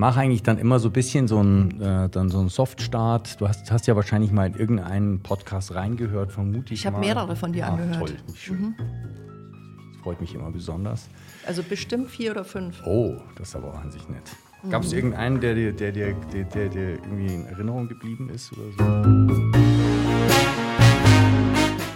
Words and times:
mache 0.00 0.20
eigentlich 0.20 0.42
dann 0.42 0.58
immer 0.58 0.78
so 0.78 0.88
ein 0.88 0.92
bisschen 0.92 1.28
so 1.28 1.38
einen, 1.38 1.78
äh, 1.80 2.08
dann 2.08 2.30
so 2.30 2.40
einen 2.40 2.48
Softstart. 2.48 3.38
Du 3.38 3.46
hast, 3.46 3.70
hast 3.70 3.86
ja 3.86 3.94
wahrscheinlich 3.94 4.32
mal 4.32 4.46
in 4.46 4.54
irgendeinen 4.54 5.22
Podcast 5.22 5.74
reingehört, 5.74 6.32
vermute 6.32 6.72
ich 6.72 6.80
Ich 6.80 6.86
habe 6.86 6.98
mehrere 6.98 7.36
von 7.36 7.52
dir 7.52 7.66
ah, 7.66 7.74
angehört. 7.74 7.98
Toll, 7.98 8.16
schön. 8.34 8.74
Das 8.78 10.02
freut 10.02 10.20
mich 10.22 10.34
immer 10.34 10.50
besonders. 10.50 11.10
Also 11.46 11.62
bestimmt 11.62 12.08
vier 12.08 12.30
oder 12.30 12.44
fünf. 12.44 12.80
Oh, 12.86 13.18
das 13.36 13.50
ist 13.50 13.56
aber 13.56 13.74
wahnsinnig 13.74 14.08
nett. 14.08 14.22
Gab 14.70 14.84
es 14.84 14.94
irgendeinen, 14.94 15.38
der 15.38 15.54
dir 15.54 15.72
der, 15.72 15.92
der, 15.92 16.14
der, 16.14 16.44
der, 16.44 16.68
der 16.70 16.90
irgendwie 16.90 17.34
in 17.34 17.44
Erinnerung 17.46 17.86
geblieben 17.86 18.30
ist 18.30 18.52
oder 18.52 18.72
so? 18.78 18.84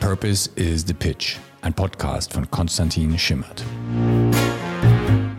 Purpose 0.00 0.50
is 0.56 0.84
the 0.86 0.94
Pitch, 0.94 1.38
ein 1.62 1.72
Podcast 1.72 2.34
von 2.34 2.50
Konstantin 2.50 3.18
Schimmert. 3.18 3.64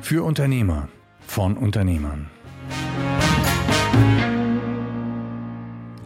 Für 0.01 0.23
Unternehmer, 0.23 0.87
von 1.27 1.57
Unternehmern. 1.57 2.31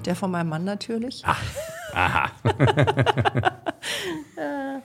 Der 0.05 0.15
von 0.15 0.31
meinem 0.31 0.49
Mann 0.49 0.63
natürlich. 0.63 1.23
Aha. 1.25 2.31
Äh, 4.37 4.79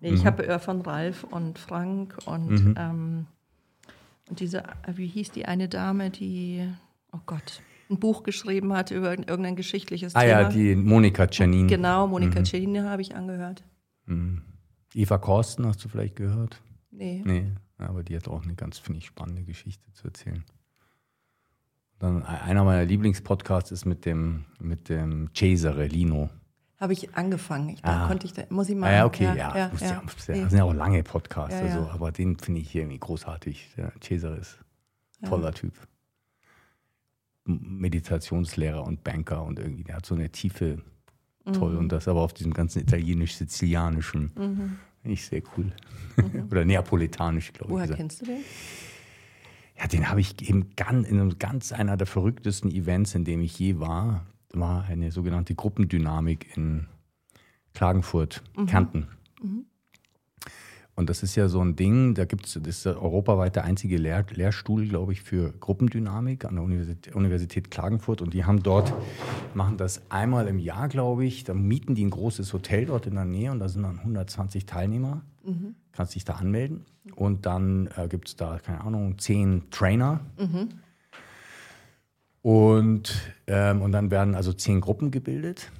nee, 0.00 0.10
ich 0.10 0.24
habe 0.24 0.58
von 0.60 0.80
Ralf 0.82 1.24
und 1.24 1.58
Frank 1.58 2.16
und, 2.26 2.74
ähm, 2.78 3.26
und 4.28 4.40
diese, 4.40 4.62
wie 4.94 5.06
hieß 5.06 5.30
die 5.32 5.46
eine 5.46 5.68
Dame, 5.68 6.10
die, 6.10 6.66
oh 7.12 7.18
Gott, 7.26 7.60
ein 7.90 7.98
Buch 7.98 8.22
geschrieben 8.22 8.72
hat 8.72 8.90
über 8.90 9.10
irgend- 9.10 9.28
irgendein 9.28 9.56
geschichtliches 9.56 10.14
Ah 10.14 10.20
Thema. 10.20 10.40
ja, 10.42 10.48
die 10.48 10.74
Monika 10.76 11.26
Czernin. 11.26 11.68
Genau, 11.68 12.06
Monika 12.06 12.40
mhm. 12.40 12.78
habe 12.84 13.02
ich 13.02 13.14
angehört. 13.14 13.62
Eva 14.94 15.18
Korsten 15.18 15.66
hast 15.66 15.84
du 15.84 15.88
vielleicht 15.88 16.16
gehört? 16.16 16.60
Nee. 16.90 17.22
Nee, 17.24 17.46
aber 17.78 18.02
die 18.04 18.16
hat 18.16 18.28
auch 18.28 18.42
eine 18.44 18.54
ganz, 18.54 18.78
finde 18.78 18.98
ich, 18.98 19.06
spannende 19.06 19.42
Geschichte 19.42 19.90
zu 19.92 20.06
erzählen. 20.06 20.44
E- 22.04 22.22
einer 22.24 22.64
meiner 22.64 22.84
Lieblingspodcasts 22.84 23.70
ist 23.72 23.84
mit 23.84 24.04
dem, 24.04 24.44
mit 24.60 24.88
dem 24.88 25.30
Cesare 25.34 25.86
Lino. 25.86 26.30
Habe 26.80 26.92
ich 26.92 27.14
angefangen. 27.16 27.70
Ich, 27.70 27.82
da 27.82 28.04
Ah. 28.04 28.08
konnte 28.08 28.26
ich 28.26 28.32
da, 28.32 28.42
muss 28.50 28.68
ich 28.68 28.76
mal. 28.76 28.88
Ah, 28.88 28.92
ja, 28.96 29.06
okay, 29.06 29.24
ja. 29.24 29.34
ja, 29.34 29.56
ja. 29.56 29.70
ja, 29.80 29.86
ja. 29.86 30.02
Das 30.04 30.26
sind 30.26 30.52
ja 30.52 30.64
auch 30.64 30.74
lange 30.74 31.02
Podcasts. 31.02 31.54
Also, 31.54 31.88
aber 31.90 32.12
den 32.12 32.36
finde 32.38 32.60
ich 32.60 32.74
irgendwie 32.74 32.98
großartig. 32.98 33.70
Der 33.76 33.92
Cesare 34.02 34.36
ist 34.36 34.58
ein 35.22 35.28
toller 35.28 35.52
Typ. 35.52 35.72
Meditationslehrer 37.46 38.82
und 38.84 39.04
Banker 39.04 39.42
und 39.44 39.58
irgendwie, 39.58 39.84
der 39.84 39.96
hat 39.96 40.06
so 40.06 40.14
eine 40.14 40.30
Tiefe, 40.30 40.78
toll. 41.52 41.72
Mhm. 41.74 41.78
Und 41.78 41.88
das 41.92 42.08
aber 42.08 42.22
auf 42.22 42.32
diesem 42.32 42.54
ganzen 42.54 42.80
italienisch-sizilianischen. 42.80 44.30
Finde 44.34 45.12
ich 45.14 45.26
sehr 45.26 45.42
cool. 45.56 45.72
Oder 46.50 46.64
neapolitanisch, 46.64 47.52
glaube 47.52 47.72
ich. 47.72 47.78
Woher 47.78 47.96
kennst 47.96 48.22
du 48.22 48.26
den? 48.26 48.38
Ja, 49.78 49.86
den 49.88 50.08
habe 50.08 50.20
ich 50.20 50.48
eben 50.48 50.70
ganz, 50.76 51.08
in 51.08 51.20
einem 51.20 51.38
ganz 51.38 51.72
einer 51.72 51.96
der 51.96 52.06
verrücktesten 52.06 52.70
Events, 52.70 53.14
in 53.14 53.24
dem 53.24 53.40
ich 53.40 53.58
je 53.58 53.80
war, 53.80 54.26
war 54.52 54.84
eine 54.84 55.10
sogenannte 55.10 55.54
Gruppendynamik 55.54 56.56
in 56.56 56.86
Klagenfurt, 57.74 58.42
Kärnten. 58.66 59.08
Und 60.96 61.10
das 61.10 61.24
ist 61.24 61.34
ja 61.34 61.48
so 61.48 61.60
ein 61.60 61.74
Ding, 61.74 62.14
da 62.14 62.24
gibt 62.24 62.46
es, 62.46 62.52
das 62.54 62.68
ist 62.68 62.86
europaweit 62.86 63.56
der 63.56 63.64
einzige 63.64 63.96
Lehr 63.96 64.24
Lehrstuhl, 64.32 64.86
glaube 64.86 65.12
ich, 65.12 65.22
für 65.22 65.52
Gruppendynamik 65.52 66.44
an 66.44 66.54
der 66.54 66.62
Universität, 66.62 67.14
Universität 67.16 67.70
Klagenfurt. 67.70 68.22
Und 68.22 68.32
die 68.32 68.44
haben 68.44 68.62
dort, 68.62 68.94
machen 69.54 69.76
das 69.76 70.02
einmal 70.08 70.46
im 70.46 70.60
Jahr, 70.60 70.88
glaube 70.88 71.24
ich. 71.24 71.42
Da 71.42 71.52
mieten 71.52 71.96
die 71.96 72.04
ein 72.04 72.10
großes 72.10 72.52
Hotel 72.52 72.86
dort 72.86 73.06
in 73.06 73.14
der 73.16 73.24
Nähe 73.24 73.50
und 73.50 73.58
da 73.58 73.68
sind 73.68 73.82
dann 73.82 73.98
120 73.98 74.66
Teilnehmer. 74.66 75.22
Kannst 75.92 76.14
dich 76.14 76.24
da 76.24 76.34
anmelden. 76.34 76.84
Und 77.14 77.46
dann 77.46 77.88
äh, 77.96 78.08
gibt 78.08 78.28
es 78.28 78.36
da, 78.36 78.58
keine 78.58 78.80
Ahnung, 78.82 79.18
zehn 79.18 79.70
Trainer. 79.70 80.20
Und, 82.42 83.14
ähm, 83.46 83.82
und 83.82 83.92
dann 83.92 84.10
werden 84.10 84.34
also 84.34 84.52
zehn 84.52 84.80
Gruppen 84.80 85.10
gebildet. 85.10 85.70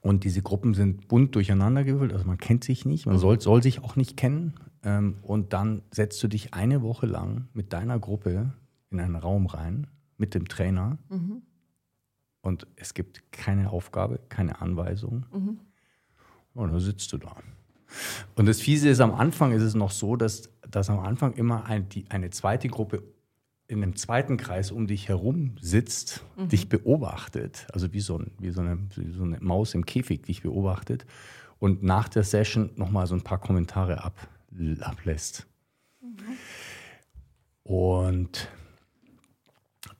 Und 0.00 0.24
diese 0.24 0.42
Gruppen 0.42 0.74
sind 0.74 1.06
bunt 1.08 1.34
durcheinander 1.34 1.84
gewürfelt, 1.84 2.12
also 2.12 2.26
man 2.26 2.38
kennt 2.38 2.64
sich 2.64 2.84
nicht, 2.84 3.06
man 3.06 3.18
soll, 3.18 3.40
soll 3.40 3.62
sich 3.62 3.84
auch 3.84 3.94
nicht 3.94 4.16
kennen. 4.16 4.54
Ähm, 4.82 5.16
und 5.22 5.52
dann 5.52 5.82
setzt 5.92 6.20
du 6.22 6.28
dich 6.28 6.54
eine 6.54 6.82
Woche 6.82 7.06
lang 7.06 7.46
mit 7.52 7.72
deiner 7.72 7.98
Gruppe 8.00 8.52
in 8.90 9.00
einen 9.00 9.14
Raum 9.16 9.46
rein, 9.46 9.86
mit 10.16 10.34
dem 10.34 10.48
Trainer. 10.48 10.98
Und 12.40 12.66
es 12.76 12.94
gibt 12.94 13.30
keine 13.32 13.70
Aufgabe, 13.70 14.18
keine 14.28 14.60
Anweisung. 14.60 15.24
Und 16.54 16.72
dann 16.72 16.80
sitzt 16.80 17.12
du 17.12 17.18
da. 17.18 17.36
Und 18.36 18.46
das 18.46 18.60
Fiese 18.60 18.88
ist, 18.88 19.00
am 19.00 19.14
Anfang 19.14 19.52
ist 19.52 19.62
es 19.62 19.74
noch 19.74 19.90
so, 19.90 20.16
dass, 20.16 20.50
dass 20.70 20.90
am 20.90 21.00
Anfang 21.00 21.34
immer 21.34 21.66
ein, 21.66 21.88
die, 21.88 22.04
eine 22.10 22.30
zweite 22.30 22.68
Gruppe 22.68 23.02
in 23.68 23.82
einem 23.82 23.96
zweiten 23.96 24.36
Kreis 24.36 24.70
um 24.70 24.86
dich 24.86 25.08
herum 25.08 25.56
sitzt, 25.60 26.24
dich 26.36 26.68
beobachtet, 26.68 27.66
also 27.72 27.92
wie 27.94 28.00
so, 28.00 28.18
ein, 28.18 28.32
wie, 28.38 28.50
so 28.50 28.60
eine, 28.60 28.78
wie 28.96 29.12
so 29.12 29.22
eine 29.22 29.38
Maus 29.40 29.74
im 29.74 29.86
Käfig 29.86 30.22
dich 30.24 30.42
beobachtet 30.42 31.06
und 31.58 31.82
nach 31.82 32.08
der 32.08 32.22
Session 32.22 32.70
nochmal 32.76 33.06
so 33.06 33.14
ein 33.14 33.22
paar 33.22 33.38
Kommentare 33.38 34.04
ab, 34.04 34.28
ablässt. 34.80 35.46
Und 37.62 38.48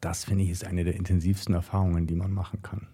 das, 0.01 0.25
finde 0.25 0.45
ich, 0.45 0.51
ist 0.51 0.67
eine 0.67 0.85
der 0.85 0.97
intensivsten 0.97 1.55
Erfahrungen, 1.55 2.07
die 2.07 2.15
man 2.15 2.33
machen 2.33 2.61
kann. 2.63 2.89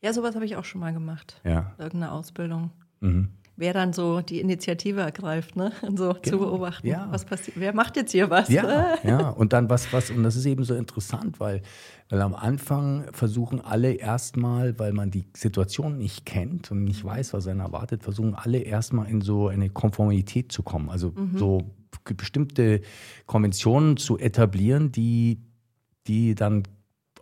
Ja, 0.00 0.12
sowas 0.12 0.34
habe 0.36 0.44
ich 0.44 0.56
auch 0.56 0.64
schon 0.64 0.80
mal 0.80 0.92
gemacht. 0.92 1.40
Ja. 1.44 1.74
Irgendeine 1.78 2.12
Ausbildung. 2.12 2.70
Mhm. 3.00 3.30
Wer 3.58 3.72
dann 3.72 3.92
so 3.92 4.20
die 4.20 4.38
Initiative 4.38 5.00
ergreift, 5.00 5.56
ne? 5.56 5.72
Und 5.82 5.98
so 5.98 6.12
zu 6.12 6.38
beobachten. 6.38 6.86
Ja. 6.86 7.08
Was 7.10 7.24
passiert? 7.24 7.58
Wer 7.58 7.74
macht 7.74 7.96
jetzt 7.96 8.12
hier 8.12 8.30
was? 8.30 8.48
Ja, 8.48 8.94
ja, 9.02 9.30
und 9.30 9.52
dann 9.52 9.68
was, 9.68 9.92
was, 9.92 10.10
und 10.10 10.22
das 10.22 10.36
ist 10.36 10.46
eben 10.46 10.62
so 10.62 10.74
interessant, 10.74 11.40
weil, 11.40 11.62
weil 12.08 12.22
am 12.22 12.36
Anfang 12.36 13.06
versuchen 13.12 13.60
alle 13.60 13.94
erstmal, 13.94 14.78
weil 14.78 14.92
man 14.92 15.10
die 15.10 15.24
Situation 15.36 15.98
nicht 15.98 16.24
kennt 16.24 16.70
und 16.70 16.84
nicht 16.84 17.04
weiß, 17.04 17.32
was 17.32 17.48
einen 17.48 17.58
erwartet, 17.58 18.04
versuchen 18.04 18.36
alle 18.36 18.58
erstmal 18.58 19.08
in 19.08 19.22
so 19.22 19.48
eine 19.48 19.70
Konformität 19.70 20.52
zu 20.52 20.62
kommen. 20.62 20.88
Also 20.88 21.12
so 21.34 21.62
bestimmte 22.04 22.80
Konventionen 23.26 23.96
zu 23.96 24.18
etablieren, 24.18 24.92
die, 24.92 25.42
die 26.06 26.36
dann 26.36 26.62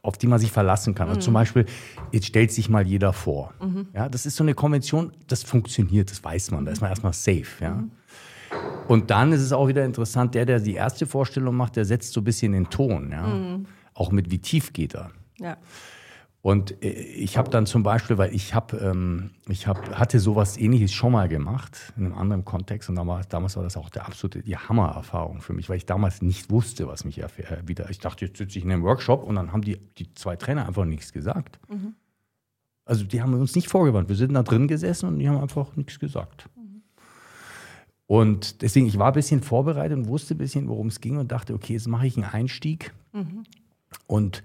auf 0.02 0.18
die 0.18 0.26
man 0.26 0.38
sich 0.38 0.52
verlassen 0.52 0.94
kann. 0.94 1.08
Also 1.08 1.20
zum 1.20 1.34
Beispiel, 1.34 1.66
jetzt 2.12 2.26
stellt 2.26 2.52
sich 2.52 2.68
mal 2.68 2.86
jeder 2.86 3.12
vor. 3.12 3.52
Ja, 3.94 4.08
das 4.08 4.26
ist 4.26 4.36
so 4.36 4.44
eine 4.44 4.54
Konvention, 4.54 5.12
das 5.26 5.42
funktioniert, 5.42 6.10
das 6.10 6.22
weiß 6.22 6.50
man, 6.50 6.64
da 6.64 6.72
ist 6.72 6.80
man 6.80 6.90
erstmal 6.90 7.12
safe. 7.12 7.46
Ja. 7.60 7.84
Und 8.88 9.10
dann 9.10 9.32
ist 9.32 9.40
es 9.40 9.52
auch 9.52 9.68
wieder 9.68 9.84
interessant, 9.84 10.34
der, 10.34 10.46
der 10.46 10.60
die 10.60 10.74
erste 10.74 11.06
Vorstellung 11.06 11.56
macht, 11.56 11.76
der 11.76 11.84
setzt 11.84 12.12
so 12.12 12.20
ein 12.20 12.24
bisschen 12.24 12.52
den 12.52 12.70
Ton. 12.70 13.10
Ja? 13.10 13.58
Auch 13.94 14.12
mit 14.12 14.30
wie 14.30 14.38
tief 14.38 14.72
geht 14.72 14.94
er. 14.94 15.10
Ja. 15.38 15.56
Und 16.46 16.80
äh, 16.84 16.90
ich 16.90 17.38
habe 17.38 17.50
dann 17.50 17.66
zum 17.66 17.82
Beispiel, 17.82 18.18
weil 18.18 18.32
ich 18.32 18.54
habe, 18.54 18.76
ähm, 18.76 19.30
ich 19.48 19.66
hab, 19.66 19.98
hatte 19.98 20.20
sowas 20.20 20.56
ähnliches 20.56 20.92
schon 20.92 21.10
mal 21.10 21.26
gemacht, 21.26 21.92
in 21.96 22.04
einem 22.04 22.14
anderen 22.14 22.44
Kontext. 22.44 22.88
Und 22.88 22.94
damals, 22.94 23.26
damals 23.26 23.56
war 23.56 23.64
das 23.64 23.76
auch 23.76 23.90
der 23.90 24.06
absolute, 24.06 24.44
die 24.44 24.56
Hammererfahrung 24.56 25.40
für 25.40 25.54
mich, 25.54 25.68
weil 25.68 25.78
ich 25.78 25.86
damals 25.86 26.22
nicht 26.22 26.48
wusste, 26.48 26.86
was 26.86 27.04
mich 27.04 27.20
äh, 27.20 27.26
wieder. 27.64 27.90
Ich 27.90 27.98
dachte, 27.98 28.26
jetzt 28.26 28.38
sitze 28.38 28.58
ich 28.58 28.64
in 28.64 28.70
einem 28.70 28.84
Workshop 28.84 29.24
und 29.24 29.34
dann 29.34 29.50
haben 29.50 29.62
die, 29.62 29.76
die 29.98 30.14
zwei 30.14 30.36
Trainer 30.36 30.68
einfach 30.68 30.84
nichts 30.84 31.12
gesagt. 31.12 31.58
Also 32.84 33.02
die 33.02 33.20
haben 33.20 33.34
uns 33.34 33.56
nicht 33.56 33.66
vorgewandt. 33.66 34.08
Wir 34.08 34.14
sind 34.14 34.32
da 34.32 34.44
drin 34.44 34.68
gesessen 34.68 35.08
und 35.08 35.18
die 35.18 35.28
haben 35.28 35.40
einfach 35.40 35.74
nichts 35.74 35.98
gesagt. 35.98 36.48
Und 38.06 38.62
deswegen, 38.62 38.86
ich 38.86 39.00
war 39.00 39.08
ein 39.08 39.14
bisschen 39.14 39.42
vorbereitet 39.42 39.98
und 39.98 40.06
wusste 40.06 40.36
ein 40.36 40.38
bisschen, 40.38 40.68
worum 40.68 40.86
es 40.86 41.00
ging 41.00 41.16
und 41.16 41.32
dachte, 41.32 41.54
okay, 41.54 41.72
jetzt 41.72 41.88
mache 41.88 42.06
ich 42.06 42.16
einen 42.16 42.26
Einstieg 42.26 42.92
und 44.06 44.44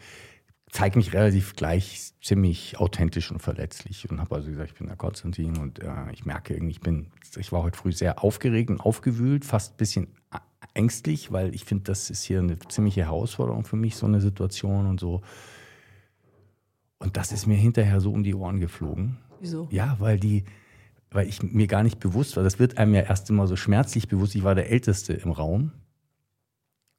zeige 0.72 0.98
mich 0.98 1.14
relativ 1.14 1.56
gleich 1.56 2.14
ziemlich 2.22 2.80
authentisch 2.80 3.30
und 3.32 3.40
verletzlich 3.40 4.10
und 4.10 4.20
habe 4.20 4.36
also 4.36 4.50
gesagt, 4.50 4.72
ich 4.72 4.78
bin 4.78 4.88
der 4.88 4.96
Konstantin 4.96 5.58
und 5.58 5.80
äh, 5.80 6.12
ich 6.14 6.26
merke 6.26 6.54
irgendwie, 6.54 6.72
ich 6.72 6.80
bin, 6.80 7.08
ich 7.38 7.52
war 7.52 7.64
heute 7.64 7.78
früh 7.78 7.92
sehr 7.92 8.24
aufgeregt 8.24 8.70
und 8.70 8.80
aufgewühlt, 8.80 9.44
fast 9.44 9.74
ein 9.74 9.78
bisschen 9.78 10.08
ängstlich, 10.74 11.32
weil 11.32 11.54
ich 11.54 11.66
finde, 11.66 11.84
das 11.84 12.10
ist 12.10 12.24
hier 12.24 12.40
eine 12.40 12.58
ziemliche 12.60 13.02
Herausforderung 13.02 13.66
für 13.66 13.76
mich, 13.76 13.98
so 13.98 14.06
eine 14.06 14.22
Situation 14.22 14.88
und 14.88 15.00
so. 15.00 15.22
Und 17.00 17.18
das 17.18 17.34
ist 17.34 17.48
mir 17.48 17.58
hinterher 17.58 18.00
so 18.00 18.12
um 18.12 18.24
die 18.24 18.36
Ohren 18.36 18.60
geflogen. 18.60 19.18
Wieso? 19.42 19.68
Ja, 19.72 19.98
weil 20.00 20.20
die, 20.20 20.46
weil 21.10 21.28
ich 21.28 21.44
mir 21.44 21.68
gar 21.68 21.84
nicht 21.84 22.00
bewusst 22.00 22.38
war, 22.38 22.44
das 22.44 22.60
wird 22.60 22.78
einem 22.78 22.94
ja 22.94 23.02
erst 23.02 23.30
immer 23.30 23.48
so 23.48 23.58
schmerzlich 23.58 24.08
bewusst. 24.08 24.36
Ich 24.36 24.44
war 24.44 24.56
der 24.56 24.70
Älteste 24.70 25.14
im 25.14 25.32
Raum 25.32 25.72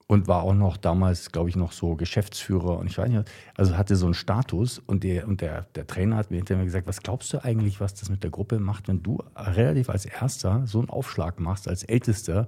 und 0.07 0.27
war 0.27 0.43
auch 0.43 0.53
noch 0.53 0.77
damals, 0.77 1.31
glaube 1.31 1.49
ich, 1.49 1.55
noch 1.55 1.71
so 1.71 1.95
Geschäftsführer 1.95 2.77
und 2.77 2.87
ich 2.87 2.97
weiß 2.97 3.09
nicht, 3.09 3.31
also 3.55 3.77
hatte 3.77 3.95
so 3.95 4.05
einen 4.05 4.13
Status 4.13 4.79
und 4.79 5.03
der, 5.03 5.27
und 5.27 5.41
der, 5.41 5.63
der 5.75 5.87
Trainer 5.87 6.17
hat 6.17 6.29
mir 6.29 6.37
hinterher 6.37 6.63
gesagt, 6.63 6.87
was 6.87 7.01
glaubst 7.01 7.31
du 7.33 7.43
eigentlich, 7.43 7.79
was 7.79 7.93
das 7.93 8.09
mit 8.09 8.23
der 8.23 8.29
Gruppe 8.29 8.59
macht, 8.59 8.87
wenn 8.87 9.01
du 9.01 9.23
relativ 9.35 9.89
als 9.89 10.05
Erster 10.05 10.67
so 10.67 10.79
einen 10.79 10.89
Aufschlag 10.89 11.39
machst, 11.39 11.67
als 11.67 11.83
Ältester 11.83 12.47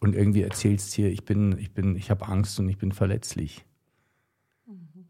und 0.00 0.14
irgendwie 0.14 0.42
erzählst 0.42 0.92
hier, 0.94 1.10
ich 1.10 1.24
bin, 1.24 1.56
ich 1.58 1.72
bin, 1.72 1.96
ich 1.96 2.10
habe 2.10 2.26
Angst 2.26 2.58
und 2.58 2.68
ich 2.68 2.78
bin 2.78 2.92
verletzlich. 2.92 3.64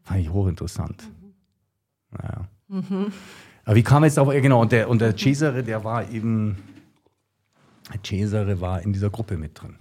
Fand 0.03 0.21
ich 0.21 0.31
hochinteressant. 0.31 1.03
Naja. 2.11 2.47
Aber 3.65 3.75
wie 3.75 3.83
kam 3.83 4.03
jetzt 4.05 4.17
auf, 4.17 4.29
genau, 4.29 4.61
und 4.61 4.71
der, 4.71 4.89
und 4.89 5.01
der 5.01 5.17
Cesare, 5.17 5.63
der 5.63 5.83
war 5.83 6.09
eben, 6.09 6.57
Cesare 8.05 8.61
war 8.61 8.81
in 8.81 8.93
dieser 8.93 9.09
Gruppe 9.09 9.37
mit 9.37 9.61
drin. 9.61 9.75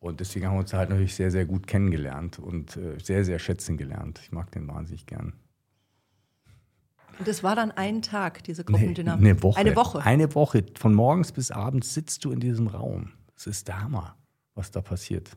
Und 0.00 0.20
deswegen 0.20 0.46
haben 0.46 0.54
wir 0.54 0.60
uns 0.60 0.72
halt 0.72 0.88
natürlich 0.88 1.14
sehr, 1.14 1.30
sehr 1.30 1.44
gut 1.44 1.66
kennengelernt 1.66 2.38
und 2.38 2.76
äh, 2.76 2.98
sehr, 2.98 3.24
sehr 3.24 3.38
schätzen 3.38 3.76
gelernt. 3.76 4.18
Ich 4.22 4.32
mag 4.32 4.50
den 4.50 4.66
wahnsinnig 4.66 5.04
gern. 5.04 5.34
Und 7.18 7.28
das 7.28 7.42
war 7.42 7.54
dann 7.54 7.70
ein 7.70 8.00
Tag, 8.00 8.42
diese 8.44 8.64
Gruppendynamik? 8.64 9.22
Nee, 9.22 9.30
eine 9.30 9.42
Woche. 9.42 9.60
Eine 9.60 9.76
Woche. 9.76 10.02
Eine 10.02 10.34
Woche. 10.34 10.64
Von 10.78 10.94
morgens 10.94 11.32
bis 11.32 11.50
abends 11.50 11.92
sitzt 11.92 12.24
du 12.24 12.32
in 12.32 12.40
diesem 12.40 12.66
Raum. 12.66 13.12
Das 13.34 13.46
ist 13.46 13.68
der 13.68 13.82
Hammer, 13.82 14.16
was 14.54 14.70
da 14.70 14.80
passiert. 14.80 15.36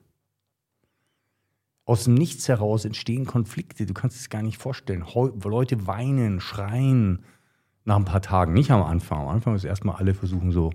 Aus 1.83 2.05
dem 2.05 2.13
Nichts 2.13 2.47
heraus 2.47 2.85
entstehen 2.85 3.25
Konflikte. 3.25 3.85
Du 3.85 3.93
kannst 3.93 4.17
es 4.17 4.29
gar 4.29 4.41
nicht 4.41 4.57
vorstellen. 4.57 5.03
Leute 5.43 5.85
weinen, 5.85 6.39
schreien 6.39 7.25
nach 7.83 7.97
ein 7.97 8.05
paar 8.05 8.21
Tagen. 8.21 8.53
Nicht 8.53 8.71
am 8.71 8.81
Anfang. 8.81 9.19
Am 9.19 9.27
Anfang 9.27 9.55
ist 9.55 9.65
erstmal 9.65 9.97
alle 9.97 10.13
versuchen 10.13 10.53
so 10.53 10.71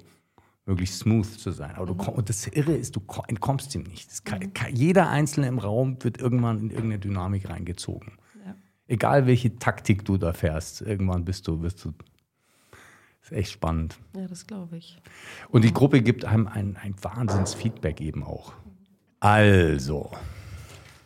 möglichst 0.68 1.00
smooth 1.00 1.26
zu 1.26 1.50
sein. 1.50 1.74
Aber 1.74 1.86
du 1.86 1.94
mhm. 1.94 2.08
und 2.10 2.28
das 2.28 2.46
Irre 2.46 2.74
ist, 2.74 2.94
du 2.94 3.02
entkommst 3.26 3.74
ihm 3.74 3.82
nicht. 3.82 4.24
Kann, 4.24 4.40
mhm. 4.40 4.52
kann, 4.52 4.76
jeder 4.76 5.08
Einzelne 5.08 5.48
im 5.48 5.58
Raum 5.58 5.96
wird 6.04 6.20
irgendwann 6.20 6.58
in 6.58 6.70
irgendeine 6.70 6.98
Dynamik 6.98 7.48
reingezogen. 7.48 8.12
Ja. 8.44 8.54
Egal 8.86 9.26
welche 9.26 9.56
Taktik 9.58 10.04
du 10.04 10.18
da 10.18 10.32
fährst, 10.32 10.82
irgendwann 10.82 11.24
bist 11.24 11.48
du, 11.48 11.62
wirst 11.62 11.84
du. 11.84 11.92
Das 13.20 13.32
ist 13.32 13.36
echt 13.36 13.52
spannend. 13.52 13.98
Ja, 14.14 14.26
das 14.26 14.46
glaube 14.46 14.76
ich. 14.76 15.00
Und 15.48 15.64
die 15.64 15.72
Gruppe 15.72 16.02
gibt 16.02 16.24
einem 16.24 16.46
ein, 16.46 16.76
ein 16.76 16.94
Wahnsinnsfeedback 17.02 18.00
eben 18.00 18.22
auch. 18.22 18.52
Also, 19.20 20.12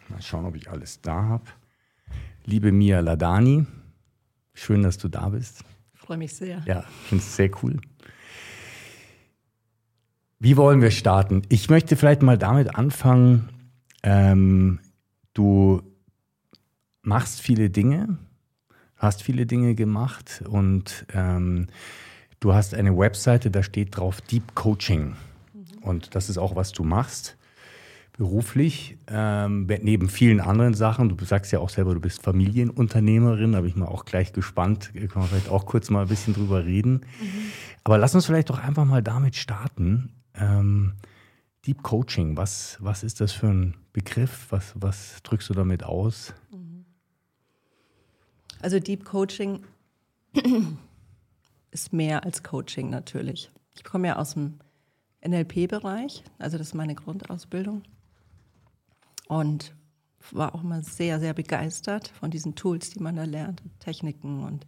mal 0.09 0.21
schauen, 0.21 0.45
ob 0.45 0.57
ich 0.57 0.69
alles 0.69 1.01
da 1.01 1.23
habe. 1.23 1.45
Liebe 2.45 2.73
Mia 2.73 3.01
Ladani, 3.01 3.65
schön, 4.53 4.83
dass 4.83 4.99
du 4.99 5.09
da 5.09 5.29
bist. 5.29 5.65
Ich 5.95 6.01
freue 6.01 6.19
mich 6.19 6.35
sehr. 6.35 6.63
Ja, 6.67 6.81
ich 6.81 7.09
finde 7.09 7.25
es 7.25 7.37
sehr 7.37 7.51
cool. 7.63 7.81
Wie 10.45 10.57
wollen 10.57 10.83
wir 10.83 10.91
starten? 10.91 11.43
Ich 11.51 11.71
möchte 11.71 11.95
vielleicht 11.95 12.21
mal 12.21 12.37
damit 12.37 12.75
anfangen. 12.75 13.49
Ähm, 14.03 14.81
du 15.35 15.83
machst 17.03 17.41
viele 17.41 17.71
Dinge, 17.71 18.19
hast 18.97 19.23
viele 19.23 19.47
Dinge 19.47 19.77
gemacht 19.77 20.43
und 20.49 21.07
ähm, 21.15 21.69
du 22.41 22.55
hast 22.55 22.75
eine 22.75 22.99
Webseite, 22.99 23.53
da 23.53 23.63
steht 23.63 23.97
drauf 23.97 24.21
Deep 24.21 24.57
Coaching. 24.57 25.15
Mhm. 25.55 25.79
Und 25.81 26.17
das 26.17 26.29
ist 26.29 26.39
auch, 26.39 26.57
was 26.57 26.73
du 26.73 26.83
machst 26.83 27.37
beruflich, 28.19 28.99
ähm, 29.07 29.69
neben 29.81 30.09
vielen 30.09 30.41
anderen 30.41 30.75
Sachen. 30.75 31.17
Du 31.17 31.25
sagst 31.25 31.53
ja 31.53 31.61
auch 31.61 31.71
selber, 31.71 31.95
du 31.95 32.01
bist 32.01 32.21
Familienunternehmerin, 32.21 33.53
da 33.53 33.61
bin 33.61 33.71
ich 33.71 33.77
mal 33.77 33.87
auch 33.87 34.05
gleich 34.07 34.33
gespannt. 34.33 34.91
Können 34.93 35.09
wir 35.15 35.23
vielleicht 35.23 35.51
auch 35.51 35.67
kurz 35.67 35.89
mal 35.89 36.03
ein 36.03 36.09
bisschen 36.09 36.35
drüber 36.35 36.65
reden. 36.65 36.95
Mhm. 36.95 37.29
Aber 37.85 37.97
lass 37.97 38.17
uns 38.17 38.27
vielleicht 38.27 38.51
doch 38.51 38.59
einfach 38.59 38.85
mal 38.85 39.05
damit 39.05 39.37
starten. 39.37 40.11
Ähm, 40.35 40.95
Deep 41.67 41.83
Coaching, 41.83 42.37
was, 42.37 42.77
was 42.81 43.03
ist 43.03 43.21
das 43.21 43.33
für 43.33 43.49
ein 43.49 43.75
Begriff? 43.93 44.47
Was, 44.51 44.73
was 44.75 45.23
drückst 45.23 45.51
du 45.51 45.55
damit 45.55 45.85
aus? 45.85 46.35
Also 48.61 48.79
Deep 48.79 49.05
Coaching 49.05 49.65
ist 51.71 51.93
mehr 51.93 52.25
als 52.25 52.43
Coaching 52.43 52.91
natürlich. 52.91 53.51
Ich 53.75 53.85
komme 53.85 54.09
ja 54.09 54.17
aus 54.17 54.35
dem 54.35 54.59
NLP-Bereich, 55.27 56.25
also 56.39 56.59
das 56.59 56.69
ist 56.69 56.75
meine 56.75 56.95
Grundausbildung. 56.95 57.83
Und 59.29 59.75
war 60.31 60.55
auch 60.55 60.63
immer 60.63 60.83
sehr, 60.83 61.19
sehr 61.19 61.35
begeistert 61.35 62.09
von 62.09 62.31
diesen 62.31 62.55
Tools, 62.55 62.91
die 62.91 63.01
man 63.01 63.17
da 63.17 63.25
lernt, 63.25 63.63
Techniken 63.81 64.45
und 64.45 64.67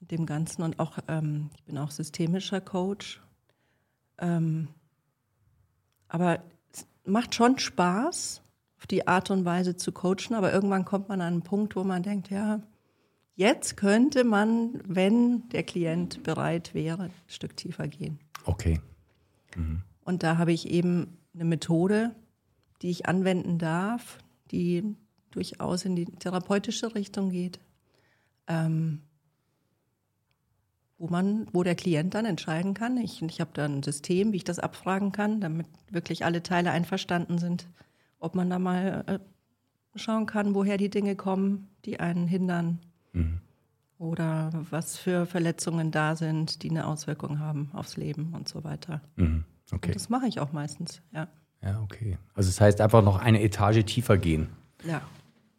dem 0.00 0.26
Ganzen. 0.26 0.62
Und 0.62 0.78
auch, 0.78 0.98
ähm, 1.08 1.50
ich 1.56 1.64
bin 1.64 1.78
auch 1.78 1.90
systemischer 1.90 2.60
Coach 2.60 3.22
ähm, 4.18 4.68
aber 6.08 6.42
es 6.72 6.86
macht 7.04 7.34
schon 7.34 7.58
Spaß, 7.58 8.42
auf 8.78 8.86
die 8.86 9.06
Art 9.06 9.30
und 9.30 9.44
Weise 9.44 9.76
zu 9.76 9.92
coachen, 9.92 10.34
aber 10.34 10.52
irgendwann 10.52 10.84
kommt 10.84 11.08
man 11.08 11.20
an 11.20 11.34
einen 11.34 11.42
Punkt, 11.42 11.76
wo 11.76 11.84
man 11.84 12.02
denkt, 12.02 12.30
ja, 12.30 12.60
jetzt 13.34 13.76
könnte 13.76 14.24
man, 14.24 14.80
wenn 14.84 15.48
der 15.50 15.62
Klient 15.62 16.22
bereit 16.22 16.74
wäre, 16.74 17.04
ein 17.04 17.12
Stück 17.26 17.56
tiefer 17.56 17.88
gehen. 17.88 18.18
Okay. 18.44 18.80
Mhm. 19.54 19.82
Und 20.04 20.22
da 20.22 20.38
habe 20.38 20.52
ich 20.52 20.70
eben 20.70 21.18
eine 21.34 21.44
Methode, 21.44 22.14
die 22.82 22.90
ich 22.90 23.06
anwenden 23.06 23.58
darf, 23.58 24.18
die 24.50 24.94
durchaus 25.30 25.84
in 25.84 25.96
die 25.96 26.06
therapeutische 26.06 26.94
Richtung 26.94 27.30
geht. 27.30 27.60
Ähm, 28.46 29.02
wo 30.98 31.08
man, 31.08 31.46
wo 31.52 31.62
der 31.62 31.74
Klient 31.74 32.14
dann 32.14 32.24
entscheiden 32.24 32.74
kann. 32.74 32.96
Ich, 32.96 33.22
ich 33.22 33.40
habe 33.40 33.50
da 33.52 33.64
ein 33.64 33.82
System, 33.82 34.32
wie 34.32 34.38
ich 34.38 34.44
das 34.44 34.58
abfragen 34.58 35.12
kann, 35.12 35.40
damit 35.40 35.66
wirklich 35.90 36.24
alle 36.24 36.42
Teile 36.42 36.70
einverstanden 36.70 37.38
sind, 37.38 37.68
ob 38.18 38.34
man 38.34 38.48
da 38.48 38.58
mal 38.58 39.04
äh, 39.06 39.18
schauen 39.98 40.26
kann, 40.26 40.54
woher 40.54 40.78
die 40.78 40.90
Dinge 40.90 41.16
kommen, 41.16 41.68
die 41.84 42.00
einen 42.00 42.26
hindern. 42.26 42.80
Mhm. 43.12 43.40
Oder 43.98 44.50
was 44.70 44.96
für 44.96 45.24
Verletzungen 45.26 45.90
da 45.90 46.16
sind, 46.16 46.62
die 46.62 46.70
eine 46.70 46.86
Auswirkung 46.86 47.38
haben 47.38 47.70
aufs 47.72 47.96
Leben 47.96 48.34
und 48.34 48.48
so 48.48 48.62
weiter. 48.62 49.00
Mhm. 49.16 49.44
Okay. 49.72 49.88
Und 49.88 49.96
das 49.96 50.08
mache 50.08 50.26
ich 50.26 50.38
auch 50.40 50.52
meistens, 50.52 51.00
ja. 51.12 51.28
Ja, 51.62 51.80
okay. 51.82 52.18
Also 52.34 52.50
das 52.50 52.60
heißt 52.60 52.80
einfach 52.80 53.02
noch 53.02 53.18
eine 53.18 53.42
Etage 53.42 53.84
tiefer 53.84 54.18
gehen. 54.18 54.48
Ja. 54.84 55.02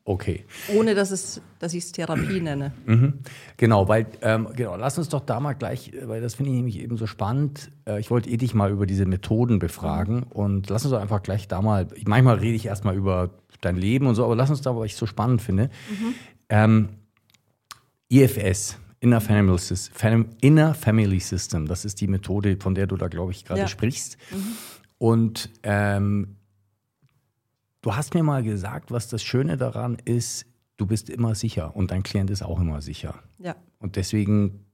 Okay. 0.07 0.45
Ohne 0.73 0.95
dass, 0.95 1.11
es, 1.11 1.41
dass 1.59 1.73
ich 1.73 1.83
es 1.83 1.91
Therapie 1.91 2.39
nenne. 2.41 2.71
Mhm. 2.85 3.15
Genau, 3.57 3.89
weil, 3.89 4.07
ähm, 4.21 4.47
genau, 4.55 4.77
lass 4.77 4.97
uns 4.97 5.09
doch 5.09 5.19
da 5.19 5.41
mal 5.41 5.51
gleich, 5.51 5.91
weil 6.01 6.21
das 6.21 6.35
finde 6.35 6.51
ich 6.51 6.55
nämlich 6.55 6.79
eben 6.79 6.95
so 6.95 7.07
spannend. 7.07 7.71
Äh, 7.85 7.99
ich 7.99 8.09
wollte 8.09 8.29
eh 8.29 8.37
dich 8.37 8.53
mal 8.53 8.71
über 8.71 8.85
diese 8.85 9.05
Methoden 9.05 9.59
befragen 9.59 10.23
und 10.23 10.69
lass 10.69 10.85
uns 10.85 10.93
doch 10.93 11.01
einfach 11.01 11.23
gleich 11.23 11.49
da 11.49 11.61
mal, 11.61 11.87
manchmal 12.05 12.37
rede 12.37 12.55
ich 12.55 12.67
erstmal 12.67 12.95
über 12.95 13.31
dein 13.59 13.75
Leben 13.75 14.07
und 14.07 14.15
so, 14.15 14.23
aber 14.23 14.37
lass 14.37 14.49
uns 14.49 14.61
da, 14.61 14.73
weil 14.77 14.85
ich 14.85 14.93
es 14.93 14.97
so 14.97 15.07
spannend 15.07 15.41
finde. 15.41 15.69
Mhm. 15.89 16.13
Ähm, 16.47 16.89
IFS, 18.07 18.77
Inner 19.01 19.19
Family, 19.19 19.57
System, 19.57 20.29
Inner 20.39 20.73
Family 20.73 21.19
System, 21.19 21.67
das 21.67 21.83
ist 21.83 21.99
die 21.99 22.07
Methode, 22.07 22.55
von 22.61 22.75
der 22.75 22.87
du 22.87 22.95
da, 22.95 23.09
glaube 23.09 23.33
ich, 23.33 23.43
gerade 23.43 23.59
ja. 23.59 23.67
sprichst. 23.67 24.17
Mhm. 24.31 24.37
Und 24.99 25.49
ähm, 25.63 26.36
Du 27.87 27.95
hast 27.95 28.15
mir 28.15 28.23
mal 28.23 28.43
gesagt, 28.43 28.91
was 28.91 29.07
das 29.07 29.23
Schöne 29.23 29.55
daran 29.55 29.95
ist, 30.03 30.45
du 30.75 30.85
bist 30.85 31.09
immer 31.09 31.35
sicher 31.35 31.73
und 31.73 31.91
dein 31.91 32.03
Klient 32.03 32.29
ist 32.29 32.43
auch 32.43 32.59
immer 32.59 32.81
sicher. 32.81 33.15
Ja. 33.39 33.55
Und 33.79 33.95
deswegen 33.95 34.65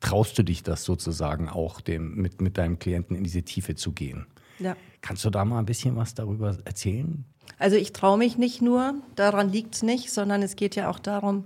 traust 0.00 0.36
du 0.36 0.42
dich 0.42 0.64
das 0.64 0.82
sozusagen 0.82 1.48
auch, 1.48 1.80
dem, 1.80 2.16
mit, 2.16 2.40
mit 2.40 2.58
deinem 2.58 2.80
Klienten 2.80 3.14
in 3.14 3.22
diese 3.22 3.44
Tiefe 3.44 3.76
zu 3.76 3.92
gehen. 3.92 4.26
Ja. 4.58 4.76
Kannst 5.00 5.24
du 5.24 5.30
da 5.30 5.44
mal 5.44 5.60
ein 5.60 5.64
bisschen 5.64 5.94
was 5.94 6.14
darüber 6.14 6.58
erzählen? 6.64 7.24
Also 7.60 7.76
ich 7.76 7.92
traue 7.92 8.18
mich 8.18 8.36
nicht 8.36 8.60
nur, 8.60 8.96
daran 9.14 9.48
liegt 9.48 9.76
es 9.76 9.84
nicht, 9.84 10.10
sondern 10.10 10.42
es 10.42 10.56
geht 10.56 10.74
ja 10.74 10.90
auch 10.90 10.98
darum, 10.98 11.44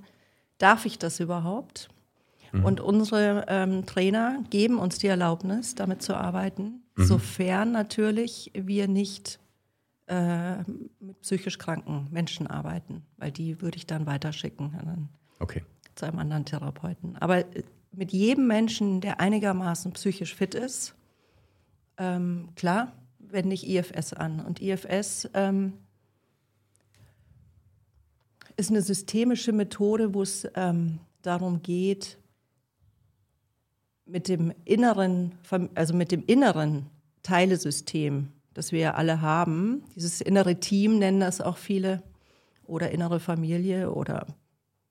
darf 0.57 0.87
ich 0.87 0.99
das 0.99 1.21
überhaupt? 1.21 1.91
Mhm. 2.53 2.65
Und 2.65 2.81
unsere 2.81 3.45
ähm, 3.49 3.85
Trainer 3.85 4.43
geben 4.49 4.79
uns 4.79 4.97
die 4.97 5.09
Erlaubnis, 5.09 5.75
damit 5.75 6.01
zu 6.01 6.15
arbeiten, 6.17 6.81
mhm. 6.97 7.05
sofern 7.05 7.73
natürlich 7.73 8.53
wir 8.55 8.89
nicht 8.89 9.39
äh, 10.09 10.59
mit 11.01 11.21
psychisch 11.21 11.59
kranken 11.59 12.09
Menschen 12.11 12.47
arbeiten, 12.47 13.03
weil 13.17 13.31
die 13.31 13.61
würde 13.61 13.77
ich 13.77 13.87
dann 13.87 14.07
weiterschicken 14.07 15.09
okay. 15.39 15.63
zu 15.95 16.07
einem 16.07 16.19
anderen 16.19 16.45
Therapeuten. 16.45 17.17
Aber 17.17 17.39
äh, 17.55 17.63
mit 17.93 18.13
jedem 18.13 18.47
Menschen, 18.47 19.01
der 19.01 19.21
einigermaßen 19.21 19.93
psychisch 19.93 20.35
fit 20.35 20.55
ist, 20.55 20.95
ähm, 21.99 22.51
klar, 22.55 22.93
wende 23.19 23.55
ich 23.55 23.69
IFS 23.69 24.13
an. 24.13 24.41
Und 24.41 24.61
IFS 24.61 25.29
ähm, 25.35 25.75
ist 28.57 28.71
eine 28.71 28.83
systemische 28.83 29.53
Methode, 29.53 30.15
wo 30.15 30.23
es 30.23 30.47
ähm, 30.55 31.01
darum 31.23 31.63
geht, 31.63 32.19
mit 34.07 34.29
dem 34.29 34.53
inneren, 34.65 35.35
also 35.75 35.95
mit 35.95 36.13
dem 36.13 36.25
inneren 36.25 36.87
Teilesystem 37.23 38.33
das 38.59 38.73
wir 38.73 38.81
ja 38.81 38.95
alle 38.95 39.23
haben. 39.23 39.85
Dieses 39.95 40.21
innere 40.21 40.57
Team 40.57 40.99
nennen 40.99 41.21
das 41.21 41.41
auch 41.41 41.57
viele 41.57 42.03
oder 42.65 42.91
innere 42.91 43.21
Familie 43.21 43.93
oder 43.93 44.27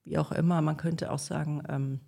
wie 0.06 0.18
auch 0.18 0.32
immer. 0.32 0.62
Man 0.62 0.78
könnte 0.78 1.12
auch 1.12 1.20
sagen, 1.20 1.62
ähm, 1.68 2.00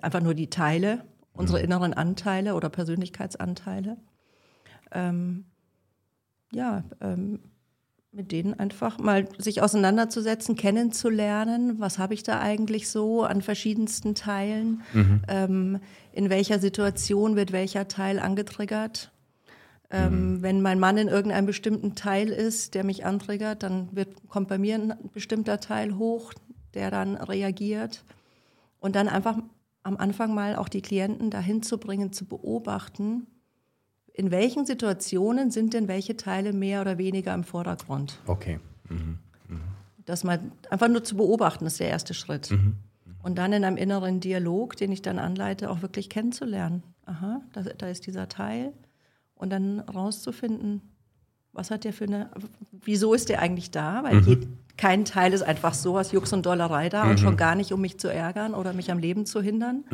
einfach 0.00 0.22
nur 0.22 0.32
die 0.32 0.48
Teile, 0.48 1.04
unsere 1.34 1.58
mhm. 1.58 1.64
inneren 1.66 1.94
Anteile 1.94 2.54
oder 2.54 2.70
Persönlichkeitsanteile. 2.70 3.98
Ähm, 4.92 5.44
ja, 6.52 6.84
ähm, 7.02 7.40
mit 8.10 8.32
denen 8.32 8.58
einfach 8.58 8.98
mal 8.98 9.28
sich 9.36 9.60
auseinanderzusetzen, 9.60 10.56
kennenzulernen, 10.56 11.78
was 11.78 11.98
habe 11.98 12.14
ich 12.14 12.22
da 12.22 12.40
eigentlich 12.40 12.88
so 12.88 13.24
an 13.24 13.42
verschiedensten 13.42 14.14
Teilen, 14.14 14.80
mhm. 14.94 15.22
ähm, 15.28 15.80
in 16.12 16.30
welcher 16.30 16.58
Situation 16.58 17.36
wird 17.36 17.52
welcher 17.52 17.88
Teil 17.88 18.18
angetriggert 18.18 19.12
ähm, 19.90 20.34
mhm. 20.34 20.42
Wenn 20.42 20.60
mein 20.60 20.78
Mann 20.78 20.98
in 20.98 21.08
irgendeinem 21.08 21.46
bestimmten 21.46 21.94
Teil 21.94 22.28
ist, 22.28 22.74
der 22.74 22.84
mich 22.84 23.06
antriggert, 23.06 23.62
dann 23.62 23.88
wird, 23.92 24.28
kommt 24.28 24.48
bei 24.48 24.58
mir 24.58 24.74
ein 24.74 24.94
bestimmter 25.14 25.60
Teil 25.60 25.96
hoch, 25.96 26.34
der 26.74 26.90
dann 26.90 27.16
reagiert. 27.16 28.04
Und 28.80 28.96
dann 28.96 29.08
einfach 29.08 29.38
am 29.82 29.96
Anfang 29.96 30.34
mal 30.34 30.56
auch 30.56 30.68
die 30.68 30.82
Klienten 30.82 31.30
dahin 31.30 31.62
zu 31.62 31.78
bringen, 31.78 32.12
zu 32.12 32.26
beobachten, 32.26 33.26
in 34.12 34.30
welchen 34.30 34.66
Situationen 34.66 35.50
sind 35.50 35.74
denn 35.74 35.88
welche 35.88 36.16
Teile 36.16 36.52
mehr 36.52 36.80
oder 36.80 36.98
weniger 36.98 37.32
im 37.32 37.44
Vordergrund? 37.44 38.18
Okay. 38.26 38.58
Mhm. 38.88 39.18
Mhm. 39.48 39.60
Das 40.04 40.24
mal 40.24 40.40
einfach 40.70 40.88
nur 40.88 41.04
zu 41.04 41.16
beobachten, 41.16 41.64
ist 41.66 41.80
der 41.80 41.88
erste 41.88 42.14
Schritt. 42.14 42.50
Mhm. 42.50 42.76
Und 43.22 43.38
dann 43.38 43.52
in 43.52 43.64
einem 43.64 43.76
inneren 43.76 44.20
Dialog, 44.20 44.76
den 44.76 44.92
ich 44.92 45.02
dann 45.02 45.18
anleite, 45.18 45.70
auch 45.70 45.82
wirklich 45.82 46.10
kennenzulernen. 46.10 46.82
Aha, 47.06 47.40
da, 47.52 47.62
da 47.62 47.88
ist 47.88 48.06
dieser 48.06 48.28
Teil. 48.28 48.72
Und 49.38 49.50
dann 49.50 49.80
rauszufinden, 49.80 50.82
was 51.52 51.70
hat 51.70 51.84
der 51.84 51.92
für 51.92 52.04
eine, 52.04 52.30
wieso 52.70 53.14
ist 53.14 53.30
der 53.30 53.40
eigentlich 53.40 53.70
da? 53.70 54.04
Weil 54.04 54.20
mhm. 54.20 54.58
kein 54.76 55.04
Teil 55.04 55.32
ist 55.32 55.42
einfach 55.42 55.74
so 55.74 55.98
aus 55.98 56.12
Jux 56.12 56.32
und 56.32 56.44
Dollerei 56.44 56.88
da 56.88 57.08
und 57.08 57.18
schon 57.18 57.36
gar 57.36 57.54
nicht, 57.54 57.72
um 57.72 57.80
mich 57.80 57.98
zu 57.98 58.12
ärgern 58.12 58.54
oder 58.54 58.72
mich 58.72 58.90
am 58.90 58.98
Leben 58.98 59.26
zu 59.26 59.40
hindern, 59.40 59.84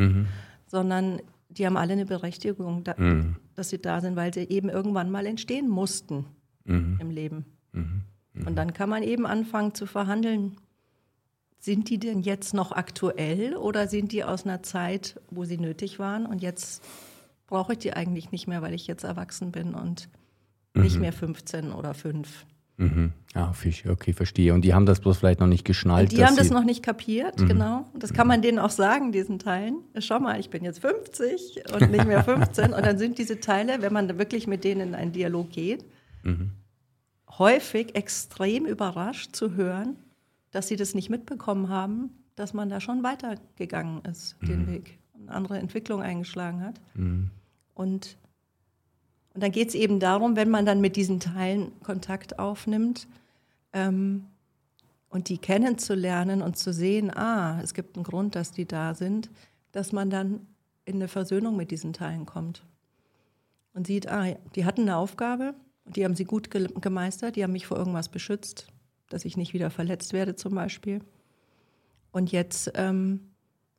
sondern 0.66 1.20
die 1.56 1.66
haben 1.66 1.76
alle 1.76 1.92
eine 1.92 2.06
Berechtigung, 2.06 2.84
da, 2.84 2.94
mhm. 2.96 3.36
dass 3.54 3.70
sie 3.70 3.80
da 3.80 4.00
sind, 4.00 4.16
weil 4.16 4.32
sie 4.34 4.48
eben 4.48 4.68
irgendwann 4.68 5.10
mal 5.10 5.26
entstehen 5.26 5.68
mussten 5.68 6.26
mhm. 6.64 6.98
im 7.00 7.10
Leben. 7.10 7.44
Mhm. 7.72 8.02
mhm. 8.32 8.46
Und 8.46 8.56
dann 8.56 8.72
kann 8.72 8.88
man 8.88 9.02
eben 9.02 9.26
anfangen 9.26 9.74
zu 9.74 9.86
verhandeln. 9.86 10.56
Sind 11.58 11.88
die 11.88 11.98
denn 11.98 12.20
jetzt 12.20 12.52
noch 12.52 12.72
aktuell 12.72 13.56
oder 13.56 13.88
sind 13.88 14.12
die 14.12 14.22
aus 14.22 14.44
einer 14.44 14.62
Zeit, 14.62 15.20
wo 15.30 15.44
sie 15.44 15.56
nötig 15.56 15.98
waren 15.98 16.26
und 16.26 16.42
jetzt 16.42 16.84
brauche 17.46 17.72
ich 17.72 17.78
die 17.78 17.92
eigentlich 17.92 18.32
nicht 18.32 18.46
mehr, 18.46 18.62
weil 18.62 18.74
ich 18.74 18.86
jetzt 18.86 19.04
erwachsen 19.04 19.52
bin 19.52 19.74
und 19.74 20.08
nicht 20.74 20.96
mhm. 20.96 21.02
mehr 21.02 21.12
15 21.12 21.72
oder 21.72 21.94
5? 21.94 22.46
Mhm. 22.76 23.12
Ah, 23.34 23.52
Fisch, 23.52 23.86
okay, 23.86 24.12
verstehe. 24.12 24.52
Und 24.52 24.62
die 24.62 24.74
haben 24.74 24.86
das 24.86 25.00
bloß 25.00 25.18
vielleicht 25.18 25.40
noch 25.40 25.46
nicht 25.46 25.64
geschnallt. 25.64 26.10
Und 26.10 26.18
die 26.18 26.24
haben 26.24 26.36
das 26.36 26.50
noch 26.50 26.64
nicht 26.64 26.82
kapiert, 26.82 27.38
mhm. 27.40 27.48
genau. 27.48 27.88
Und 27.92 28.02
das 28.02 28.12
kann 28.12 28.26
man 28.26 28.42
denen 28.42 28.58
auch 28.58 28.70
sagen, 28.70 29.12
diesen 29.12 29.38
Teilen. 29.38 29.78
Schau 29.98 30.18
mal, 30.18 30.40
ich 30.40 30.50
bin 30.50 30.64
jetzt 30.64 30.80
50 30.80 31.72
und 31.72 31.90
nicht 31.90 32.06
mehr 32.06 32.24
15. 32.24 32.72
und 32.72 32.84
dann 32.84 32.98
sind 32.98 33.18
diese 33.18 33.40
Teile, 33.40 33.80
wenn 33.80 33.92
man 33.92 34.18
wirklich 34.18 34.46
mit 34.46 34.64
denen 34.64 34.88
in 34.88 34.94
einen 34.94 35.12
Dialog 35.12 35.50
geht, 35.50 35.84
mhm. 36.24 36.50
häufig 37.38 37.94
extrem 37.94 38.66
überrascht 38.66 39.36
zu 39.36 39.54
hören, 39.54 39.96
dass 40.50 40.66
sie 40.66 40.76
das 40.76 40.94
nicht 40.94 41.10
mitbekommen 41.10 41.68
haben, 41.68 42.10
dass 42.34 42.54
man 42.54 42.68
da 42.68 42.80
schon 42.80 43.04
weitergegangen 43.04 44.02
ist, 44.04 44.36
den 44.42 44.62
mhm. 44.62 44.66
Weg, 44.66 44.98
eine 45.28 45.36
andere 45.36 45.58
Entwicklung 45.58 46.02
eingeschlagen 46.02 46.62
hat. 46.62 46.80
Mhm. 46.94 47.30
Und 47.74 48.16
und 49.34 49.42
dann 49.42 49.50
geht 49.50 49.68
es 49.68 49.74
eben 49.74 49.98
darum, 49.98 50.36
wenn 50.36 50.48
man 50.48 50.64
dann 50.64 50.80
mit 50.80 50.94
diesen 50.94 51.18
Teilen 51.18 51.72
Kontakt 51.80 52.38
aufnimmt 52.38 53.08
ähm, 53.72 54.26
und 55.08 55.28
die 55.28 55.38
kennenzulernen 55.38 56.40
und 56.40 56.56
zu 56.56 56.72
sehen, 56.72 57.10
ah, 57.14 57.60
es 57.60 57.74
gibt 57.74 57.96
einen 57.96 58.04
Grund, 58.04 58.36
dass 58.36 58.52
die 58.52 58.64
da 58.64 58.94
sind, 58.94 59.30
dass 59.72 59.90
man 59.90 60.08
dann 60.08 60.46
in 60.84 60.96
eine 60.96 61.08
Versöhnung 61.08 61.56
mit 61.56 61.72
diesen 61.72 61.92
Teilen 61.92 62.26
kommt 62.26 62.62
und 63.74 63.88
sieht, 63.88 64.08
ah, 64.08 64.36
die 64.54 64.64
hatten 64.64 64.82
eine 64.82 64.96
Aufgabe, 64.96 65.54
die 65.84 66.04
haben 66.04 66.14
sie 66.14 66.24
gut 66.24 66.48
gemeistert, 66.50 67.34
die 67.34 67.42
haben 67.42 67.52
mich 67.52 67.66
vor 67.66 67.76
irgendwas 67.76 68.08
beschützt, 68.08 68.68
dass 69.08 69.24
ich 69.24 69.36
nicht 69.36 69.52
wieder 69.52 69.70
verletzt 69.70 70.12
werde 70.12 70.36
zum 70.36 70.54
Beispiel. 70.54 71.00
Und 72.12 72.30
jetzt 72.30 72.70
ähm, 72.76 73.33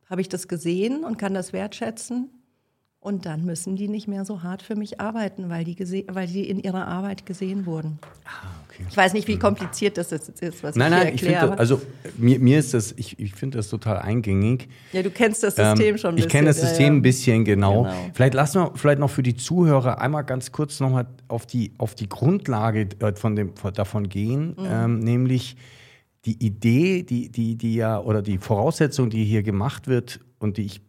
habe 0.09 0.21
ich 0.21 0.29
das 0.29 0.47
gesehen 0.47 1.03
und 1.03 1.17
kann 1.17 1.33
das 1.33 1.53
wertschätzen 1.53 2.29
und 3.05 3.27
dann 3.27 3.45
müssen 3.45 3.75
die 3.75 3.87
nicht 3.87 4.07
mehr 4.07 4.25
so 4.25 4.41
hart 4.41 4.63
für 4.63 4.75
mich 4.75 4.99
arbeiten, 4.99 5.47
weil 5.47 5.63
die, 5.63 5.77
weil 6.09 6.25
die 6.25 6.49
in 6.49 6.59
ihrer 6.59 6.87
Arbeit 6.87 7.27
gesehen 7.27 7.67
wurden. 7.67 7.99
Ah, 8.25 8.47
okay. 8.65 8.83
Ich 8.89 8.97
weiß 8.97 9.13
nicht, 9.13 9.27
wie 9.27 9.37
kompliziert 9.37 9.99
das 9.99 10.11
ist, 10.11 10.63
was 10.63 10.75
nein, 10.75 10.91
ich 10.91 10.97
nein, 10.97 11.07
erkläre. 11.09 11.43
Ich 11.43 11.49
find, 11.49 11.59
also 11.59 11.81
mir, 12.17 12.39
mir 12.39 12.57
ist 12.57 12.73
das, 12.73 12.95
ich, 12.97 13.19
ich 13.19 13.35
finde 13.35 13.57
das 13.57 13.69
total 13.69 13.99
eingängig. 13.99 14.69
Ja, 14.91 15.03
du 15.03 15.11
kennst 15.11 15.43
das 15.43 15.55
System 15.55 15.85
ähm, 15.85 15.97
schon 15.99 16.09
ein 16.09 16.15
bisschen. 16.15 16.27
Ich 16.27 16.33
kenne 16.33 16.47
das 16.47 16.59
System 16.59 16.79
ja, 16.79 16.87
ja. 16.87 16.93
ein 16.93 17.01
bisschen, 17.03 17.45
genau. 17.45 17.83
genau. 17.83 17.95
Vielleicht 18.15 18.33
lassen 18.33 18.61
wir 18.61 18.71
vielleicht 18.73 18.99
noch 18.99 19.11
für 19.11 19.21
die 19.21 19.35
Zuhörer 19.35 20.01
einmal 20.01 20.23
ganz 20.23 20.51
kurz 20.51 20.79
nochmal 20.79 21.05
auf 21.27 21.45
die, 21.45 21.73
auf 21.77 21.93
die 21.93 22.09
Grundlage 22.09 22.89
äh, 23.01 23.13
von 23.13 23.35
dem, 23.35 23.53
davon 23.75 24.09
gehen, 24.09 24.55
mhm. 24.57 24.67
ähm, 24.67 24.99
nämlich 24.99 25.57
die 26.25 26.43
Idee, 26.43 27.03
die, 27.03 27.29
die, 27.29 27.55
die 27.55 27.75
ja, 27.75 27.99
oder 27.99 28.21
die 28.21 28.37
Voraussetzung, 28.37 29.09
die 29.09 29.23
hier 29.23 29.43
gemacht 29.43 29.87
wird 29.87 30.19
und 30.39 30.57
die 30.57 30.63
ich 30.63 30.81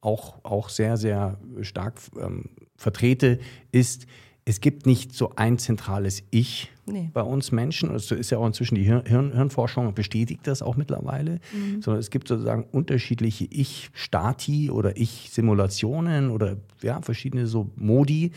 auch, 0.00 0.44
auch 0.44 0.68
sehr, 0.68 0.96
sehr 0.96 1.38
stark 1.62 2.00
ähm, 2.20 2.50
vertrete, 2.76 3.40
ist, 3.72 4.06
es 4.44 4.60
gibt 4.60 4.86
nicht 4.86 5.12
so 5.12 5.32
ein 5.36 5.58
zentrales 5.58 6.22
Ich 6.30 6.70
nee. 6.86 7.10
bei 7.12 7.20
uns 7.20 7.52
Menschen. 7.52 7.92
Das 7.92 8.10
ist 8.10 8.30
ja 8.30 8.38
auch 8.38 8.46
inzwischen 8.46 8.76
die 8.76 8.82
Hirn, 8.82 9.04
Hirn, 9.04 9.32
Hirnforschung 9.32 9.92
bestätigt 9.94 10.46
das 10.46 10.62
auch 10.62 10.76
mittlerweile, 10.76 11.40
mhm. 11.52 11.82
sondern 11.82 12.00
es 12.00 12.08
gibt 12.10 12.28
sozusagen 12.28 12.64
unterschiedliche 12.64 13.44
Ich-Stati 13.44 14.70
oder 14.70 14.96
Ich-Simulationen 14.96 16.30
oder 16.30 16.56
ja, 16.82 17.02
verschiedene 17.02 17.46
so 17.46 17.70
Modi. 17.76 18.32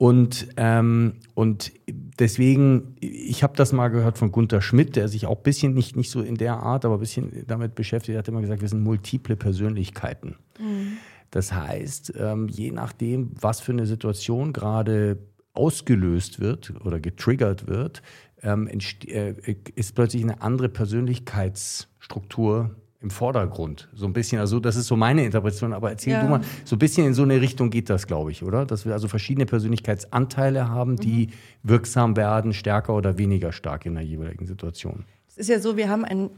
Und, 0.00 0.48
ähm, 0.56 1.16
und 1.34 1.72
deswegen, 2.18 2.96
ich 3.00 3.42
habe 3.42 3.54
das 3.54 3.74
mal 3.74 3.88
gehört 3.88 4.16
von 4.16 4.32
Gunther 4.32 4.62
Schmidt, 4.62 4.96
der 4.96 5.08
sich 5.08 5.26
auch 5.26 5.36
ein 5.36 5.42
bisschen, 5.42 5.74
nicht, 5.74 5.94
nicht 5.94 6.10
so 6.10 6.22
in 6.22 6.36
der 6.36 6.62
Art, 6.62 6.86
aber 6.86 6.94
ein 6.94 7.00
bisschen 7.00 7.44
damit 7.46 7.74
beschäftigt, 7.74 8.16
hat 8.16 8.26
immer 8.26 8.40
gesagt, 8.40 8.62
wir 8.62 8.68
sind 8.70 8.82
multiple 8.82 9.36
Persönlichkeiten. 9.36 10.36
Mhm. 10.58 10.96
Das 11.30 11.52
heißt, 11.52 12.14
ähm, 12.16 12.48
je 12.48 12.70
nachdem, 12.70 13.32
was 13.38 13.60
für 13.60 13.72
eine 13.72 13.84
Situation 13.84 14.54
gerade 14.54 15.18
ausgelöst 15.52 16.40
wird 16.40 16.72
oder 16.82 16.98
getriggert 16.98 17.68
wird, 17.68 18.00
ähm, 18.42 18.70
äh, 19.06 19.34
ist 19.74 19.94
plötzlich 19.94 20.22
eine 20.22 20.40
andere 20.40 20.70
Persönlichkeitsstruktur 20.70 22.74
im 23.02 23.10
Vordergrund. 23.10 23.88
So 23.94 24.04
ein 24.06 24.12
bisschen, 24.12 24.40
also 24.40 24.60
das 24.60 24.76
ist 24.76 24.86
so 24.86 24.94
meine 24.94 25.24
Interpretation, 25.24 25.72
aber 25.72 25.90
erzähl 25.90 26.12
ja. 26.12 26.22
du 26.22 26.28
mal, 26.28 26.40
so 26.64 26.76
ein 26.76 26.78
bisschen 26.78 27.06
in 27.06 27.14
so 27.14 27.22
eine 27.22 27.40
Richtung 27.40 27.70
geht 27.70 27.88
das, 27.88 28.06
glaube 28.06 28.30
ich, 28.30 28.42
oder? 28.42 28.66
Dass 28.66 28.84
wir 28.84 28.92
also 28.92 29.08
verschiedene 29.08 29.46
Persönlichkeitsanteile 29.46 30.68
haben, 30.68 30.96
die 30.96 31.28
mhm. 31.28 31.30
wirksam 31.62 32.16
werden, 32.16 32.52
stärker 32.52 32.94
oder 32.94 33.16
weniger 33.16 33.52
stark 33.52 33.86
in 33.86 33.94
der 33.94 34.04
jeweiligen 34.04 34.46
Situation. 34.46 35.04
Es 35.28 35.38
ist 35.38 35.48
ja 35.48 35.60
so, 35.60 35.78
wir 35.78 35.88
haben 35.88 36.04
ein, 36.04 36.30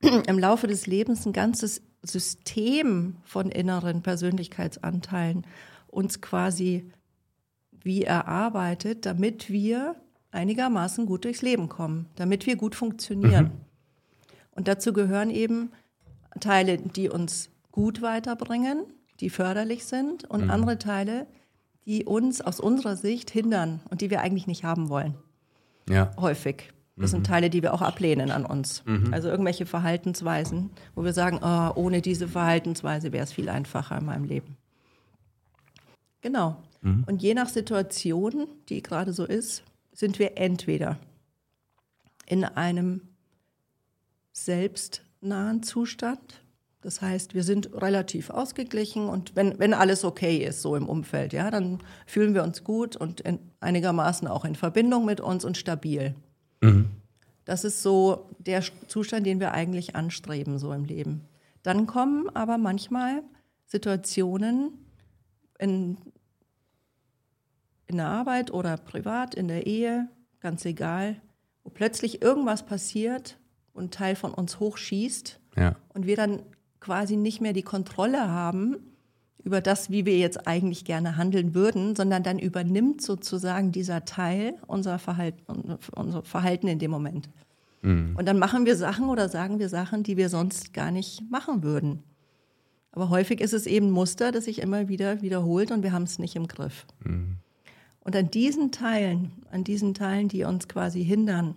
im 0.26 0.38
Laufe 0.38 0.66
des 0.66 0.86
Lebens 0.86 1.26
ein 1.26 1.34
ganzes 1.34 1.82
System 2.02 3.16
von 3.24 3.50
inneren 3.50 4.02
Persönlichkeitsanteilen 4.02 5.46
uns 5.88 6.20
quasi 6.20 6.90
wie 7.72 8.04
erarbeitet, 8.04 9.04
damit 9.04 9.50
wir 9.50 9.96
einigermaßen 10.30 11.06
gut 11.06 11.24
durchs 11.24 11.42
Leben 11.42 11.68
kommen, 11.68 12.06
damit 12.16 12.46
wir 12.46 12.56
gut 12.56 12.74
funktionieren. 12.74 13.44
Mhm. 13.44 13.60
Und 14.52 14.68
dazu 14.68 14.92
gehören 14.92 15.30
eben 15.30 15.70
Teile, 16.40 16.78
die 16.78 17.08
uns 17.08 17.50
gut 17.72 18.02
weiterbringen, 18.02 18.84
die 19.20 19.30
förderlich 19.30 19.84
sind 19.84 20.24
und 20.24 20.44
mhm. 20.44 20.50
andere 20.50 20.78
Teile, 20.78 21.26
die 21.86 22.04
uns 22.04 22.40
aus 22.40 22.60
unserer 22.60 22.96
Sicht 22.96 23.30
hindern 23.30 23.80
und 23.90 24.00
die 24.00 24.10
wir 24.10 24.20
eigentlich 24.20 24.46
nicht 24.46 24.64
haben 24.64 24.88
wollen. 24.88 25.14
Ja. 25.88 26.10
Häufig. 26.18 26.72
Das 26.96 27.10
mhm. 27.10 27.16
sind 27.16 27.26
Teile, 27.26 27.50
die 27.50 27.62
wir 27.62 27.74
auch 27.74 27.82
ablehnen 27.82 28.30
an 28.30 28.46
uns. 28.46 28.82
Mhm. 28.86 29.12
Also 29.12 29.28
irgendwelche 29.28 29.66
Verhaltensweisen, 29.66 30.70
wo 30.94 31.04
wir 31.04 31.12
sagen, 31.12 31.40
oh, 31.42 31.72
ohne 31.80 32.00
diese 32.00 32.26
Verhaltensweise 32.26 33.12
wäre 33.12 33.24
es 33.24 33.32
viel 33.32 33.48
einfacher 33.48 33.98
in 33.98 34.06
meinem 34.06 34.24
Leben. 34.24 34.56
Genau. 36.22 36.56
Mhm. 36.80 37.04
Und 37.06 37.22
je 37.22 37.34
nach 37.34 37.48
Situation, 37.48 38.48
die 38.68 38.82
gerade 38.82 39.12
so 39.12 39.24
ist, 39.24 39.62
sind 39.92 40.18
wir 40.18 40.38
entweder 40.38 40.98
in 42.26 42.44
einem 42.44 43.02
selbst 44.32 45.02
nahen 45.26 45.62
Zustand. 45.62 46.42
Das 46.80 47.02
heißt, 47.02 47.34
wir 47.34 47.42
sind 47.42 47.74
relativ 47.74 48.30
ausgeglichen 48.30 49.08
und 49.08 49.34
wenn, 49.34 49.58
wenn 49.58 49.74
alles 49.74 50.04
okay 50.04 50.36
ist, 50.38 50.62
so 50.62 50.76
im 50.76 50.88
Umfeld, 50.88 51.32
ja, 51.32 51.50
dann 51.50 51.78
fühlen 52.06 52.32
wir 52.34 52.44
uns 52.44 52.62
gut 52.62 52.94
und 52.96 53.20
in, 53.22 53.40
einigermaßen 53.60 54.28
auch 54.28 54.44
in 54.44 54.54
Verbindung 54.54 55.04
mit 55.04 55.20
uns 55.20 55.44
und 55.44 55.56
stabil. 55.56 56.14
Mhm. 56.60 56.90
Das 57.44 57.64
ist 57.64 57.82
so 57.82 58.30
der 58.38 58.62
Zustand, 58.88 59.26
den 59.26 59.40
wir 59.40 59.52
eigentlich 59.52 59.96
anstreben, 59.96 60.58
so 60.58 60.72
im 60.72 60.84
Leben. 60.84 61.22
Dann 61.62 61.86
kommen 61.86 62.28
aber 62.34 62.58
manchmal 62.58 63.22
Situationen 63.64 64.72
in, 65.58 65.96
in 67.86 67.96
der 67.96 68.06
Arbeit 68.06 68.52
oder 68.52 68.76
privat, 68.76 69.34
in 69.34 69.48
der 69.48 69.66
Ehe, 69.66 70.08
ganz 70.40 70.64
egal, 70.64 71.20
wo 71.64 71.70
plötzlich 71.70 72.22
irgendwas 72.22 72.64
passiert, 72.64 73.38
und 73.76 73.94
Teil 73.94 74.16
von 74.16 74.32
uns 74.32 74.60
hochschießt 74.60 75.40
ja. 75.56 75.76
und 75.94 76.06
wir 76.06 76.16
dann 76.16 76.42
quasi 76.80 77.16
nicht 77.16 77.40
mehr 77.40 77.52
die 77.52 77.62
Kontrolle 77.62 78.28
haben 78.28 78.76
über 79.42 79.60
das, 79.60 79.90
wie 79.90 80.04
wir 80.04 80.18
jetzt 80.18 80.48
eigentlich 80.48 80.84
gerne 80.84 81.16
handeln 81.16 81.54
würden, 81.54 81.94
sondern 81.94 82.24
dann 82.24 82.38
übernimmt 82.38 83.00
sozusagen 83.00 83.70
dieser 83.70 84.04
Teil 84.04 84.54
unser 84.66 84.98
Verhalten, 84.98 85.78
unser 85.94 86.22
Verhalten 86.22 86.66
in 86.66 86.80
dem 86.80 86.90
Moment. 86.90 87.28
Mhm. 87.82 88.16
Und 88.16 88.26
dann 88.26 88.40
machen 88.40 88.66
wir 88.66 88.76
Sachen 88.76 89.08
oder 89.08 89.28
sagen 89.28 89.60
wir 89.60 89.68
Sachen, 89.68 90.02
die 90.02 90.16
wir 90.16 90.28
sonst 90.28 90.74
gar 90.74 90.90
nicht 90.90 91.22
machen 91.30 91.62
würden. 91.62 92.02
Aber 92.90 93.10
häufig 93.10 93.40
ist 93.40 93.52
es 93.52 93.66
eben 93.66 93.88
ein 93.88 93.92
Muster, 93.92 94.32
das 94.32 94.46
sich 94.46 94.60
immer 94.60 94.88
wieder 94.88 95.22
wiederholt 95.22 95.70
und 95.70 95.82
wir 95.82 95.92
haben 95.92 96.04
es 96.04 96.18
nicht 96.18 96.34
im 96.34 96.48
Griff. 96.48 96.86
Mhm. 97.04 97.36
Und 98.00 98.16
an 98.16 98.30
diesen 98.30 98.72
Teilen, 98.72 99.32
an 99.50 99.64
diesen 99.64 99.92
Teilen, 99.92 100.28
die 100.28 100.44
uns 100.44 100.66
quasi 100.66 101.04
hindern, 101.04 101.56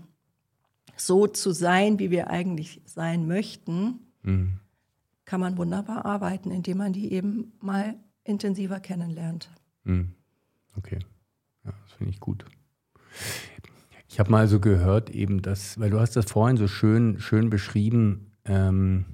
so 1.02 1.28
zu 1.28 1.52
sein, 1.52 2.00
wie 2.00 2.12
wir 2.12 2.30
eigentlich 2.30 2.82
sein 2.86 3.28
möchten, 3.28 4.00
mhm. 4.24 4.60
kann 5.26 5.40
man 5.40 5.58
wunderbar 5.58 6.06
arbeiten, 6.06 6.52
indem 6.52 6.78
man 6.78 6.94
die 6.94 7.12
eben 7.12 7.54
mal 7.62 7.96
intensiver 8.24 8.80
kennenlernt. 8.80 9.50
Mhm. 9.84 10.14
Okay. 10.78 11.00
ja 11.66 11.72
das 11.84 11.94
finde 11.94 12.12
ich 12.12 12.20
gut. 12.20 12.46
Ich 14.08 14.20
habe 14.20 14.32
mal 14.32 14.48
so 14.48 14.60
gehört, 14.60 15.10
eben, 15.10 15.42
dass, 15.42 15.80
weil 15.80 15.90
du 15.90 16.00
hast 16.00 16.16
das 16.16 16.26
vorhin 16.26 16.58
so 16.58 16.68
schön, 16.68 17.20
schön 17.20 17.50
beschrieben, 17.50 18.32
ähm, 18.46 19.06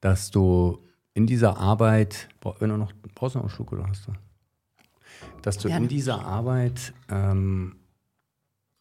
dass 0.00 0.30
du 0.30 0.84
in 1.14 1.26
dieser 1.26 1.56
Arbeit, 1.58 2.28
wenn 2.58 2.70
du 2.70 2.76
noch, 2.76 2.92
brauchst 3.14 3.34
du 3.34 3.38
noch 3.38 3.46
einen 3.46 3.50
Schluck 3.50 3.72
oder 3.72 3.86
hast 3.88 4.06
du? 4.06 4.12
Dass 5.42 5.58
du 5.58 5.68
ja. 5.68 5.76
in 5.76 5.88
dieser 5.88 6.24
Arbeit 6.24 6.94
ähm, 7.08 7.76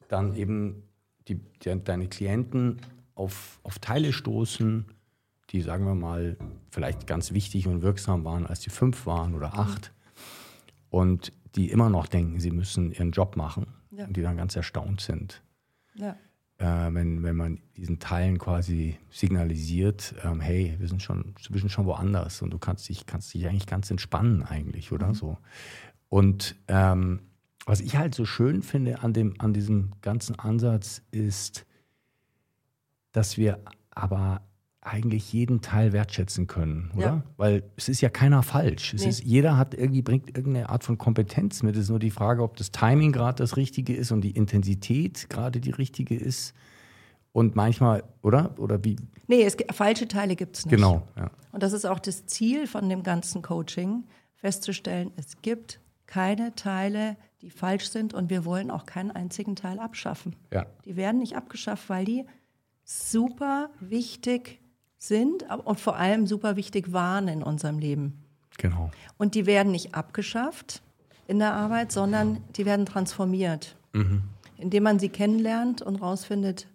dann 0.08 0.36
eben 0.36 0.87
die, 1.28 1.40
die, 1.64 1.84
deine 1.84 2.08
Klienten 2.08 2.82
auf, 3.16 3.60
auf 3.64 3.80
Teile 3.80 4.14
stoßen, 4.14 4.86
die, 5.50 5.62
sagen 5.62 5.86
wir 5.86 5.96
mal, 5.96 6.38
vielleicht 6.70 7.08
ganz 7.08 7.32
wichtig 7.32 7.68
und 7.68 7.82
wirksam 7.82 8.26
waren, 8.26 8.46
als 8.46 8.60
die 8.60 8.70
fünf 8.70 9.06
waren 9.06 9.34
oder 9.34 9.50
mhm. 9.50 9.60
acht. 9.60 9.94
Und 10.90 11.32
die 11.56 11.70
immer 11.72 11.90
noch 11.90 12.08
denken, 12.08 12.40
sie 12.40 12.52
müssen 12.52 12.92
ihren 12.92 13.12
Job 13.12 13.36
machen. 13.36 13.68
Ja. 13.92 14.06
Und 14.06 14.16
die 14.16 14.22
dann 14.22 14.38
ganz 14.38 14.56
erstaunt 14.56 15.02
sind. 15.02 15.42
Ja. 15.96 16.16
Äh, 16.60 16.94
wenn, 16.94 17.24
wenn 17.24 17.36
man 17.36 17.62
diesen 17.78 18.00
Teilen 18.00 18.38
quasi 18.38 18.98
signalisiert, 19.10 20.16
ähm, 20.24 20.42
hey, 20.42 20.76
wir 20.78 20.88
sind 20.88 21.02
schon, 21.02 21.34
wir 21.50 21.60
sind 21.60 21.70
schon 21.70 21.86
woanders 21.86 22.42
und 22.42 22.52
du 22.52 22.58
kannst 22.58 22.90
dich, 22.90 23.06
kannst 23.06 23.34
dich 23.34 23.48
eigentlich 23.48 23.68
ganz 23.68 23.90
entspannen 23.90 24.44
eigentlich, 24.44 24.92
oder 24.92 25.10
mhm. 25.10 25.14
so. 25.14 25.38
Und 26.10 26.56
ähm, 26.68 27.20
was 27.68 27.82
ich 27.82 27.98
halt 27.98 28.16
so 28.16 28.26
schön 28.26 28.64
finde 28.64 29.04
an, 29.04 29.14
dem, 29.14 29.36
an 29.40 29.54
diesem 29.54 29.92
ganzen 30.02 30.40
Ansatz 30.40 31.02
ist, 31.12 31.66
dass 33.12 33.38
wir 33.38 33.60
aber 33.92 34.42
eigentlich 34.80 35.34
jeden 35.34 35.60
Teil 35.60 35.92
wertschätzen 35.92 36.48
können, 36.48 36.92
oder? 36.96 37.06
Ja. 37.06 37.24
Weil 37.36 37.64
es 37.76 37.90
ist 37.90 38.00
ja 38.00 38.10
keiner 38.10 38.42
falsch. 38.42 38.94
Es 38.94 39.04
nee. 39.04 39.10
ist, 39.10 39.24
jeder 39.24 39.58
hat 39.58 39.74
irgendwie, 39.74 40.02
bringt 40.02 40.30
irgendeine 40.30 40.70
Art 40.70 40.86
von 40.86 40.98
Kompetenz 40.98 41.62
mit. 41.62 41.76
Es 41.76 41.84
ist 41.84 41.90
nur 41.90 42.00
die 42.00 42.10
Frage, 42.10 42.42
ob 42.42 42.56
das 42.56 42.72
Timing 42.72 43.12
gerade 43.12 43.36
das 43.44 43.58
Richtige 43.58 43.94
ist 43.94 44.14
und 44.14 44.22
die 44.22 44.32
Intensität 44.32 45.30
gerade 45.30 45.60
die 45.60 45.72
richtige 45.72 46.16
ist. 46.16 46.54
Und 47.34 47.58
manchmal, 47.58 48.04
oder? 48.22 48.58
Oder 48.60 48.82
wie? 48.86 48.96
Nee, 49.28 49.44
es, 49.44 49.58
falsche 49.72 50.08
Teile 50.08 50.38
gibt 50.38 50.58
es 50.58 50.66
nicht. 50.66 50.74
Genau. 50.74 51.06
Ja. 51.18 51.32
Und 51.52 51.64
das 51.64 51.74
ist 51.74 51.86
auch 51.86 52.00
das 52.00 52.26
Ziel 52.28 52.66
von 52.66 52.88
dem 52.88 53.04
ganzen 53.04 53.42
Coaching, 53.42 54.06
festzustellen, 54.36 55.12
es 55.18 55.42
gibt 55.42 55.82
keine 56.06 56.56
Teile, 56.56 57.18
die 57.42 57.50
falsch 57.50 57.90
sind 57.90 58.14
und 58.14 58.30
wir 58.30 58.46
wollen 58.46 58.72
auch 58.72 58.86
keinen 58.86 59.12
einzigen 59.12 59.56
Teil 59.56 59.80
abschaffen. 59.80 60.36
Ja. 60.52 60.66
Die 60.86 60.96
werden 60.96 61.20
nicht 61.20 61.36
abgeschafft, 61.36 61.90
weil 61.90 62.06
die 62.06 62.26
super 62.84 63.70
wichtig 63.80 64.60
sind 64.98 65.46
und 65.66 65.80
vor 65.80 65.98
allem 65.98 66.26
super 66.26 66.56
wichtig 66.56 66.92
waren 66.94 67.28
in 67.28 67.44
unserem 67.44 67.78
Leben. 67.78 68.24
Genau. 68.58 68.90
Und 69.18 69.36
die 69.36 69.46
werden 69.46 69.72
nicht 69.72 69.94
abgeschafft 69.94 70.82
in 71.28 71.40
der 71.40 71.54
Arbeit, 71.54 71.92
sondern 71.92 72.44
die 72.56 72.66
werden 72.66 72.86
transformiert, 72.86 73.76
mhm. 73.94 74.24
indem 74.58 74.84
man 74.84 74.98
sie 74.98 75.10
kennenlernt 75.10 75.82
und 75.82 75.98
rausfindet, 75.98 76.68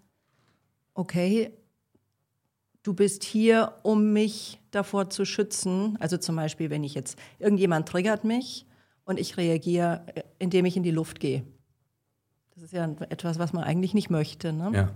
okay, 0.95 1.51
du 2.85 2.95
bist 2.95 3.25
hier, 3.25 3.75
um 3.83 4.13
mich 4.13 4.61
davor 4.71 5.11
zu 5.11 5.25
schützen. 5.25 5.97
Also 5.99 6.19
zum 6.19 6.37
Beispiel, 6.37 6.71
wenn 6.71 6.85
ich 6.85 6.95
jetzt, 6.95 7.19
irgendjemand 7.39 7.89
triggert 7.89 8.23
mich 8.23 8.67
und 9.05 9.19
ich 9.19 9.37
reagiere, 9.37 10.05
indem 10.39 10.65
ich 10.65 10.77
in 10.77 10.83
die 10.83 10.91
Luft 10.91 11.21
gehe. 11.21 11.45
Das 12.55 12.65
ist 12.65 12.73
ja 12.73 12.85
etwas, 13.09 13.39
was 13.39 13.53
man 13.53 13.65
eigentlich 13.65 13.95
nicht 13.95 14.11
möchte. 14.11 14.53
Ne? 14.53 14.71
Ja. 14.75 14.93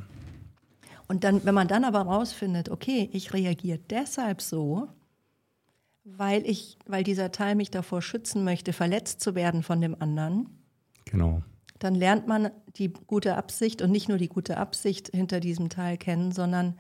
Und 1.08 1.24
dann, 1.24 1.44
wenn 1.44 1.54
man 1.54 1.68
dann 1.68 1.84
aber 1.84 2.02
rausfindet, 2.02 2.68
okay, 2.68 3.08
ich 3.12 3.32
reagiere 3.32 3.78
deshalb 3.90 4.42
so, 4.42 4.88
weil 6.04 6.46
ich, 6.46 6.78
weil 6.86 7.02
dieser 7.02 7.32
Teil 7.32 7.54
mich 7.54 7.70
davor 7.70 8.02
schützen 8.02 8.44
möchte, 8.44 8.72
verletzt 8.72 9.20
zu 9.20 9.34
werden 9.34 9.62
von 9.62 9.80
dem 9.80 10.00
anderen. 10.00 10.48
Genau. 11.04 11.42
Dann 11.78 11.94
lernt 11.94 12.26
man 12.26 12.50
die 12.76 12.92
gute 12.92 13.36
Absicht 13.36 13.82
und 13.82 13.90
nicht 13.90 14.08
nur 14.08 14.18
die 14.18 14.28
gute 14.28 14.56
Absicht 14.56 15.08
hinter 15.08 15.40
diesem 15.40 15.68
Teil 15.68 15.96
kennen, 15.96 16.32
sondern 16.32 16.78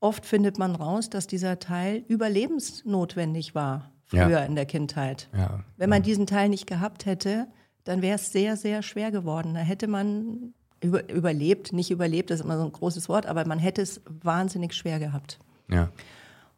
oft 0.00 0.24
findet 0.24 0.58
man 0.58 0.74
raus, 0.74 1.10
dass 1.10 1.26
dieser 1.26 1.58
Teil 1.58 2.04
überlebensnotwendig 2.08 3.54
war 3.54 3.93
früher 4.06 4.28
ja. 4.28 4.44
in 4.44 4.54
der 4.54 4.66
Kindheit. 4.66 5.28
Ja. 5.36 5.60
Wenn 5.76 5.90
man 5.90 6.02
diesen 6.02 6.26
Teil 6.26 6.48
nicht 6.48 6.66
gehabt 6.66 7.06
hätte, 7.06 7.46
dann 7.84 8.02
wäre 8.02 8.16
es 8.16 8.32
sehr, 8.32 8.56
sehr 8.56 8.82
schwer 8.82 9.10
geworden. 9.10 9.54
Da 9.54 9.60
hätte 9.60 9.86
man 9.86 10.54
über, 10.80 11.08
überlebt, 11.08 11.72
nicht 11.72 11.90
überlebt, 11.90 12.30
das 12.30 12.40
ist 12.40 12.44
immer 12.44 12.58
so 12.58 12.64
ein 12.64 12.72
großes 12.72 13.08
Wort, 13.08 13.26
aber 13.26 13.46
man 13.46 13.58
hätte 13.58 13.82
es 13.82 14.02
wahnsinnig 14.22 14.74
schwer 14.74 14.98
gehabt. 14.98 15.38
Ja. 15.70 15.90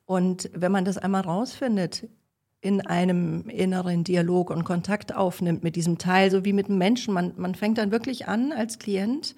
Und 0.04 0.50
wenn 0.54 0.72
man 0.72 0.84
das 0.84 0.98
einmal 0.98 1.22
rausfindet, 1.22 2.08
in 2.60 2.84
einem 2.84 3.48
inneren 3.48 4.02
Dialog 4.02 4.50
und 4.50 4.64
Kontakt 4.64 5.14
aufnimmt 5.14 5.62
mit 5.62 5.76
diesem 5.76 5.98
Teil, 5.98 6.30
so 6.30 6.44
wie 6.44 6.52
mit 6.52 6.68
einem 6.68 6.78
Menschen, 6.78 7.14
man, 7.14 7.32
man 7.36 7.54
fängt 7.54 7.78
dann 7.78 7.92
wirklich 7.92 8.26
an, 8.26 8.52
als 8.52 8.78
Klient 8.78 9.34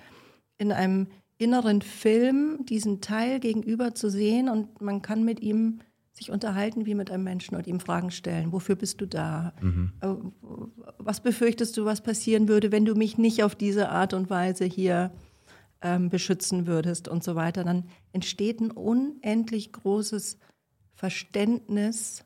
in 0.56 0.72
einem 0.72 1.08
inneren 1.36 1.82
Film 1.82 2.64
diesen 2.64 3.00
Teil 3.00 3.40
gegenüber 3.40 3.94
zu 3.94 4.10
sehen 4.10 4.48
und 4.48 4.80
man 4.80 5.02
kann 5.02 5.24
mit 5.24 5.40
ihm 5.40 5.80
sich 6.18 6.30
unterhalten 6.30 6.86
wie 6.86 6.94
mit 6.94 7.10
einem 7.10 7.24
Menschen 7.24 7.56
und 7.56 7.66
ihm 7.66 7.80
Fragen 7.80 8.10
stellen. 8.10 8.52
Wofür 8.52 8.76
bist 8.76 9.00
du 9.00 9.06
da? 9.06 9.54
Mhm. 9.60 9.92
Äh, 10.00 10.08
was 10.98 11.20
befürchtest 11.20 11.76
du, 11.76 11.84
was 11.84 12.02
passieren 12.02 12.48
würde, 12.48 12.70
wenn 12.72 12.84
du 12.84 12.94
mich 12.94 13.18
nicht 13.18 13.42
auf 13.42 13.54
diese 13.54 13.88
Art 13.88 14.12
und 14.12 14.28
Weise 14.28 14.64
hier 14.64 15.10
ähm, 15.80 16.10
beschützen 16.10 16.66
würdest 16.66 17.08
und 17.08 17.24
so 17.24 17.34
weiter? 17.34 17.64
Dann 17.64 17.84
entsteht 18.12 18.60
ein 18.60 18.70
unendlich 18.70 19.72
großes 19.72 20.38
Verständnis 20.94 22.24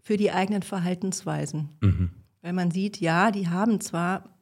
für 0.00 0.16
die 0.16 0.30
eigenen 0.30 0.62
Verhaltensweisen. 0.62 1.68
Mhm. 1.80 2.10
Weil 2.42 2.52
man 2.52 2.70
sieht, 2.70 3.00
ja, 3.00 3.32
die 3.32 3.48
haben 3.48 3.80
zwar 3.80 4.36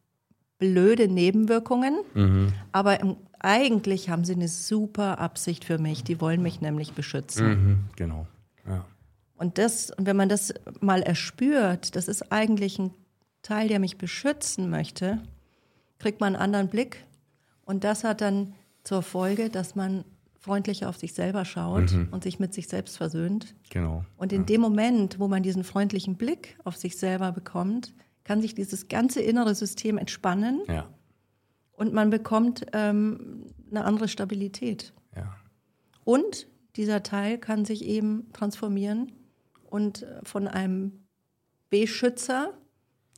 blöde 0.58 1.08
Nebenwirkungen, 1.08 1.96
mhm. 2.14 2.52
aber 2.70 3.00
im, 3.00 3.16
eigentlich 3.38 4.08
haben 4.08 4.24
sie 4.24 4.34
eine 4.34 4.48
super 4.48 5.18
Absicht 5.18 5.64
für 5.64 5.78
mich. 5.78 6.04
Die 6.04 6.20
wollen 6.20 6.42
mich 6.42 6.60
nämlich 6.60 6.92
beschützen. 6.92 7.46
Mhm, 7.46 7.78
genau. 7.96 8.26
Und 9.36 9.58
das, 9.58 9.90
und 9.90 10.06
wenn 10.06 10.16
man 10.16 10.28
das 10.28 10.54
mal 10.80 11.02
erspürt, 11.02 11.96
das 11.96 12.08
ist 12.08 12.30
eigentlich 12.30 12.78
ein 12.78 12.92
Teil, 13.42 13.68
der 13.68 13.78
mich 13.78 13.98
beschützen 13.98 14.70
möchte, 14.70 15.22
kriegt 15.98 16.20
man 16.20 16.34
einen 16.34 16.42
anderen 16.42 16.68
Blick. 16.68 17.04
Und 17.64 17.84
das 17.84 18.04
hat 18.04 18.20
dann 18.20 18.54
zur 18.84 19.02
Folge, 19.02 19.50
dass 19.50 19.74
man 19.74 20.04
freundlicher 20.38 20.88
auf 20.88 20.98
sich 20.98 21.14
selber 21.14 21.44
schaut 21.44 21.92
mhm. 21.92 22.08
und 22.10 22.22
sich 22.22 22.38
mit 22.38 22.52
sich 22.52 22.68
selbst 22.68 22.96
versöhnt. 22.98 23.54
Genau. 23.70 24.04
Und 24.16 24.32
in 24.32 24.42
ja. 24.42 24.46
dem 24.46 24.60
Moment, 24.60 25.18
wo 25.18 25.26
man 25.26 25.42
diesen 25.42 25.64
freundlichen 25.64 26.16
Blick 26.16 26.58
auf 26.64 26.76
sich 26.76 26.98
selber 26.98 27.32
bekommt, 27.32 27.94
kann 28.24 28.42
sich 28.42 28.54
dieses 28.54 28.88
ganze 28.88 29.20
innere 29.20 29.54
System 29.54 29.98
entspannen. 29.98 30.62
Ja. 30.68 30.86
Und 31.72 31.92
man 31.92 32.10
bekommt 32.10 32.66
ähm, 32.72 33.46
eine 33.70 33.84
andere 33.84 34.06
Stabilität. 34.06 34.92
Ja. 35.16 35.34
Und 36.04 36.46
dieser 36.76 37.02
Teil 37.02 37.38
kann 37.38 37.64
sich 37.64 37.84
eben 37.84 38.30
transformieren 38.32 39.12
und 39.74 40.04
äh, 40.04 40.20
von 40.22 40.46
einem 40.46 41.04
Beschützer, 41.68 42.54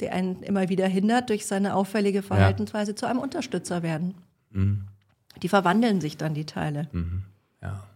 der 0.00 0.14
einen 0.14 0.42
immer 0.42 0.70
wieder 0.70 0.88
hindert 0.88 1.28
durch 1.28 1.44
seine 1.44 1.74
auffällige 1.74 2.22
Verhaltensweise, 2.22 2.92
ja. 2.92 2.96
zu 2.96 3.06
einem 3.06 3.18
Unterstützer 3.18 3.82
werden. 3.82 4.14
Mhm. 4.52 4.86
Die 5.42 5.50
verwandeln 5.50 6.00
sich 6.00 6.16
dann, 6.16 6.32
die 6.32 6.46
Teile. 6.46 6.88
Mhm. 6.92 7.24
Ja. 7.60 7.86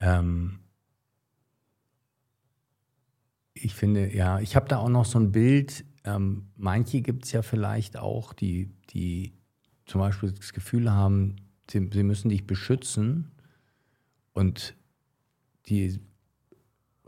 Ähm 0.00 0.58
ich 3.52 3.74
finde, 3.74 4.14
ja, 4.14 4.40
ich 4.40 4.56
habe 4.56 4.68
da 4.68 4.78
auch 4.78 4.88
noch 4.88 5.04
so 5.04 5.18
ein 5.18 5.32
Bild. 5.32 5.84
Ähm, 6.04 6.46
manche 6.56 7.02
gibt 7.02 7.26
es 7.26 7.32
ja 7.32 7.42
vielleicht 7.42 7.98
auch, 7.98 8.32
die, 8.32 8.70
die 8.88 9.34
zum 9.84 10.00
Beispiel 10.00 10.32
das 10.32 10.54
Gefühl 10.54 10.90
haben, 10.90 11.36
sie, 11.70 11.90
sie 11.92 12.04
müssen 12.04 12.30
dich 12.30 12.46
beschützen 12.46 13.32
und 14.32 14.74
die 15.68 16.00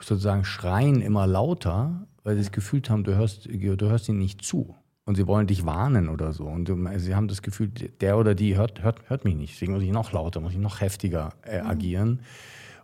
sozusagen 0.00 0.44
schreien 0.44 1.00
immer 1.00 1.26
lauter, 1.26 2.06
weil 2.22 2.36
sie 2.36 2.42
das 2.42 2.52
Gefühl 2.52 2.82
haben, 2.88 3.04
du 3.04 3.16
hörst, 3.16 3.46
du 3.46 3.88
hörst 3.88 4.08
ihnen 4.08 4.18
nicht 4.18 4.42
zu. 4.42 4.74
Und 5.04 5.14
sie 5.14 5.26
wollen 5.26 5.46
dich 5.46 5.64
warnen 5.64 6.10
oder 6.10 6.34
so. 6.34 6.44
Und 6.44 6.70
sie 6.98 7.14
haben 7.14 7.28
das 7.28 7.40
Gefühl, 7.40 7.68
der 7.68 8.18
oder 8.18 8.34
die 8.34 8.56
hört, 8.56 8.82
hört, 8.82 9.08
hört 9.08 9.24
mich 9.24 9.34
nicht. 9.34 9.54
Deswegen 9.54 9.72
muss 9.72 9.82
ich 9.82 9.90
noch 9.90 10.12
lauter, 10.12 10.40
muss 10.40 10.52
ich 10.52 10.58
noch 10.58 10.82
heftiger 10.82 11.30
äh, 11.44 11.62
mhm. 11.62 11.66
agieren. 11.66 12.20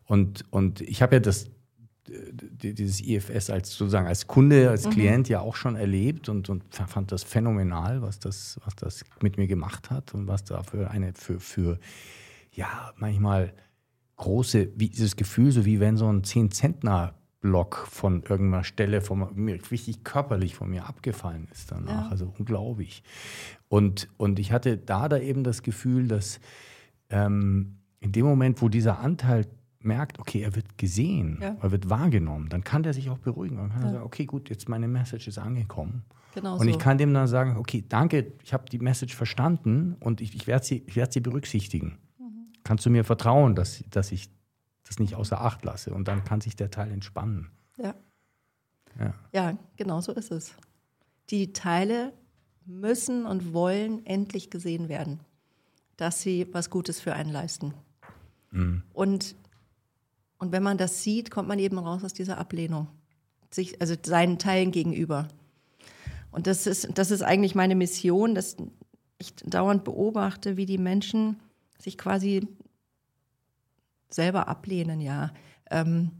Und, 0.07 0.45
und 0.51 0.81
ich 0.81 1.03
habe 1.03 1.17
ja 1.17 1.21
das, 1.21 1.51
dieses 2.07 3.03
IFS 3.03 3.51
als 3.51 3.75
sozusagen 3.75 4.07
als 4.07 4.27
Kunde, 4.27 4.71
als 4.71 4.87
mhm. 4.87 4.91
Klient 4.91 5.29
ja 5.29 5.41
auch 5.41 5.55
schon 5.55 5.77
erlebt 5.77 6.31
und, 6.31 6.49
und 6.49 6.63
fand 6.75 7.13
das 7.13 7.23
phänomenal, 7.25 8.01
was 8.01 8.19
das, 8.19 8.59
was 8.65 8.75
das 8.77 9.05
mit 9.21 9.37
mir 9.37 9.47
gemacht 9.47 9.91
hat 9.91 10.15
und 10.15 10.27
was 10.27 10.45
da 10.45 10.63
für 10.63 10.91
eine, 10.91 11.13
für, 11.13 11.41
für 11.41 11.79
ja, 12.53 12.93
manchmal 12.97 13.53
große, 14.17 14.69
wie 14.77 14.89
dieses 14.89 15.17
Gefühl, 15.17 15.51
so 15.51 15.65
wie 15.65 15.81
wenn 15.81 15.97
so 15.97 16.09
ein 16.09 16.23
10-Zentner-Block 16.23 17.87
von 17.91 18.23
irgendeiner 18.23 18.65
Stelle 18.65 19.01
von 19.01 19.29
mir 19.35 19.59
richtig 19.71 20.05
körperlich 20.05 20.55
von 20.55 20.71
mir 20.71 20.87
abgefallen 20.87 21.49
ist 21.53 21.73
danach. 21.73 22.05
Ja. 22.05 22.09
Also 22.11 22.33
unglaublich. 22.39 23.03
Und, 23.69 24.09
und 24.17 24.39
ich 24.39 24.53
hatte 24.53 24.79
da 24.79 25.09
da 25.09 25.19
eben 25.19 25.45
das 25.45 25.63
Gefühl, 25.63 26.09
dass 26.09 26.41
ähm, 27.11 27.79
in 28.01 28.13
dem 28.13 28.27
Moment, 28.27 28.63
wo 28.63 28.69
dieser 28.69 28.99
Anteil 29.01 29.47
merkt, 29.81 30.19
okay, 30.19 30.41
er 30.41 30.55
wird 30.55 30.79
gesehen, 30.79 31.39
ja. 31.41 31.57
er 31.61 31.71
wird 31.71 31.91
wahrgenommen, 31.91 32.49
dann 32.49 32.65
kann 32.65 32.83
der 32.83 32.95
sich 32.95 33.11
auch 33.11 33.19
beruhigen. 33.19 33.57
Dann 33.57 33.71
kann 33.71 33.81
ja. 33.81 33.87
er 33.89 33.93
sagen, 33.93 34.05
okay, 34.05 34.25
gut, 34.27 34.49
jetzt 34.49 34.69
meine 34.69 34.89
Message 34.89 35.29
ist 35.29 35.39
angekommen. 35.39 36.05
Genau 36.35 36.59
und 36.59 36.67
ich 36.67 36.79
kann 36.79 36.99
dem 36.99 37.15
dann 37.15 37.29
sagen, 37.29 37.57
okay, 37.59 37.85
danke, 37.89 38.33
ich 38.43 38.53
habe 38.53 38.65
die 38.69 38.79
Message 38.79 39.15
verstanden 39.15 39.97
und 40.01 40.21
ich, 40.21 40.35
ich 40.35 40.47
werde 40.47 40.65
sie, 40.65 40.85
werd 40.93 41.13
sie 41.13 41.21
berücksichtigen. 41.21 41.99
Kannst 42.65 42.85
du 42.87 42.91
mir 42.91 43.05
vertrauen, 43.05 43.55
dass, 43.55 43.85
dass 43.91 44.11
ich 44.11 44.31
das 44.85 44.99
nicht 44.99 45.15
außer 45.15 45.41
Acht 45.41 45.65
lasse? 45.65 45.95
Und 45.95 46.09
dann 46.09 46.25
kann 46.25 46.41
sich 46.41 46.57
der 46.57 46.71
Teil 46.71 46.91
entspannen. 46.91 47.51
Ja. 47.77 47.95
Ja, 48.99 49.15
ja 49.33 49.59
genau 49.77 50.01
so 50.01 50.13
ist 50.13 50.31
es. 50.31 50.55
Die 51.31 51.53
Teile 51.53 52.13
müssen 52.67 53.27
und 53.27 53.53
wollen 53.53 54.05
endlich 54.07 54.51
gesehen 54.51 54.89
werden, 54.89 55.21
dass 55.97 56.23
sie 56.23 56.47
was 56.53 56.71
Gutes 56.71 57.01
für 57.01 57.15
einen 57.15 57.31
leisten. 57.31 57.75
Mhm. 58.51 58.83
Und, 58.93 59.37
und 60.39 60.53
wenn 60.53 60.63
man 60.63 60.79
das 60.79 61.03
sieht, 61.03 61.31
kommt 61.31 61.49
man 61.49 61.59
eben 61.59 61.79
raus 61.79 62.05
aus 62.05 62.15
dieser 62.15 62.39
Ablehnung, 62.39 62.89
sich, 63.51 63.81
also 63.81 63.95
seinen 64.03 64.39
Teilen 64.39 64.71
gegenüber. 64.71 65.29
Und 66.31 66.47
das 66.47 66.67
ist, 66.67 66.89
das 66.95 67.11
ist 67.11 67.23
eigentlich 67.23 67.55
meine 67.55 67.75
Mission, 67.75 68.35
dass 68.35 68.57
ich 69.19 69.35
dauernd 69.37 69.85
beobachte, 69.85 70.57
wie 70.57 70.67
die 70.67 70.79
Menschen 70.79 71.41
sich 71.79 71.99
quasi 71.99 72.49
selber 74.09 74.49
ablehnen, 74.49 75.01
ja. 75.01 75.33
Ähm, 75.71 76.11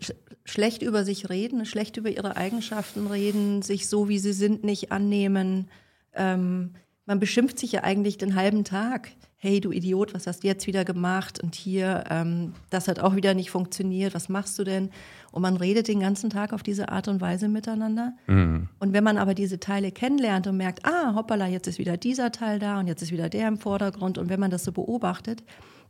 sch 0.00 0.12
schlecht 0.44 0.82
über 0.82 1.04
sich 1.04 1.28
reden, 1.28 1.64
schlecht 1.66 1.96
über 1.96 2.10
ihre 2.10 2.36
Eigenschaften 2.36 3.06
reden, 3.06 3.62
sich 3.62 3.88
so, 3.88 4.08
wie 4.08 4.18
sie 4.18 4.32
sind, 4.32 4.64
nicht 4.64 4.90
annehmen. 4.90 5.68
Ähm, 6.14 6.74
man 7.10 7.18
beschimpft 7.18 7.58
sich 7.58 7.72
ja 7.72 7.82
eigentlich 7.82 8.18
den 8.18 8.36
halben 8.36 8.62
Tag 8.62 9.10
hey 9.42 9.58
du 9.58 9.72
Idiot, 9.72 10.12
was 10.12 10.26
hast 10.26 10.42
du 10.42 10.48
jetzt 10.48 10.66
wieder 10.66 10.84
gemacht? 10.84 11.42
Und 11.42 11.54
hier, 11.54 12.04
ähm, 12.10 12.52
das 12.68 12.88
hat 12.88 13.00
auch 13.00 13.16
wieder 13.16 13.32
nicht 13.32 13.50
funktioniert, 13.50 14.14
was 14.14 14.28
machst 14.28 14.58
du 14.58 14.64
denn? 14.64 14.90
Und 15.32 15.40
man 15.40 15.56
redet 15.56 15.88
den 15.88 16.00
ganzen 16.00 16.28
Tag 16.28 16.52
auf 16.52 16.62
diese 16.62 16.90
Art 16.90 17.08
und 17.08 17.22
Weise 17.22 17.48
miteinander. 17.48 18.12
Mhm. 18.26 18.68
Und 18.78 18.92
wenn 18.92 19.02
man 19.02 19.16
aber 19.16 19.32
diese 19.32 19.58
Teile 19.58 19.92
kennenlernt 19.92 20.46
und 20.46 20.58
merkt, 20.58 20.84
ah, 20.84 21.14
hoppala, 21.14 21.48
jetzt 21.48 21.66
ist 21.68 21.78
wieder 21.78 21.96
dieser 21.96 22.32
Teil 22.32 22.58
da 22.58 22.78
und 22.78 22.86
jetzt 22.86 23.00
ist 23.00 23.12
wieder 23.12 23.30
der 23.30 23.48
im 23.48 23.56
Vordergrund. 23.56 24.18
Und 24.18 24.28
wenn 24.28 24.40
man 24.40 24.50
das 24.50 24.64
so 24.64 24.72
beobachtet, 24.72 25.42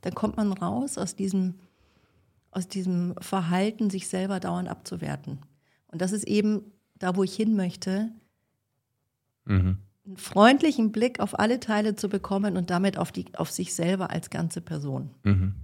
dann 0.02 0.14
kommt 0.14 0.36
man 0.36 0.52
raus 0.52 0.96
aus 0.96 1.16
diesem, 1.16 1.54
aus 2.52 2.68
diesem 2.68 3.16
Verhalten, 3.18 3.90
sich 3.90 4.06
selber 4.06 4.38
dauernd 4.38 4.68
abzuwerten. 4.68 5.40
Und 5.88 6.00
das 6.00 6.12
ist 6.12 6.24
eben 6.28 6.62
da, 7.00 7.16
wo 7.16 7.24
ich 7.24 7.34
hin 7.34 7.56
möchte. 7.56 8.10
Mhm 9.44 9.78
einen 10.10 10.16
freundlichen 10.16 10.92
Blick 10.92 11.20
auf 11.20 11.38
alle 11.38 11.60
Teile 11.60 11.94
zu 11.94 12.08
bekommen 12.08 12.56
und 12.56 12.70
damit 12.70 12.98
auf, 12.98 13.12
die, 13.12 13.26
auf 13.34 13.50
sich 13.50 13.74
selber 13.74 14.10
als 14.10 14.30
ganze 14.30 14.60
Person. 14.60 15.10
Mhm. 15.22 15.54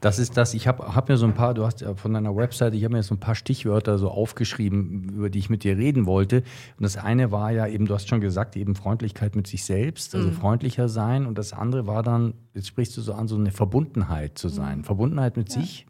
Das 0.00 0.18
ist 0.18 0.38
das, 0.38 0.54
ich 0.54 0.66
habe 0.66 0.94
hab 0.94 1.10
mir 1.10 1.18
so 1.18 1.26
ein 1.26 1.34
paar, 1.34 1.52
du 1.52 1.66
hast 1.66 1.82
ja 1.82 1.94
von 1.94 2.14
deiner 2.14 2.34
Webseite, 2.34 2.74
ich 2.74 2.84
habe 2.84 2.94
mir 2.94 3.02
so 3.02 3.14
ein 3.14 3.20
paar 3.20 3.34
Stichwörter 3.34 3.98
so 3.98 4.10
aufgeschrieben, 4.10 5.10
über 5.10 5.28
die 5.28 5.38
ich 5.38 5.50
mit 5.50 5.62
dir 5.62 5.76
reden 5.76 6.06
wollte. 6.06 6.38
Und 6.38 6.84
das 6.84 6.96
eine 6.96 7.32
war 7.32 7.50
ja 7.50 7.66
eben, 7.66 7.84
du 7.84 7.92
hast 7.92 8.08
schon 8.08 8.22
gesagt, 8.22 8.56
eben 8.56 8.74
Freundlichkeit 8.74 9.36
mit 9.36 9.46
sich 9.46 9.64
selbst, 9.64 10.14
also 10.14 10.28
mhm. 10.28 10.32
freundlicher 10.32 10.88
sein. 10.88 11.26
Und 11.26 11.36
das 11.36 11.52
andere 11.52 11.86
war 11.86 12.02
dann, 12.02 12.32
jetzt 12.54 12.68
sprichst 12.68 12.96
du 12.96 13.02
so 13.02 13.12
an, 13.12 13.28
so 13.28 13.36
eine 13.36 13.50
Verbundenheit 13.50 14.38
zu 14.38 14.48
sein. 14.48 14.78
Mhm. 14.78 14.84
Verbundenheit 14.84 15.36
mit 15.36 15.54
ja. 15.54 15.60
sich. 15.60 15.86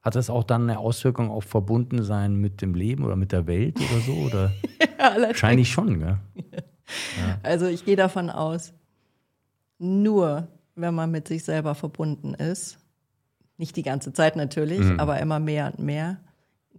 Hat 0.00 0.16
das 0.16 0.30
auch 0.30 0.42
dann 0.42 0.62
eine 0.62 0.80
Auswirkung 0.80 1.30
auf 1.30 1.44
Verbundensein 1.44 2.34
mit 2.34 2.60
dem 2.60 2.74
Leben 2.74 3.04
oder 3.04 3.14
mit 3.14 3.30
der 3.30 3.46
Welt 3.46 3.78
oder 3.78 4.00
so? 4.00 4.12
Oder? 4.14 4.52
ja, 4.98 5.28
Wahrscheinlich 5.28 5.70
schon, 5.70 6.00
gell? 6.00 6.18
Also 7.42 7.66
ich 7.66 7.84
gehe 7.84 7.96
davon 7.96 8.30
aus, 8.30 8.72
nur 9.78 10.48
wenn 10.74 10.94
man 10.94 11.10
mit 11.10 11.28
sich 11.28 11.44
selber 11.44 11.74
verbunden 11.74 12.34
ist, 12.34 12.78
nicht 13.56 13.76
die 13.76 13.82
ganze 13.82 14.12
Zeit 14.12 14.36
natürlich, 14.36 14.80
mhm. 14.80 15.00
aber 15.00 15.20
immer 15.20 15.38
mehr 15.38 15.72
und 15.72 15.78
mehr, 15.78 16.18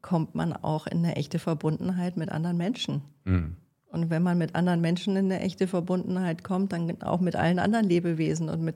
kommt 0.01 0.35
man 0.35 0.53
auch 0.53 0.87
in 0.87 0.99
eine 0.99 1.15
echte 1.15 1.39
Verbundenheit 1.39 2.17
mit 2.17 2.29
anderen 2.29 2.57
Menschen. 2.57 3.01
Mhm. 3.23 3.55
Und 3.87 4.09
wenn 4.09 4.23
man 4.23 4.37
mit 4.37 4.55
anderen 4.55 4.81
Menschen 4.81 5.15
in 5.15 5.25
eine 5.25 5.39
echte 5.39 5.67
Verbundenheit 5.67 6.43
kommt, 6.43 6.73
dann 6.73 7.01
auch 7.03 7.21
mit 7.21 7.35
allen 7.35 7.59
anderen 7.59 7.87
Lebewesen 7.87 8.49
und 8.49 8.61
mit 8.61 8.75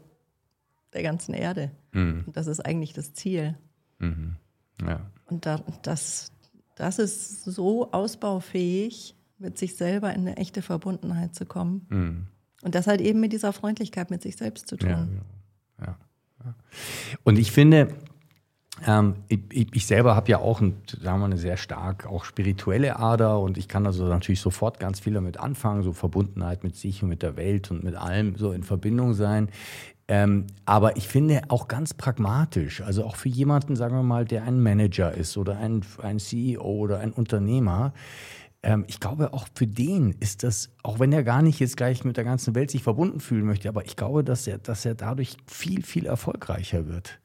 der 0.93 1.03
ganzen 1.03 1.33
Erde. 1.33 1.71
Mhm. 1.91 2.23
Und 2.27 2.37
das 2.37 2.47
ist 2.47 2.59
eigentlich 2.65 2.93
das 2.93 3.13
Ziel. 3.13 3.57
Mhm. 3.99 4.35
Ja. 4.81 5.01
Und 5.25 5.45
da, 5.45 5.61
das, 5.81 6.31
das 6.75 6.99
ist 6.99 7.43
so 7.43 7.91
ausbaufähig, 7.91 9.16
mit 9.37 9.57
sich 9.57 9.75
selber 9.75 10.13
in 10.13 10.21
eine 10.21 10.37
echte 10.37 10.61
Verbundenheit 10.61 11.35
zu 11.35 11.45
kommen. 11.45 11.85
Mhm. 11.89 12.27
Und 12.63 12.75
das 12.75 12.87
halt 12.87 13.01
eben 13.01 13.19
mit 13.19 13.33
dieser 13.33 13.53
Freundlichkeit 13.53 14.09
mit 14.09 14.21
sich 14.21 14.35
selbst 14.35 14.67
zu 14.67 14.77
tun. 14.77 15.21
Ja, 15.79 15.85
ja, 15.85 15.97
ja. 16.43 16.55
Und 17.23 17.37
ich 17.37 17.51
finde, 17.51 17.93
ähm, 18.85 19.15
ich, 19.27 19.39
ich, 19.75 19.85
selber 19.85 20.15
habe 20.15 20.29
ja 20.29 20.39
auch 20.39 20.61
ein, 20.61 20.77
sagen 21.01 21.19
wir, 21.19 21.25
eine 21.25 21.37
sehr 21.37 21.57
stark 21.57 22.05
auch 22.05 22.25
spirituelle 22.25 22.97
Ader 22.97 23.39
und 23.39 23.57
ich 23.57 23.67
kann 23.67 23.85
also 23.85 24.05
natürlich 24.05 24.41
sofort 24.41 24.79
ganz 24.79 24.99
viel 24.99 25.13
damit 25.13 25.39
anfangen, 25.39 25.83
so 25.83 25.93
Verbundenheit 25.93 26.63
mit 26.63 26.75
sich 26.75 27.01
und 27.01 27.09
mit 27.09 27.23
der 27.23 27.37
Welt 27.37 27.71
und 27.71 27.83
mit 27.83 27.95
allem 27.95 28.35
so 28.35 28.51
in 28.51 28.63
Verbindung 28.63 29.13
sein. 29.13 29.49
Ähm, 30.09 30.45
aber 30.65 30.95
ich 30.95 31.07
finde 31.07 31.41
auch 31.49 31.67
ganz 31.67 31.93
pragmatisch, 31.93 32.81
also 32.81 33.03
auch 33.03 33.17
für 33.17 33.29
jemanden, 33.29 33.75
sagen 33.75 33.95
wir 33.95 34.03
mal, 34.03 34.25
der 34.25 34.43
ein 34.43 34.61
Manager 34.61 35.13
ist 35.13 35.37
oder 35.37 35.57
ein, 35.57 35.81
ein 36.01 36.19
CEO 36.19 36.61
oder 36.61 36.99
ein 36.99 37.11
Unternehmer, 37.11 37.93
ähm, 38.63 38.85
ich 38.87 38.99
glaube, 38.99 39.33
auch 39.33 39.47
für 39.53 39.67
den 39.67 40.15
ist 40.19 40.43
das, 40.43 40.69
auch 40.83 40.99
wenn 40.99 41.13
er 41.13 41.23
gar 41.23 41.41
nicht 41.41 41.59
jetzt 41.59 41.77
gleich 41.77 42.03
mit 42.03 42.17
der 42.17 42.23
ganzen 42.23 42.55
Welt 42.55 42.71
sich 42.71 42.83
verbunden 42.83 43.19
fühlen 43.19 43.45
möchte, 43.45 43.69
aber 43.69 43.85
ich 43.85 43.95
glaube, 43.95 44.23
dass 44.23 44.47
er, 44.47 44.57
dass 44.57 44.85
er 44.85 44.95
dadurch 44.95 45.37
viel, 45.45 45.83
viel 45.83 46.05
erfolgreicher 46.05 46.87
wird. 46.87 47.19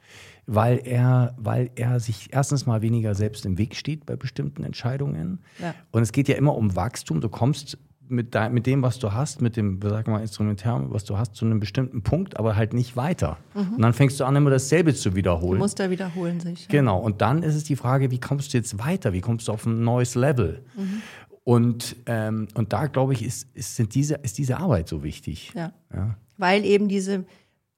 Weil 0.46 0.80
er, 0.84 1.34
weil 1.38 1.70
er 1.76 2.00
sich 2.00 2.30
erstens 2.32 2.66
mal 2.66 2.82
weniger 2.82 3.14
selbst 3.14 3.46
im 3.46 3.58
Weg 3.58 3.76
steht 3.76 4.06
bei 4.06 4.16
bestimmten 4.16 4.64
Entscheidungen. 4.64 5.38
Ja. 5.60 5.72
Und 5.92 6.02
es 6.02 6.10
geht 6.10 6.26
ja 6.28 6.34
immer 6.34 6.56
um 6.56 6.74
Wachstum. 6.74 7.20
Du 7.20 7.28
kommst 7.28 7.78
mit, 8.12 8.34
de, 8.34 8.48
mit 8.50 8.66
dem, 8.66 8.82
was 8.82 8.98
du 8.98 9.12
hast, 9.12 9.40
mit 9.40 9.56
dem, 9.56 9.80
sag 9.82 10.06
mal, 10.06 10.20
Instrumentär, 10.20 10.80
was 10.88 11.04
du 11.04 11.16
hast, 11.16 11.34
zu 11.34 11.44
einem 11.44 11.58
bestimmten 11.58 12.02
Punkt, 12.02 12.36
aber 12.36 12.54
halt 12.54 12.74
nicht 12.74 12.96
weiter. 12.96 13.38
Mhm. 13.54 13.74
Und 13.74 13.82
dann 13.82 13.92
fängst 13.92 14.20
du 14.20 14.24
an, 14.24 14.36
immer 14.36 14.50
dasselbe 14.50 14.94
zu 14.94 15.16
wiederholen. 15.16 15.58
Die 15.58 15.62
Muster 15.62 15.90
wiederholen 15.90 16.38
sich. 16.38 16.62
Ja. 16.64 16.68
Genau. 16.68 16.98
Und 16.98 17.20
dann 17.22 17.42
ist 17.42 17.54
es 17.54 17.64
die 17.64 17.74
Frage, 17.74 18.10
wie 18.10 18.20
kommst 18.20 18.52
du 18.52 18.58
jetzt 18.58 18.78
weiter? 18.78 19.12
Wie 19.12 19.20
kommst 19.20 19.48
du 19.48 19.52
auf 19.52 19.66
ein 19.66 19.82
neues 19.82 20.14
Level? 20.14 20.62
Mhm. 20.76 21.02
Und, 21.44 21.96
ähm, 22.07 22.48
und 22.55 22.72
da, 22.72 22.87
glaube 22.87 23.14
ich, 23.14 23.24
ist, 23.24 23.48
ist, 23.55 23.76
sind 23.76 23.94
diese, 23.94 24.14
ist 24.16 24.38
diese 24.38 24.59
Arbeit 24.59 24.88
so 24.88 25.02
wichtig. 25.02 25.52
Ja. 25.55 25.72
ja. 25.92 26.16
Weil 26.38 26.64
eben 26.64 26.88
diese 26.88 27.24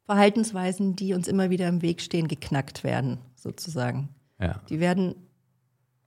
Verhaltensweisen, 0.05 0.97
die 0.97 1.15
uns 1.15 1.29
immer 1.29 1.51
wieder 1.51 1.69
im 1.69 1.81
Weg 1.81 2.03
stehen, 2.03 2.29
geknackt 2.29 2.85
werden, 2.85 3.19
sozusagen. 3.37 4.11
Ja. 4.39 4.61
Die 4.69 4.81
werden 4.81 5.15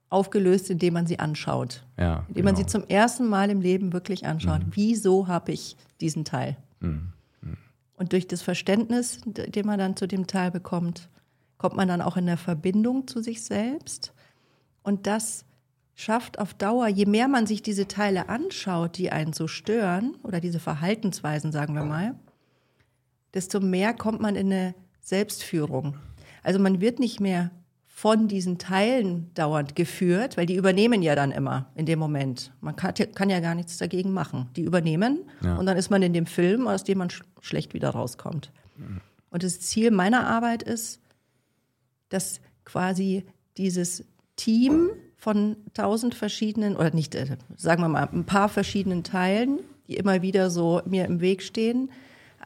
aufgelöst, 0.08 0.70
indem 0.70 0.94
man 0.94 1.06
sie 1.06 1.18
anschaut. 1.18 1.84
Ja, 1.98 2.24
indem 2.28 2.34
genau. 2.34 2.44
man 2.46 2.56
sie 2.56 2.66
zum 2.66 2.84
ersten 2.84 3.26
Mal 3.26 3.50
im 3.50 3.60
Leben 3.60 3.92
wirklich 3.92 4.26
anschaut. 4.26 4.60
Mhm. 4.66 4.70
Wieso 4.72 5.26
habe 5.26 5.52
ich 5.52 5.76
diesen 6.00 6.24
Teil? 6.24 6.56
Mhm. 6.80 7.12
Mhm. 7.42 7.56
Und 7.96 8.12
durch 8.12 8.26
das 8.26 8.40
Verständnis, 8.40 9.20
den 9.26 9.66
man 9.66 9.78
dann 9.78 9.96
zu 9.96 10.06
dem 10.06 10.26
Teil 10.26 10.50
bekommt, 10.50 11.08
kommt 11.58 11.76
man 11.76 11.88
dann 11.88 12.00
auch 12.00 12.16
in 12.16 12.26
der 12.26 12.36
Verbindung 12.36 13.06
zu 13.06 13.20
sich 13.20 13.42
selbst. 13.42 14.14
Und 14.82 15.06
das 15.06 15.44
schafft 15.98 16.38
auf 16.38 16.54
Dauer, 16.54 16.86
je 16.86 17.06
mehr 17.06 17.26
man 17.26 17.48
sich 17.48 17.60
diese 17.60 17.88
Teile 17.88 18.28
anschaut, 18.28 18.98
die 18.98 19.10
einen 19.10 19.32
so 19.32 19.48
stören, 19.48 20.14
oder 20.22 20.38
diese 20.38 20.60
Verhaltensweisen, 20.60 21.50
sagen 21.50 21.74
wir 21.74 21.84
mal, 21.84 22.14
desto 23.34 23.58
mehr 23.58 23.94
kommt 23.94 24.20
man 24.20 24.36
in 24.36 24.52
eine 24.52 24.76
Selbstführung. 25.00 25.96
Also 26.44 26.60
man 26.60 26.80
wird 26.80 27.00
nicht 27.00 27.18
mehr 27.18 27.50
von 27.84 28.28
diesen 28.28 28.58
Teilen 28.58 29.34
dauernd 29.34 29.74
geführt, 29.74 30.36
weil 30.36 30.46
die 30.46 30.54
übernehmen 30.54 31.02
ja 31.02 31.16
dann 31.16 31.32
immer 31.32 31.72
in 31.74 31.84
dem 31.84 31.98
Moment. 31.98 32.52
Man 32.60 32.76
kann, 32.76 32.94
kann 32.94 33.28
ja 33.28 33.40
gar 33.40 33.56
nichts 33.56 33.76
dagegen 33.76 34.12
machen. 34.12 34.50
Die 34.54 34.62
übernehmen 34.62 35.24
ja. 35.40 35.56
und 35.56 35.66
dann 35.66 35.76
ist 35.76 35.90
man 35.90 36.00
in 36.02 36.12
dem 36.12 36.26
Film, 36.26 36.68
aus 36.68 36.84
dem 36.84 36.98
man 36.98 37.10
sch 37.10 37.24
schlecht 37.40 37.74
wieder 37.74 37.90
rauskommt. 37.90 38.52
Mhm. 38.76 39.00
Und 39.30 39.42
das 39.42 39.58
Ziel 39.58 39.90
meiner 39.90 40.28
Arbeit 40.28 40.62
ist, 40.62 41.00
dass 42.08 42.40
quasi 42.64 43.26
dieses 43.56 44.04
Team 44.36 44.90
von 45.18 45.56
tausend 45.74 46.14
verschiedenen, 46.14 46.76
oder 46.76 46.94
nicht, 46.94 47.14
äh, 47.14 47.36
sagen 47.56 47.82
wir 47.82 47.88
mal, 47.88 48.08
ein 48.10 48.24
paar 48.24 48.48
verschiedenen 48.48 49.02
Teilen, 49.02 49.58
die 49.88 49.96
immer 49.96 50.22
wieder 50.22 50.48
so 50.48 50.80
mir 50.86 51.04
im 51.04 51.20
Weg 51.20 51.42
stehen, 51.42 51.90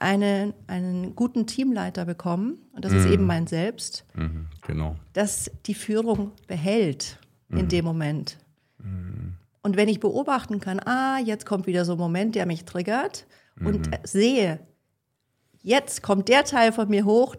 eine, 0.00 0.54
einen 0.66 1.14
guten 1.14 1.46
Teamleiter 1.46 2.06
bekommen, 2.06 2.58
und 2.72 2.85
das 2.85 2.92
mhm. 2.92 2.98
ist 2.98 3.06
eben 3.06 3.26
mein 3.26 3.46
Selbst, 3.46 4.06
mhm, 4.14 4.46
genau. 4.66 4.96
das 5.12 5.50
die 5.66 5.74
Führung 5.74 6.32
behält 6.46 7.18
in 7.50 7.66
mhm. 7.66 7.68
dem 7.68 7.85
Moment. 7.85 8.38
Mhm. 8.78 9.35
Und 9.62 9.76
wenn 9.76 9.88
ich 9.88 10.00
beobachten 10.00 10.58
kann, 10.58 10.80
ah, 10.80 11.18
jetzt 11.18 11.44
kommt 11.46 11.66
wieder 11.66 11.85
so 11.85 11.92
ein 11.92 11.98
Moment, 11.98 12.35
der 12.35 12.46
mich 12.46 12.64
triggert, 12.64 13.26
und 13.61 13.88
mhm. 13.88 13.96
sehe, 14.02 14.61
jetzt 15.61 16.02
kommt 16.02 16.28
der 16.28 16.44
Teil 16.44 16.72
von 16.72 16.88
mir 16.88 17.04
hoch, 17.04 17.37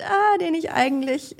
ah, 0.00 0.38
den 0.38 0.54
ich 0.54 0.72
eigentlich 0.72 1.36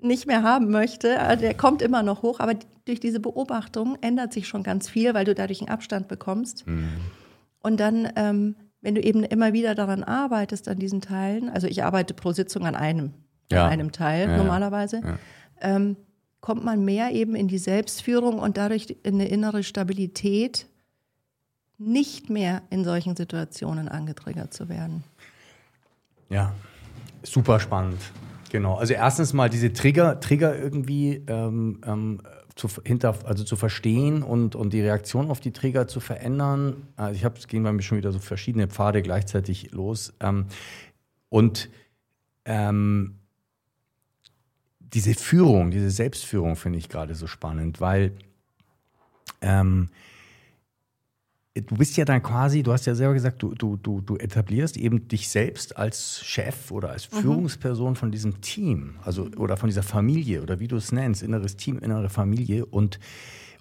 nicht 0.00 0.26
mehr 0.26 0.42
haben 0.42 0.70
möchte. 0.70 1.20
Also 1.20 1.42
der 1.42 1.54
kommt 1.54 1.82
immer 1.82 2.02
noch 2.02 2.22
hoch, 2.22 2.40
aber 2.40 2.54
durch 2.84 3.00
diese 3.00 3.20
Beobachtung 3.20 3.96
ändert 4.00 4.32
sich 4.32 4.48
schon 4.48 4.62
ganz 4.62 4.88
viel, 4.88 5.14
weil 5.14 5.24
du 5.24 5.34
dadurch 5.34 5.60
einen 5.60 5.70
Abstand 5.70 6.08
bekommst. 6.08 6.66
Mhm. 6.66 6.88
Und 7.60 7.80
dann, 7.80 8.08
ähm, 8.16 8.56
wenn 8.80 8.94
du 8.94 9.02
eben 9.02 9.24
immer 9.24 9.52
wieder 9.52 9.74
daran 9.74 10.04
arbeitest, 10.04 10.68
an 10.68 10.78
diesen 10.78 11.00
Teilen, 11.00 11.50
also 11.50 11.66
ich 11.66 11.82
arbeite 11.82 12.14
pro 12.14 12.32
Sitzung 12.32 12.64
an 12.64 12.76
einem, 12.76 13.12
ja. 13.50 13.66
in 13.66 13.72
einem 13.72 13.92
Teil 13.92 14.28
ja, 14.28 14.36
normalerweise, 14.36 15.18
ähm, 15.60 15.96
kommt 16.40 16.64
man 16.64 16.84
mehr 16.84 17.10
eben 17.12 17.34
in 17.34 17.48
die 17.48 17.58
Selbstführung 17.58 18.38
und 18.38 18.56
dadurch 18.56 18.96
in 19.02 19.14
eine 19.14 19.28
innere 19.28 19.64
Stabilität, 19.64 20.66
nicht 21.78 22.28
mehr 22.28 22.62
in 22.70 22.84
solchen 22.84 23.16
Situationen 23.16 23.88
angetriggert 23.88 24.52
zu 24.52 24.68
werden. 24.68 25.04
Ja, 26.28 26.52
super 27.22 27.60
spannend. 27.60 28.00
Genau. 28.50 28.76
Also 28.76 28.94
erstens 28.94 29.32
mal 29.32 29.48
diese 29.48 29.72
Trigger, 29.72 30.20
Trigger 30.20 30.56
irgendwie 30.56 31.22
ähm, 31.26 31.80
ähm, 31.86 32.20
zu, 32.54 32.68
hinter, 32.84 33.14
also 33.24 33.44
zu 33.44 33.56
verstehen 33.56 34.22
und, 34.22 34.54
und 34.54 34.72
die 34.72 34.80
Reaktion 34.80 35.30
auf 35.30 35.40
die 35.40 35.52
Trigger 35.52 35.86
zu 35.86 36.00
verändern. 36.00 36.88
Also 36.96 37.14
ich 37.14 37.24
habe, 37.24 37.38
es 37.38 37.46
gehen 37.46 37.62
bei 37.62 37.72
mir 37.72 37.82
schon 37.82 37.98
wieder 37.98 38.12
so 38.12 38.18
verschiedene 38.18 38.68
Pfade 38.68 39.02
gleichzeitig 39.02 39.70
los. 39.72 40.12
Ähm, 40.20 40.46
und 41.28 41.70
ähm, 42.44 43.18
diese 44.80 45.14
Führung, 45.14 45.70
diese 45.70 45.90
Selbstführung 45.90 46.56
finde 46.56 46.78
ich 46.78 46.88
gerade 46.88 47.14
so 47.14 47.26
spannend, 47.26 47.80
weil 47.80 48.12
ähm, 49.40 49.90
du 51.62 51.76
bist 51.76 51.96
ja 51.96 52.04
dann 52.04 52.22
quasi, 52.22 52.62
du 52.62 52.72
hast 52.72 52.86
ja 52.86 52.94
selber 52.94 53.14
gesagt, 53.14 53.42
du, 53.42 53.54
du, 53.54 53.76
du, 53.76 54.00
du 54.00 54.16
etablierst 54.16 54.76
eben 54.76 55.08
dich 55.08 55.28
selbst 55.28 55.76
als 55.76 56.20
Chef 56.24 56.70
oder 56.70 56.90
als 56.90 57.10
mhm. 57.10 57.16
Führungsperson 57.18 57.96
von 57.96 58.10
diesem 58.10 58.40
Team, 58.40 58.96
also 59.04 59.28
oder 59.36 59.56
von 59.56 59.68
dieser 59.68 59.82
Familie 59.82 60.42
oder 60.42 60.60
wie 60.60 60.68
du 60.68 60.76
es 60.76 60.92
nennst, 60.92 61.22
inneres 61.22 61.56
Team, 61.56 61.78
innere 61.78 62.08
Familie 62.08 62.66
und 62.66 62.98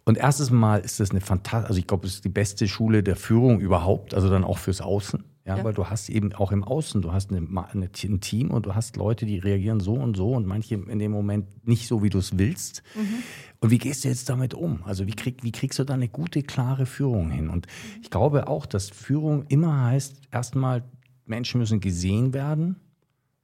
und 0.08 0.18
erstes 0.18 0.52
Mal 0.52 0.80
ist 0.80 1.02
das 1.02 1.12
eine 1.12 1.20
fantastische, 1.20 1.68
also 1.68 1.80
ich 1.80 1.86
glaube, 1.86 2.08
es 2.08 2.14
ist 2.14 2.24
die 2.24 2.30
beste 2.30 2.66
Schule 2.70 3.04
der 3.04 3.18
Führung 3.18 3.60
überhaupt, 3.60 4.14
also 4.14 4.30
dann 4.30 4.46
auch 4.46 4.58
fürs 4.58 4.80
Außen. 4.80 5.22
Ja, 5.46 5.58
ja, 5.58 5.64
weil 5.66 5.74
du 5.74 5.86
hast 5.86 6.10
eben 6.10 6.34
auch 6.34 6.54
im 6.54 6.64
Außen, 6.64 7.02
du 7.02 7.12
hast 7.12 7.30
eine, 7.30 7.40
eine, 7.40 7.90
ein 8.04 8.22
Team 8.22 8.52
und 8.52 8.66
du 8.66 8.76
hast 8.76 8.96
Leute, 8.96 9.26
die 9.26 9.38
reagieren 9.38 9.82
so 9.82 9.94
und 9.94 10.16
so 10.16 10.32
und 10.32 10.46
manche 10.46 10.76
in 10.76 11.00
dem 11.00 11.12
Moment 11.12 11.46
nicht 11.66 11.88
so, 11.88 12.04
wie 12.04 12.10
du 12.10 12.20
es 12.20 12.38
willst. 12.38 12.84
Mhm. 12.96 13.24
Und 13.60 13.72
wie 13.72 13.78
gehst 13.78 14.04
du 14.04 14.10
jetzt 14.10 14.30
damit 14.30 14.54
um? 14.54 14.84
Also 14.84 15.08
wie, 15.08 15.16
krieg, 15.16 15.44
wie 15.44 15.52
kriegst 15.52 15.80
du 15.80 15.84
da 15.84 15.96
eine 15.96 16.10
gute, 16.10 16.44
klare 16.44 16.86
Führung 16.86 17.32
hin? 17.32 17.50
Und 17.50 17.68
ich 18.02 18.10
glaube 18.10 18.48
auch, 18.48 18.66
dass 18.66 18.90
Führung 18.90 19.46
immer 19.48 19.86
heißt, 19.86 20.22
erstmal, 20.32 20.84
Menschen 21.26 21.60
müssen 21.60 21.80
gesehen 21.80 22.34
werden. 22.34 22.78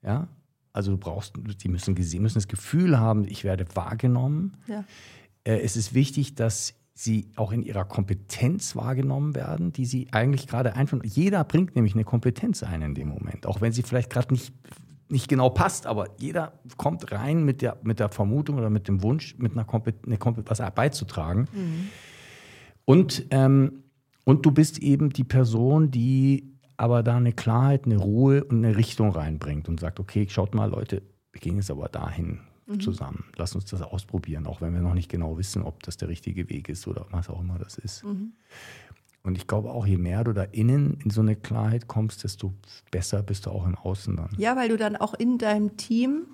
Ja, 0.04 0.28
also 0.72 0.92
du 0.92 0.98
brauchst, 0.98 1.34
die 1.62 1.70
müssen 1.70 1.96
gesehen, 1.96 2.24
müssen 2.24 2.38
das 2.38 2.48
Gefühl 2.48 3.00
haben, 3.00 3.26
ich 3.28 3.44
werde 3.44 3.66
wahrgenommen. 3.76 4.58
Ja. 4.68 4.84
Äh, 5.44 5.60
es 5.60 5.76
ist 5.76 5.94
wichtig, 5.94 6.36
dass 6.36 6.74
sie 6.96 7.32
auch 7.36 7.52
in 7.52 7.64
ihrer 7.64 7.86
Kompetenz 7.86 8.76
wahrgenommen 8.76 9.36
werden, 9.36 9.72
die 9.74 9.86
sie 9.86 10.08
eigentlich 10.12 10.48
gerade 10.48 10.76
einführen. 10.76 11.02
Jeder 11.06 11.44
bringt 11.44 11.76
nämlich 11.76 11.96
eine 11.96 12.04
Kompetenz 12.04 12.64
ein 12.64 12.82
in 12.82 12.96
dem 12.96 13.08
Moment, 13.08 13.46
auch 13.46 13.62
wenn 13.62 13.72
sie 13.72 13.84
vielleicht 13.84 14.10
gerade 14.10 14.34
nicht 14.34 14.54
nicht 15.14 15.30
genau 15.30 15.50
passt, 15.50 15.86
aber 15.86 16.08
jeder 16.18 16.60
kommt 16.76 17.12
rein 17.12 17.46
mit 17.46 17.62
der, 17.62 17.78
mit 17.84 18.00
der 18.00 18.10
Vermutung 18.10 18.58
oder 18.58 18.70
mit 18.70 18.88
dem 18.88 19.04
Wunsch, 19.04 19.38
mit 19.38 19.54
einer 19.54 19.64
Kompetenz, 19.64 20.50
was 20.50 20.76
beizutragen. 20.76 21.48
Mhm. 21.54 21.90
Und, 22.84 23.26
ähm, 23.30 23.84
und 24.26 24.46
du 24.46 24.52
bist 24.52 24.80
eben 24.80 25.12
die 25.12 25.24
Person, 25.24 25.92
die 25.92 26.58
aber 26.78 27.04
da 27.04 27.16
eine 27.16 27.32
Klarheit, 27.32 27.86
eine 27.86 27.98
Ruhe 27.98 28.44
und 28.44 28.66
eine 28.66 28.76
Richtung 28.76 29.12
reinbringt 29.12 29.70
und 29.70 29.80
sagt, 29.80 30.00
okay, 30.00 30.28
schaut 30.28 30.56
mal, 30.56 30.70
Leute, 30.70 31.04
wir 31.32 31.40
gehen 31.40 31.58
jetzt 31.58 31.70
aber 31.70 31.88
dahin 31.90 32.40
mhm. 32.66 32.80
zusammen. 32.80 33.26
Lass 33.38 33.54
uns 33.54 33.66
das 33.66 33.84
ausprobieren, 33.84 34.48
auch 34.48 34.62
wenn 34.62 34.74
wir 34.74 34.82
noch 34.82 34.96
nicht 34.96 35.10
genau 35.10 35.38
wissen, 35.38 35.62
ob 35.62 35.84
das 35.84 35.96
der 35.98 36.10
richtige 36.10 36.50
Weg 36.50 36.70
ist 36.70 36.88
oder 36.88 37.06
was 37.12 37.30
auch 37.30 37.40
immer 37.40 37.60
das 37.60 37.78
ist. 37.78 38.04
Mhm. 38.04 38.34
Und 39.24 39.38
ich 39.38 39.48
glaube 39.48 39.72
auch, 39.72 39.86
je 39.86 39.98
mehr 39.98 40.24
du 40.26 40.34
da 40.34 40.44
innen 40.44 41.00
in 41.04 41.10
so 41.10 41.22
eine 41.22 41.38
Klarheit 41.38 41.88
kommst, 41.88 42.26
desto 42.26 42.54
besser 42.92 43.24
bist 43.24 43.46
du 43.46 43.52
auch 43.52 43.66
im 43.66 43.76
Außen 43.76 44.18
dann. 44.18 44.30
Ja, 44.38 44.58
weil 44.58 44.68
du 44.68 44.78
dann 44.78 44.98
auch 44.98 45.14
in 45.14 45.38
deinem 45.38 45.78
Team, 45.78 46.28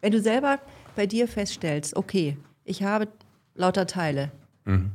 wenn 0.00 0.12
du 0.12 0.20
selber 0.20 0.60
bei 0.94 1.06
dir 1.06 1.26
feststellst, 1.26 1.96
okay, 1.96 2.36
ich 2.64 2.84
habe 2.84 3.08
lauter 3.56 3.88
Teile, 3.88 4.30
mhm. 4.64 4.92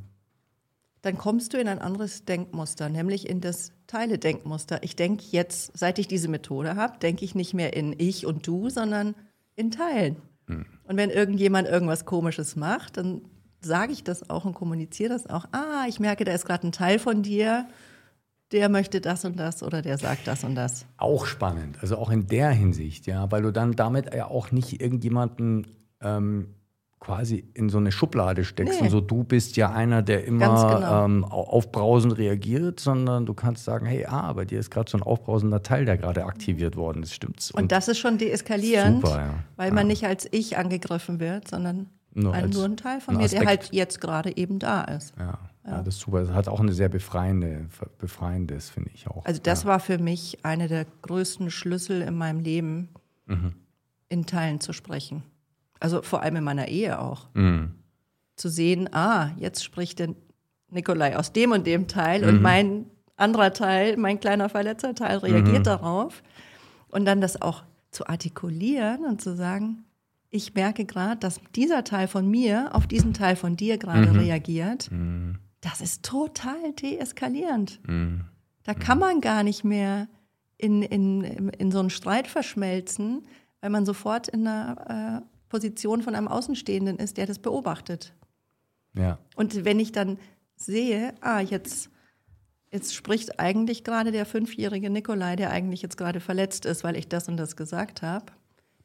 dann 1.02 1.18
kommst 1.18 1.54
du 1.54 1.60
in 1.60 1.68
ein 1.68 1.80
anderes 1.80 2.24
Denkmuster, 2.24 2.88
nämlich 2.88 3.30
in 3.30 3.42
das 3.42 3.74
Teile-Denkmuster. 3.88 4.82
Ich 4.84 4.96
denke 4.96 5.26
jetzt, 5.32 5.78
seit 5.78 6.00
ich 6.00 6.08
diese 6.08 6.30
Methode 6.30 6.78
habe, 6.78 7.00
denke 7.00 7.26
ich 7.26 7.36
nicht 7.36 7.54
mehr 7.54 7.74
in 7.74 7.94
ich 7.98 8.26
und 8.26 8.48
du, 8.48 8.70
sondern 8.70 9.14
in 9.56 9.72
Teilen. 9.72 10.16
Mhm. 10.48 10.66
Und 10.86 10.96
wenn 10.96 11.10
irgendjemand 11.10 11.68
irgendwas 11.68 12.06
Komisches 12.06 12.56
macht, 12.56 12.96
dann 12.96 13.22
sage 13.62 13.94
ich 13.94 14.04
das 14.04 14.30
auch 14.30 14.46
und 14.46 14.54
kommuniziere 14.54 15.10
das 15.10 15.28
auch. 15.28 15.46
Ah, 15.52 15.86
ich 15.88 16.00
merke, 16.00 16.26
da 16.26 16.34
ist 16.34 16.46
gerade 16.46 16.68
ein 16.68 16.72
Teil 16.72 17.00
von 17.00 17.24
dir, 17.24 17.68
der 18.52 18.70
möchte 18.70 19.02
das 19.02 19.24
und 19.26 19.40
das 19.40 19.64
oder 19.64 19.82
der 19.82 19.98
sagt 19.98 20.28
das 20.28 20.44
und 20.44 20.56
das. 20.56 20.86
Auch 20.98 21.26
spannend, 21.26 21.78
also 21.82 21.98
auch 21.98 22.10
in 22.10 22.28
der 22.28 22.50
Hinsicht, 22.50 23.08
ja, 23.08 23.32
weil 23.32 23.44
du 23.44 23.52
dann 23.52 23.74
damit 23.74 24.14
ja 24.14 24.28
auch 24.28 24.52
nicht 24.52 24.82
irgendjemanden 24.82 25.68
ähm, 26.02 26.48
quasi 27.00 27.44
in 27.56 27.70
so 27.70 27.80
eine 27.80 27.92
Schublade 27.92 28.44
steckst 28.44 28.80
nee. 28.80 28.86
und 28.86 28.92
so, 28.92 29.02
du 29.02 29.24
bist 29.24 29.58
ja 29.58 29.72
einer, 29.72 30.04
der 30.04 30.26
immer 30.26 30.76
genau. 30.76 31.06
ähm, 31.06 31.24
aufbrausend 31.26 32.18
reagiert, 32.18 32.80
sondern 32.80 33.26
du 33.26 33.34
kannst 33.34 33.66
sagen, 33.66 33.88
hey, 33.88 34.06
ah, 34.06 34.32
bei 34.34 34.46
dir 34.46 34.60
ist 34.60 34.70
gerade 34.70 34.90
so 34.90 34.98
ein 35.00 35.04
aufbrausender 35.04 35.64
Teil, 35.64 35.86
der 35.86 35.98
gerade 35.98 36.26
aktiviert 36.26 36.76
worden 36.76 37.02
ist, 37.02 37.14
stimmt's? 37.14 37.50
Und, 37.52 37.64
und 37.64 37.72
das 37.72 37.88
ist 37.88 37.98
schon 37.98 38.20
deeskalierend, 38.20 39.02
super, 39.02 39.18
ja. 39.18 39.34
weil 39.56 39.70
ja. 39.70 39.74
man 39.74 39.88
nicht 39.88 40.06
als 40.06 40.28
ich 40.32 40.58
angegriffen 40.58 41.20
wird, 41.20 41.48
sondern 41.48 41.90
nur, 42.14 42.34
ein, 42.34 42.50
nur 42.50 42.66
ein 42.66 42.78
Teil 42.78 43.00
von 43.00 43.16
mir, 43.16 43.26
Aspekt. 43.26 43.42
der 43.42 43.48
halt 43.48 43.70
jetzt 43.74 44.02
gerade 44.02 44.36
eben 44.36 44.60
da 44.60 44.84
ist. 44.84 45.14
Ja. 45.18 45.40
ja. 45.66 45.72
ja, 45.72 45.84
das 45.84 45.96
ist 45.96 46.02
super. 46.02 46.22
Das 46.22 46.34
hat 46.34 46.48
auch 46.48 46.60
eine 46.60 46.74
sehr 46.74 46.90
befreiende, 46.90 47.68
befreiendes, 47.98 48.70
finde 48.70 48.92
ich 48.94 49.08
auch. 49.08 49.26
Also 49.26 49.42
das 49.42 49.64
ja. 49.64 49.70
war 49.70 49.80
für 49.80 49.98
mich 49.98 50.44
einer 50.44 50.68
der 50.68 50.86
größten 51.04 51.52
Schlüssel 51.52 52.02
in 52.02 52.18
meinem 52.18 52.40
Leben, 52.40 52.90
mhm. 53.28 53.54
in 54.10 54.26
Teilen 54.26 54.60
zu 54.60 54.74
sprechen. 54.74 55.24
Also 55.80 56.02
vor 56.02 56.22
allem 56.22 56.38
in 56.38 56.44
meiner 56.44 56.68
Ehe 56.68 57.00
auch. 57.00 57.28
Mhm. 57.34 57.76
Zu 58.36 58.50
sehen, 58.50 58.94
ah, 58.94 59.32
jetzt 59.38 59.64
spricht 59.64 60.00
der 60.00 60.16
Nikolai 60.70 61.18
aus 61.18 61.32
dem 61.34 61.52
und 61.52 61.66
dem 61.68 61.88
Teil 61.88 62.22
mhm. 62.22 62.28
und 62.28 62.42
mein 62.42 62.86
anderer 63.16 63.54
Teil, 63.54 63.98
mein 63.98 64.20
kleiner 64.20 64.50
verletzter 64.50 64.96
Teil 64.96 65.18
reagiert 65.18 65.60
mhm. 65.60 65.64
darauf. 65.64 66.24
Und 66.90 67.06
dann 67.06 67.22
das 67.22 67.42
auch 67.42 67.64
zu 67.92 68.08
artikulieren 68.08 69.06
und 69.06 69.22
zu 69.22 69.36
sagen, 69.36 69.86
ich 70.32 70.54
merke 70.56 70.86
gerade, 70.86 71.20
dass 71.20 71.42
dieser 71.56 71.84
Teil 71.84 72.08
von 72.08 72.28
mir 72.28 72.74
auf 72.74 72.88
diesen 72.88 73.14
Teil 73.14 73.36
von 73.36 73.58
dir 73.58 73.78
gerade 73.78 74.08
mhm. 74.08 74.20
reagiert. 74.20 74.90
Mhm. 74.90 75.38
Das 75.60 75.82
ist 75.82 76.04
total 76.04 76.72
deeskalierend. 76.82 77.80
Mhm. 77.86 78.26
Da 78.64 78.74
kann 78.74 78.98
man 78.98 79.22
gar 79.22 79.44
nicht 79.44 79.64
mehr 79.64 80.08
in, 80.58 80.82
in, 80.82 81.50
in 81.50 81.72
so 81.72 81.80
einen 81.80 81.90
Streit 81.90 82.28
verschmelzen, 82.28 83.28
weil 83.60 83.70
man 83.70 83.86
sofort 83.86 84.30
in 84.30 84.48
einer 84.48 85.22
äh, 85.22 85.28
Position 85.50 86.02
von 86.02 86.16
einem 86.16 86.30
Außenstehenden 86.30 86.98
ist, 86.98 87.18
der 87.18 87.26
das 87.26 87.40
beobachtet. 87.40 88.14
Ja. 88.94 89.20
Und 89.36 89.66
wenn 89.66 89.80
ich 89.80 89.92
dann 89.92 90.18
sehe, 90.56 91.14
ah, 91.22 91.42
jetzt, 91.42 91.90
jetzt 92.72 92.96
spricht 92.96 93.40
eigentlich 93.40 93.84
gerade 93.84 94.12
der 94.12 94.26
fünfjährige 94.26 94.90
Nikolai, 94.90 95.36
der 95.36 95.52
eigentlich 95.52 95.82
jetzt 95.82 95.98
gerade 95.98 96.22
verletzt 96.22 96.66
ist, 96.66 96.84
weil 96.84 96.96
ich 96.96 97.10
das 97.10 97.28
und 97.28 97.38
das 97.38 97.58
gesagt 97.58 98.02
habe 98.02 98.32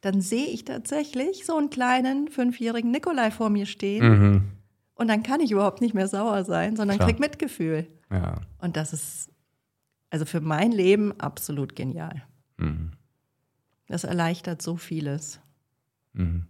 dann 0.00 0.20
sehe 0.20 0.46
ich 0.46 0.64
tatsächlich 0.64 1.46
so 1.46 1.56
einen 1.56 1.70
kleinen 1.70 2.28
fünfjährigen 2.28 2.90
Nikolai 2.90 3.30
vor 3.30 3.50
mir 3.50 3.66
stehen. 3.66 4.08
Mhm. 4.08 4.42
Und 4.94 5.08
dann 5.08 5.22
kann 5.22 5.40
ich 5.40 5.50
überhaupt 5.50 5.80
nicht 5.80 5.94
mehr 5.94 6.08
sauer 6.08 6.44
sein, 6.44 6.76
sondern 6.76 6.96
Klar. 6.96 7.08
krieg 7.08 7.20
Mitgefühl. 7.20 7.86
Ja. 8.10 8.40
Und 8.58 8.76
das 8.76 8.92
ist 8.92 9.30
also 10.10 10.24
für 10.24 10.40
mein 10.40 10.72
Leben 10.72 11.18
absolut 11.20 11.76
genial. 11.76 12.22
Mhm. 12.56 12.92
Das 13.88 14.04
erleichtert 14.04 14.62
so 14.62 14.76
vieles. 14.76 15.40
Mhm. 16.12 16.46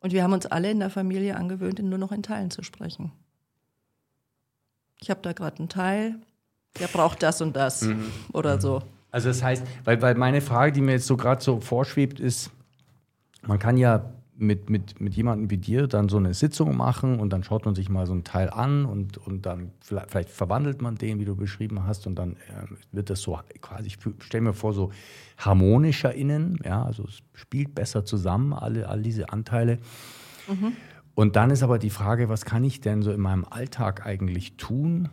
Und 0.00 0.12
wir 0.12 0.22
haben 0.22 0.32
uns 0.32 0.46
alle 0.46 0.70
in 0.70 0.78
der 0.78 0.90
Familie 0.90 1.36
angewöhnt, 1.36 1.80
nur 1.80 1.98
noch 1.98 2.12
in 2.12 2.22
Teilen 2.22 2.50
zu 2.50 2.62
sprechen. 2.62 3.12
Ich 5.00 5.10
habe 5.10 5.20
da 5.22 5.32
gerade 5.32 5.58
einen 5.58 5.68
Teil, 5.68 6.20
der 6.78 6.86
braucht 6.86 7.22
das 7.22 7.40
und 7.40 7.56
das 7.56 7.82
mhm. 7.82 8.12
oder 8.32 8.56
mhm. 8.56 8.60
so. 8.60 8.82
Also 9.10 9.28
das 9.28 9.42
heißt, 9.42 9.64
weil, 9.84 10.02
weil 10.02 10.14
meine 10.14 10.40
Frage, 10.40 10.72
die 10.72 10.80
mir 10.80 10.92
jetzt 10.92 11.06
so 11.06 11.16
gerade 11.16 11.42
so 11.42 11.60
vorschwebt, 11.60 12.20
ist, 12.20 12.50
man 13.46 13.58
kann 13.58 13.76
ja 13.76 14.12
mit, 14.40 14.70
mit, 14.70 15.00
mit 15.00 15.14
jemandem 15.14 15.50
wie 15.50 15.56
dir 15.56 15.88
dann 15.88 16.08
so 16.08 16.16
eine 16.16 16.32
Sitzung 16.32 16.76
machen 16.76 17.18
und 17.18 17.32
dann 17.32 17.42
schaut 17.42 17.64
man 17.64 17.74
sich 17.74 17.88
mal 17.88 18.06
so 18.06 18.12
einen 18.12 18.22
Teil 18.22 18.50
an 18.50 18.84
und, 18.84 19.18
und 19.18 19.46
dann 19.46 19.72
vielleicht, 19.80 20.10
vielleicht 20.10 20.30
verwandelt 20.30 20.80
man 20.80 20.94
den, 20.94 21.18
wie 21.18 21.24
du 21.24 21.34
beschrieben 21.34 21.84
hast, 21.84 22.06
und 22.06 22.14
dann 22.14 22.34
äh, 22.34 22.66
wird 22.92 23.10
das 23.10 23.20
so 23.20 23.38
quasi, 23.60 23.88
ich 23.88 23.98
stelle 24.20 24.42
mir 24.42 24.52
vor, 24.52 24.72
so 24.72 24.92
harmonischer 25.38 26.14
innen, 26.14 26.60
ja, 26.64 26.84
also 26.84 27.04
es 27.04 27.18
spielt 27.34 27.74
besser 27.74 28.04
zusammen, 28.04 28.52
alle, 28.52 28.88
all 28.88 29.02
diese 29.02 29.30
Anteile. 29.30 29.78
Mhm. 30.48 30.72
Und 31.16 31.34
dann 31.34 31.50
ist 31.50 31.64
aber 31.64 31.80
die 31.80 31.90
Frage, 31.90 32.28
was 32.28 32.44
kann 32.44 32.62
ich 32.62 32.80
denn 32.80 33.02
so 33.02 33.10
in 33.10 33.20
meinem 33.20 33.44
Alltag 33.44 34.06
eigentlich 34.06 34.56
tun, 34.56 35.08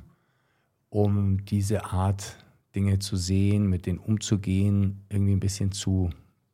um 0.89 1.43
diese 1.45 1.85
Art 1.85 2.44
Dinge 2.75 2.99
zu 2.99 3.15
sehen, 3.15 3.67
mit 3.67 3.85
denen 3.85 3.99
umzugehen, 3.99 5.05
irgendwie 5.09 5.33
ein 5.33 5.39
bisschen 5.39 5.71
zu 5.71 6.09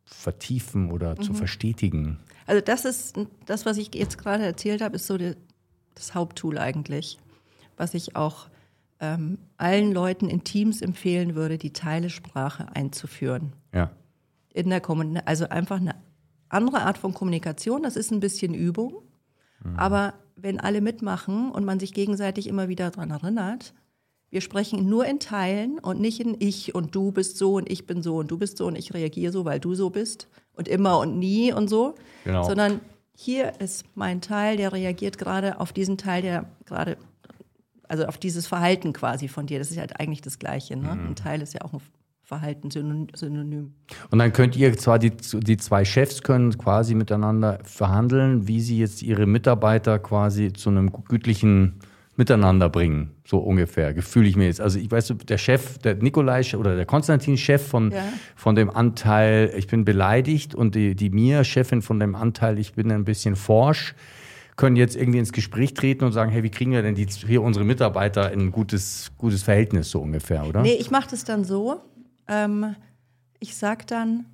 vertiefen 0.05 0.91
oder 0.91 1.15
mhm. 1.15 1.21
zu 1.21 1.33
verstetigen. 1.33 2.19
Also 2.45 2.61
das 2.61 2.85
ist 2.85 3.15
das, 3.45 3.65
was 3.65 3.77
ich 3.77 3.93
jetzt 3.95 4.17
gerade 4.17 4.45
erzählt 4.45 4.81
habe, 4.81 4.95
ist 4.95 5.07
so 5.07 5.17
die, 5.17 5.35
das 5.95 6.15
Haupttool 6.15 6.57
eigentlich, 6.57 7.17
was 7.77 7.93
ich 7.93 8.15
auch 8.15 8.49
ähm, 8.99 9.39
allen 9.57 9.91
Leuten 9.91 10.29
in 10.29 10.43
Teams 10.43 10.81
empfehlen 10.81 11.35
würde, 11.35 11.57
die 11.57 11.73
Teilesprache 11.73 12.67
einzuführen. 12.75 13.53
Ja. 13.73 13.91
In 14.53 14.69
der 14.69 14.81
also 15.25 15.47
einfach 15.49 15.77
eine 15.77 15.95
andere 16.49 16.81
Art 16.81 16.97
von 16.97 17.13
Kommunikation, 17.13 17.83
das 17.83 17.95
ist 17.95 18.11
ein 18.11 18.19
bisschen 18.19 18.53
Übung. 18.53 19.01
Mhm. 19.63 19.77
Aber 19.77 20.13
wenn 20.35 20.59
alle 20.59 20.81
mitmachen 20.81 21.51
und 21.51 21.65
man 21.65 21.79
sich 21.79 21.93
gegenseitig 21.93 22.47
immer 22.47 22.67
wieder 22.67 22.91
daran 22.91 23.11
erinnert, 23.11 23.73
wir 24.31 24.41
sprechen 24.41 24.87
nur 24.89 25.05
in 25.05 25.19
Teilen 25.19 25.77
und 25.77 25.99
nicht 25.99 26.21
in 26.21 26.35
ich 26.39 26.73
und 26.73 26.95
du 26.95 27.11
bist 27.11 27.37
so 27.37 27.55
und 27.55 27.69
ich 27.69 27.85
bin 27.85 28.01
so 28.01 28.17
und 28.17 28.31
du 28.31 28.37
bist 28.37 28.57
so 28.57 28.65
und 28.65 28.77
ich 28.77 28.93
reagiere 28.93 29.31
so, 29.31 29.43
weil 29.43 29.59
du 29.59 29.75
so 29.75 29.89
bist 29.89 30.29
und 30.55 30.69
immer 30.69 30.99
und 30.99 31.19
nie 31.19 31.51
und 31.53 31.69
so, 31.69 31.95
genau. 32.23 32.43
sondern 32.43 32.79
hier 33.13 33.59
ist 33.59 33.85
mein 33.93 34.21
Teil, 34.21 34.55
der 34.55 34.71
reagiert 34.71 35.17
gerade 35.17 35.59
auf 35.59 35.73
diesen 35.73 35.97
Teil, 35.97 36.21
der 36.21 36.45
gerade, 36.65 36.97
also 37.89 38.05
auf 38.05 38.17
dieses 38.17 38.47
Verhalten 38.47 38.93
quasi 38.93 39.27
von 39.27 39.47
dir. 39.47 39.59
Das 39.59 39.69
ist 39.69 39.77
halt 39.77 39.99
eigentlich 39.99 40.21
das 40.21 40.39
Gleiche. 40.39 40.77
Ne? 40.77 40.95
Mhm. 40.95 41.07
Ein 41.09 41.15
Teil 41.15 41.41
ist 41.41 41.53
ja 41.53 41.61
auch 41.61 41.73
ein 41.73 41.81
Verhalten 42.23 42.71
synonym. 42.71 43.73
Und 44.09 44.19
dann 44.19 44.31
könnt 44.31 44.55
ihr 44.55 44.77
zwar 44.77 44.97
die, 44.97 45.11
die 45.11 45.57
zwei 45.57 45.83
Chefs 45.83 46.23
können 46.23 46.57
quasi 46.57 46.95
miteinander 46.95 47.59
verhandeln, 47.65 48.47
wie 48.47 48.61
sie 48.61 48.79
jetzt 48.79 49.03
ihre 49.03 49.25
Mitarbeiter 49.25 49.99
quasi 49.99 50.53
zu 50.53 50.69
einem 50.69 50.93
gütlichen 50.93 51.81
Miteinander 52.17 52.69
bringen, 52.69 53.15
so 53.25 53.39
ungefähr, 53.39 53.93
gefühle 53.93 54.27
ich 54.27 54.35
mir 54.35 54.45
jetzt. 54.45 54.59
Also 54.59 54.79
ich 54.79 54.91
weiß, 54.91 55.13
der 55.27 55.37
Chef, 55.37 55.77
der 55.77 55.95
Nikolai 55.95 56.41
oder 56.57 56.75
der 56.75 56.85
Konstantin, 56.85 57.37
Chef 57.37 57.65
von, 57.65 57.91
ja. 57.91 58.03
von 58.35 58.55
dem 58.55 58.69
Anteil, 58.69 59.53
ich 59.55 59.67
bin 59.67 59.85
beleidigt 59.85 60.53
und 60.53 60.75
die, 60.75 60.93
die 60.93 61.09
Mia, 61.09 61.43
Chefin 61.43 61.81
von 61.81 61.99
dem 61.99 62.15
Anteil, 62.15 62.59
ich 62.59 62.73
bin 62.73 62.91
ein 62.91 63.05
bisschen 63.05 63.37
forsch, 63.37 63.95
können 64.57 64.75
jetzt 64.75 64.97
irgendwie 64.97 65.19
ins 65.19 65.31
Gespräch 65.31 65.73
treten 65.73 66.03
und 66.03 66.11
sagen, 66.11 66.31
hey, 66.31 66.43
wie 66.43 66.51
kriegen 66.51 66.71
wir 66.73 66.81
denn 66.81 66.95
die, 66.95 67.07
hier 67.07 67.41
unsere 67.41 67.63
Mitarbeiter 67.63 68.31
in 68.31 68.41
ein 68.41 68.51
gutes, 68.51 69.11
gutes 69.17 69.43
Verhältnis 69.43 69.89
so 69.89 70.01
ungefähr, 70.01 70.45
oder? 70.45 70.61
Nee, 70.61 70.75
ich 70.75 70.91
mache 70.91 71.09
das 71.09 71.23
dann 71.23 71.45
so, 71.45 71.79
ähm, 72.27 72.75
ich 73.39 73.55
sage 73.55 73.85
dann, 73.87 74.25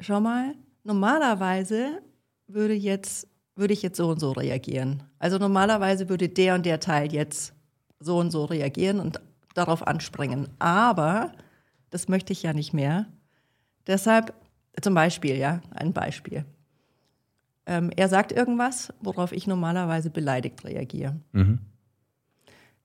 schau 0.00 0.20
mal, 0.20 0.54
normalerweise 0.82 2.02
würde, 2.48 2.74
jetzt, 2.74 3.28
würde 3.60 3.72
ich 3.74 3.82
jetzt 3.82 3.96
so 3.96 4.08
und 4.08 4.18
so 4.18 4.32
reagieren. 4.32 5.04
Also 5.18 5.38
normalerweise 5.38 6.08
würde 6.08 6.28
der 6.28 6.54
und 6.56 6.66
der 6.66 6.80
Teil 6.80 7.12
jetzt 7.12 7.52
so 8.00 8.18
und 8.18 8.30
so 8.30 8.46
reagieren 8.46 8.98
und 8.98 9.20
darauf 9.54 9.86
anspringen. 9.86 10.48
Aber 10.58 11.32
das 11.90 12.08
möchte 12.08 12.32
ich 12.32 12.42
ja 12.42 12.52
nicht 12.52 12.72
mehr. 12.72 13.06
Deshalb, 13.86 14.34
zum 14.80 14.94
Beispiel, 14.94 15.36
ja, 15.36 15.60
ein 15.70 15.92
Beispiel. 15.92 16.44
Ähm, 17.66 17.90
er 17.96 18.08
sagt 18.08 18.32
irgendwas, 18.32 18.92
worauf 19.00 19.32
ich 19.32 19.46
normalerweise 19.46 20.10
beleidigt 20.10 20.64
reagiere. 20.64 21.16
Mhm. 21.32 21.60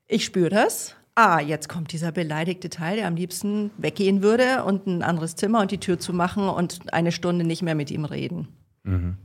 Ich 0.08 0.26
spüre 0.26 0.50
das, 0.50 0.96
ah, 1.16 1.40
jetzt 1.40 1.70
kommt 1.70 1.92
dieser 1.92 2.12
beleidigte 2.12 2.70
Teil, 2.70 2.98
der 2.98 3.08
am 3.08 3.16
liebsten 3.16 3.72
weggehen 3.78 4.22
würde 4.22 4.64
und 4.64 4.86
ein 4.86 5.02
anderes 5.02 5.36
Zimmer 5.36 5.62
und 5.62 5.72
die 5.72 5.80
Tür 5.80 5.98
zu 5.98 6.14
machen 6.14 6.50
und 6.50 6.94
eine 6.94 7.12
Stunde 7.12 7.46
nicht 7.46 7.62
mehr 7.62 7.76
mit 7.76 7.90
ihm 7.90 8.06
reden. 8.06 8.50
Mhm. 8.84 9.18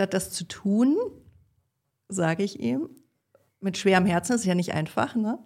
Statt 0.00 0.14
das 0.14 0.30
zu 0.30 0.48
tun, 0.48 0.96
sage 2.08 2.42
ich 2.42 2.58
ihm, 2.58 2.88
mit 3.60 3.76
schwerem 3.76 4.06
Herzen, 4.06 4.32
das 4.32 4.40
ist 4.40 4.46
ja 4.46 4.54
nicht 4.54 4.72
einfach, 4.72 5.14
ne? 5.14 5.38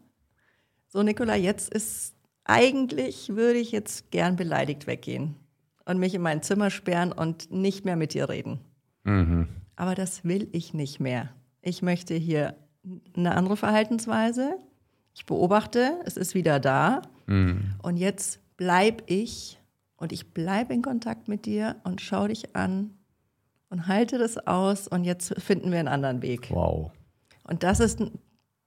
So, 0.87 1.03
Nikola, 1.03 1.35
jetzt 1.35 1.75
ist 1.75 2.15
eigentlich, 2.45 3.31
würde 3.31 3.59
ich 3.59 3.73
jetzt 3.73 4.13
gern 4.13 4.37
beleidigt 4.37 4.87
weggehen 4.87 5.35
und 5.87 5.99
mich 5.99 6.15
in 6.15 6.23
mein 6.23 6.41
Zimmer 6.45 6.71
sperren 6.71 7.11
und 7.11 7.51
nicht 7.51 7.85
mehr 7.85 7.97
mit 7.97 8.15
dir 8.15 8.29
reden. 8.29 8.61
Mhm. 9.03 9.49
Aber 9.75 9.97
das 9.97 10.23
will 10.23 10.49
ich 10.53 10.73
nicht 10.73 11.01
mehr. 11.01 11.31
Ich 11.61 11.83
möchte 11.83 12.15
hier 12.15 12.55
eine 13.17 13.35
andere 13.35 13.57
Verhaltensweise 13.57 14.57
ich 15.15 15.27
beobachte, 15.27 15.99
es 16.05 16.17
ist 16.17 16.37
wieder 16.37 16.61
da. 16.61 17.03
Mhm. 17.27 17.75
Und 17.83 17.97
jetzt 17.97 18.39
bleibe 18.57 19.03
ich 19.07 19.61
und 19.97 20.13
ich 20.13 20.33
bleibe 20.33 20.75
in 20.75 20.83
Kontakt 20.83 21.27
mit 21.27 21.45
dir 21.45 21.75
und 21.83 22.01
schaue 22.01 22.29
dich 22.29 22.55
an 22.55 22.95
und 23.75 23.89
halte 23.89 24.19
das 24.19 24.39
aus 24.47 24.87
und 24.87 25.03
jetzt 25.03 25.35
finden 25.43 25.73
wir 25.73 25.81
einen 25.81 25.89
anderen 25.89 26.23
Weg. 26.23 26.49
Wow. 26.51 26.93
Und 27.43 27.65
das 27.65 27.81
ist 27.81 28.01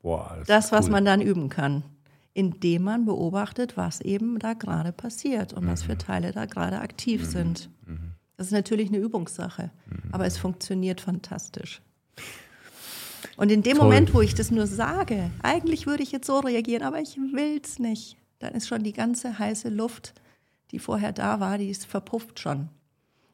Boah, 0.01 0.35
das, 0.39 0.47
das 0.47 0.71
was 0.73 0.85
cool. 0.85 0.91
man 0.91 1.05
dann 1.05 1.21
üben 1.21 1.47
kann, 1.47 1.83
indem 2.33 2.83
man 2.83 3.05
beobachtet, 3.05 3.77
was 3.77 4.01
eben 4.01 4.37
da 4.37 4.53
gerade 4.53 4.91
passiert 4.91 5.53
und 5.53 5.63
mhm. 5.63 5.69
was 5.69 5.83
für 5.83 5.93
mhm. 5.93 5.99
Teile 5.99 6.31
da 6.33 6.45
gerade 6.45 6.81
aktiv 6.81 7.21
mhm. 7.21 7.25
sind. 7.25 7.69
Mhm. 7.85 8.11
Das 8.35 8.47
ist 8.47 8.51
natürlich 8.51 8.89
eine 8.89 8.97
Übungssache, 8.97 9.71
mhm. 9.85 10.09
aber 10.11 10.25
es 10.25 10.37
funktioniert 10.37 10.99
fantastisch. 10.99 11.81
Und 13.37 13.49
in 13.49 13.63
dem 13.63 13.77
Toll. 13.77 13.85
Moment, 13.85 14.13
wo 14.13 14.19
ich 14.19 14.35
das 14.35 14.51
nur 14.51 14.67
sage, 14.67 15.31
eigentlich 15.41 15.87
würde 15.87 16.03
ich 16.03 16.11
jetzt 16.11 16.27
so 16.27 16.39
reagieren, 16.39 16.83
aber 16.83 16.99
ich 16.99 17.15
will 17.15 17.61
es 17.63 17.79
nicht, 17.79 18.17
dann 18.39 18.53
ist 18.55 18.67
schon 18.67 18.83
die 18.83 18.93
ganze 18.93 19.39
heiße 19.39 19.69
Luft, 19.69 20.15
die 20.71 20.79
vorher 20.79 21.13
da 21.13 21.39
war, 21.39 21.57
die 21.57 21.69
ist 21.69 21.85
verpufft 21.85 22.41
schon. 22.41 22.67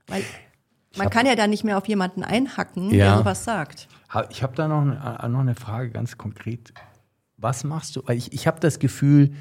Weil 0.05 0.23
man 0.97 1.09
kann 1.09 1.25
ja 1.25 1.35
dann 1.35 1.49
nicht 1.49 1.63
mehr 1.63 1.77
auf 1.77 1.87
jemanden 1.87 2.23
einhacken, 2.23 2.91
ja. 2.91 3.09
der 3.09 3.17
sowas 3.19 3.43
sagt. 3.43 3.87
Ich 4.29 4.43
habe 4.43 4.55
da 4.55 4.67
noch 4.67 4.81
eine, 4.81 5.19
äh, 5.23 5.27
noch 5.27 5.39
eine 5.39 5.55
Frage 5.55 5.89
ganz 5.89 6.17
konkret. 6.17 6.73
Was 7.37 7.63
machst 7.63 7.95
du? 7.95 8.03
Weil 8.05 8.17
ich, 8.17 8.31
ich 8.31 8.47
habe 8.47 8.59
das 8.59 8.79
Gefühl, 8.79 9.33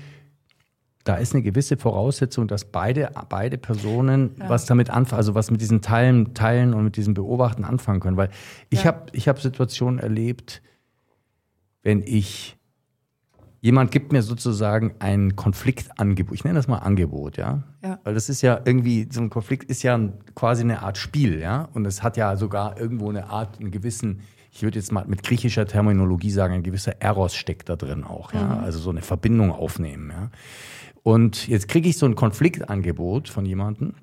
da 1.04 1.16
ist 1.16 1.34
eine 1.34 1.42
gewisse 1.42 1.76
Voraussetzung, 1.76 2.48
dass 2.48 2.64
beide, 2.64 3.10
beide 3.28 3.58
Personen 3.58 4.36
ja. 4.38 4.48
was 4.48 4.66
damit 4.66 4.88
anfangen, 4.90 5.18
also 5.18 5.34
was 5.34 5.50
mit 5.50 5.60
diesen 5.60 5.82
Teilen, 5.82 6.32
Teilen 6.34 6.74
und 6.74 6.84
mit 6.84 6.96
diesem 6.96 7.14
Beobachten 7.14 7.64
anfangen 7.64 8.00
können. 8.00 8.16
Weil 8.16 8.30
ich 8.70 8.84
ja. 8.84 8.86
habe 8.86 9.06
ich 9.12 9.28
hab 9.28 9.40
Situationen 9.40 9.98
erlebt, 9.98 10.62
wenn 11.82 12.02
ich 12.02 12.56
jemand 13.62 13.92
gibt 13.92 14.12
mir 14.12 14.22
sozusagen 14.22 14.92
ein 14.98 15.36
Konfliktangebot. 15.36 16.34
Ich 16.34 16.44
nenne 16.44 16.56
das 16.56 16.68
mal 16.68 16.78
Angebot, 16.78 17.38
ja? 17.38 17.62
ja. 17.82 17.98
Weil 18.04 18.12
das 18.12 18.28
ist 18.28 18.42
ja 18.42 18.60
irgendwie, 18.64 19.08
so 19.10 19.22
ein 19.22 19.30
Konflikt 19.30 19.70
ist 19.70 19.82
ja 19.82 19.98
quasi 20.34 20.62
eine 20.62 20.82
Art 20.82 20.98
Spiel, 20.98 21.40
ja. 21.40 21.68
Und 21.72 21.86
es 21.86 22.02
hat 22.02 22.16
ja 22.16 22.36
sogar 22.36 22.78
irgendwo 22.78 23.08
eine 23.08 23.30
Art, 23.30 23.60
einen 23.60 23.70
gewissen, 23.70 24.20
ich 24.50 24.62
würde 24.62 24.78
jetzt 24.78 24.92
mal 24.92 25.04
mit 25.06 25.22
griechischer 25.22 25.64
Terminologie 25.64 26.30
sagen, 26.30 26.54
ein 26.54 26.62
gewisser 26.64 27.00
Eros 27.00 27.34
steckt 27.34 27.68
da 27.68 27.76
drin 27.76 28.04
auch, 28.04 28.34
ja. 28.34 28.42
Mhm. 28.42 28.64
Also 28.64 28.80
so 28.80 28.90
eine 28.90 29.00
Verbindung 29.00 29.52
aufnehmen, 29.52 30.10
ja. 30.10 30.30
Und 31.04 31.48
jetzt 31.48 31.68
kriege 31.68 31.88
ich 31.88 31.98
so 31.98 32.06
ein 32.06 32.14
Konfliktangebot 32.14 33.28
von 33.28 33.46
jemandem. 33.46 33.94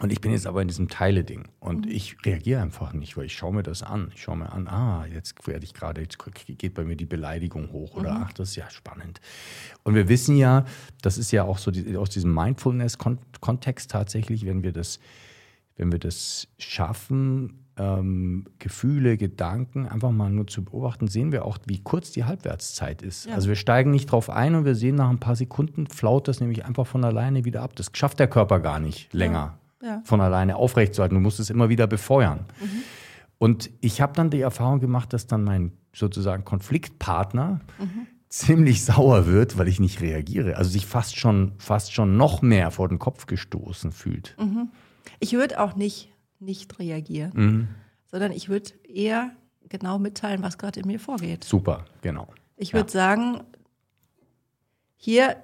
Und 0.00 0.12
ich 0.12 0.20
bin 0.20 0.30
jetzt 0.30 0.46
aber 0.46 0.62
in 0.62 0.68
diesem 0.68 0.88
Teile-Ding. 0.88 1.48
Und 1.58 1.86
mhm. 1.86 1.92
ich 1.92 2.16
reagiere 2.24 2.62
einfach 2.62 2.92
nicht, 2.92 3.16
weil 3.16 3.24
ich 3.24 3.34
schaue 3.34 3.52
mir 3.52 3.62
das 3.64 3.82
an. 3.82 4.12
Ich 4.14 4.22
schaue 4.22 4.36
mir 4.36 4.52
an, 4.52 4.68
ah, 4.68 5.04
jetzt 5.12 5.46
werde 5.46 5.64
ich 5.64 5.74
gerade, 5.74 6.00
jetzt 6.00 6.18
geht 6.46 6.74
bei 6.74 6.84
mir 6.84 6.96
die 6.96 7.06
Beleidigung 7.06 7.72
hoch. 7.72 7.96
Oder 7.96 8.14
mhm. 8.14 8.22
ach, 8.24 8.32
das 8.32 8.50
ist 8.50 8.56
ja 8.56 8.70
spannend. 8.70 9.20
Und 9.82 9.94
wir 9.94 10.08
wissen 10.08 10.36
ja, 10.36 10.64
das 11.02 11.18
ist 11.18 11.32
ja 11.32 11.42
auch 11.42 11.58
so 11.58 11.70
die, 11.70 11.96
aus 11.96 12.10
diesem 12.10 12.32
Mindfulness-Kontext 12.32 13.90
tatsächlich, 13.90 14.46
wenn 14.46 14.62
wir 14.62 14.72
das, 14.72 15.00
wenn 15.76 15.90
wir 15.90 15.98
das 15.98 16.46
schaffen, 16.58 17.64
ähm, 17.76 18.46
Gefühle, 18.60 19.16
Gedanken 19.16 19.88
einfach 19.88 20.12
mal 20.12 20.30
nur 20.30 20.46
zu 20.46 20.64
beobachten, 20.64 21.08
sehen 21.08 21.32
wir 21.32 21.44
auch, 21.44 21.58
wie 21.66 21.80
kurz 21.80 22.12
die 22.12 22.24
Halbwertszeit 22.24 23.02
ist. 23.02 23.26
Ja. 23.26 23.34
Also 23.34 23.48
wir 23.48 23.56
steigen 23.56 23.90
nicht 23.90 24.06
drauf 24.06 24.30
ein 24.30 24.54
und 24.54 24.64
wir 24.64 24.74
sehen 24.76 24.94
nach 24.96 25.10
ein 25.10 25.20
paar 25.20 25.36
Sekunden 25.36 25.88
flaut 25.88 26.28
das 26.28 26.40
nämlich 26.40 26.64
einfach 26.64 26.86
von 26.86 27.04
alleine 27.04 27.44
wieder 27.44 27.62
ab. 27.62 27.74
Das 27.74 27.90
schafft 27.94 28.20
der 28.20 28.28
Körper 28.28 28.60
gar 28.60 28.78
nicht 28.78 29.12
länger 29.12 29.38
ja. 29.38 29.58
Ja. 29.82 30.02
von 30.04 30.20
alleine 30.20 30.56
aufrechtzuerhalten. 30.56 31.14
Du 31.14 31.20
musst 31.20 31.38
es 31.38 31.50
immer 31.50 31.68
wieder 31.68 31.86
befeuern. 31.86 32.46
Mhm. 32.60 32.82
Und 33.38 33.70
ich 33.80 34.00
habe 34.00 34.12
dann 34.14 34.30
die 34.30 34.40
Erfahrung 34.40 34.80
gemacht, 34.80 35.12
dass 35.12 35.26
dann 35.26 35.44
mein 35.44 35.72
sozusagen 35.94 36.44
Konfliktpartner 36.44 37.60
mhm. 37.78 38.06
ziemlich 38.28 38.84
sauer 38.84 39.26
wird, 39.26 39.56
weil 39.56 39.68
ich 39.68 39.78
nicht 39.78 40.00
reagiere. 40.00 40.56
Also 40.56 40.70
sich 40.70 40.86
fast 40.86 41.16
schon, 41.16 41.52
fast 41.58 41.92
schon 41.92 42.16
noch 42.16 42.42
mehr 42.42 42.72
vor 42.72 42.88
den 42.88 42.98
Kopf 42.98 43.26
gestoßen 43.26 43.92
fühlt. 43.92 44.36
Mhm. 44.38 44.70
Ich 45.20 45.32
würde 45.32 45.60
auch 45.60 45.76
nicht 45.76 46.10
nicht 46.40 46.78
reagieren, 46.78 47.32
mhm. 47.34 47.68
sondern 48.06 48.32
ich 48.32 48.48
würde 48.48 48.70
eher 48.84 49.32
genau 49.68 49.98
mitteilen, 49.98 50.42
was 50.42 50.58
gerade 50.58 50.80
in 50.80 50.86
mir 50.86 51.00
vorgeht. 51.00 51.44
Super, 51.44 51.84
genau. 52.00 52.28
Ich 52.56 52.72
würde 52.72 52.88
ja. 52.92 52.92
sagen, 52.92 53.40
hier 54.96 55.36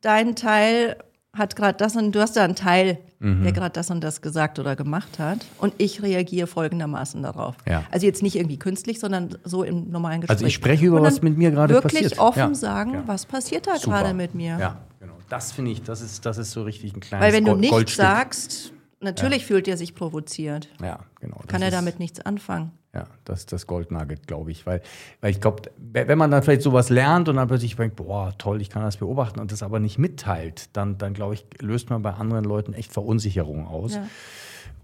dein 0.00 0.36
Teil 0.36 0.98
hat 1.32 1.56
gerade 1.56 1.76
das 1.76 1.96
und 1.96 2.12
du 2.12 2.20
hast 2.20 2.36
da 2.36 2.44
einen 2.44 2.56
Teil, 2.56 2.98
mhm. 3.18 3.42
der 3.42 3.52
gerade 3.52 3.72
das 3.72 3.90
und 3.90 4.02
das 4.02 4.20
gesagt 4.20 4.58
oder 4.58 4.76
gemacht 4.76 5.18
hat 5.18 5.44
und 5.58 5.74
ich 5.78 6.02
reagiere 6.02 6.46
folgendermaßen 6.46 7.22
darauf. 7.22 7.56
Ja. 7.66 7.84
Also 7.90 8.06
jetzt 8.06 8.22
nicht 8.22 8.36
irgendwie 8.36 8.58
künstlich, 8.58 9.00
sondern 9.00 9.36
so 9.44 9.62
im 9.62 9.90
normalen 9.90 10.20
Gespräch. 10.20 10.36
Also 10.36 10.46
ich 10.46 10.54
spreche 10.54 10.86
über 10.86 11.02
was 11.02 11.22
mit 11.22 11.36
mir 11.36 11.50
gerade 11.50 11.80
passiert. 11.80 12.02
Wirklich 12.04 12.20
offen 12.20 12.38
ja. 12.38 12.54
sagen, 12.54 12.94
ja. 12.94 13.02
was 13.06 13.26
passiert 13.26 13.66
da 13.66 13.76
gerade 13.76 14.14
mit 14.14 14.34
mir. 14.34 14.58
Ja, 14.58 14.80
genau. 15.00 15.14
Das 15.28 15.52
finde 15.52 15.72
ich, 15.72 15.82
das 15.82 16.00
ist, 16.00 16.26
das 16.26 16.38
ist 16.38 16.52
so 16.52 16.62
richtig 16.62 16.94
ein 16.94 17.00
kleines 17.00 17.24
Weil 17.24 17.32
wenn 17.32 17.44
du 17.44 17.54
nichts 17.54 17.96
sagst, 17.96 18.72
Natürlich 19.00 19.44
fühlt 19.44 19.68
er 19.68 19.76
sich 19.76 19.94
provoziert. 19.94 20.68
Ja, 20.80 21.00
genau. 21.20 21.40
Kann 21.46 21.62
er 21.62 21.70
damit 21.70 21.98
nichts 21.98 22.20
anfangen. 22.20 22.72
Ja, 22.96 23.04
das 23.26 23.40
ist 23.40 23.52
das 23.52 23.66
Goldnugget, 23.66 24.26
glaube 24.26 24.50
ich. 24.50 24.64
Weil, 24.64 24.80
weil 25.20 25.30
ich 25.30 25.42
glaube, 25.42 25.64
wenn 25.76 26.16
man 26.16 26.30
dann 26.30 26.42
vielleicht 26.42 26.62
sowas 26.62 26.88
lernt 26.88 27.28
und 27.28 27.36
dann 27.36 27.46
plötzlich 27.46 27.76
denkt, 27.76 27.96
boah, 27.96 28.32
toll, 28.38 28.62
ich 28.62 28.70
kann 28.70 28.82
das 28.82 28.96
beobachten 28.96 29.38
und 29.38 29.52
das 29.52 29.62
aber 29.62 29.80
nicht 29.80 29.98
mitteilt, 29.98 30.74
dann, 30.74 30.96
dann 30.96 31.12
glaube 31.12 31.34
ich, 31.34 31.44
löst 31.60 31.90
man 31.90 32.00
bei 32.00 32.12
anderen 32.12 32.44
Leuten 32.44 32.72
echt 32.72 32.94
Verunsicherung 32.94 33.66
aus. 33.66 33.96
Ja. 33.96 34.06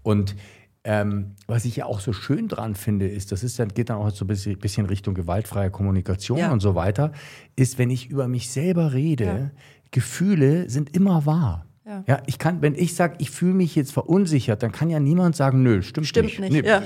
Und 0.03 0.35
ähm, 0.83 1.31
was 1.47 1.65
ich 1.65 1.77
ja 1.77 1.85
auch 1.85 2.01
so 2.01 2.13
schön 2.13 2.47
dran 2.47 2.75
finde, 2.75 3.07
ist, 3.07 3.31
das 3.31 3.43
ist 3.43 3.57
dann, 3.57 3.69
geht 3.69 3.89
dann 3.89 3.97
auch 3.97 4.11
so 4.11 4.25
ein 4.25 4.27
bisschen 4.27 4.85
Richtung 4.85 5.15
gewaltfreie 5.15 5.71
Kommunikation 5.71 6.37
ja. 6.37 6.51
und 6.51 6.59
so 6.59 6.75
weiter, 6.75 7.13
ist, 7.55 7.79
wenn 7.79 7.89
ich 7.89 8.11
über 8.11 8.27
mich 8.27 8.51
selber 8.51 8.93
rede, 8.93 9.25
ja. 9.25 9.49
Gefühle 9.89 10.69
sind 10.69 10.95
immer 10.95 11.25
wahr. 11.25 11.65
Ja. 11.85 12.03
ja, 12.07 12.23
ich 12.27 12.39
kann, 12.39 12.61
wenn 12.61 12.75
ich 12.75 12.95
sage, 12.95 13.15
ich 13.19 13.29
fühle 13.29 13.53
mich 13.53 13.75
jetzt 13.75 13.91
verunsichert, 13.91 14.63
dann 14.63 14.71
kann 14.71 14.89
ja 14.89 15.01
niemand 15.01 15.35
sagen, 15.35 15.63
nö, 15.63 15.81
stimmt, 15.81 16.07
stimmt 16.07 16.27
nicht. 16.27 16.39
nicht. 16.39 16.63
Nee, 16.63 16.67
ja. 16.67 16.81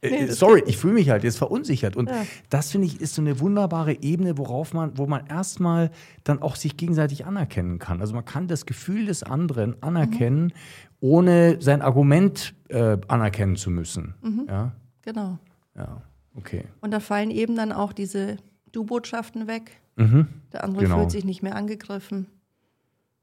äh, 0.00 0.26
sorry, 0.26 0.64
ich 0.66 0.76
fühle 0.76 0.94
mich 0.94 1.08
halt 1.08 1.22
jetzt 1.22 1.38
verunsichert. 1.38 1.94
Und 1.94 2.10
ja. 2.10 2.26
das 2.48 2.72
finde 2.72 2.88
ich 2.88 3.00
ist 3.00 3.14
so 3.14 3.22
eine 3.22 3.38
wunderbare 3.38 4.02
Ebene, 4.02 4.38
worauf 4.38 4.74
man, 4.74 4.98
wo 4.98 5.06
man 5.06 5.26
erstmal 5.26 5.90
dann 6.24 6.42
auch 6.42 6.56
sich 6.56 6.76
gegenseitig 6.76 7.26
anerkennen 7.26 7.78
kann. 7.78 8.00
Also 8.00 8.12
man 8.14 8.24
kann 8.24 8.48
das 8.48 8.66
Gefühl 8.66 9.06
des 9.06 9.22
anderen 9.22 9.80
anerkennen, 9.84 10.46
mhm. 10.46 10.52
ohne 10.98 11.56
sein 11.60 11.80
Argument 11.80 12.54
äh, 12.68 12.98
anerkennen 13.06 13.54
zu 13.54 13.70
müssen. 13.70 14.14
Mhm. 14.20 14.46
Ja? 14.48 14.72
Genau. 15.02 15.38
Ja, 15.76 16.02
okay. 16.34 16.64
Und 16.80 16.90
da 16.90 16.98
fallen 16.98 17.30
eben 17.30 17.54
dann 17.54 17.70
auch 17.70 17.92
diese 17.92 18.36
Du-Botschaften 18.72 19.46
weg. 19.46 19.80
Mhm. 19.94 20.26
Der 20.52 20.64
andere 20.64 20.84
genau. 20.84 20.98
fühlt 20.98 21.12
sich 21.12 21.24
nicht 21.24 21.42
mehr 21.42 21.54
angegriffen. 21.54 22.26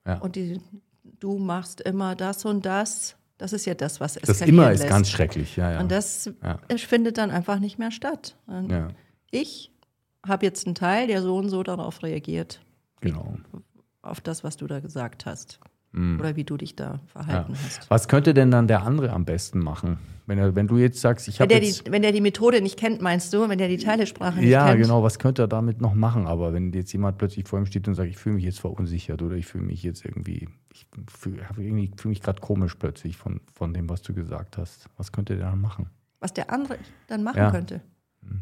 Ja. 0.06 0.20
Und 0.20 0.38
die, 0.38 0.62
du 1.20 1.38
machst 1.38 1.82
immer 1.82 2.16
das 2.16 2.46
und 2.46 2.66
das. 2.66 3.16
Das 3.38 3.54
ist 3.54 3.66
ja 3.66 3.76
das, 3.76 4.00
was 4.00 4.18
es 4.18 4.24
Das 4.24 4.42
immer 4.42 4.70
lässt. 4.70 4.84
ist 4.84 4.90
ganz 4.90 5.10
schrecklich, 5.10 5.56
ja, 5.58 5.74
ja. 5.74 5.80
Und 5.80 5.92
das 5.92 6.32
ja. 6.42 6.60
findet 6.78 7.18
dann 7.20 7.30
einfach 7.30 7.60
nicht 7.60 7.78
mehr 7.78 7.92
statt. 7.92 8.36
Ja. 8.68 8.88
Ich 9.30 9.72
habe 10.26 10.46
jetzt 10.46 10.66
einen 10.66 10.76
Teil, 10.76 11.08
der 11.08 11.22
so 11.22 11.38
und 11.38 11.50
so 11.50 11.62
darauf 11.62 12.02
reagiert. 12.02 12.62
Genau. 13.02 13.36
Auf 14.02 14.22
das, 14.22 14.44
was 14.44 14.58
du 14.58 14.66
da 14.66 14.80
gesagt 14.80 15.26
hast. 15.26 15.60
Mhm. 15.92 16.20
Oder 16.20 16.36
wie 16.36 16.44
du 16.44 16.58
dich 16.58 16.76
da 16.76 17.00
verhalten 17.08 17.54
ja. 17.54 17.60
hast. 17.64 17.90
Was 17.90 18.08
könnte 18.08 18.34
denn 18.34 18.52
dann 18.52 18.68
der 18.68 18.84
andere 18.84 19.12
am 19.12 19.26
besten 19.26 19.60
machen? 19.60 19.98
Wenn, 20.26 20.38
er, 20.38 20.56
wenn 20.56 20.68
du 20.68 20.78
jetzt 20.78 21.00
sagst, 21.00 21.28
ich 21.30 21.40
habe. 21.40 21.54
Wenn, 21.54 21.94
wenn 21.94 22.02
der 22.02 22.12
die 22.12 22.20
Methode 22.20 22.62
nicht 22.62 22.78
kennt, 22.78 23.02
meinst 23.02 23.34
du? 23.34 23.48
Wenn 23.48 23.58
der 23.58 23.70
die 23.70 23.78
Teilesprache 23.78 24.40
nicht 24.40 24.50
ja, 24.50 24.66
kennt? 24.66 24.80
Ja, 24.80 24.84
genau. 24.84 25.02
Was 25.02 25.20
könnte 25.20 25.44
er 25.44 25.48
damit 25.48 25.80
noch 25.80 25.94
machen? 25.94 26.28
Aber 26.28 26.54
wenn 26.54 26.74
jetzt 26.74 26.92
jemand 26.92 27.18
plötzlich 27.18 27.48
vor 27.48 27.60
ihm 27.60 27.66
steht 27.66 27.88
und 27.88 27.96
sagt, 27.96 28.10
ich 28.10 28.18
fühle 28.18 28.36
mich 28.36 28.44
jetzt 28.44 28.60
verunsichert 28.60 29.22
oder 29.22 29.36
ich 29.36 29.46
fühle 29.46 29.64
mich 29.64 29.84
jetzt 29.84 30.04
irgendwie, 30.04 30.50
ich 30.74 30.86
fühle 31.10 31.46
fühl 31.56 32.12
mich 32.12 32.22
gerade 32.22 32.42
komisch 32.42 32.76
plötzlich 32.76 33.16
von, 33.16 33.40
von 33.54 33.74
dem, 33.74 33.90
was 33.90 34.02
du 34.02 34.14
gesagt 34.14 34.58
hast. 34.58 34.90
Was 34.98 35.14
könnte 35.14 35.38
der 35.38 35.50
dann 35.50 35.62
machen? 35.62 35.90
Was 36.20 36.34
der 36.34 36.52
andere 36.52 36.78
dann 37.08 37.24
machen 37.24 37.38
ja. 37.38 37.52
könnte? 37.52 37.82
Mhm. 38.22 38.42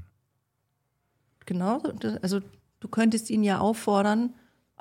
Genau. 1.46 1.84
Also 2.24 2.40
du 2.80 2.88
könntest 2.88 3.30
ihn 3.30 3.44
ja 3.44 3.60
auffordern, 3.60 4.34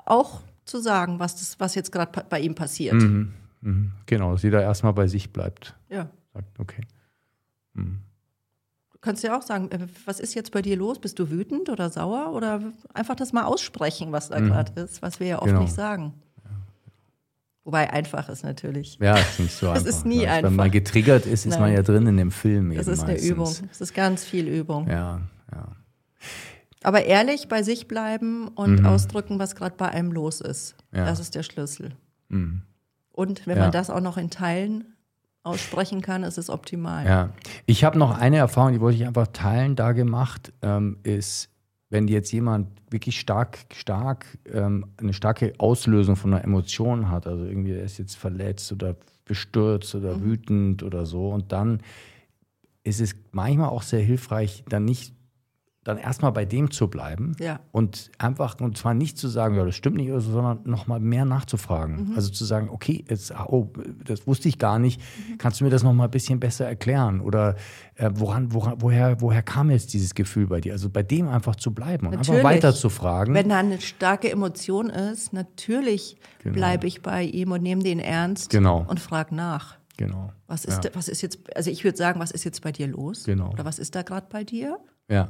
auch 0.05 0.41
zu 0.65 0.79
sagen, 0.79 1.19
was, 1.19 1.35
das, 1.35 1.59
was 1.59 1.75
jetzt 1.75 1.91
gerade 1.91 2.25
bei 2.29 2.39
ihm 2.39 2.55
passiert. 2.55 2.95
Mhm. 2.95 3.33
Mhm. 3.61 3.91
Genau, 4.05 4.33
dass 4.33 4.43
jeder 4.43 4.61
erstmal 4.61 4.93
bei 4.93 5.07
sich 5.07 5.31
bleibt. 5.31 5.75
Ja. 5.89 6.09
Sagt, 6.33 6.59
okay. 6.59 6.81
Mhm. 7.73 7.99
Du 8.91 8.99
kannst 8.99 9.23
ja 9.23 9.37
auch 9.37 9.43
sagen, 9.43 9.71
äh, 9.71 9.87
was 10.05 10.19
ist 10.19 10.33
jetzt 10.33 10.51
bei 10.51 10.61
dir 10.61 10.75
los? 10.75 10.99
Bist 10.99 11.19
du 11.19 11.29
wütend 11.29 11.69
oder 11.69 11.89
sauer? 11.89 12.33
Oder 12.33 12.61
einfach 12.93 13.15
das 13.15 13.33
mal 13.33 13.43
aussprechen, 13.43 14.11
was 14.11 14.29
da 14.29 14.39
mhm. 14.39 14.47
gerade 14.47 14.81
ist, 14.81 15.01
was 15.01 15.19
wir 15.19 15.27
ja 15.27 15.37
oft 15.37 15.47
genau. 15.47 15.61
nicht 15.61 15.73
sagen. 15.73 16.13
Wobei 17.65 17.91
einfach 17.91 18.29
ist 18.29 18.43
natürlich. 18.43 18.99
Ja, 19.01 19.17
ist 19.17 19.39
nicht 19.39 19.55
so 19.55 19.69
einfach. 19.69 19.81
Es 19.87 19.97
ist 19.97 20.05
nie 20.05 20.21
ja, 20.21 20.33
einfach. 20.33 20.49
Wenn 20.49 20.55
man 20.55 20.69
getriggert 20.69 21.25
ist, 21.25 21.47
ist 21.47 21.53
Nein. 21.53 21.61
man 21.61 21.73
ja 21.73 21.81
drin 21.81 22.05
in 22.05 22.17
dem 22.17 22.31
Film. 22.31 22.73
Das 22.75 22.87
ist 22.87 23.01
meistens. 23.01 23.23
eine 23.23 23.31
Übung. 23.31 23.55
Es 23.71 23.81
ist 23.81 23.93
ganz 23.95 24.23
viel 24.23 24.47
Übung. 24.47 24.87
Ja, 24.87 25.21
ja. 25.51 25.67
Aber 26.85 27.05
ehrlich 27.05 27.47
bei 27.47 27.63
sich 27.63 27.87
bleiben 27.87 28.47
und 28.49 28.81
mhm. 28.81 28.85
ausdrücken, 28.85 29.39
was 29.39 29.55
gerade 29.55 29.75
bei 29.75 29.89
einem 29.89 30.11
los 30.11 30.39
ist. 30.39 30.75
Ja. 30.93 31.05
Das 31.05 31.19
ist 31.19 31.33
der 31.33 31.41
Schlüssel. 31.41 31.95
Mhm. 32.29 32.61
Und 33.11 33.47
wenn 33.47 33.57
ja. 33.57 33.63
man 33.63 33.71
das 33.71 33.89
auch 33.89 34.01
noch 34.01 34.17
in 34.17 34.29
Teilen 34.29 34.93
aussprechen 35.41 36.01
kann, 36.01 36.21
ist 36.23 36.37
es 36.37 36.49
optimal. 36.49 37.05
Ja, 37.05 37.29
ich 37.65 37.83
habe 37.83 37.97
noch 37.97 38.15
eine 38.15 38.37
Erfahrung, 38.37 38.73
die 38.73 38.81
wollte 38.81 38.97
ich 38.97 39.07
einfach 39.07 39.27
teilen, 39.27 39.75
da 39.75 39.93
gemacht, 39.93 40.53
ähm, 40.61 40.97
ist, 41.01 41.49
wenn 41.89 42.07
jetzt 42.07 42.31
jemand 42.31 42.67
wirklich 42.91 43.19
stark, 43.19 43.59
stark, 43.73 44.37
ähm, 44.51 44.85
eine 44.97 45.13
starke 45.13 45.53
Auslösung 45.57 46.15
von 46.15 46.33
einer 46.33 46.43
Emotion 46.43 47.09
hat, 47.09 47.25
also 47.25 47.45
irgendwie 47.45 47.71
er 47.71 47.83
ist 47.83 47.97
jetzt 47.97 48.15
verletzt 48.15 48.71
oder 48.71 48.95
bestürzt 49.25 49.95
oder 49.95 50.17
mhm. 50.17 50.23
wütend 50.23 50.83
oder 50.83 51.07
so, 51.07 51.29
und 51.29 51.51
dann 51.51 51.79
ist 52.83 53.01
es 53.01 53.15
manchmal 53.31 53.69
auch 53.69 53.81
sehr 53.81 54.01
hilfreich, 54.01 54.63
dann 54.69 54.85
nicht 54.85 55.15
dann 55.85 55.99
erstmal 55.99 56.31
bei 56.31 56.45
dem 56.45 56.71
zu 56.71 56.87
bleiben 56.87 57.33
ja. 57.39 57.59
und 57.71 58.09
einfach, 58.17 58.59
und 58.59 58.75
zwar 58.75 58.95
nicht 58.95 59.19
zu 59.19 59.27
sagen, 59.27 59.55
ja, 59.55 59.63
das 59.63 59.75
stimmt 59.75 59.97
nicht, 59.97 60.11
sondern 60.17 60.61
nochmal 60.63 60.99
mehr 60.99 61.25
nachzufragen. 61.25 62.09
Mhm. 62.09 62.15
Also 62.15 62.31
zu 62.31 62.43
sagen, 62.43 62.69
okay, 62.71 63.05
jetzt, 63.07 63.31
oh, 63.31 63.71
das 64.03 64.25
wusste 64.25 64.49
ich 64.49 64.57
gar 64.57 64.79
nicht, 64.79 64.99
mhm. 64.99 65.37
kannst 65.37 65.61
du 65.61 65.63
mir 65.63 65.69
das 65.69 65.83
nochmal 65.83 66.07
ein 66.07 66.11
bisschen 66.11 66.39
besser 66.39 66.65
erklären? 66.65 67.21
Oder 67.21 67.55
äh, 67.97 68.09
woran, 68.15 68.51
woran, 68.51 68.81
woher, 68.81 69.21
woher 69.21 69.43
kam 69.43 69.69
jetzt 69.69 69.93
dieses 69.93 70.15
Gefühl 70.15 70.47
bei 70.47 70.59
dir? 70.59 70.73
Also 70.73 70.89
bei 70.89 71.03
dem 71.03 71.27
einfach 71.27 71.55
zu 71.55 71.71
bleiben 71.71 72.07
und 72.07 72.13
natürlich. 72.13 72.39
einfach 72.39 72.49
weiter 72.49 72.73
zu 72.73 72.89
fragen. 72.89 73.35
Wenn 73.35 73.49
da 73.49 73.59
eine 73.59 73.79
starke 73.79 74.31
Emotion 74.31 74.89
ist, 74.89 75.33
natürlich 75.33 76.17
genau. 76.39 76.55
bleibe 76.55 76.87
ich 76.87 77.03
bei 77.03 77.21
ihm 77.21 77.51
und 77.51 77.61
nehme 77.61 77.83
den 77.83 77.99
ernst 77.99 78.49
genau. 78.49 78.85
und 78.87 78.99
frage 78.99 79.35
nach. 79.35 79.75
Genau. 79.97 80.31
Was 80.47 80.65
ist, 80.65 80.83
ja. 80.83 80.89
was 80.95 81.09
ist 81.09 81.21
jetzt, 81.21 81.37
also 81.55 81.69
ich 81.69 81.83
würde 81.83 81.97
sagen, 81.97 82.19
was 82.19 82.31
ist 82.31 82.43
jetzt 82.43 82.63
bei 82.63 82.71
dir 82.71 82.87
los? 82.87 83.23
Genau. 83.25 83.51
Oder 83.51 83.65
was 83.65 83.77
ist 83.77 83.93
da 83.93 84.01
gerade 84.01 84.25
bei 84.31 84.43
dir? 84.43 84.79
Ja 85.07 85.29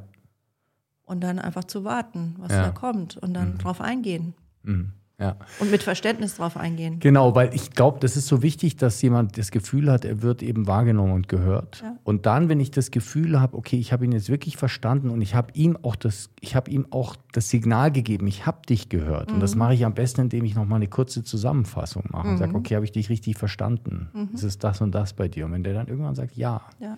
und 1.05 1.21
dann 1.21 1.39
einfach 1.39 1.63
zu 1.63 1.83
warten, 1.83 2.35
was 2.39 2.51
ja. 2.51 2.63
da 2.63 2.71
kommt 2.71 3.17
und 3.17 3.33
dann 3.33 3.53
mhm. 3.53 3.57
drauf 3.59 3.81
eingehen. 3.81 4.33
Mhm. 4.63 4.91
Ja. 5.17 5.37
Und 5.59 5.71
mit 5.71 5.81
Verständnis 5.81 6.35
drauf 6.35 6.57
eingehen. 6.57 6.99
Genau, 6.99 7.35
weil 7.35 7.53
ich 7.53 7.71
glaube, 7.71 7.99
das 8.01 8.17
ist 8.17 8.27
so 8.27 8.41
wichtig, 8.41 8.75
dass 8.75 9.01
jemand 9.01 9.37
das 9.37 9.51
Gefühl 9.51 9.89
hat, 9.89 10.03
er 10.03 10.21
wird 10.21 10.43
eben 10.43 10.67
wahrgenommen 10.67 11.13
und 11.13 11.29
gehört. 11.29 11.81
Ja. 11.81 11.95
Und 12.03 12.25
dann, 12.25 12.49
wenn 12.49 12.59
ich 12.59 12.69
das 12.69 12.91
Gefühl 12.91 13.39
habe, 13.39 13.55
okay, 13.55 13.77
ich 13.77 13.93
habe 13.93 14.03
ihn 14.03 14.11
jetzt 14.11 14.29
wirklich 14.29 14.57
verstanden 14.57 15.09
und 15.09 15.21
ich 15.21 15.33
habe 15.33 15.53
ihm 15.53 15.77
auch 15.83 15.95
das, 15.95 16.31
ich 16.41 16.53
habe 16.53 16.69
ihm 16.69 16.87
auch 16.89 17.15
das 17.31 17.49
Signal 17.49 17.91
gegeben, 17.91 18.27
ich 18.27 18.45
habe 18.45 18.65
dich 18.67 18.89
gehört. 18.89 19.29
Mhm. 19.29 19.35
Und 19.35 19.39
das 19.39 19.53
mhm. 19.53 19.59
mache 19.59 19.73
ich 19.75 19.85
am 19.85 19.93
besten, 19.93 20.21
indem 20.21 20.43
ich 20.43 20.55
nochmal 20.55 20.77
eine 20.77 20.87
kurze 20.87 21.23
Zusammenfassung 21.23 22.03
mache 22.11 22.27
mhm. 22.27 22.33
und 22.33 22.37
sage, 22.37 22.55
okay, 22.55 22.75
habe 22.75 22.83
ich 22.83 22.91
dich 22.91 23.09
richtig 23.09 23.37
verstanden? 23.37 24.09
Mhm. 24.13 24.29
Es 24.33 24.43
ist 24.43 24.65
das 24.65 24.81
und 24.81 24.93
das 24.93 25.13
bei 25.13 25.29
dir. 25.29 25.45
Und 25.45 25.53
wenn 25.53 25.63
der 25.63 25.75
dann 25.75 25.87
irgendwann 25.87 26.15
sagt, 26.15 26.35
ja. 26.35 26.61
ja 26.79 26.97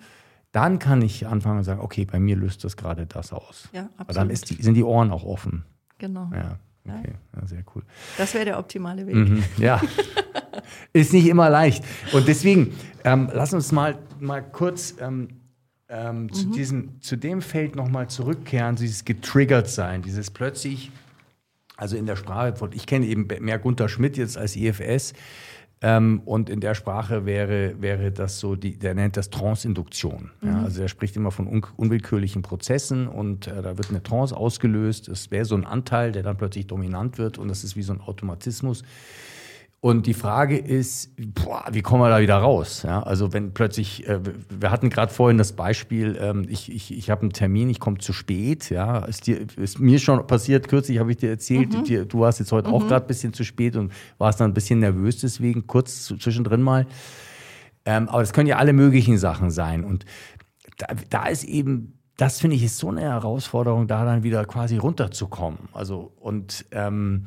dann 0.52 0.78
kann 0.78 1.02
ich 1.02 1.26
anfangen 1.26 1.58
und 1.58 1.64
sagen, 1.64 1.80
okay, 1.80 2.04
bei 2.04 2.18
mir 2.18 2.36
löst 2.36 2.64
das 2.64 2.76
gerade 2.76 3.06
das 3.06 3.32
aus. 3.32 3.68
Ja, 3.72 3.82
absolut. 3.82 4.00
Aber 4.00 4.12
dann 4.14 4.28
die, 4.28 4.62
sind 4.62 4.74
die 4.74 4.84
Ohren 4.84 5.10
auch 5.10 5.24
offen. 5.24 5.64
Genau. 5.98 6.30
Ja, 6.32 6.58
okay, 6.86 7.14
ja. 7.34 7.46
sehr 7.46 7.64
cool. 7.74 7.82
Das 8.16 8.34
wäre 8.34 8.44
der 8.44 8.58
optimale 8.58 9.06
Weg. 9.06 9.14
Mhm, 9.14 9.44
ja, 9.58 9.80
ist 10.92 11.12
nicht 11.12 11.26
immer 11.26 11.50
leicht. 11.50 11.84
Und 12.12 12.28
deswegen, 12.28 12.74
ähm, 13.04 13.28
lass 13.32 13.52
uns 13.52 13.72
mal, 13.72 13.98
mal 14.20 14.42
kurz 14.42 14.94
ähm, 15.00 15.28
ähm, 15.88 16.22
mhm. 16.22 16.32
zu, 16.32 16.50
diesem, 16.50 17.00
zu 17.00 17.16
dem 17.16 17.42
Feld 17.42 17.76
nochmal 17.76 18.08
zurückkehren, 18.08 18.76
dieses 18.76 19.04
getriggert 19.04 19.68
sein, 19.68 20.02
dieses 20.02 20.30
plötzlich, 20.30 20.90
also 21.76 21.96
in 21.96 22.06
der 22.06 22.16
Sprache, 22.16 22.54
ich 22.72 22.86
kenne 22.86 23.06
eben 23.06 23.26
mehr 23.40 23.58
Gunther 23.58 23.88
Schmidt 23.88 24.16
jetzt 24.16 24.36
als 24.36 24.56
IFS, 24.56 25.14
ähm, 25.80 26.22
und 26.24 26.50
in 26.50 26.60
der 26.60 26.74
Sprache 26.74 27.24
wäre, 27.24 27.80
wäre 27.80 28.10
das 28.10 28.40
so, 28.40 28.56
die, 28.56 28.76
der 28.76 28.94
nennt 28.94 29.16
das 29.16 29.30
Trance-Induktion. 29.30 30.30
Mhm. 30.40 30.48
Ja, 30.48 30.62
also 30.62 30.82
er 30.82 30.88
spricht 30.88 31.16
immer 31.16 31.30
von 31.30 31.46
un 31.46 31.64
unwillkürlichen 31.76 32.42
Prozessen 32.42 33.06
und 33.06 33.46
äh, 33.46 33.62
da 33.62 33.76
wird 33.76 33.90
eine 33.90 34.02
Trance 34.02 34.36
ausgelöst. 34.36 35.08
Es 35.08 35.30
wäre 35.30 35.44
so 35.44 35.54
ein 35.54 35.64
Anteil, 35.64 36.12
der 36.12 36.22
dann 36.22 36.36
plötzlich 36.36 36.66
dominant 36.66 37.18
wird 37.18 37.38
und 37.38 37.48
das 37.48 37.62
ist 37.62 37.76
wie 37.76 37.82
so 37.82 37.92
ein 37.92 38.00
Automatismus. 38.00 38.82
Und 39.80 40.06
die 40.06 40.14
Frage 40.14 40.58
ist, 40.58 41.12
boah, 41.16 41.64
wie 41.70 41.82
kommen 41.82 42.02
wir 42.02 42.08
da 42.08 42.20
wieder 42.20 42.38
raus? 42.38 42.82
Ja, 42.82 43.00
also 43.00 43.32
wenn 43.32 43.54
plötzlich, 43.54 44.08
äh, 44.08 44.18
wir 44.50 44.72
hatten 44.72 44.90
gerade 44.90 45.12
vorhin 45.12 45.38
das 45.38 45.52
Beispiel, 45.52 46.18
ähm, 46.20 46.46
ich, 46.48 46.72
ich, 46.72 46.92
ich 46.92 47.10
habe 47.10 47.22
einen 47.22 47.32
Termin, 47.32 47.70
ich 47.70 47.78
komme 47.78 47.98
zu 47.98 48.12
spät. 48.12 48.70
Ja, 48.70 49.04
ist, 49.04 49.28
dir, 49.28 49.46
ist 49.56 49.78
mir 49.78 50.00
schon 50.00 50.26
passiert, 50.26 50.66
kürzlich 50.66 50.98
habe 50.98 51.12
ich 51.12 51.18
dir 51.18 51.30
erzählt, 51.30 51.72
mhm. 51.72 51.84
dir, 51.84 52.04
du 52.06 52.20
warst 52.20 52.40
jetzt 52.40 52.50
heute 52.50 52.68
mhm. 52.68 52.74
auch 52.74 52.88
gerade 52.88 53.04
ein 53.04 53.08
bisschen 53.08 53.32
zu 53.32 53.44
spät 53.44 53.76
und 53.76 53.92
warst 54.18 54.40
dann 54.40 54.50
ein 54.50 54.54
bisschen 54.54 54.80
nervös 54.80 55.18
deswegen, 55.18 55.68
kurz 55.68 56.06
zwischendrin 56.06 56.60
mal. 56.60 56.86
Ähm, 57.84 58.08
aber 58.08 58.20
das 58.20 58.32
können 58.32 58.48
ja 58.48 58.56
alle 58.56 58.72
möglichen 58.72 59.16
Sachen 59.16 59.52
sein. 59.52 59.84
Und 59.84 60.04
da, 60.78 60.88
da 61.08 61.26
ist 61.28 61.44
eben 61.44 61.98
das 62.18 62.40
finde 62.40 62.56
ich 62.56 62.64
ist 62.64 62.78
so 62.78 62.88
eine 62.88 63.02
Herausforderung, 63.02 63.86
da 63.86 64.04
dann 64.04 64.24
wieder 64.24 64.44
quasi 64.44 64.76
runterzukommen. 64.76 65.68
Also 65.72 66.12
und 66.16 66.66
ähm, 66.72 67.26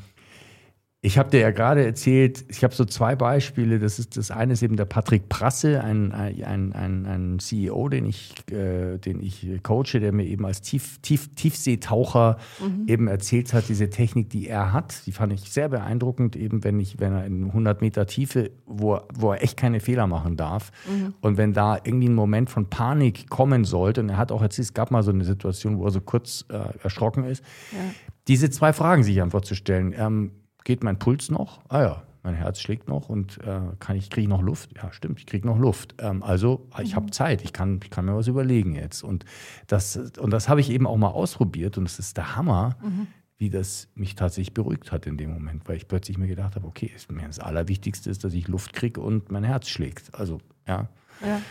ich 1.03 1.17
habe 1.17 1.31
dir 1.31 1.39
ja 1.39 1.49
gerade 1.49 1.83
erzählt, 1.83 2.45
ich 2.47 2.63
habe 2.63 2.75
so 2.75 2.85
zwei 2.85 3.15
Beispiele. 3.15 3.79
Das 3.79 3.97
ist 3.97 4.17
das 4.17 4.29
eine 4.29 4.53
ist 4.53 4.61
eben 4.61 4.75
der 4.75 4.85
Patrick 4.85 5.29
Prasse, 5.29 5.83
ein, 5.83 6.11
ein, 6.11 6.73
ein, 6.73 7.05
ein 7.07 7.39
CEO, 7.39 7.89
den 7.89 8.05
ich, 8.05 8.35
äh, 8.51 8.99
den 8.99 9.19
ich 9.19 9.47
coache, 9.63 9.99
der 9.99 10.11
mir 10.11 10.25
eben 10.27 10.45
als 10.45 10.61
Tief, 10.61 10.99
Tief, 11.01 11.33
Tiefseetaucher 11.33 12.37
mhm. 12.59 12.83
eben 12.85 13.07
erzählt 13.07 13.51
hat, 13.51 13.67
diese 13.67 13.89
Technik, 13.89 14.29
die 14.29 14.47
er 14.47 14.73
hat. 14.73 15.07
Die 15.07 15.11
fand 15.11 15.33
ich 15.33 15.51
sehr 15.51 15.69
beeindruckend, 15.69 16.35
eben 16.35 16.63
wenn 16.63 16.79
ich, 16.79 16.99
wenn 16.99 17.13
er 17.13 17.25
in 17.25 17.45
100 17.45 17.81
Meter 17.81 18.05
Tiefe, 18.05 18.51
wo, 18.67 18.99
wo 19.11 19.31
er 19.31 19.41
echt 19.41 19.57
keine 19.57 19.79
Fehler 19.79 20.05
machen 20.05 20.37
darf. 20.37 20.71
Mhm. 20.87 21.15
Und 21.19 21.37
wenn 21.37 21.53
da 21.53 21.79
irgendwie 21.83 22.09
ein 22.09 22.15
Moment 22.15 22.51
von 22.51 22.69
Panik 22.69 23.27
kommen 23.27 23.65
sollte, 23.65 24.01
und 24.01 24.09
er 24.09 24.17
hat 24.17 24.31
auch 24.31 24.43
erzählt, 24.43 24.67
es 24.67 24.73
gab 24.75 24.91
mal 24.91 25.01
so 25.01 25.09
eine 25.09 25.23
Situation, 25.23 25.79
wo 25.79 25.85
er 25.85 25.91
so 25.91 26.01
kurz 26.01 26.45
äh, 26.49 26.77
erschrocken 26.83 27.23
ist, 27.23 27.43
ja. 27.71 27.79
diese 28.27 28.51
zwei 28.51 28.71
Fragen 28.71 29.01
sich 29.01 29.19
einfach 29.19 29.41
zu 29.41 29.55
stellen. 29.55 29.95
Ähm, 29.97 30.31
geht 30.63 30.83
mein 30.83 30.99
Puls 30.99 31.29
noch? 31.29 31.61
Ah 31.69 31.81
ja, 31.81 32.03
mein 32.23 32.35
Herz 32.35 32.59
schlägt 32.59 32.87
noch 32.87 33.09
und 33.09 33.39
äh, 33.39 33.61
kann 33.79 33.95
ich 33.95 34.09
kriege 34.09 34.29
noch 34.29 34.41
Luft? 34.41 34.71
Ja, 34.75 34.91
stimmt, 34.91 35.19
ich 35.19 35.25
kriege 35.25 35.47
noch 35.47 35.57
Luft. 35.57 35.95
Ähm, 35.99 36.21
also 36.23 36.67
ich 36.81 36.95
habe 36.95 37.07
mhm. 37.07 37.11
Zeit, 37.11 37.43
ich 37.43 37.53
kann, 37.53 37.79
ich 37.83 37.89
kann 37.89 38.05
mir 38.05 38.15
was 38.15 38.27
überlegen 38.27 38.75
jetzt. 38.75 39.03
Und 39.03 39.25
das, 39.67 39.95
und 40.19 40.31
das 40.31 40.47
habe 40.47 40.61
ich 40.61 40.69
eben 40.69 40.85
auch 40.85 40.97
mal 40.97 41.09
ausprobiert 41.09 41.77
und 41.77 41.85
es 41.85 41.97
ist 41.97 42.17
der 42.17 42.35
Hammer, 42.35 42.77
mhm. 42.83 43.07
wie 43.37 43.49
das 43.49 43.87
mich 43.95 44.15
tatsächlich 44.15 44.53
beruhigt 44.53 44.91
hat 44.91 45.07
in 45.07 45.17
dem 45.17 45.31
Moment, 45.33 45.67
weil 45.67 45.77
ich 45.77 45.87
plötzlich 45.87 46.17
mir 46.17 46.27
gedacht 46.27 46.55
habe, 46.55 46.67
okay, 46.67 46.91
das 47.25 47.39
Allerwichtigste 47.39 48.09
ist, 48.09 48.23
dass 48.23 48.33
ich 48.33 48.47
Luft 48.47 48.73
kriege 48.73 49.01
und 49.01 49.31
mein 49.31 49.43
Herz 49.43 49.67
schlägt. 49.67 50.13
Also, 50.13 50.39
ja. 50.67 50.89
ja. 51.25 51.41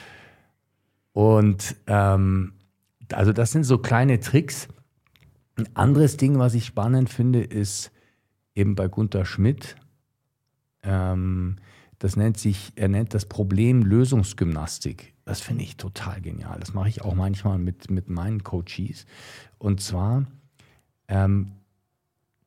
Und 1.12 1.76
ähm, 1.88 2.52
also 3.12 3.32
das 3.32 3.50
sind 3.50 3.64
so 3.64 3.78
kleine 3.78 4.20
Tricks. 4.20 4.68
Ein 5.56 5.68
anderes 5.74 6.16
Ding, 6.16 6.38
was 6.38 6.54
ich 6.54 6.64
spannend 6.64 7.10
finde, 7.10 7.40
ist 7.42 7.90
eben 8.54 8.74
bei 8.74 8.88
Gunther 8.88 9.24
Schmidt. 9.24 9.76
Ähm, 10.82 11.56
das 11.98 12.16
nennt 12.16 12.38
sich, 12.38 12.72
er 12.76 12.88
nennt 12.88 13.12
das 13.12 13.26
Problem 13.26 13.82
Lösungsgymnastik. 13.82 15.14
Das 15.24 15.40
finde 15.40 15.64
ich 15.64 15.76
total 15.76 16.20
genial. 16.20 16.58
Das 16.58 16.72
mache 16.72 16.88
ich 16.88 17.02
auch 17.02 17.14
manchmal 17.14 17.58
mit, 17.58 17.90
mit 17.90 18.08
meinen 18.08 18.42
Coaches. 18.42 19.04
Und 19.58 19.80
zwar 19.80 20.26
ähm, 21.08 21.52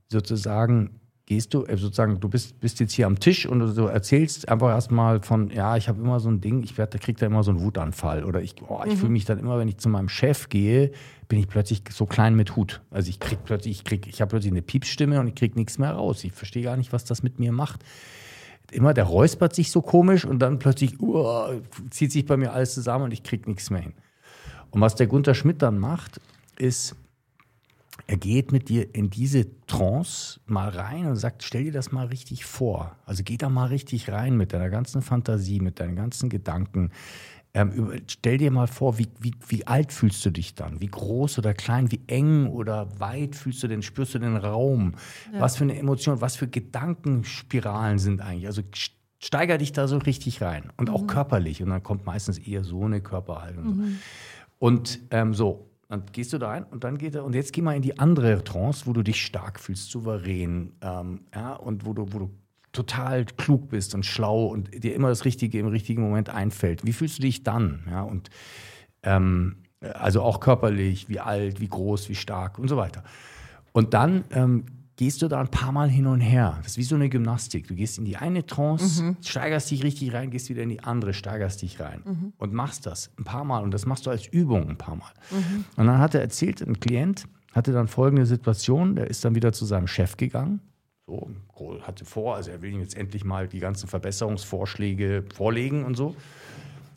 sozusagen 0.10 1.00
gehst 1.26 1.54
du, 1.54 1.66
äh, 1.66 1.78
sozusagen, 1.78 2.20
du 2.20 2.30
bist, 2.30 2.60
bist 2.60 2.80
jetzt 2.80 2.94
hier 2.94 3.08
am 3.08 3.20
Tisch 3.20 3.46
und 3.46 3.60
du 3.60 3.86
erzählst 3.86 4.50
einfach 4.50 4.70
erstmal 4.70 5.22
von, 5.22 5.50
ja, 5.50 5.78
ich 5.78 5.88
habe 5.88 6.02
immer 6.02 6.20
so 6.20 6.30
ein 6.30 6.42
Ding, 6.42 6.64
ich 6.64 6.78
werde, 6.78 7.00
krieg 7.00 7.18
da 7.18 7.26
immer 7.26 7.44
so 7.44 7.52
einen 7.52 7.62
Wutanfall. 7.62 8.24
Oder 8.24 8.42
ich, 8.42 8.56
oh, 8.68 8.82
ich 8.86 8.94
mhm. 8.94 8.98
fühle 8.98 9.12
mich 9.12 9.26
dann 9.26 9.40
immer, 9.40 9.58
wenn 9.58 9.68
ich 9.68 9.78
zu 9.78 9.90
meinem 9.90 10.10
Chef 10.10 10.50
gehe, 10.50 10.92
bin 11.30 11.40
ich 11.40 11.48
plötzlich 11.48 11.84
so 11.90 12.06
klein 12.06 12.36
mit 12.36 12.56
Hut. 12.56 12.82
Also 12.92 13.10
ich 13.10 13.20
krieg 13.20 13.40
plötzlich, 13.46 13.78
ich 13.78 13.84
krieg, 13.84 14.08
ich 14.08 14.22
habe 14.22 14.30
plötzlich 14.30 14.52
eine 14.52 14.62
Piepsstimme 14.62 15.20
und 15.20 15.28
ich 15.28 15.36
krieg 15.36 15.56
nichts 15.56 15.78
mehr 15.78 15.92
raus. 15.92 16.24
Ich 16.24 16.34
verstehe 16.34 16.64
gar 16.64 16.78
nicht, 16.78 16.92
was 16.92 17.06
das 17.06 17.24
mit 17.24 17.40
mir 17.40 17.52
macht. 17.52 17.84
Immer, 18.72 18.94
der 18.94 19.06
räuspert 19.06 19.56
sich 19.56 19.72
so 19.72 19.82
komisch 19.82 20.26
und 20.26 20.40
dann 20.40 20.60
plötzlich 20.60 21.00
uh, 21.02 21.62
zieht 21.90 22.12
sich 22.12 22.26
bei 22.26 22.38
mir 22.38 22.54
alles 22.54 22.74
zusammen 22.74 23.06
und 23.06 23.12
ich 23.12 23.24
krieg 23.24 23.48
nichts 23.48 23.70
mehr 23.70 23.82
hin. 23.82 23.94
Und 24.72 24.82
was 24.82 24.96
der 24.96 25.08
Gunther 25.08 25.36
Schmidt 25.36 25.62
dann 25.62 25.78
macht, 25.78 26.20
ist, 26.58 26.96
er 28.08 28.18
geht 28.18 28.52
mit 28.52 28.70
dir 28.70 28.94
in 28.94 29.10
diese 29.10 29.48
Trance 29.66 30.40
mal 30.46 30.70
rein 30.70 31.06
und 31.06 31.16
sagt, 31.16 31.44
stell 31.44 31.66
dir 31.66 31.72
das 31.72 31.92
mal 31.92 32.08
richtig 32.08 32.46
vor. 32.46 32.96
Also 33.06 33.24
geh 33.24 33.38
da 33.38 33.50
mal 33.50 33.68
richtig 33.68 34.12
rein 34.12 34.36
mit 34.36 34.54
deiner 34.54 34.70
ganzen 34.70 35.02
Fantasie, 35.02 35.60
mit 35.60 35.80
deinen 35.80 35.96
ganzen 35.96 36.30
Gedanken. 36.30 36.92
Ähm, 37.54 38.02
stell 38.08 38.40
dir 38.40 38.52
mal 38.52 38.68
vor, 38.68 38.98
wie, 38.98 39.08
wie, 39.20 39.34
wie 39.48 39.68
alt 39.68 39.94
fühlst 39.94 40.26
du 40.26 40.32
dich 40.32 40.56
dann? 40.56 40.82
Wie 40.82 40.88
groß 40.88 41.38
oder 41.38 41.54
klein, 41.54 41.92
wie 41.92 42.02
eng 42.08 42.48
oder 42.48 43.00
weit 43.00 43.36
fühlst 43.36 43.62
du 43.64 43.68
denn, 43.68 43.84
spürst 43.84 44.16
du 44.16 44.20
den 44.20 44.38
Raum? 44.38 44.96
Ja. 45.32 45.40
Was 45.40 45.58
für 45.58 45.64
eine 45.64 45.78
Emotion, 45.78 46.20
was 46.20 46.36
für 46.36 46.48
Gedankenspiralen 46.48 48.00
sind 48.00 48.22
eigentlich? 48.22 48.48
Also 48.48 48.64
steiger 49.20 49.58
dich 49.58 49.72
da 49.72 49.88
so 49.88 49.98
richtig 49.98 50.42
rein 50.42 50.72
und 50.78 50.90
auch 50.90 51.04
mhm. 51.04 51.08
körperlich. 51.08 51.62
Und 51.62 51.70
dann 51.70 51.84
kommt 51.84 52.06
meistens 52.06 52.40
eher 52.40 52.64
so 52.64 52.84
eine 52.84 53.02
Körperhaltung. 53.02 53.78
Mhm. 53.78 54.00
Und 54.58 55.00
ähm, 55.12 55.34
so, 55.34 55.70
dann 55.94 56.06
gehst 56.12 56.34
du 56.34 56.40
da 56.40 56.50
rein 56.50 56.64
und 56.64 56.84
dann 56.84 56.98
geht 56.98 57.14
er, 57.14 57.24
und 57.24 57.36
jetzt 57.36 57.54
geh 57.54 57.62
mal 57.62 57.76
in 57.76 57.84
die 57.84 58.00
andere 58.00 58.44
Trance, 58.44 58.88
wo 58.88 58.94
du 58.94 59.04
dich 59.04 59.24
stark 59.24 59.60
fühlst, 59.60 59.92
souverän, 59.92 60.74
ähm, 60.82 61.22
ja, 61.34 61.54
und 61.54 61.86
wo 61.86 61.94
du, 61.94 62.12
wo 62.12 62.20
du 62.20 62.32
total 62.72 63.26
klug 63.26 63.70
bist 63.70 63.94
und 63.94 64.04
schlau 64.04 64.48
und 64.48 64.84
dir 64.84 64.96
immer 64.96 65.10
das 65.10 65.24
Richtige 65.26 65.60
im 65.60 65.68
richtigen 65.68 66.02
Moment 66.02 66.30
einfällt. 66.30 66.84
Wie 66.84 66.94
fühlst 66.94 67.20
du 67.20 67.22
dich 67.22 67.44
dann? 67.44 67.84
Ja, 67.88 68.02
und 68.02 68.32
ähm, 69.04 69.58
also 69.82 70.24
auch 70.24 70.40
körperlich, 70.40 71.10
wie 71.10 71.20
alt, 71.20 71.60
wie 71.60 71.68
groß, 71.68 72.10
wie 72.10 72.16
stark 72.16 72.58
und 72.58 72.70
so 72.70 72.78
weiter. 72.78 73.04
Und 73.72 73.94
dann 73.94 74.24
ähm, 74.32 74.66
gehst 74.96 75.22
du 75.22 75.28
da 75.28 75.40
ein 75.40 75.50
paar 75.50 75.72
Mal 75.72 75.90
hin 75.90 76.06
und 76.06 76.22
her. 76.22 76.60
Das 76.62 76.74
ist 76.74 76.78
wie 76.78 76.84
so 76.84 76.96
eine 76.96 77.10
Gymnastik. 77.10 77.68
Du 77.68 77.76
gehst 77.76 77.98
in 77.98 78.06
die 78.06 78.18
eine 78.18 78.46
Trance, 78.46 79.04
mhm. 79.04 79.18
steigerst 79.22 79.72
dich 79.72 79.84
richtig 79.84 80.14
rein, 80.14 80.30
gehst 80.30 80.50
wieder 80.50 80.62
in 80.62 80.70
die 80.70 80.84
andere, 80.84 81.14
steigerst 81.14 81.62
dich 81.62 81.80
rein 81.80 82.02
mhm. 82.06 82.34
und 82.38 82.54
machst 82.54 82.86
das 82.86 83.12
ein 83.18 83.24
paar 83.24 83.44
Mal. 83.44 83.64
Und 83.64 83.72
das 83.72 83.86
machst 83.86 84.06
du 84.06 84.12
als 84.12 84.28
Übung 84.28 84.70
ein 84.70 84.78
paar 84.78 84.96
Mal. 84.96 85.12
Mhm. 85.32 85.66
Und 85.78 85.88
dann 85.88 85.98
hat 85.98 86.14
er 86.16 86.22
erzählt, 86.22 86.62
ein 86.62 86.80
Klient 86.80 87.26
hatte 87.54 87.72
dann 87.72 87.88
folgende 87.88 88.26
Situation, 88.26 88.96
der 88.96 89.08
ist 89.08 89.24
dann 89.26 89.36
wieder 89.36 89.54
zu 89.54 89.66
seinem 89.66 89.88
Chef 89.88 90.18
gegangen. 90.18 90.60
So, 91.06 91.30
hatte 91.82 92.06
vor, 92.06 92.36
also 92.36 92.52
er 92.52 92.62
will 92.62 92.74
ihm 92.74 92.80
jetzt 92.80 92.96
endlich 92.96 93.26
mal 93.26 93.48
die 93.48 93.60
ganzen 93.60 93.88
Verbesserungsvorschläge 93.88 95.26
vorlegen 95.34 95.84
und 95.84 95.96
so. 95.96 96.16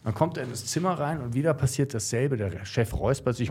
Dann 0.04 0.14
kommt 0.14 0.36
er 0.36 0.44
in 0.44 0.50
das 0.50 0.64
Zimmer 0.66 0.92
rein 0.92 1.20
und 1.20 1.34
wieder 1.34 1.52
passiert 1.52 1.92
dasselbe. 1.92 2.36
Der 2.36 2.64
Chef 2.64 2.94
räuspert 2.94 3.34
sich 3.34 3.50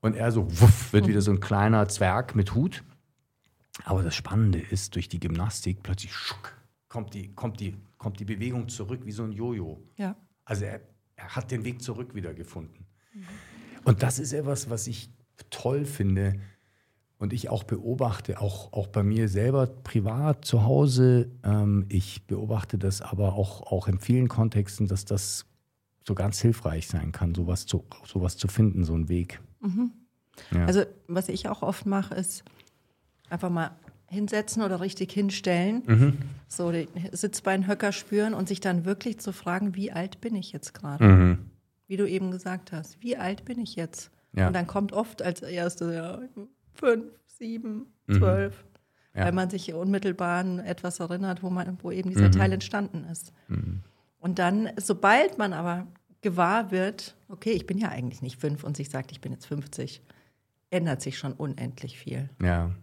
und 0.00 0.14
er 0.14 0.32
so 0.32 0.46
wuff, 0.60 0.92
wird 0.92 1.06
wieder 1.08 1.22
so 1.22 1.30
ein 1.30 1.40
kleiner 1.40 1.88
Zwerg 1.88 2.34
mit 2.34 2.54
Hut. 2.54 2.84
Aber 3.84 4.02
das 4.02 4.14
Spannende 4.14 4.58
ist, 4.58 4.94
durch 4.94 5.08
die 5.08 5.20
Gymnastik 5.20 5.82
plötzlich 5.82 6.12
schuck, 6.12 6.56
kommt, 6.88 7.14
die, 7.14 7.34
kommt, 7.34 7.60
die, 7.60 7.76
kommt 7.96 8.18
die 8.20 8.24
Bewegung 8.24 8.68
zurück 8.68 9.00
wie 9.04 9.12
so 9.12 9.22
ein 9.24 9.32
Jojo. 9.32 9.82
Ja. 9.96 10.16
Also 10.44 10.64
er, 10.64 10.80
er 11.16 11.36
hat 11.36 11.50
den 11.50 11.64
Weg 11.64 11.82
zurück 11.82 12.14
wieder 12.14 12.34
gefunden. 12.34 12.86
Mhm. 13.14 13.24
Und 13.84 14.02
das 14.02 14.18
ist 14.18 14.32
etwas, 14.32 14.70
was 14.70 14.86
ich 14.86 15.10
toll 15.50 15.84
finde 15.84 16.40
und 17.18 17.32
ich 17.32 17.48
auch 17.48 17.64
beobachte, 17.64 18.40
auch, 18.40 18.72
auch 18.72 18.88
bei 18.88 19.02
mir 19.02 19.28
selber 19.28 19.66
privat 19.66 20.44
zu 20.44 20.64
Hause. 20.64 21.30
Ähm, 21.44 21.86
ich 21.88 22.26
beobachte 22.26 22.78
das 22.78 23.00
aber 23.02 23.34
auch, 23.34 23.62
auch 23.72 23.88
in 23.88 23.98
vielen 23.98 24.28
Kontexten, 24.28 24.86
dass 24.86 25.04
das 25.04 25.46
so 26.06 26.14
ganz 26.14 26.40
hilfreich 26.40 26.86
sein 26.86 27.12
kann, 27.12 27.34
sowas 27.34 27.66
zu, 27.66 27.84
sowas 28.04 28.36
zu 28.36 28.48
finden, 28.48 28.84
so 28.84 28.94
ein 28.94 29.08
Weg. 29.08 29.40
Mhm. 29.60 29.92
Ja. 30.52 30.66
Also 30.66 30.84
was 31.06 31.28
ich 31.28 31.48
auch 31.48 31.62
oft 31.62 31.86
mache, 31.86 32.14
ist 32.14 32.44
einfach 33.30 33.50
mal 33.50 33.72
hinsetzen 34.06 34.62
oder 34.62 34.80
richtig 34.80 35.12
hinstellen, 35.12 35.82
mhm. 35.86 36.18
so 36.48 36.72
den 36.72 36.88
Sitzbeinhöcker 37.12 37.92
spüren 37.92 38.34
und 38.34 38.48
sich 38.48 38.60
dann 38.60 38.84
wirklich 38.84 39.18
zu 39.18 39.32
fragen, 39.32 39.74
wie 39.74 39.92
alt 39.92 40.20
bin 40.20 40.34
ich 40.34 40.52
jetzt 40.52 40.72
gerade? 40.72 41.04
Mhm. 41.04 41.38
Wie 41.86 41.96
du 41.96 42.08
eben 42.08 42.30
gesagt 42.30 42.72
hast, 42.72 43.02
wie 43.02 43.16
alt 43.16 43.44
bin 43.44 43.60
ich 43.60 43.76
jetzt? 43.76 44.10
Ja. 44.32 44.46
Und 44.46 44.54
dann 44.54 44.66
kommt 44.66 44.92
oft 44.92 45.22
als 45.22 45.42
erstes, 45.42 45.94
ja, 45.94 46.20
fünf, 46.74 47.04
sieben, 47.26 47.86
mhm. 48.06 48.14
zwölf, 48.14 48.64
mhm. 48.64 49.18
ja. 49.18 49.24
weil 49.26 49.32
man 49.32 49.50
sich 49.50 49.74
unmittelbar 49.74 50.40
an 50.40 50.58
etwas 50.58 51.00
erinnert, 51.00 51.42
wo, 51.42 51.50
man, 51.50 51.78
wo 51.82 51.90
eben 51.90 52.10
dieser 52.10 52.28
mhm. 52.28 52.32
Teil 52.32 52.52
entstanden 52.52 53.04
ist. 53.10 53.32
Mhm. 53.48 53.82
Und 54.18 54.38
dann, 54.38 54.70
sobald 54.76 55.38
man 55.38 55.52
aber 55.52 55.86
gewahr 56.20 56.70
wird, 56.70 57.16
okay, 57.28 57.52
ich 57.52 57.66
bin 57.66 57.78
ja 57.78 57.88
eigentlich 57.88 58.22
nicht 58.22 58.40
fünf 58.40 58.64
und 58.64 58.76
sich 58.76 58.90
sagt, 58.90 59.12
ich 59.12 59.20
bin 59.20 59.32
jetzt 59.32 59.46
50, 59.46 60.02
ändert 60.70 61.02
sich 61.02 61.18
schon 61.18 61.32
unendlich 61.32 61.98
viel. 61.98 62.28
Ja, 62.42 62.74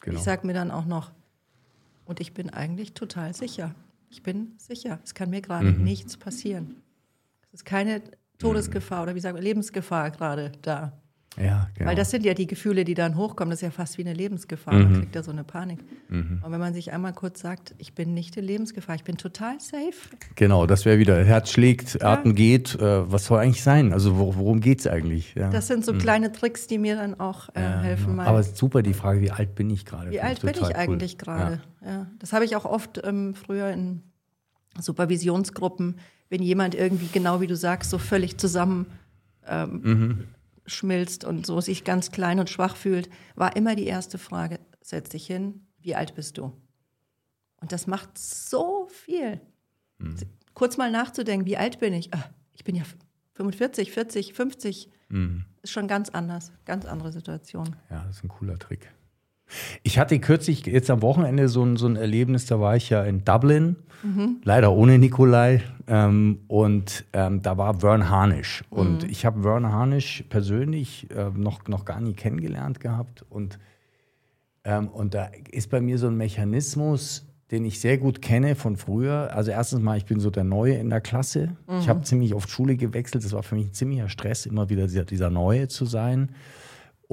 genau. 0.00 0.16
Ich 0.16 0.22
sage 0.22 0.46
mir 0.46 0.54
dann 0.54 0.70
auch 0.70 0.84
noch, 0.84 1.12
und 2.04 2.20
ich 2.20 2.34
bin 2.34 2.50
eigentlich 2.50 2.92
total 2.92 3.34
sicher. 3.34 3.74
Ich 4.10 4.22
bin 4.22 4.52
sicher. 4.58 5.00
Es 5.02 5.14
kann 5.14 5.30
mir 5.30 5.40
gerade 5.40 5.72
mhm. 5.72 5.84
nichts 5.84 6.16
passieren. 6.16 6.82
Es 7.48 7.60
ist 7.60 7.64
keine 7.64 8.02
Todesgefahr 8.38 9.02
oder 9.02 9.14
wie 9.14 9.20
sagen 9.20 9.36
wir, 9.36 9.42
Lebensgefahr 9.42 10.10
gerade 10.10 10.52
da. 10.62 10.92
Ja, 11.36 11.68
genau. 11.74 11.90
Weil 11.90 11.96
das 11.96 12.10
sind 12.10 12.24
ja 12.24 12.34
die 12.34 12.46
Gefühle, 12.46 12.84
die 12.84 12.94
dann 12.94 13.16
hochkommen. 13.16 13.50
Das 13.50 13.58
ist 13.58 13.62
ja 13.62 13.70
fast 13.70 13.98
wie 13.98 14.02
eine 14.02 14.14
Lebensgefahr. 14.14 14.74
Mhm. 14.74 14.82
Man 14.82 15.00
kriegt 15.00 15.14
ja 15.14 15.22
so 15.22 15.32
eine 15.32 15.44
Panik. 15.44 15.80
Mhm. 16.08 16.40
Und 16.44 16.52
wenn 16.52 16.60
man 16.60 16.74
sich 16.74 16.92
einmal 16.92 17.12
kurz 17.12 17.40
sagt, 17.40 17.74
ich 17.78 17.94
bin 17.94 18.14
nicht 18.14 18.36
in 18.36 18.44
Lebensgefahr, 18.44 18.94
ich 18.94 19.04
bin 19.04 19.16
total 19.16 19.60
safe. 19.60 19.92
Genau, 20.36 20.66
das 20.66 20.84
wäre 20.84 20.98
wieder, 20.98 21.24
Herz 21.24 21.50
schlägt, 21.50 21.94
ja. 22.00 22.12
Atem 22.12 22.34
geht. 22.34 22.74
Äh, 22.76 23.10
was 23.10 23.26
soll 23.26 23.40
eigentlich 23.40 23.62
sein? 23.62 23.92
Also 23.92 24.16
worum 24.16 24.60
geht 24.60 24.80
es 24.80 24.86
eigentlich? 24.86 25.34
Ja. 25.34 25.50
Das 25.50 25.66
sind 25.66 25.84
so 25.84 25.92
mhm. 25.92 25.98
kleine 25.98 26.32
Tricks, 26.32 26.66
die 26.66 26.78
mir 26.78 26.96
dann 26.96 27.18
auch 27.18 27.48
äh, 27.54 27.62
ja, 27.62 27.80
helfen. 27.80 28.16
Genau. 28.16 28.22
Aber 28.22 28.42
super 28.42 28.82
die 28.82 28.94
Frage, 28.94 29.20
wie 29.20 29.30
alt 29.30 29.54
bin 29.54 29.70
ich 29.70 29.84
gerade? 29.84 30.10
Wie 30.10 30.20
alt 30.20 30.40
bin 30.40 30.50
ich 30.50 30.62
cool. 30.62 30.72
eigentlich 30.74 31.18
gerade? 31.18 31.60
Ja. 31.84 32.06
Das 32.18 32.32
habe 32.32 32.44
ich 32.44 32.54
auch 32.56 32.64
oft 32.64 33.00
ähm, 33.04 33.34
früher 33.34 33.70
in 33.70 34.02
Supervisionsgruppen, 34.78 35.96
wenn 36.28 36.42
jemand 36.42 36.74
irgendwie, 36.74 37.08
genau 37.12 37.40
wie 37.40 37.46
du 37.46 37.56
sagst, 37.56 37.90
so 37.90 37.98
völlig 37.98 38.38
zusammen 38.38 38.86
ähm, 39.46 39.80
mhm 39.82 40.24
schmilzt 40.66 41.24
und 41.24 41.46
so 41.46 41.60
sich 41.60 41.84
ganz 41.84 42.10
klein 42.10 42.40
und 42.40 42.50
schwach 42.50 42.76
fühlt, 42.76 43.08
war 43.34 43.56
immer 43.56 43.74
die 43.76 43.86
erste 43.86 44.18
Frage, 44.18 44.60
setz 44.80 45.10
dich 45.10 45.26
hin, 45.26 45.66
wie 45.80 45.94
alt 45.94 46.14
bist 46.14 46.38
du? 46.38 46.52
Und 47.60 47.72
das 47.72 47.86
macht 47.86 48.18
so 48.18 48.88
viel. 48.88 49.40
Mhm. 49.98 50.16
Kurz 50.54 50.76
mal 50.76 50.90
nachzudenken, 50.90 51.46
wie 51.46 51.56
alt 51.56 51.80
bin 51.80 51.92
ich? 51.92 52.12
Ah, 52.14 52.30
ich 52.52 52.64
bin 52.64 52.76
ja 52.76 52.84
45, 53.34 53.92
40, 53.92 54.34
50. 54.34 54.90
Mhm. 55.08 55.44
Ist 55.62 55.72
schon 55.72 55.88
ganz 55.88 56.10
anders, 56.10 56.52
ganz 56.64 56.84
andere 56.84 57.12
Situation. 57.12 57.76
Ja, 57.90 58.04
das 58.06 58.16
ist 58.16 58.24
ein 58.24 58.28
cooler 58.28 58.58
Trick. 58.58 58.92
Ich 59.82 59.98
hatte 59.98 60.18
kürzlich 60.18 60.66
jetzt 60.66 60.90
am 60.90 61.02
Wochenende 61.02 61.48
so 61.48 61.62
ein, 61.62 61.76
so 61.76 61.86
ein 61.86 61.96
Erlebnis, 61.96 62.46
da 62.46 62.60
war 62.60 62.76
ich 62.76 62.90
ja 62.90 63.04
in 63.04 63.24
Dublin, 63.24 63.76
mhm. 64.02 64.40
leider 64.42 64.72
ohne 64.72 64.98
Nikolai. 64.98 65.62
Ähm, 65.86 66.40
und 66.48 67.04
ähm, 67.12 67.42
da 67.42 67.58
war 67.58 67.80
Vern 67.80 68.08
Harnisch. 68.08 68.64
Mhm. 68.70 68.78
Und 68.78 69.04
ich 69.04 69.26
habe 69.26 69.42
Vern 69.42 69.70
Harnisch 69.70 70.24
persönlich 70.28 71.08
äh, 71.10 71.30
noch, 71.34 71.66
noch 71.68 71.84
gar 71.84 72.00
nie 72.00 72.14
kennengelernt 72.14 72.80
gehabt. 72.80 73.24
Und, 73.28 73.58
ähm, 74.64 74.88
und 74.88 75.14
da 75.14 75.28
ist 75.50 75.70
bei 75.70 75.80
mir 75.80 75.98
so 75.98 76.06
ein 76.06 76.16
Mechanismus, 76.16 77.26
den 77.50 77.66
ich 77.66 77.80
sehr 77.80 77.98
gut 77.98 78.22
kenne 78.22 78.54
von 78.54 78.76
früher. 78.76 79.30
Also 79.34 79.50
erstens 79.50 79.80
mal, 79.80 79.98
ich 79.98 80.06
bin 80.06 80.20
so 80.20 80.30
der 80.30 80.44
Neue 80.44 80.74
in 80.74 80.88
der 80.88 81.02
Klasse. 81.02 81.56
Mhm. 81.68 81.78
Ich 81.80 81.88
habe 81.88 82.02
ziemlich 82.02 82.34
oft 82.34 82.50
Schule 82.50 82.76
gewechselt. 82.76 83.24
Das 83.24 83.32
war 83.32 83.42
für 83.42 83.54
mich 83.54 83.66
ein 83.66 83.74
ziemlicher 83.74 84.08
Stress, 84.08 84.46
immer 84.46 84.70
wieder 84.70 84.86
dieser, 84.86 85.04
dieser 85.04 85.30
Neue 85.30 85.68
zu 85.68 85.84
sein. 85.84 86.30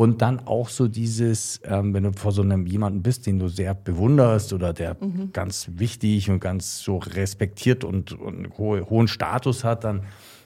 Und 0.01 0.23
dann 0.23 0.39
auch 0.47 0.67
so 0.67 0.87
dieses, 0.87 1.61
ähm, 1.63 1.93
wenn 1.93 2.01
du 2.01 2.11
vor 2.13 2.31
so 2.31 2.41
einem 2.41 2.65
jemanden 2.65 3.03
bist, 3.03 3.27
den 3.27 3.37
du 3.37 3.49
sehr 3.49 3.75
bewunderst 3.75 4.51
oder 4.51 4.73
der 4.73 4.97
mhm. 4.99 5.31
ganz 5.31 5.69
wichtig 5.75 6.27
und 6.31 6.39
ganz 6.39 6.79
so 6.79 6.97
respektiert 6.97 7.83
und, 7.83 8.11
und 8.11 8.57
hohe, 8.57 8.89
hohen 8.89 9.07
Status 9.07 9.63
hat, 9.63 9.83
dann 9.83 10.01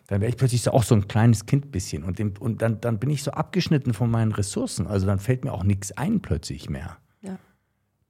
dann 0.08 0.20
wäre 0.20 0.30
ich 0.30 0.36
plötzlich 0.36 0.62
so 0.62 0.72
auch 0.72 0.84
so 0.84 0.94
ein 0.94 1.08
kleines 1.08 1.46
Kind 1.46 1.72
bisschen. 1.72 2.04
Und, 2.04 2.20
dem, 2.20 2.34
und 2.38 2.62
dann, 2.62 2.82
dann 2.82 3.00
bin 3.00 3.10
ich 3.10 3.24
so 3.24 3.32
abgeschnitten 3.32 3.94
von 3.94 4.12
meinen 4.12 4.34
Ressourcen. 4.34 4.88
Also 4.88 5.08
dann 5.08 5.20
fällt 5.20 5.46
mir 5.46 5.54
auch 5.54 5.64
nichts 5.64 5.94
ein 5.94 6.20
plötzlich 6.20 6.70
mehr. 6.70 6.98
Ja. 7.22 7.40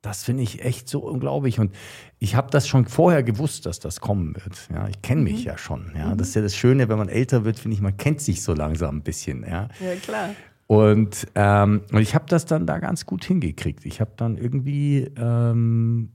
Das 0.02 0.24
finde 0.24 0.42
ich 0.42 0.66
echt 0.66 0.90
so 0.90 1.02
unglaublich. 1.02 1.60
Und 1.60 1.76
ich 2.18 2.36
habe 2.36 2.50
das 2.50 2.68
schon 2.68 2.88
vorher 2.88 3.22
gewusst, 3.22 3.68
dass 3.68 3.80
das 3.80 4.02
kommen 4.02 4.36
wird. 4.36 4.68
Ja, 4.74 4.88
ich 4.88 5.04
kenne 5.04 5.22
mich 5.22 5.42
mhm. 5.42 5.46
ja 5.46 5.58
schon. 5.60 5.92
Ja, 5.96 6.08
mhm. 6.08 6.18
das 6.18 6.30
ist 6.30 6.36
ja 6.36 6.42
das 6.42 6.56
Schöne, 6.56 6.90
wenn 6.90 6.98
man 6.98 7.08
älter 7.08 7.46
wird, 7.46 7.60
finde 7.60 7.76
ich, 7.76 7.82
man 7.82 7.96
kennt 7.96 8.20
sich 8.20 8.42
so 8.42 8.56
langsam 8.56 8.98
ein 8.98 9.04
bisschen. 9.04 9.44
Ja, 9.44 9.70
ja 9.80 9.96
klar. 10.02 10.32
Und, 10.68 11.28
ähm, 11.36 11.82
und 11.92 12.02
ich 12.02 12.16
habe 12.16 12.26
das 12.28 12.46
dann 12.46 12.66
da 12.66 12.80
ganz 12.80 13.06
gut 13.06 13.24
hingekriegt. 13.26 13.86
Ich 13.86 14.02
habe 14.02 14.12
dann 14.18 14.38
irgendwie 14.38 15.12
ähm, 15.16 16.12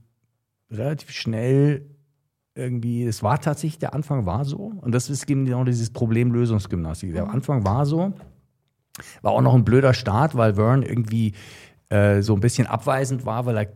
relativ 0.69 1.11
schnell 1.11 1.85
irgendwie, 2.53 3.05
es 3.05 3.23
war 3.23 3.39
tatsächlich, 3.39 3.79
der 3.79 3.93
Anfang 3.93 4.25
war 4.25 4.43
so. 4.43 4.73
Und 4.81 4.93
das 4.93 5.09
ist 5.09 5.25
genau 5.25 5.63
dieses 5.63 5.91
Problemlösungsgymnastik. 5.91 7.13
Der 7.13 7.25
mhm. 7.25 7.31
Anfang 7.31 7.65
war 7.65 7.85
so. 7.85 8.13
War 9.21 9.31
auch 9.31 9.41
noch 9.41 9.55
ein 9.55 9.63
blöder 9.63 9.93
Start, 9.93 10.35
weil 10.35 10.55
Vern 10.55 10.83
irgendwie 10.83 11.33
äh, 11.89 12.21
so 12.21 12.33
ein 12.33 12.41
bisschen 12.41 12.67
abweisend 12.67 13.25
war, 13.25 13.45
weil 13.45 13.57
er 13.57 13.67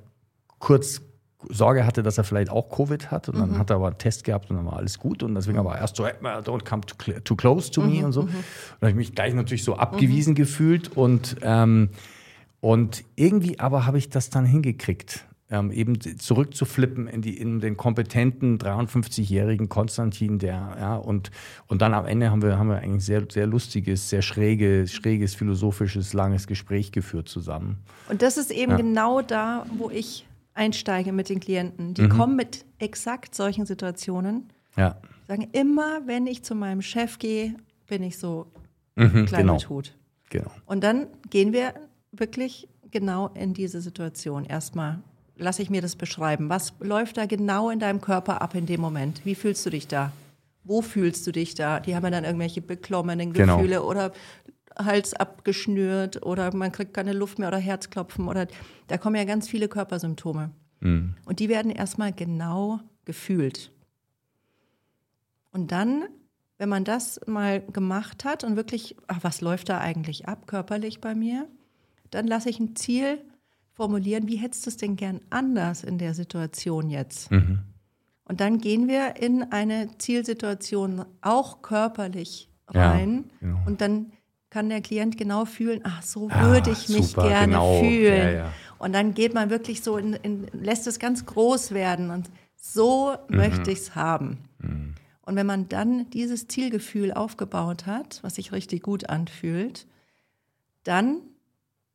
kurz 0.60 1.02
Sorge 1.50 1.86
hatte, 1.86 2.04
dass 2.04 2.18
er 2.18 2.24
vielleicht 2.24 2.50
auch 2.50 2.70
Covid 2.70 3.12
hat. 3.12 3.30
Und 3.30 3.40
dann 3.40 3.52
mhm. 3.52 3.58
hat 3.60 3.70
er 3.70 3.78
aber 3.78 3.88
einen 3.88 3.98
Test 3.98 4.24
gehabt 4.24 4.50
und 4.50 4.58
dann 4.58 4.66
war 4.66 4.78
alles 4.78 5.00
gut. 5.00 5.24
Und 5.24 5.36
deswegen 5.36 5.58
aber 5.58 5.78
erst 5.78 5.96
so, 5.96 6.06
don't 6.06 6.66
come 6.66 6.82
too, 7.24 7.36
close 7.36 7.72
to 7.72 7.82
me 7.82 8.00
mhm, 8.00 8.06
und 8.06 8.12
so. 8.14 8.24
Mhm. 8.24 8.28
Und 8.28 8.82
habe 8.82 8.90
ich 8.90 8.96
mich 8.96 9.16
gleich 9.16 9.34
natürlich 9.34 9.64
so 9.64 9.76
abgewiesen 9.76 10.32
mhm. 10.32 10.36
gefühlt. 10.36 10.96
Und, 10.96 11.38
ähm, 11.42 11.90
und 12.62 13.04
irgendwie 13.16 13.60
aber 13.60 13.86
habe 13.86 13.98
ich 13.98 14.10
das 14.10 14.30
dann 14.30 14.46
hingekriegt. 14.46 15.26
Ähm, 15.52 15.72
eben 15.72 16.00
zurückzuflippen 16.02 17.08
in, 17.08 17.22
die, 17.22 17.38
in 17.38 17.60
den 17.60 17.78
kompetenten 17.78 18.58
53-jährigen 18.58 19.70
Konstantin, 19.70 20.40
der, 20.40 20.76
ja, 20.80 20.96
und, 20.96 21.30
und 21.68 21.84
dann 21.84 21.94
am 21.94 22.08
Ende 22.08 22.32
haben 22.32 22.42
wir, 22.42 22.58
haben 22.58 22.70
wir 22.70 22.80
eigentlich 22.80 23.06
sehr, 23.06 23.28
sehr 23.32 23.46
lustiges, 23.46 24.10
sehr 24.10 24.24
schräges, 24.24 24.92
schräges, 24.92 25.36
philosophisches, 25.36 26.14
langes 26.14 26.48
Gespräch 26.48 26.92
geführt 26.92 27.30
zusammen. 27.30 27.78
Und 28.10 28.24
das 28.24 28.38
ist 28.38 28.50
eben 28.50 28.72
ja. 28.72 28.78
genau 28.78 29.22
da, 29.22 29.68
wo 29.78 29.92
ich 29.92 30.26
einsteige 30.56 31.12
mit 31.12 31.30
den 31.30 31.40
Klienten. 31.40 31.94
Die 31.94 32.04
mhm. 32.04 32.10
kommen 32.10 32.36
mit 32.36 32.66
exakt 32.80 33.36
solchen 33.36 33.66
Situationen. 33.66 34.50
Ja. 34.76 34.98
Sagen 35.28 35.48
immer, 35.52 36.02
wenn 36.08 36.28
ich 36.28 36.44
zu 36.44 36.56
meinem 36.56 36.82
Chef 36.82 37.20
gehe, 37.20 37.56
bin 37.88 38.02
ich 38.04 38.18
so 38.18 38.48
mhm, 38.96 39.26
klein 39.26 39.42
genau. 39.42 39.58
tot. 39.58 39.96
Genau. 40.30 40.52
Und 40.66 40.84
dann 40.84 41.08
gehen 41.30 41.54
wir 41.54 41.74
wirklich 42.12 42.68
genau 42.92 43.30
in 43.30 43.54
diese 43.54 43.82
Situation. 43.82 44.46
Erstmal 44.46 45.00
lasse 45.36 45.62
ich 45.62 45.70
mir 45.70 45.82
das 45.82 45.96
beschreiben. 45.96 46.50
Was 46.50 46.74
läuft 46.80 47.18
da 47.18 47.26
genau 47.26 47.70
in 47.70 47.80
deinem 47.80 48.02
Körper 48.02 48.42
ab 48.42 48.56
in 48.56 48.66
dem 48.66 48.82
Moment? 48.82 49.22
Wie 49.26 49.36
fühlst 49.36 49.66
du 49.66 49.70
dich 49.70 49.88
da? 49.88 50.12
Wo 50.64 50.82
fühlst 50.82 51.28
du 51.28 51.32
dich 51.32 51.54
da? 51.54 51.80
Die 51.80 51.96
haben 51.96 52.04
ja 52.04 52.10
dann 52.10 52.24
irgendwelche 52.24 52.62
beklommenen 52.62 53.34
genau. 53.34 53.58
Gefühle 53.58 53.76
genau. 53.76 53.90
oder 53.90 54.12
Hals 54.78 55.14
abgeschnürt 55.14 56.26
oder 56.26 56.56
man 56.56 56.72
kriegt 56.72 56.94
keine 56.94 57.14
Luft 57.14 57.40
mehr 57.40 57.48
oder 57.48 57.58
Herzklopfen 57.58 58.28
oder 58.28 58.48
da 58.88 58.98
kommen 58.98 59.16
ja 59.16 59.24
ganz 59.24 59.48
viele 59.48 59.68
Körpersymptome. 59.68 60.52
Mhm. 60.82 61.16
Und 61.26 61.40
die 61.40 61.50
werden 61.50 61.72
erstmal 61.72 62.14
genau 62.14 62.80
gefühlt. 63.06 63.72
Und 65.52 65.72
dann, 65.72 66.06
wenn 66.58 66.70
man 66.70 66.84
das 66.84 67.20
mal 67.28 67.62
gemacht 67.62 68.26
hat 68.26 68.44
und 68.44 68.56
wirklich, 68.56 68.96
ach, 69.08 69.20
was 69.22 69.42
läuft 69.42 69.70
da 69.70 69.80
eigentlich 69.80 70.28
ab 70.28 70.48
körperlich 70.48 71.00
bei 71.00 71.16
mir, 71.16 71.48
dann 72.12 72.28
lasse 72.28 72.50
ich 72.50 72.60
ein 72.60 72.76
Ziel 72.76 73.20
formulieren, 73.72 74.28
wie 74.28 74.38
hättest 74.38 74.66
du 74.66 74.70
es 74.70 74.78
denn 74.78 74.96
gern 74.96 75.22
anders 75.30 75.84
in 75.84 75.98
der 75.98 76.14
Situation 76.14 76.90
jetzt? 76.90 77.32
Mhm. 77.32 77.60
Und 78.26 78.42
dann 78.42 78.60
gehen 78.60 78.88
wir 78.88 79.18
in 79.18 79.44
eine 79.44 79.98
Zielsituation 79.98 81.06
auch 81.22 81.62
körperlich 81.62 82.50
rein 82.68 83.26
ja, 83.42 83.48
genau. 83.48 83.60
und 83.66 83.82
dann 83.82 84.12
kann 84.56 84.70
der 84.70 84.80
Klient 84.80 85.18
genau 85.18 85.44
fühlen, 85.44 85.82
ach, 85.84 86.02
so 86.02 86.30
ah, 86.32 86.46
würde 86.46 86.72
ich 86.72 86.88
mich 86.88 87.08
super, 87.08 87.28
gerne 87.28 87.56
genau. 87.56 87.78
fühlen. 87.82 88.18
Ja, 88.18 88.32
ja. 88.32 88.54
Und 88.78 88.94
dann 88.94 89.14
geht 89.14 89.34
man 89.34 89.50
wirklich 89.50 89.82
so 89.82 89.98
in, 89.98 90.14
in, 90.14 90.48
lässt 90.54 90.88
es 90.88 90.98
ganz 90.98 91.26
groß 91.26 91.72
werden 91.72 92.10
und 92.10 92.30
so 92.56 93.18
mhm. 93.28 93.36
möchte 93.36 93.70
ich 93.70 93.80
es 93.80 93.96
haben. 93.96 94.38
Mhm. 94.60 94.96
Und 95.24 95.36
wenn 95.36 95.46
man 95.46 95.68
dann 95.68 96.10
dieses 96.12 96.48
Zielgefühl 96.48 97.12
aufgebaut 97.12 97.86
hat, 97.86 98.20
was 98.22 98.36
sich 98.36 98.54
richtig 98.54 98.82
gut 98.82 99.10
anfühlt, 99.10 99.88
dann 100.86 101.18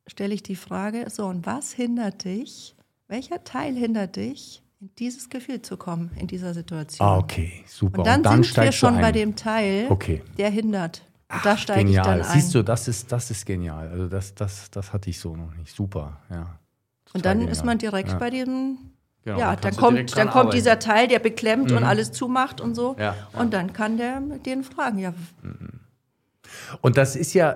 stelle 0.05 0.35
ich 0.35 0.43
die 0.43 0.55
Frage, 0.55 1.09
so, 1.09 1.25
und 1.25 1.47
was 1.47 1.73
hindert 1.73 2.25
dich, 2.25 2.75
welcher 3.07 3.43
Teil 3.43 3.73
hindert 3.73 4.17
dich, 4.17 4.61
in 4.79 4.91
dieses 4.99 5.29
Gefühl 5.31 5.63
zu 5.63 5.77
kommen, 5.77 6.11
in 6.19 6.27
dieser 6.27 6.53
Situation? 6.53 7.07
Ah, 7.07 7.17
okay, 7.17 7.63
super. 7.65 7.97
Und 7.97 8.05
dann, 8.05 8.17
und 8.17 8.25
dann 8.27 8.43
sind 8.43 8.57
wir 8.57 8.71
schon 8.71 9.01
bei 9.01 9.11
dem 9.11 9.35
Teil, 9.35 9.87
okay. 9.89 10.21
der 10.37 10.51
hindert. 10.51 11.01
Ach, 11.31 11.43
da 11.43 11.57
steige 11.57 11.89
ich 11.89 11.95
dann 11.95 12.21
ein. 12.21 12.23
Siehst 12.23 12.53
du, 12.53 12.63
das 12.63 12.87
ist, 12.87 13.11
das 13.11 13.31
ist 13.31 13.45
genial. 13.45 13.89
Also 13.89 14.07
das, 14.07 14.35
das, 14.35 14.69
das 14.69 14.93
hatte 14.93 15.09
ich 15.09 15.19
so 15.19 15.35
noch 15.35 15.53
nicht. 15.55 15.75
Super, 15.75 16.19
ja. 16.29 16.59
Und 17.13 17.25
dann 17.25 17.39
genial. 17.39 17.51
ist 17.51 17.65
man 17.65 17.77
direkt 17.77 18.09
ja. 18.09 18.17
bei 18.17 18.29
diesem 18.29 18.77
Genau, 19.23 19.37
ja, 19.37 19.55
dann, 19.55 19.61
dann 19.61 19.75
kommt, 19.75 20.17
dann 20.17 20.29
kommt 20.31 20.53
dieser 20.53 20.79
Teil, 20.79 21.07
der 21.07 21.19
beklemmt 21.19 21.69
mhm. 21.69 21.77
und 21.77 21.83
alles 21.83 22.11
zumacht 22.11 22.59
und 22.59 22.73
so. 22.73 22.95
Ja, 22.97 23.15
ja. 23.33 23.39
Und 23.39 23.53
dann 23.53 23.71
kann 23.71 23.97
der 23.97 24.19
denen 24.19 24.63
fragen, 24.63 24.97
ja. 24.97 25.13
Mhm. 25.43 25.81
Und 26.81 26.97
das 26.97 27.15
ist 27.15 27.33
ja, 27.33 27.51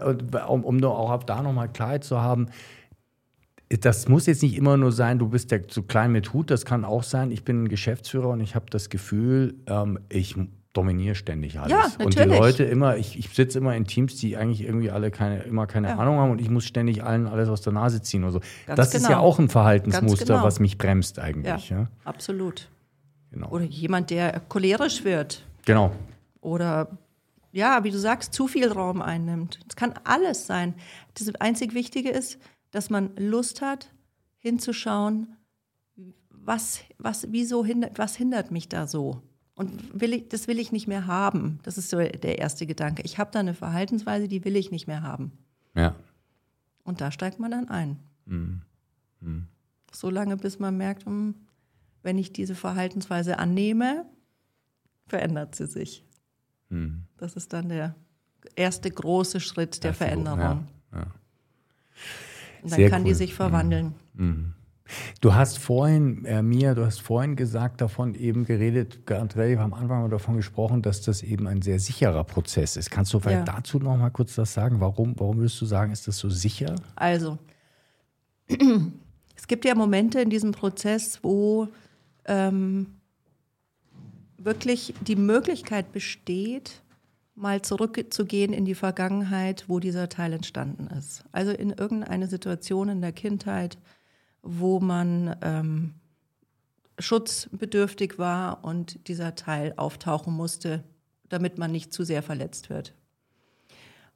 um, 0.47 0.63
um 0.63 0.83
auch 0.83 1.23
da 1.23 1.41
nochmal 1.41 1.69
Klarheit 1.69 2.03
zu 2.03 2.21
haben, 2.21 2.49
das 3.69 4.07
muss 4.07 4.27
jetzt 4.27 4.43
nicht 4.43 4.55
immer 4.55 4.77
nur 4.77 4.91
sein, 4.91 5.17
du 5.17 5.27
bist 5.27 5.51
der 5.51 5.67
zu 5.67 5.83
klein 5.83 6.11
mit 6.11 6.33
Hut, 6.33 6.51
das 6.51 6.65
kann 6.65 6.85
auch 6.85 7.03
sein, 7.03 7.31
ich 7.31 7.43
bin 7.43 7.63
ein 7.63 7.67
Geschäftsführer 7.67 8.29
und 8.29 8.41
ich 8.41 8.53
habe 8.53 8.67
das 8.69 8.89
Gefühl, 8.89 9.55
ähm, 9.65 9.99
ich 10.09 10.35
dominiere 10.75 11.15
ständig 11.15 11.59
alles. 11.59 11.71
Ja, 11.71 11.83
natürlich. 11.83 12.05
Und 12.05 12.19
die 12.19 12.37
Leute 12.37 12.63
immer, 12.63 12.97
ich, 12.97 13.17
ich 13.17 13.29
sitze 13.29 13.57
immer 13.57 13.75
in 13.75 13.85
Teams, 13.85 14.15
die 14.15 14.37
eigentlich 14.37 14.61
irgendwie 14.61 14.91
alle 14.91 15.11
keine, 15.11 15.43
immer 15.43 15.67
keine 15.67 15.89
ja. 15.89 15.97
Ahnung 15.97 16.17
haben 16.17 16.31
und 16.31 16.41
ich 16.41 16.49
muss 16.49 16.65
ständig 16.65 17.03
allen 17.03 17.27
alles 17.27 17.49
aus 17.49 17.61
der 17.61 17.73
Nase 17.73 18.01
ziehen 18.01 18.23
oder 18.23 18.33
so. 18.33 18.39
Ganz 18.65 18.77
das 18.77 18.91
genau. 18.91 18.97
ist 18.97 19.09
ja 19.09 19.15
genau. 19.15 19.27
auch 19.27 19.39
ein 19.39 19.49
Verhaltensmuster, 19.49 20.25
genau. 20.25 20.43
was 20.43 20.59
mich 20.59 20.77
bremst 20.77 21.19
eigentlich. 21.19 21.69
Ja, 21.69 21.77
ja. 21.77 21.87
absolut. 22.03 22.69
Genau. 23.31 23.49
Oder 23.49 23.65
jemand, 23.65 24.09
der 24.09 24.41
cholerisch 24.47 25.03
wird. 25.03 25.43
Genau. 25.65 25.91
Oder 26.41 26.89
ja, 27.51 27.83
wie 27.83 27.91
du 27.91 27.97
sagst, 27.97 28.33
zu 28.33 28.47
viel 28.47 28.71
Raum 28.71 29.01
einnimmt. 29.01 29.59
Es 29.67 29.75
kann 29.75 29.93
alles 30.03 30.45
sein. 30.45 30.75
Das 31.13 31.33
einzig 31.35 31.73
Wichtige 31.73 32.09
ist, 32.09 32.37
dass 32.71 32.89
man 32.89 33.11
Lust 33.15 33.61
hat, 33.61 33.93
hinzuschauen, 34.37 35.37
was, 36.29 36.81
was, 36.97 37.27
wieso 37.31 37.65
hindert, 37.65 37.97
was 37.97 38.15
hindert 38.15 38.51
mich 38.51 38.69
da 38.69 38.87
so? 38.87 39.21
Und 39.55 39.99
will 39.99 40.13
ich, 40.13 40.27
das 40.27 40.47
will 40.47 40.59
ich 40.59 40.71
nicht 40.71 40.87
mehr 40.87 41.07
haben. 41.07 41.59
Das 41.63 41.77
ist 41.77 41.89
so 41.89 41.97
der 41.97 42.39
erste 42.39 42.65
Gedanke. 42.65 43.01
Ich 43.03 43.17
habe 43.17 43.31
da 43.31 43.39
eine 43.39 43.53
Verhaltensweise, 43.53 44.27
die 44.27 44.43
will 44.43 44.57
ich 44.57 44.69
nicht 44.69 44.85
mehr 44.85 45.01
haben. 45.01 45.31
Ja. 45.75 45.95
Und 46.83 46.99
da 47.01 47.11
steigt 47.11 47.39
man 47.39 47.51
dann 47.51 47.69
ein. 47.69 47.97
Mhm. 48.25 48.61
Mhm. 49.21 49.47
So 49.91 50.09
lange, 50.09 50.35
bis 50.35 50.59
man 50.59 50.75
merkt, 50.75 51.05
hm, 51.05 51.35
wenn 52.03 52.17
ich 52.17 52.33
diese 52.33 52.53
Verhaltensweise 52.53 53.39
annehme, 53.39 54.05
verändert 55.07 55.55
sie 55.55 55.67
sich. 55.67 56.03
Mhm. 56.69 57.03
Das 57.17 57.35
ist 57.35 57.53
dann 57.53 57.69
der 57.69 57.95
erste 58.55 58.91
große 58.91 59.39
Schritt 59.39 59.83
der 59.83 59.93
Veränderung. 59.93 60.39
Ja, 60.39 60.99
ja. 60.99 61.07
Und 62.61 62.71
dann 62.71 62.79
Sehr 62.79 62.89
kann 62.89 63.03
cool. 63.03 63.07
die 63.09 63.13
sich 63.13 63.33
verwandeln. 63.33 63.93
Mhm. 64.15 64.54
Du 65.19 65.33
hast 65.33 65.57
vorhin, 65.57 66.25
äh, 66.25 66.43
Mia, 66.43 66.75
du 66.75 66.85
hast 66.85 67.01
vorhin 67.01 67.35
gesagt, 67.35 67.81
davon 67.81 68.13
eben 68.13 68.45
geredet, 68.45 68.99
relativ 69.09 69.59
am 69.59 69.73
Anfang 69.73 70.09
davon 70.09 70.37
gesprochen, 70.37 70.81
dass 70.81 71.01
das 71.01 71.23
eben 71.23 71.47
ein 71.47 71.61
sehr 71.61 71.79
sicherer 71.79 72.23
Prozess 72.23 72.75
ist. 72.75 72.91
Kannst 72.91 73.13
du 73.13 73.19
vielleicht 73.19 73.47
ja. 73.47 73.55
dazu 73.55 73.79
noch 73.79 73.97
mal 73.97 74.11
kurz 74.11 74.37
was 74.37 74.53
sagen? 74.53 74.79
Warum, 74.79 75.15
warum 75.17 75.37
würdest 75.37 75.59
du 75.59 75.65
sagen, 75.65 75.91
ist 75.91 76.07
das 76.07 76.17
so 76.17 76.29
sicher? 76.29 76.75
Also, 76.95 77.39
es 79.35 79.47
gibt 79.47 79.65
ja 79.65 79.73
Momente 79.73 80.21
in 80.21 80.29
diesem 80.29 80.51
Prozess, 80.51 81.19
wo 81.23 81.67
ähm, 82.25 82.87
wirklich 84.37 84.93
die 85.01 85.15
Möglichkeit 85.15 85.91
besteht, 85.91 86.81
mal 87.33 87.61
zurückzugehen 87.61 88.53
in 88.53 88.65
die 88.65 88.75
Vergangenheit, 88.75 89.65
wo 89.67 89.79
dieser 89.79 90.07
Teil 90.09 90.33
entstanden 90.33 90.87
ist. 90.87 91.25
Also 91.31 91.51
in 91.51 91.71
irgendeine 91.71 92.27
Situation 92.27 92.87
in 92.87 93.01
der 93.01 93.11
Kindheit, 93.11 93.77
wo 94.45 94.79
man 94.79 95.35
ähm, 95.41 95.95
schutzbedürftig 96.99 98.17
war 98.17 98.63
und 98.63 99.07
dieser 99.07 99.35
Teil 99.35 99.73
auftauchen 99.75 100.33
musste, 100.33 100.83
damit 101.27 101.57
man 101.57 101.71
nicht 101.71 101.91
zu 101.91 102.03
sehr 102.03 102.23
verletzt 102.23 102.69
wird. 102.69 102.93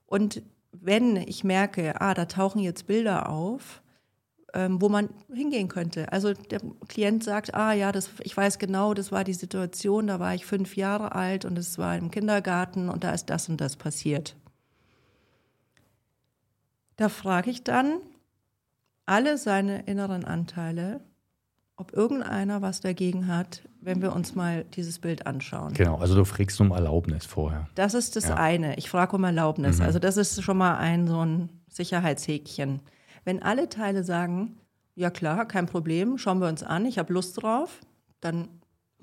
Und 0.06 0.42
wenn 0.72 1.18
ich 1.18 1.44
merke, 1.44 2.00
ah, 2.00 2.14
da 2.14 2.26
tauchen 2.26 2.62
jetzt 2.62 2.88
Bilder 2.88 3.30
auf, 3.30 3.82
ähm, 4.54 4.82
wo 4.82 4.90
man 4.90 5.10
hingehen 5.34 5.68
könnte. 5.68 6.12
Also 6.12 6.34
der 6.34 6.62
Klient 6.88 7.24
sagt, 7.24 7.54
ah 7.54 7.74
ja, 7.74 7.92
das, 7.92 8.10
ich 8.24 8.36
weiß 8.36 8.60
genau, 8.60 8.94
das 8.94 9.12
war 9.12 9.24
die 9.24 9.34
Situation, 9.34 10.08
da 10.08 10.20
war 10.20 10.34
ich 10.34 10.46
fünf 10.46 10.76
Jahre 10.76 11.14
alt 11.14 11.46
und 11.46 11.58
es 11.58 11.78
war 11.78 11.98
im 11.98 12.12
Kindergarten 12.12 12.90
und 12.90 13.04
da 13.04 13.12
ist 13.12 13.30
das 13.30 13.50
und 13.50 13.62
das 13.62 13.76
passiert. 13.76 14.36
Da 16.96 17.10
frage 17.10 17.50
ich 17.52 17.64
dann, 17.64 18.02
alle 19.10 19.38
seine 19.40 19.82
inneren 19.82 20.24
Anteile, 20.24 21.02
ob 21.76 21.94
irgendeiner 21.94 22.62
was 22.62 22.80
dagegen 22.82 23.28
hat, 23.28 23.64
wenn 23.82 24.02
wir 24.02 24.14
uns 24.14 24.36
mal 24.36 24.66
dieses 24.66 25.00
Bild 25.00 25.26
anschauen. 25.26 25.74
Genau, 25.74 25.98
also 25.98 26.14
du 26.14 26.26
fragst 26.26 26.62
um 26.62 26.72
Erlaubnis 26.72 27.26
vorher. 27.26 27.68
Das 27.74 27.96
ist 27.96 28.16
das 28.16 28.28
Ja. 28.28 28.36
eine. 28.36 28.78
Ich 28.78 28.90
frage 28.90 29.16
um 29.16 29.24
Erlaubnis. 29.24 29.82
Also 29.82 29.98
das 29.98 30.18
ist 30.18 30.44
schon 30.44 30.58
mal 30.58 30.78
ein 30.78 31.08
so 31.08 31.26
ein 31.26 31.50
Sicherheitshäkchen. 31.70 32.82
Wenn 33.24 33.42
alle 33.42 33.68
Teile 33.68 34.04
sagen, 34.04 34.58
ja 34.94 35.10
klar, 35.10 35.48
kein 35.48 35.66
Problem, 35.66 36.18
schauen 36.18 36.40
wir 36.40 36.48
uns 36.48 36.62
an, 36.62 36.86
ich 36.86 37.00
habe 37.00 37.12
Lust 37.14 37.42
drauf, 37.42 37.80
dann 38.22 38.48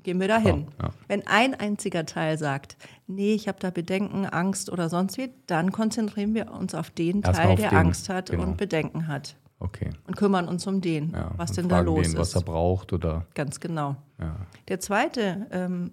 gehen 0.03 0.21
wir 0.21 0.29
dahin. 0.29 0.69
Ja, 0.79 0.85
ja. 0.87 0.91
Wenn 1.09 1.27
ein 1.27 1.55
einziger 1.55 2.07
Teil 2.07 2.39
sagt, 2.39 2.77
nee, 3.09 3.35
ich 3.35 3.49
habe 3.49 3.59
da 3.59 3.71
Bedenken, 3.71 4.27
Angst 4.27 4.71
oder 4.71 4.89
sonst 4.89 5.19
wie, 5.19 5.33
dann 5.47 5.73
konzentrieren 5.73 6.35
wir 6.35 6.53
uns 6.53 6.75
auf 6.77 6.91
den 6.91 7.23
Erstmal 7.23 7.35
Teil, 7.35 7.53
auf 7.55 7.61
der 7.61 7.71
den, 7.71 7.79
Angst 7.79 8.09
hat 8.09 8.31
genau. 8.31 8.45
und 8.45 8.57
Bedenken 8.57 9.09
hat 9.09 9.37
Okay. 9.59 9.91
und 10.07 10.17
kümmern 10.17 10.49
uns 10.49 10.67
um 10.67 10.81
den, 10.81 11.11
Ja. 11.13 11.33
was 11.37 11.53
denn 11.53 11.69
da 11.69 11.81
los 11.81 12.09
den, 12.09 12.19
was 12.19 12.29
ist. 12.31 12.35
er 12.37 12.43
braucht 12.43 12.93
oder 12.93 13.27
Ganz 13.35 13.59
genau. 13.61 13.97
ja. 14.21 14.37
Der 14.69 14.81
zweite 14.81 15.47
ähm, 15.51 15.93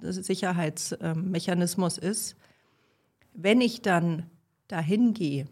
Sicherheitsmechanismus 0.00 1.98
ist, 1.98 2.36
wenn 3.34 3.60
ich 3.60 3.82
dann 3.82 4.24
dahin 4.68 5.14
gehe 5.14 5.46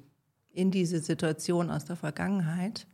in 0.52 0.70
diese 0.70 1.00
Situation 1.00 1.70
aus 1.70 1.84
der 1.84 1.96
Vergangenheit, 1.96 2.86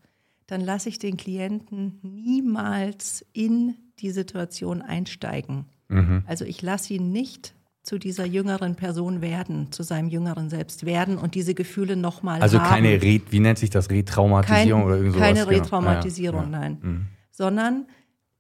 dann 0.47 0.61
lasse 0.61 0.89
ich 0.89 0.99
den 0.99 1.17
Klienten 1.17 1.99
niemals 2.03 3.25
in 3.33 3.75
die 4.01 4.11
Situation 4.11 4.83
einsteigen. 4.83 5.67
Mhm. 5.89 6.25
Also 6.27 6.45
ich 6.45 6.63
lasse 6.63 6.95
ihn 6.95 7.13
nicht 7.13 7.55
zu 7.91 7.99
dieser 7.99 8.25
jüngeren 8.25 8.77
Person 8.77 9.21
werden, 9.21 9.73
zu 9.73 9.83
seinem 9.83 10.11
jüngeren 10.11 10.49
Selbst 10.49 10.87
werden 10.87 11.19
und 11.19 11.35
diese 11.35 11.55
Gefühle 11.55 11.97
nochmal 11.97 12.41
Also 12.41 12.61
haben. 12.61 12.69
keine 12.69 13.03
Re 13.03 13.21
wie 13.31 13.41
nennt 13.41 13.59
sich 13.59 13.69
das 13.69 13.91
Retraumatisierung 13.91 14.83
Kein, 14.83 14.87
oder 14.87 14.97
irgend 14.97 15.15
sowas? 15.15 15.27
keine 15.27 15.41
genau. 15.41 15.51
Retraumatisierung, 15.51 16.45
Ja, 16.45 16.53
ja. 16.53 16.59
nein. 16.61 16.79
Mhm. 16.81 17.07
Sondern 17.33 17.87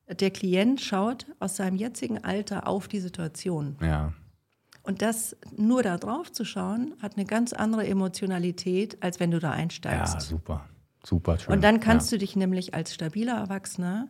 der 0.08 0.30
Klient 0.30 0.80
schaut 0.80 1.26
aus 1.40 1.56
seinem 1.56 1.74
jetzigen 1.74 2.22
Alter 2.22 2.68
auf 2.68 2.86
die 2.86 3.00
Situation. 3.00 3.74
Ja. 3.82 4.12
Und 4.84 5.02
das 5.02 5.36
nur 5.56 5.82
da 5.82 5.98
drauf 5.98 6.30
zu 6.30 6.44
schauen, 6.44 6.94
hat 7.02 7.16
eine 7.16 7.26
ganz 7.26 7.52
andere 7.52 7.84
Emotionalität, 7.88 9.02
als 9.02 9.18
wenn 9.18 9.32
du 9.32 9.40
da 9.40 9.48
ja, 9.48 9.54
einsteigst. 9.54 10.20
super. 10.20 10.64
Super 11.04 11.38
schön. 11.40 11.52
Und 11.54 11.64
dann 11.64 11.80
kannst 11.80 12.12
ja. 12.12 12.18
du 12.18 12.20
dich 12.20 12.36
nämlich 12.36 12.72
als 12.74 12.94
stabiler 12.94 13.34
Erwachsener 13.34 14.06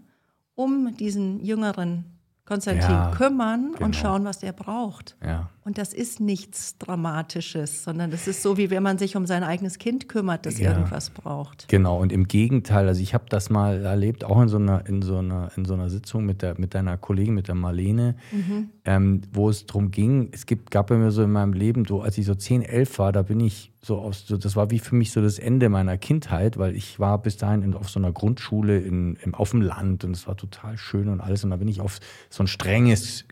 um 0.55 0.95
diesen 0.99 1.43
jüngeren 1.43 2.20
Konstantin 2.51 2.91
Ja, 2.91 3.13
kümmern 3.17 3.73
genau. 3.75 3.85
und 3.85 3.95
schauen, 3.95 4.25
was 4.25 4.43
er 4.43 4.53
braucht. 4.53 5.17
Ja. 5.25 5.49
Und 5.63 5.77
das 5.77 5.93
ist 5.93 6.21
nichts 6.21 6.79
Dramatisches, 6.79 7.85
sondern 7.85 8.11
das 8.11 8.27
ist 8.27 8.43
so, 8.43 8.57
wie 8.57 8.71
wenn 8.71 8.83
man 8.83 8.97
sich 8.97 9.15
um 9.17 9.27
sein 9.27 9.43
eigenes 9.45 9.79
Kind 9.79 10.09
kümmert, 10.09 10.47
das 10.47 10.59
Ja. 10.59 10.71
irgendwas 10.71 11.11
braucht. 11.11 11.69
Genau, 11.69 12.01
und 12.01 12.13
im 12.13 12.27
Gegenteil, 12.29 12.89
also 12.89 13.03
ich 13.03 13.13
habe 13.13 13.25
das 13.29 13.51
mal 13.51 13.85
erlebt, 13.85 14.25
auch 14.25 14.41
in 14.41 14.49
so 14.49 14.57
einer, 14.57 14.87
in 14.87 15.03
so 15.03 15.19
einer, 15.19 15.51
in 15.57 15.67
so 15.67 15.75
einer 15.75 15.91
Sitzung 15.91 16.25
mit, 16.25 16.41
der, 16.41 16.59
mit 16.59 16.73
deiner 16.75 16.97
Kollegin, 16.97 17.35
mit 17.35 17.49
der 17.49 17.55
Marlene, 17.57 18.17
Mhm. 18.33 18.71
ähm, 18.87 19.21
wo 19.33 19.51
es 19.51 19.67
darum 19.67 19.91
ging, 19.91 20.31
es 20.33 20.47
gibt, 20.47 20.71
gab 20.71 20.87
bei 20.87 20.97
mir 20.97 21.11
so 21.11 21.23
in 21.23 21.31
meinem 21.33 21.53
Leben, 21.53 21.85
so 21.85 22.01
als 22.01 22.17
ich 22.17 22.25
so 22.25 22.35
10, 22.35 22.63
11 22.63 22.99
war, 22.99 23.13
da 23.13 23.23
bin 23.23 23.41
ich 23.41 23.71
so 23.83 23.99
aus, 23.99 24.27
so, 24.27 24.37
das 24.39 24.57
war 24.57 24.71
wie 24.71 24.79
für 24.79 24.95
mich 24.95 25.13
so 25.13 25.21
das 25.21 25.39
Ende 25.39 25.69
meiner 25.69 25.99
Kindheit, 25.99 26.57
weil 26.59 26.75
ich 26.75 26.99
war 26.99 27.21
bis 27.21 27.37
dahin 27.37 27.63
in, 27.63 27.75
auf 27.75 27.91
so 27.91 27.99
einer 28.01 28.13
Grundschule 28.13 28.79
in, 28.79 29.17
im, 29.23 29.35
auf 29.35 29.51
dem 29.51 29.61
Land 29.61 30.05
und 30.05 30.13
es 30.17 30.27
war 30.27 30.37
total 30.37 30.79
schön 30.79 31.09
und 31.09 31.21
alles 31.21 31.45
und 31.45 31.51
da 31.51 31.57
bin 31.57 31.69
ich 31.69 31.81
auf 31.83 31.99
so 32.31 32.43
ein 32.43 32.47
strenges 32.47 33.25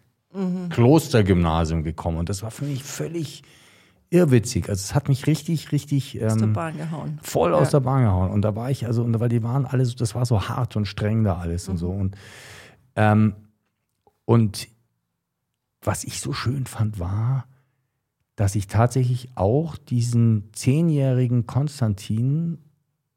Klostergymnasium 0.71 1.83
gekommen 1.83 2.19
und 2.19 2.29
das 2.29 2.43
war 2.43 2.51
für 2.51 2.65
mich 2.65 2.83
völlig 2.85 3.43
irrwitzig. 4.11 4.69
Also 4.69 4.81
es 4.81 4.95
hat 4.95 5.09
mich 5.09 5.27
richtig, 5.27 5.73
richtig 5.73 6.23
Aus 6.25 6.35
der 6.37 6.45
ähm, 6.45 6.53
Bahn 6.53 6.77
gehauen. 6.77 7.19
voll 7.23 7.51
Ja. 7.53 7.59
aus 7.59 7.71
der 7.71 7.81
Bahn 7.81 8.05
gehauen. 8.05 8.31
Und 8.31 8.43
da 8.43 8.55
war 8.57 8.71
ich, 8.71 8.87
also, 8.87 9.03
und 9.03 9.19
weil 9.21 9.29
die 9.29 9.43
waren 9.43 9.67
alle, 9.67 9.85
so- 9.85 9.97
das 9.97 10.15
war 10.15 10.25
so 10.25 10.49
hart 10.49 10.77
und 10.77 10.87
streng 10.87 11.25
da 11.25 11.37
alles 11.39 11.69
und 11.69 11.77
so. 11.79 11.91
Und, 11.91 12.17
ähm, 12.97 13.35
und 14.25 14.69
was 15.83 16.05
ich 16.05 16.21
so 16.21 16.33
schön 16.33 16.67
fand, 16.67 16.99
war, 16.99 17.47
dass 18.37 18.55
ich 18.55 18.67
tatsächlich 18.67 19.31
auch 19.35 19.77
diesen 19.77 20.51
zehnjährigen 20.53 21.47
Konstantin 21.47 22.59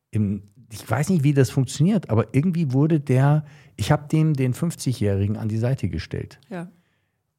im, 0.10 0.44
ich 0.72 0.90
weiß 0.90 1.10
nicht, 1.10 1.24
wie 1.24 1.34
das 1.34 1.50
funktioniert, 1.50 2.10
aber 2.10 2.34
irgendwie 2.34 2.74
wurde 2.74 3.00
der, 3.00 3.46
ich 3.78 3.92
habe 3.92 4.08
dem 4.10 4.34
den 4.34 4.54
50-Jährigen 4.54 5.38
an 5.38 5.48
die 5.48 5.58
Seite 5.58 5.88
gestellt. 5.90 6.40
Ja. 6.50 6.68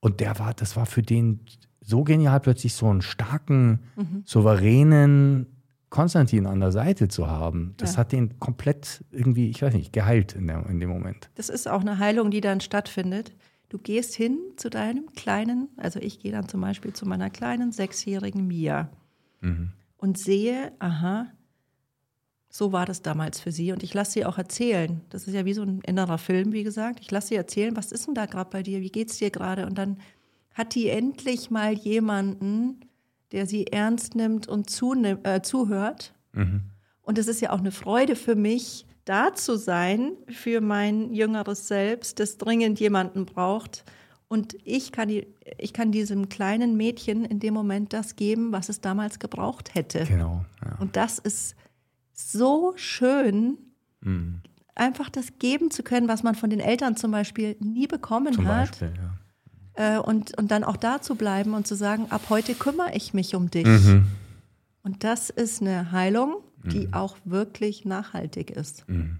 Und 0.02 0.18
der 0.20 0.38
war, 0.40 0.52
das 0.52 0.76
war 0.76 0.84
für 0.84 1.00
den 1.02 1.40
so 1.80 2.02
genial, 2.04 2.40
plötzlich 2.40 2.74
so 2.74 2.88
einen 2.90 3.02
starken, 3.02 3.78
Mhm. 3.96 4.22
souveränen 4.24 5.46
Konstantin 5.90 6.46
an 6.46 6.58
der 6.60 6.72
Seite 6.72 7.06
zu 7.08 7.28
haben. 7.28 7.74
Das 7.76 7.92
Ja. 7.92 7.98
hat 7.98 8.12
den 8.12 8.38
komplett 8.40 9.04
irgendwie, 9.12 9.48
ich 9.48 9.62
weiß 9.62 9.74
nicht, 9.74 9.92
geheilt 9.92 10.32
in, 10.34 10.46
der, 10.48 10.66
in 10.68 10.80
dem 10.80 10.88
Moment. 10.90 11.30
Das 11.36 11.48
ist 11.48 11.68
auch 11.68 11.82
eine 11.82 11.98
Heilung, 11.98 12.30
die 12.30 12.40
dann 12.40 12.60
stattfindet. 12.60 13.32
Du 13.68 13.78
gehst 13.78 14.14
hin 14.14 14.38
zu 14.56 14.70
deinem 14.70 15.06
kleinen, 15.14 15.68
also 15.76 16.00
ich 16.00 16.18
gehe 16.18 16.32
dann 16.32 16.48
zum 16.48 16.60
Beispiel 16.60 16.92
zu 16.92 17.06
meiner 17.06 17.30
kleinen 17.30 17.72
sechsjährigen 17.72 18.46
Mia 18.46 18.90
und 19.98 20.18
sehe, 20.18 20.72
aha, 20.78 21.26
so 22.54 22.70
war 22.70 22.84
das 22.84 23.00
damals 23.00 23.40
für 23.40 23.50
sie. 23.50 23.72
Und 23.72 23.82
ich 23.82 23.94
lasse 23.94 24.12
sie 24.12 24.26
auch 24.26 24.36
erzählen. 24.36 25.00
Das 25.08 25.26
ist 25.26 25.32
ja 25.32 25.46
wie 25.46 25.54
so 25.54 25.62
ein 25.62 25.80
innerer 25.86 26.18
Film, 26.18 26.52
wie 26.52 26.64
gesagt. 26.64 27.00
Ich 27.00 27.10
lasse 27.10 27.28
sie 27.28 27.34
erzählen, 27.34 27.74
was 27.76 27.90
ist 27.92 28.06
denn 28.06 28.14
da 28.14 28.26
gerade 28.26 28.50
bei 28.50 28.62
dir? 28.62 28.82
Wie 28.82 28.90
geht's 28.90 29.16
dir 29.16 29.30
gerade? 29.30 29.64
Und 29.64 29.78
dann 29.78 29.96
hat 30.52 30.74
die 30.74 30.90
endlich 30.90 31.50
mal 31.50 31.72
jemanden, 31.72 32.80
der 33.32 33.46
sie 33.46 33.68
ernst 33.68 34.14
nimmt 34.14 34.48
und 34.48 34.68
äh, 35.24 35.40
zuhört. 35.40 36.12
Und 37.00 37.16
es 37.16 37.26
ist 37.26 37.40
ja 37.40 37.52
auch 37.52 37.58
eine 37.58 37.72
Freude 37.72 38.16
für 38.16 38.34
mich, 38.34 38.84
da 39.06 39.34
zu 39.34 39.56
sein 39.56 40.12
für 40.28 40.60
mein 40.60 41.14
jüngeres 41.14 41.68
Selbst, 41.68 42.20
das 42.20 42.36
dringend 42.36 42.78
jemanden 42.80 43.24
braucht. 43.24 43.82
Und 44.28 44.56
ich 44.62 44.92
kann, 44.92 45.08
die, 45.08 45.26
ich 45.56 45.72
kann 45.72 45.90
diesem 45.90 46.28
kleinen 46.28 46.76
Mädchen 46.76 47.24
in 47.24 47.40
dem 47.40 47.54
Moment 47.54 47.94
das 47.94 48.14
geben, 48.14 48.52
was 48.52 48.68
es 48.68 48.82
damals 48.82 49.18
gebraucht 49.18 49.74
hätte. 49.74 50.04
Genau. 50.04 50.44
Ja. 50.62 50.76
Und 50.80 50.96
das 50.96 51.18
ist 51.18 51.56
so 52.12 52.72
schön, 52.76 53.58
Mhm. 54.00 54.40
einfach 54.74 55.08
das 55.10 55.38
geben 55.38 55.70
zu 55.70 55.82
können, 55.82 56.08
was 56.08 56.22
man 56.22 56.34
von 56.34 56.50
den 56.50 56.60
Eltern 56.60 56.96
zum 56.96 57.12
Beispiel 57.12 57.56
nie 57.60 57.86
bekommen 57.86 58.32
Zum 58.34 58.48
hat. 58.48 58.70
Beispiel, 58.70 58.92
ja. 59.76 59.96
Äh, 59.96 60.00
und, 60.00 60.36
und 60.38 60.50
dann 60.50 60.64
auch 60.64 60.76
da 60.76 61.00
zu 61.00 61.14
bleiben 61.14 61.54
und 61.54 61.66
zu 61.66 61.74
sagen, 61.76 62.06
ab 62.10 62.22
heute 62.30 62.54
kümmere 62.54 62.94
ich 62.94 63.14
mich 63.14 63.34
um 63.34 63.50
dich. 63.50 63.64
Mhm. 63.66 64.06
Und 64.82 65.04
das 65.04 65.30
ist 65.30 65.60
eine 65.62 65.92
Heilung, 65.92 66.36
die 66.64 66.92
auch 66.92 67.16
wirklich 67.24 67.84
nachhaltig 67.84 68.50
ist. 68.50 68.88
Mhm. 68.88 69.18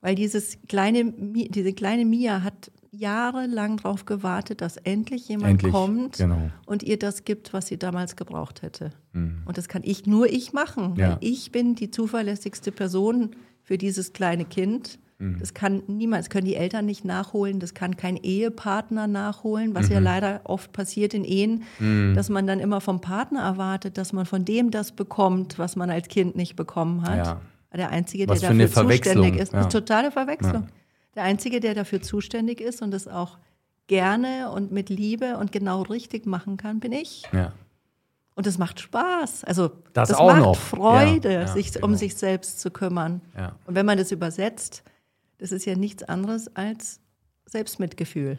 Weil 0.00 0.14
dieses 0.14 0.58
kleine, 0.68 1.12
diese 1.12 1.72
kleine 1.72 2.04
Mia 2.04 2.42
hat 2.42 2.70
jahrelang 2.92 3.76
darauf 3.78 4.04
gewartet, 4.04 4.60
dass 4.60 4.76
endlich 4.76 5.28
jemand 5.28 5.50
Endlich, 5.52 5.72
kommt 5.72 6.18
genau. 6.18 6.50
und 6.66 6.82
ihr 6.82 6.98
das 6.98 7.24
gibt, 7.24 7.52
was 7.52 7.66
sie 7.68 7.78
damals 7.78 8.16
gebraucht 8.16 8.62
hätte. 8.62 8.90
Mhm. 9.12 9.42
Und 9.44 9.58
das 9.58 9.68
kann 9.68 9.82
ich 9.84 10.06
nur 10.06 10.26
ich 10.30 10.52
machen, 10.52 10.94
Ja. 10.96 11.10
weil 11.12 11.18
ich 11.20 11.52
bin 11.52 11.74
die 11.74 11.90
zuverlässigste 11.90 12.72
Person 12.72 13.30
für 13.62 13.78
dieses 13.78 14.12
kleine 14.12 14.44
Kind. 14.44 14.98
Mhm. 15.18 15.38
Das 15.38 15.54
kann 15.54 15.82
niemals, 15.86 16.26
das 16.26 16.30
können 16.30 16.46
die 16.46 16.56
Eltern 16.56 16.86
nicht 16.86 17.04
nachholen, 17.04 17.60
das 17.60 17.74
kann 17.74 17.96
kein 17.96 18.16
Ehepartner 18.16 19.06
nachholen, 19.06 19.74
was 19.74 19.86
Mhm. 19.88 19.92
ja 19.94 19.98
leider 20.00 20.40
oft 20.44 20.72
passiert 20.72 21.14
in 21.14 21.24
Ehen, 21.24 21.62
dass 22.14 22.28
man 22.28 22.46
dann 22.46 22.58
immer 22.58 22.80
vom 22.80 23.00
Partner 23.00 23.40
erwartet, 23.42 23.98
dass 23.98 24.12
man 24.12 24.26
von 24.26 24.44
dem 24.44 24.70
das 24.70 24.92
bekommt, 24.92 25.58
was 25.58 25.76
man 25.76 25.90
als 25.90 26.08
Kind 26.08 26.36
nicht 26.36 26.56
bekommen 26.56 27.02
hat. 27.02 27.26
Ja. 27.26 27.40
Der 27.76 27.90
Einzige, 27.90 28.26
Was 28.26 28.40
der 28.40 28.50
dafür 28.50 28.68
zuständig 28.88 29.36
ist, 29.36 29.52
ja. 29.52 29.60
eine 29.60 29.68
totale 29.68 30.10
Verwechslung. 30.10 30.54
Ja. 30.64 30.68
Der 31.14 31.24
Einzige, 31.24 31.60
der 31.60 31.74
dafür 31.74 32.00
zuständig 32.02 32.60
ist 32.60 32.82
und 32.82 32.90
das 32.92 33.08
auch 33.08 33.38
gerne 33.88 34.50
und 34.52 34.70
mit 34.70 34.88
Liebe 34.88 35.36
und 35.38 35.50
genau 35.52 35.82
richtig 35.82 36.26
machen 36.26 36.56
kann, 36.56 36.78
bin 36.80 36.92
ich. 36.92 37.24
Ja. 37.32 37.52
Und 38.36 38.46
es 38.46 38.56
macht 38.58 38.78
Spaß. 38.80 39.44
Also 39.44 39.70
Das 39.92 40.10
das, 40.10 40.18
auch 40.18 40.28
macht 40.28 40.40
noch. 40.40 40.56
Freude, 40.56 41.32
Ja, 41.32 41.40
ja, 41.40 41.46
sich 41.48 41.72
genau. 41.72 41.86
um 41.86 41.94
sich 41.96 42.14
selbst 42.14 42.60
zu 42.60 42.70
kümmern. 42.70 43.20
Ja. 43.36 43.56
Und 43.66 43.74
wenn 43.74 43.84
man 43.84 43.98
das 43.98 44.12
übersetzt, 44.12 44.84
das 45.38 45.50
ist 45.52 45.64
ja 45.66 45.74
nichts 45.74 46.02
anderes 46.04 46.54
als 46.54 47.00
Selbstmitgefühl. 47.46 48.38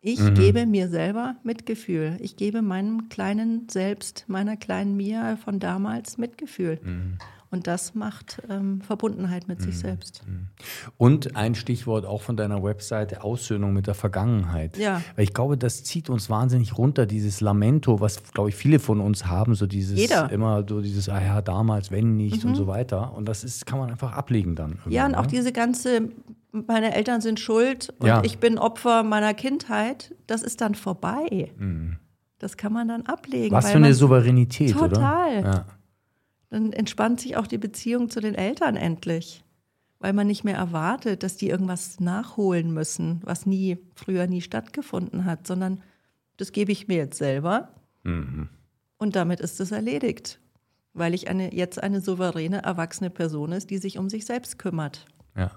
Ich 0.00 0.20
Mhm. 0.20 0.34
gebe 0.34 0.66
mir 0.66 0.88
selber 0.88 1.36
Mitgefühl. 1.42 2.16
Ich 2.20 2.36
gebe 2.36 2.62
meinem 2.62 3.08
kleinen 3.08 3.68
Selbst, 3.70 4.24
meiner 4.28 4.56
kleinen 4.56 4.96
Mia 4.96 5.36
von 5.36 5.58
damals 5.58 6.18
Mitgefühl. 6.18 6.78
Mhm. 6.82 7.18
Und 7.54 7.68
das 7.68 7.94
macht 7.94 8.42
ähm, 8.50 8.80
Verbundenheit 8.80 9.46
mit 9.46 9.62
sich 9.62 9.78
selbst. 9.78 10.22
Und 10.96 11.36
ein 11.36 11.54
Stichwort 11.54 12.04
auch 12.04 12.20
von 12.20 12.36
deiner 12.36 12.64
Webseite, 12.64 13.22
Aussöhnung 13.22 13.72
mit 13.72 13.86
der 13.86 13.94
Vergangenheit. 13.94 14.76
Ja. 14.76 15.02
Weil 15.14 15.22
ich 15.22 15.32
glaube, 15.32 15.56
das 15.56 15.84
zieht 15.84 16.10
uns 16.10 16.28
wahnsinnig 16.28 16.76
runter, 16.76 17.06
dieses 17.06 17.40
Lamento, 17.40 18.00
was, 18.00 18.24
glaube 18.32 18.48
ich, 18.48 18.56
viele 18.56 18.80
von 18.80 19.00
uns 19.00 19.26
haben, 19.26 19.54
so 19.54 19.68
dieses 19.68 19.96
Jeder. 19.96 20.24
Mhm. 20.24 20.30
immer 20.30 20.64
so 20.68 20.80
dieses, 20.80 21.08
ah 21.08 21.22
ja, 21.22 21.42
damals, 21.42 21.92
wenn 21.92 22.16
nicht 22.16 22.44
und 22.44 22.56
so 22.56 22.66
weiter. 22.66 23.14
Und 23.14 23.28
das 23.28 23.44
ist, 23.44 23.66
kann 23.66 23.78
man 23.78 23.88
einfach 23.88 24.12
ablegen 24.14 24.56
dann. 24.56 24.80
Ja, 24.88 25.06
und 25.06 25.14
auch 25.14 25.22
ne? 25.22 25.28
diese 25.28 25.52
ganze, 25.52 26.08
meine 26.50 26.92
Eltern 26.92 27.20
sind 27.20 27.38
schuld 27.38 27.94
und 28.00 28.08
Ja. 28.08 28.20
ich 28.24 28.38
bin 28.38 28.58
Opfer 28.58 29.04
meiner 29.04 29.32
Kindheit, 29.32 30.12
das 30.26 30.42
ist 30.42 30.60
dann 30.60 30.74
vorbei. 30.74 31.52
Das 32.40 32.56
kann 32.56 32.72
man 32.72 32.88
dann 32.88 33.02
ablegen. 33.02 33.50
Mhm. 33.54 33.56
Was 33.56 33.70
für 33.70 33.76
eine 33.76 33.94
Souveränität, 33.94 34.72
Total. 34.72 35.38
oder? 35.38 35.40
Ja. 35.40 35.66
Dann 36.54 36.72
entspannt 36.72 37.20
sich 37.20 37.36
auch 37.36 37.48
die 37.48 37.58
Beziehung 37.58 38.10
zu 38.10 38.20
den 38.20 38.36
Eltern 38.36 38.76
endlich. 38.76 39.42
weil 40.04 40.12
man 40.12 40.26
nicht 40.26 40.44
mehr 40.44 40.56
erwartet, 40.56 41.22
dass 41.22 41.36
die 41.36 41.48
irgendwas 41.48 41.98
nachholen 41.98 42.74
müssen, 42.74 43.22
was 43.24 43.46
nie 43.46 43.78
früher 43.94 44.26
nie 44.26 44.42
stattgefunden 44.42 45.24
hat, 45.24 45.46
sondern 45.46 45.82
das 46.36 46.52
gebe 46.52 46.72
ich 46.72 46.88
mir 46.88 46.98
jetzt 46.98 47.16
selber 47.16 47.70
mhm. 48.02 48.50
und 48.98 49.16
damit 49.16 49.40
ist 49.40 49.60
es 49.60 49.72
erledigt, 49.72 50.40
weil 50.92 51.14
ich 51.14 51.28
eine, 51.28 51.54
jetzt 51.54 51.82
eine 51.82 52.02
souveräne, 52.02 52.62
erwachsene 52.62 53.08
Person 53.08 53.52
ist, 53.52 53.70
die 53.70 53.78
sich 53.78 53.96
um 53.96 54.10
sich 54.10 54.26
selbst 54.26 54.58
kümmert. 54.58 55.06
Ja. 55.36 55.52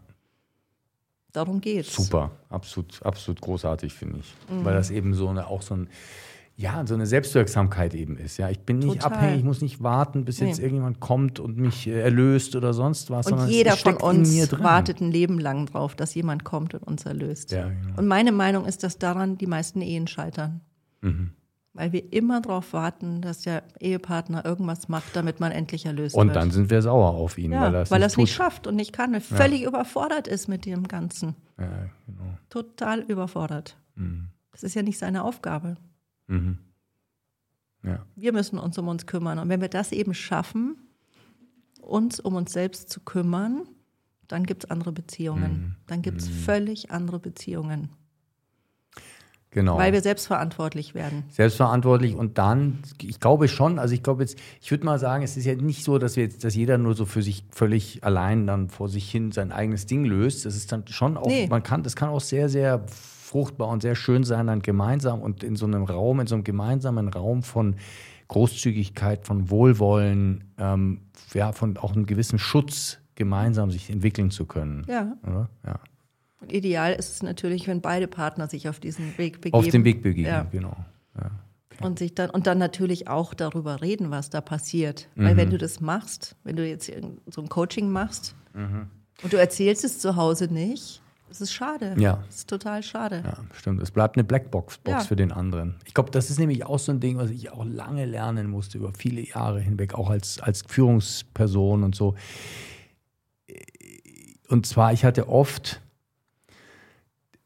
Darum 1.34 1.60
geht's. 1.60 1.94
Super, 1.94 2.32
absolut, 2.48 3.04
absolut 3.04 3.42
großartig, 3.42 3.94
finde 3.94 4.20
ich. 4.20 4.34
Mhm. 4.50 4.64
Weil 4.64 4.76
das 4.76 4.92
eben 4.92 5.14
so 5.14 5.28
eine, 5.28 5.48
auch 5.48 5.62
so 5.62 5.76
ein, 5.76 5.90
ja, 6.60 6.84
so 6.88 6.96
eine 6.96 7.06
Selbstwirksamkeit 7.06 7.94
eben 7.94 8.18
ist. 8.18 8.38
Ja, 8.38 8.50
ich 8.50 8.60
bin 8.62 8.80
nicht 8.80 9.02
Total. 9.02 9.14
abhängig, 9.14 9.38
ich 9.38 9.44
muss 9.44 9.62
nicht 9.62 9.84
warten, 9.84 10.26
bis 10.26 10.42
nee. 10.42 10.48
jetzt 10.48 10.58
irgendjemand 10.58 11.00
kommt 11.00 11.40
und 11.40 11.58
mich 11.58 11.86
äh, 11.86 12.02
erlöst 12.02 12.56
oder 12.56 12.74
sonst 12.74 13.12
was. 13.12 13.32
Und 13.32 13.48
jeder 13.48 13.78
von 13.78 13.96
uns 13.96 14.52
wartet 14.60 15.00
ein 15.00 15.12
Leben 15.12 15.40
lang 15.40 15.68
drauf, 15.68 15.96
dass 15.96 16.16
jemand 16.16 16.44
kommt 16.44 16.74
und 16.74 16.82
uns 16.82 17.06
erlöst. 17.06 17.52
Ja, 17.52 17.70
genau. 17.70 17.98
Und 17.98 18.08
meine 18.08 18.32
Meinung 18.32 18.66
ist, 18.66 18.84
dass 18.84 18.98
daran 18.98 19.38
die 19.38 19.46
meisten 19.46 19.82
Ehen 19.82 20.08
scheitern. 20.08 20.62
Mhm. 21.02 21.30
Weil 21.74 21.92
wir 21.92 22.12
immer 22.12 22.42
darauf 22.42 22.74
warten, 22.74 23.22
dass 23.22 23.42
der 23.42 23.62
Ehepartner 23.80 24.44
irgendwas 24.44 24.90
macht, 24.90 25.16
damit 25.16 25.40
man 25.40 25.52
endlich 25.52 25.86
erlöst 25.86 26.16
und 26.16 26.30
wird. 26.30 26.38
Und 26.38 26.42
dann 26.42 26.50
sind 26.50 26.72
wir 26.72 26.82
sauer 26.82 27.12
auf 27.12 27.38
ihn, 27.38 27.52
ja, 27.52 27.62
weil 27.62 27.76
er 27.76 27.82
es 27.84 27.92
weil 27.92 28.00
nicht, 28.00 28.18
nicht, 28.18 28.34
schafft 28.34 28.66
und 28.66 28.76
nicht 28.76 28.94
kann, 28.94 29.22
völlig 29.22 29.62
ja. 29.62 29.68
überfordert 29.68 30.28
ist 30.28 30.48
mit 30.48 30.66
dem 30.66 30.88
Ganzen. 30.88 31.36
Ja, 31.60 31.68
genau. 32.08 32.38
Total 32.50 33.02
überfordert. 33.02 33.78
Mhm. 33.94 34.30
Das 34.52 34.64
ist 34.64 34.74
ja 34.74 34.82
nicht 34.82 34.98
seine 34.98 35.24
Aufgabe. 35.24 35.78
Mhm. 36.28 36.58
Ja. 37.84 38.06
Wir 38.16 38.34
müssen 38.34 38.60
uns 38.60 38.78
um 38.78 38.88
uns 38.88 39.06
kümmern. 39.06 39.40
Und 39.40 39.50
wenn 39.50 39.62
wir 39.62 39.70
das 39.70 39.92
eben 39.92 40.14
schaffen, 40.14 40.78
uns 41.82 42.20
um 42.20 42.36
uns 42.36 42.52
selbst 42.52 42.90
zu 42.90 43.00
kümmern, 43.02 43.68
dann 44.28 44.46
gibt 44.46 44.66
es 44.66 44.72
andere 44.72 44.92
Beziehungen. 44.92 45.52
Mhm. 45.52 45.76
Dann 45.88 46.02
gibt 46.02 46.22
es 46.22 46.30
mhm. 46.30 46.34
völlig 46.34 46.92
andere 46.92 47.20
Beziehungen. 47.20 47.90
Genau. 49.52 49.78
Weil 49.78 49.94
wir 49.94 50.02
selbstverantwortlich 50.02 50.94
werden. 50.94 51.24
Selbstverantwortlich 51.30 52.16
und 52.16 52.38
dann, 52.38 52.80
ich 53.02 53.20
glaube 53.20 53.48
schon, 53.48 53.80
also 53.80 53.94
ich 53.94 54.04
glaube 54.04 54.22
jetzt, 54.22 54.38
ich 54.62 54.70
würde 54.70 54.86
mal 54.86 55.00
sagen, 55.00 55.24
es 55.24 55.38
ist 55.38 55.46
ja 55.46 55.56
nicht 55.56 55.84
so, 55.84 55.98
dass 55.98 56.18
wir 56.18 56.24
jetzt, 56.24 56.44
dass 56.44 56.54
jeder 56.54 56.78
nur 56.78 56.96
so 56.96 57.06
für 57.06 57.24
sich 57.24 57.46
völlig 57.50 58.04
allein 58.04 58.46
dann 58.46 58.70
vor 58.70 58.90
sich 58.90 59.10
hin 59.10 59.32
sein 59.32 59.52
eigenes 59.52 59.86
Ding 59.86 60.04
löst. 60.04 60.46
Das 60.46 60.56
ist 60.56 60.72
dann 60.72 60.86
schon 60.88 61.16
auch, 61.16 61.28
nee. 61.28 61.48
man 61.48 61.64
kann, 61.64 61.82
das 61.82 61.96
kann 61.96 62.10
auch 62.10 62.22
sehr, 62.22 62.50
sehr 62.50 62.86
fruchtbar 63.38 63.68
und 63.68 63.84
sehr 63.84 63.94
schön 63.94 64.24
sein, 64.24 64.48
dann 64.48 64.64
gemeinsam 64.64 65.22
und 65.22 65.44
in 65.44 65.56
so 65.56 65.68
einem 65.68 65.84
Raum, 65.84 66.20
in 66.20 66.26
so 66.26 66.34
einem 66.34 66.44
gemeinsamen 66.44 67.08
Raum 67.08 67.44
von 67.44 67.76
Großzügigkeit, 68.30 69.28
von 69.28 69.52
Wohlwollen, 69.52 70.46
ähm, 70.58 71.02
ja, 71.36 71.52
von 71.52 71.78
auch 71.78 71.94
einem 71.94 72.08
gewissen 72.08 72.40
Schutz 72.40 72.98
gemeinsam 73.14 73.70
sich 73.70 73.92
entwickeln 73.92 74.32
zu 74.32 74.46
können. 74.46 74.88
Ja. 74.90 75.16
Oder? 75.22 75.50
Ja. 75.68 75.80
Und 76.42 76.52
ideal 76.52 76.94
ist 76.94 77.12
es 77.12 77.22
natürlich, 77.22 77.68
wenn 77.68 77.80
beide 77.80 78.08
Partner 78.08 78.48
sich 78.48 78.70
auf 78.70 78.80
diesen 78.80 79.16
Weg 79.20 79.42
begeben. 79.42 79.54
Auf 79.54 79.68
den 79.68 79.84
Weg 79.84 80.02
begeben, 80.02 80.28
ja. 80.28 80.48
genau. 80.52 80.76
Ja. 81.16 81.30
Okay. 81.76 81.86
Und 81.86 82.00
sich 82.00 82.16
dann 82.16 82.32
und 82.32 82.48
dann 82.48 82.58
natürlich 82.58 83.08
auch 83.08 83.36
darüber 83.36 83.84
reden, 83.84 84.10
was 84.10 84.32
da 84.32 84.42
passiert. 84.42 85.10
Mhm. 85.14 85.26
Weil 85.26 85.38
wenn 85.38 85.52
du 85.52 85.60
das 85.60 85.80
machst, 85.80 86.36
wenn 86.44 86.56
du 86.56 86.68
jetzt 86.68 86.92
so 87.28 87.42
ein 87.42 87.50
Coaching 87.50 87.92
machst 87.92 88.34
mhm. 88.56 88.88
und 89.22 89.32
du 89.32 89.38
erzählst 89.38 89.84
es 89.84 90.00
zu 90.00 90.16
Hause 90.16 90.52
nicht, 90.52 91.04
das 91.30 91.42
ist 91.42 91.54
schade. 91.54 91.96
Ja. 91.98 92.24
Das 92.28 92.38
ist 92.38 92.50
total 92.50 92.84
schade. 92.84 93.24
Ja, 93.26 93.38
stimmt. 93.54 93.82
Es 93.82 93.92
bleibt 93.92 94.16
eine 94.16 94.24
Blackbox 94.24 94.78
Box 94.78 95.04
ja. 95.04 95.08
für 95.08 95.16
den 95.16 95.32
anderen. 95.32 95.76
Ich 95.86 95.94
glaube, 95.94 96.12
das 96.12 96.30
ist 96.30 96.40
nämlich 96.40 96.66
auch 96.66 96.80
so 96.80 96.92
ein 96.92 97.00
Ding, 97.00 97.18
was 97.18 97.30
ich 97.30 97.52
auch 97.52 97.66
lange 97.66 98.06
lernen 98.06 98.50
musste, 98.50 98.78
über 98.78 98.92
viele 98.98 99.22
Jahre 99.22 99.60
hinweg, 99.60 99.94
auch 99.94 100.10
als, 100.10 100.40
als 100.40 100.64
Führungsperson 100.68 101.84
und 101.84 101.96
so. 101.96 102.16
Und 104.50 104.66
zwar, 104.66 104.94
ich 104.94 105.04
hatte 105.04 105.28
oft, 105.28 105.82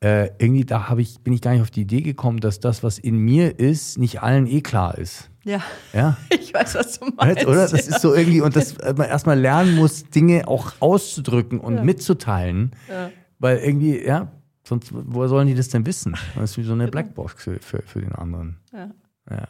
äh, 0.04 0.30
irgendwie 0.38 0.66
da 0.66 0.96
ich, 0.98 1.20
bin 1.20 1.34
ich 1.34 1.42
gar 1.42 1.52
nicht 1.52 1.62
auf 1.62 1.72
die 1.72 1.82
Idee 1.82 2.02
gekommen, 2.02 2.40
dass 2.40 2.60
das, 2.60 2.84
was 2.84 3.00
in 3.00 3.18
mir 3.18 3.60
ist, 3.60 3.98
nicht 3.98 4.22
allen 4.22 4.48
eh 4.48 4.62
klar 4.62 4.98
ist. 4.98 5.30
Ja. 5.44 5.62
Ja. 5.94 6.18
Ich 6.30 6.54
weiß, 6.54 6.76
was 6.76 7.00
du 7.00 7.06
meinst. 7.16 7.46
Oder? 7.48 7.62
Das 7.62 7.72
ja. 7.72 7.78
ist 7.78 8.02
so 8.02 8.14
irgendwie, 8.14 8.42
und 8.42 8.56
dass 8.56 8.78
man 8.98 9.08
erstmal 9.08 9.40
lernen 9.40 9.76
muss, 9.76 10.04
Dinge 10.04 10.48
auch 10.50 10.74
auszudrücken 10.82 11.60
und 11.60 11.78
ja. 11.78 11.84
mitzuteilen. 11.84 12.72
Ja. 12.90 13.10
Weil 13.42 13.58
irgendwie, 13.58 14.06
ja, 14.06 14.32
sonst, 14.64 14.92
woher 14.94 15.28
sollen 15.28 15.48
die 15.48 15.56
das 15.56 15.70
denn 15.70 15.86
wissen? 15.86 16.16
Das 16.36 16.52
ist 16.52 16.58
wie 16.58 16.64
so 16.64 16.74
eine 16.74 16.84
genau. 16.86 16.92
Blackbox 16.92 17.44
für, 17.44 17.60
für, 17.60 17.82
für 17.82 18.00
den 18.00 18.14
anderen. 18.14 18.58
Ja. 18.72 18.92
ja. 19.30 19.48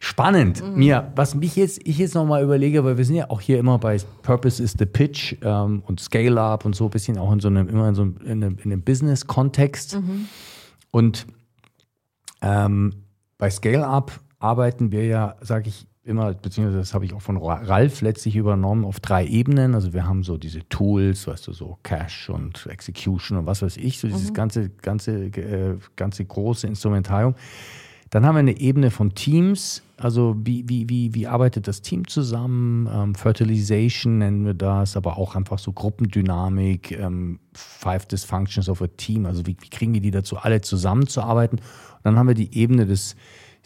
Spannend. 0.00 0.62
Mhm. 0.62 0.76
Mia, 0.76 1.12
was 1.14 1.36
mich 1.36 1.54
jetzt, 1.54 1.80
ich 1.86 1.98
jetzt 1.98 2.14
nochmal 2.14 2.42
überlege, 2.42 2.84
weil 2.84 2.98
wir 2.98 3.04
sind 3.04 3.14
ja 3.14 3.30
auch 3.30 3.40
hier 3.40 3.58
immer 3.58 3.78
bei 3.78 3.96
Purpose 4.22 4.60
is 4.60 4.74
the 4.76 4.84
Pitch 4.84 5.36
ähm, 5.42 5.82
und 5.86 6.00
Scale 6.00 6.40
Up 6.40 6.64
und 6.64 6.74
so 6.74 6.84
ein 6.84 6.90
bisschen 6.90 7.18
auch 7.18 7.32
in 7.32 7.38
so 7.38 7.48
einem, 7.48 7.68
immer 7.68 7.88
in 7.88 7.94
so 7.94 8.02
einem, 8.02 8.16
in 8.24 8.44
einem, 8.44 8.58
in 8.58 8.72
einem 8.72 8.82
Business-Kontext. 8.82 10.00
Mhm. 10.00 10.26
Und 10.90 11.26
ähm, 12.42 12.94
bei 13.38 13.48
Scale 13.48 13.86
Up 13.86 14.12
arbeiten 14.40 14.90
wir 14.90 15.06
ja, 15.06 15.36
sage 15.40 15.68
ich, 15.68 15.86
immer, 16.06 16.32
beziehungsweise 16.34 16.78
das 16.78 16.94
habe 16.94 17.04
ich 17.04 17.12
auch 17.12 17.20
von 17.20 17.36
Ralf 17.36 18.00
letztlich 18.00 18.36
übernommen, 18.36 18.84
auf 18.84 19.00
drei 19.00 19.26
Ebenen. 19.26 19.74
Also 19.74 19.92
wir 19.92 20.06
haben 20.06 20.22
so 20.22 20.38
diese 20.38 20.66
Tools, 20.68 21.26
weißt 21.26 21.48
du, 21.48 21.52
so 21.52 21.78
Cash 21.82 22.30
und 22.30 22.66
Execution 22.66 23.38
und 23.38 23.46
was 23.46 23.62
weiß 23.62 23.76
ich, 23.76 23.98
so 23.98 24.06
dieses 24.06 24.30
mhm. 24.30 24.34
ganze, 24.34 24.70
ganze, 24.70 25.24
äh, 25.24 25.76
ganze 25.96 26.24
große 26.24 26.66
Instrumentarium. 26.66 27.34
Dann 28.10 28.24
haben 28.24 28.36
wir 28.36 28.40
eine 28.40 28.60
Ebene 28.60 28.92
von 28.92 29.14
Teams, 29.14 29.82
also 29.96 30.36
wie, 30.38 30.68
wie, 30.68 30.88
wie, 30.88 31.12
wie 31.12 31.26
arbeitet 31.26 31.66
das 31.66 31.82
Team 31.82 32.06
zusammen? 32.06 32.88
Ähm, 32.90 33.14
Fertilization 33.16 34.18
nennen 34.18 34.46
wir 34.46 34.54
das, 34.54 34.96
aber 34.96 35.18
auch 35.18 35.34
einfach 35.34 35.58
so 35.58 35.72
Gruppendynamik, 35.72 36.92
ähm, 36.92 37.40
Five 37.52 38.06
Dysfunctions 38.06 38.68
of 38.68 38.80
a 38.80 38.86
Team, 38.86 39.26
also 39.26 39.44
wie, 39.44 39.56
wie 39.60 39.68
kriegen 39.68 39.92
wir 39.92 40.00
die 40.00 40.12
dazu, 40.12 40.36
alle 40.36 40.60
zusammenzuarbeiten? 40.60 41.58
Und 41.58 42.04
dann 42.04 42.16
haben 42.16 42.28
wir 42.28 42.34
die 42.34 42.56
Ebene 42.56 42.86
des 42.86 43.16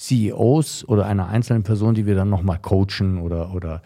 CEOs 0.00 0.88
oder 0.88 1.06
einer 1.06 1.28
einzelnen 1.28 1.62
Person, 1.62 1.94
die 1.94 2.06
wir 2.06 2.14
dann 2.14 2.30
nochmal 2.30 2.58
coachen 2.58 3.20
oder, 3.20 3.54
oder 3.54 3.82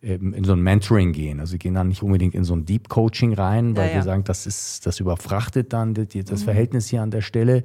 in 0.00 0.42
so 0.42 0.52
ein 0.52 0.60
Mentoring 0.60 1.12
gehen. 1.12 1.38
Also 1.38 1.52
wir 1.52 1.60
gehen 1.60 1.74
dann 1.74 1.86
nicht 1.86 2.02
unbedingt 2.02 2.34
in 2.34 2.42
so 2.42 2.54
ein 2.54 2.66
Deep 2.66 2.88
Coaching 2.88 3.34
rein, 3.34 3.76
weil 3.76 3.84
ja, 3.84 3.90
ja. 3.90 3.94
wir 3.98 4.02
sagen, 4.02 4.24
das 4.24 4.48
ist, 4.48 4.84
das 4.84 4.98
überfrachtet 4.98 5.72
dann 5.72 5.94
das, 5.94 6.08
das 6.08 6.40
mhm. 6.40 6.44
Verhältnis 6.44 6.88
hier 6.88 7.02
an 7.02 7.12
der 7.12 7.20
Stelle. 7.20 7.62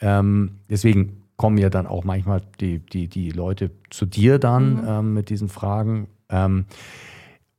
Ähm, 0.00 0.56
deswegen 0.68 1.22
kommen 1.36 1.56
ja 1.56 1.70
dann 1.70 1.86
auch 1.86 2.02
manchmal 2.02 2.42
die, 2.60 2.80
die, 2.80 3.06
die 3.06 3.30
Leute 3.30 3.70
zu 3.90 4.06
dir 4.06 4.40
dann 4.40 4.82
mhm. 4.82 4.88
ähm, 4.88 5.14
mit 5.14 5.30
diesen 5.30 5.48
Fragen. 5.48 6.08
Ähm, 6.28 6.64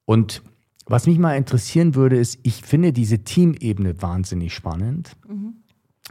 und 0.04 0.42
was 0.86 1.08
mich 1.08 1.18
mal 1.18 1.38
interessieren 1.38 1.96
würde, 1.96 2.18
ist, 2.18 2.40
ich 2.44 2.64
finde 2.64 2.92
diese 2.92 3.20
Teamebene 3.20 4.02
wahnsinnig 4.02 4.54
spannend. 4.54 5.14
Mhm. 5.30 5.59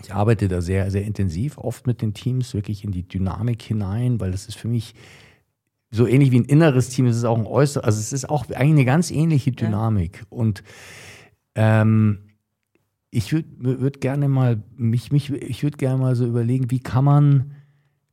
Ich 0.03 0.14
arbeite 0.14 0.49
da 0.49 0.61
sehr, 0.61 0.90
sehr 0.90 1.03
intensiv, 1.03 1.59
oft 1.59 1.86
mit 1.86 2.03
den 2.03 2.14
Teams, 2.14 2.55
wirklich 2.55 2.84
in 2.84 2.92
die 2.92 3.07
Dynamik 3.07 3.62
hinein, 3.62 4.20
weil 4.20 4.30
das 4.30 4.46
ist 4.46 4.57
für 4.57 4.68
mich 4.68 4.94
so 5.90 6.07
ähnlich 6.07 6.30
wie 6.30 6.40
ein 6.40 6.44
inneres 6.44 6.90
Team, 6.90 7.07
es 7.07 7.16
ist 7.16 7.24
auch 7.24 7.38
ein 7.38 7.46
äußeres, 7.46 7.84
also 7.84 7.99
es 7.99 8.12
ist 8.12 8.28
auch 8.28 8.49
eigentlich 8.51 8.70
eine 8.70 8.84
ganz 8.84 9.11
ähnliche 9.11 9.53
Dynamik. 9.53 10.18
Ja. 10.18 10.26
Und 10.30 10.62
ähm, 11.55 12.28
ich 13.11 13.32
würde 13.32 13.80
würd 13.80 14.01
gerne 14.01 14.28
mal, 14.28 14.62
mich, 14.76 15.11
mich, 15.12 15.32
ich 15.32 15.62
würde 15.62 15.78
gerne 15.78 15.99
mal 16.01 16.14
so 16.14 16.26
überlegen, 16.26 16.70
wie 16.70 16.80
kann 16.80 17.05
man, 17.05 17.55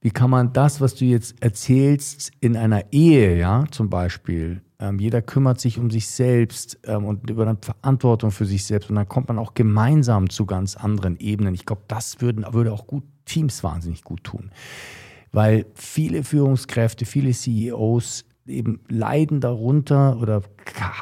wie 0.02 0.12
kann 0.12 0.30
man 0.30 0.54
das, 0.54 0.80
was 0.80 0.96
du 0.96 1.06
jetzt 1.06 1.36
erzählst, 1.42 2.32
in 2.40 2.56
einer 2.56 2.94
Ehe, 2.94 3.38
ja, 3.38 3.66
zum 3.72 3.90
Beispiel, 3.90 4.62
ähm, 4.80 5.00
jeder 5.00 5.22
kümmert 5.22 5.60
sich 5.60 5.78
um 5.78 5.90
sich 5.90 6.08
selbst 6.08 6.80
ähm, 6.84 7.06
und 7.06 7.30
übernimmt 7.30 7.66
Verantwortung 7.66 8.32
für 8.32 8.46
sich 8.46 8.66
selbst. 8.66 8.90
Und 8.90 8.96
dann 8.96 9.08
kommt 9.08 9.30
man 9.30 9.40
auch 9.40 9.54
gemeinsam 9.54 10.30
zu 10.30 10.46
ganz 10.46 10.76
anderen 10.76 11.18
Ebenen. 11.18 11.54
Ich 11.54 11.66
glaube, 11.66 11.84
das 11.88 12.22
würden, 12.22 12.46
würde 12.54 12.74
auch 12.74 12.88
gut 12.88 13.04
Teams 13.26 13.64
wahnsinnig 13.64 14.04
gut 14.04 14.24
tun. 14.24 14.52
Weil 15.32 15.66
viele 15.74 16.24
Führungskräfte, 16.24 17.06
viele 17.06 17.32
CEOs 17.32 18.26
eben 18.48 18.82
leiden 18.90 19.42
darunter 19.42 20.20
oder 20.22 20.44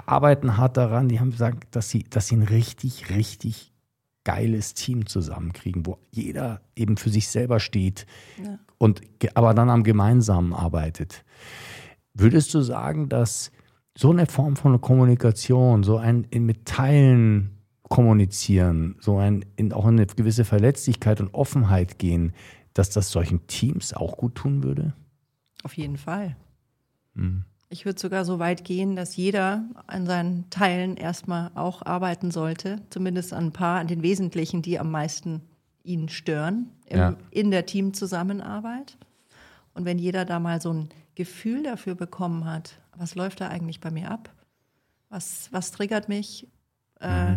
arbeiten 0.05 0.57
hart 0.57 0.77
daran. 0.77 1.09
Die 1.09 1.19
haben 1.19 1.31
gesagt, 1.31 1.75
dass 1.75 1.89
sie, 1.89 2.03
dass 2.03 2.27
sie 2.27 2.37
ein 2.37 2.43
richtig, 2.43 3.09
richtig 3.09 3.73
geiles 4.23 4.73
Team 4.73 5.05
zusammenkriegen, 5.05 5.85
wo 5.85 5.97
jeder 6.11 6.61
eben 6.75 6.95
für 6.95 7.09
sich 7.09 7.27
selber 7.27 7.59
steht 7.59 8.05
ja. 8.41 8.57
und 8.77 9.01
aber 9.33 9.53
dann 9.53 9.69
am 9.69 9.83
Gemeinsamen 9.83 10.53
arbeitet. 10.53 11.25
Würdest 12.13 12.53
du 12.53 12.61
sagen, 12.61 13.09
dass 13.09 13.51
so 13.97 14.11
eine 14.11 14.25
Form 14.25 14.55
von 14.55 14.79
Kommunikation, 14.81 15.83
so 15.83 15.97
ein 15.97 16.25
in 16.29 16.45
mit 16.45 16.65
Teilen 16.65 17.57
kommunizieren, 17.89 18.95
so 18.99 19.17
ein 19.17 19.45
in, 19.55 19.71
auch 19.71 19.85
in 19.85 19.99
eine 19.99 20.07
gewisse 20.07 20.45
Verletzlichkeit 20.45 21.21
und 21.21 21.33
Offenheit 21.33 21.99
gehen, 21.99 22.33
dass 22.73 22.89
das 22.89 23.11
solchen 23.11 23.45
Teams 23.47 23.93
auch 23.93 24.17
gut 24.17 24.35
tun 24.35 24.63
würde? 24.63 24.93
Auf 25.63 25.77
jeden 25.77 25.97
Fall. 25.97 26.35
Hm. 27.15 27.45
Ich 27.69 27.85
würde 27.85 27.99
sogar 27.99 28.23
so 28.25 28.37
weit 28.37 28.65
gehen, 28.65 28.95
dass 28.95 29.15
jeder 29.15 29.63
an 29.87 30.05
seinen 30.05 30.49
Teilen 30.49 30.95
erstmal 30.95 31.51
auch 31.55 31.83
arbeiten 31.83 32.29
sollte, 32.29 32.81
zumindest 32.89 33.33
an 33.33 33.45
ein 33.45 33.51
paar, 33.51 33.79
an 33.79 33.87
den 33.87 34.03
wesentlichen, 34.03 34.61
die 34.61 34.79
am 34.79 34.91
meisten 34.91 35.41
ihn 35.83 36.07
stören 36.09 36.69
im, 36.85 36.97
ja. 36.97 37.17
in 37.31 37.51
der 37.51 37.65
Teamzusammenarbeit. 37.65 38.97
Und 39.73 39.85
wenn 39.85 39.97
jeder 39.99 40.25
da 40.25 40.39
mal 40.39 40.61
so 40.61 40.71
ein 40.73 40.89
Gefühl 41.15 41.63
dafür 41.63 41.95
bekommen 41.95 42.45
hat, 42.45 42.79
was 42.95 43.15
läuft 43.15 43.41
da 43.41 43.47
eigentlich 43.47 43.79
bei 43.79 43.91
mir 43.91 44.11
ab? 44.11 44.31
Was, 45.09 45.49
was 45.51 45.71
triggert 45.71 46.09
mich? 46.09 46.47
äh, 46.99 47.35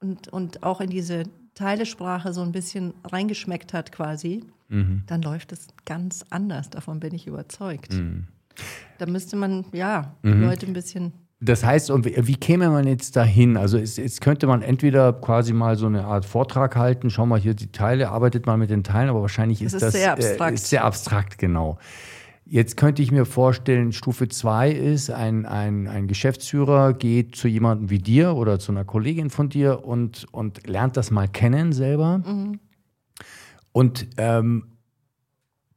und, 0.00 0.28
und 0.28 0.62
auch 0.62 0.80
in 0.80 0.90
diese 0.90 1.24
Teilesprache 1.54 2.32
so 2.32 2.42
ein 2.42 2.52
bisschen 2.52 2.94
reingeschmeckt 3.04 3.72
hat 3.72 3.92
quasi, 3.92 4.44
Mhm. 4.68 5.04
dann 5.06 5.22
läuft 5.22 5.52
es 5.52 5.68
ganz 5.84 6.24
anders. 6.30 6.70
Davon 6.70 6.98
bin 6.98 7.14
ich 7.14 7.26
überzeugt. 7.28 7.92
Da 8.98 9.06
müsste 9.06 9.36
man, 9.36 9.64
ja, 9.72 10.16
die 10.24 10.28
Leute 10.30 10.66
ein 10.66 10.72
bisschen. 10.72 11.12
Das 11.40 11.64
heißt, 11.64 11.90
und 11.90 12.06
wie, 12.06 12.36
käme 12.36 12.70
man 12.70 12.86
jetzt 12.86 13.14
dahin? 13.14 13.58
Also 13.58 13.76
es, 13.76 13.98
es 13.98 14.20
könnte 14.20 14.46
man 14.46 14.62
entweder 14.62 15.12
quasi 15.12 15.52
mal 15.52 15.76
so 15.76 15.86
eine 15.86 16.04
Art 16.04 16.24
Vortrag 16.24 16.76
halten, 16.76 17.10
schau 17.10 17.26
mal 17.26 17.38
hier 17.38 17.52
die 17.52 17.70
Teile, 17.70 18.08
arbeitet 18.08 18.46
mal 18.46 18.56
mit 18.56 18.70
den 18.70 18.82
Teilen, 18.82 19.10
aber 19.10 19.20
wahrscheinlich 19.20 19.60
ist 19.60 19.74
ist 19.74 19.82
das 19.82 19.92
sehr 19.92 20.12
abstrakt. 20.12 20.50
Äh, 20.50 20.54
ist 20.54 20.70
sehr 20.70 20.84
abstrakt, 20.84 21.36
genau. 21.36 21.78
Jetzt 22.46 22.76
könnte 22.78 23.02
ich 23.02 23.10
mir 23.10 23.26
vorstellen, 23.26 23.92
Stufe 23.92 24.28
2 24.28 24.70
ist, 24.70 25.10
ein, 25.10 25.44
ein, 25.44 25.88
ein 25.88 26.06
Geschäftsführer 26.06 26.94
geht 26.94 27.36
zu 27.36 27.48
jemandem 27.48 27.90
wie 27.90 27.98
dir 27.98 28.34
oder 28.34 28.58
zu 28.58 28.72
einer 28.72 28.84
Kollegin 28.84 29.28
von 29.28 29.50
dir 29.50 29.84
und, 29.84 30.26
und 30.32 30.66
lernt 30.66 30.96
das 30.96 31.10
mal 31.10 31.28
kennen 31.28 31.72
selber 31.72 32.22
und 33.72 34.06
ähm, 34.16 34.68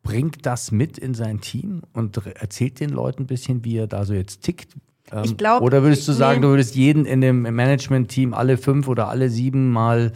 bringt 0.03 0.45
das 0.45 0.71
mit 0.71 0.97
in 0.97 1.13
sein 1.13 1.41
Team 1.41 1.81
und 1.91 2.15
erzählt 2.25 2.79
den 2.79 2.91
Leuten 2.91 3.23
ein 3.23 3.27
bisschen, 3.27 3.65
wie 3.65 3.75
er 3.75 3.87
da 3.87 4.05
so 4.05 4.13
jetzt 4.13 4.41
tickt. 4.43 4.75
Ähm, 5.11 5.23
Ich 5.23 5.37
glaub, 5.37 5.61
oder 5.61 5.83
würdest 5.83 6.07
du 6.07 6.11
sagen, 6.13 6.41
du 6.41 6.49
würdest 6.49 6.75
jeden 6.75 7.05
in 7.05 7.21
dem 7.21 7.41
Management-Team 7.41 8.33
alle 8.33 8.57
fünf 8.57 8.87
oder 8.87 9.09
alle 9.09 9.29
sieben 9.29 9.71
mal 9.71 10.11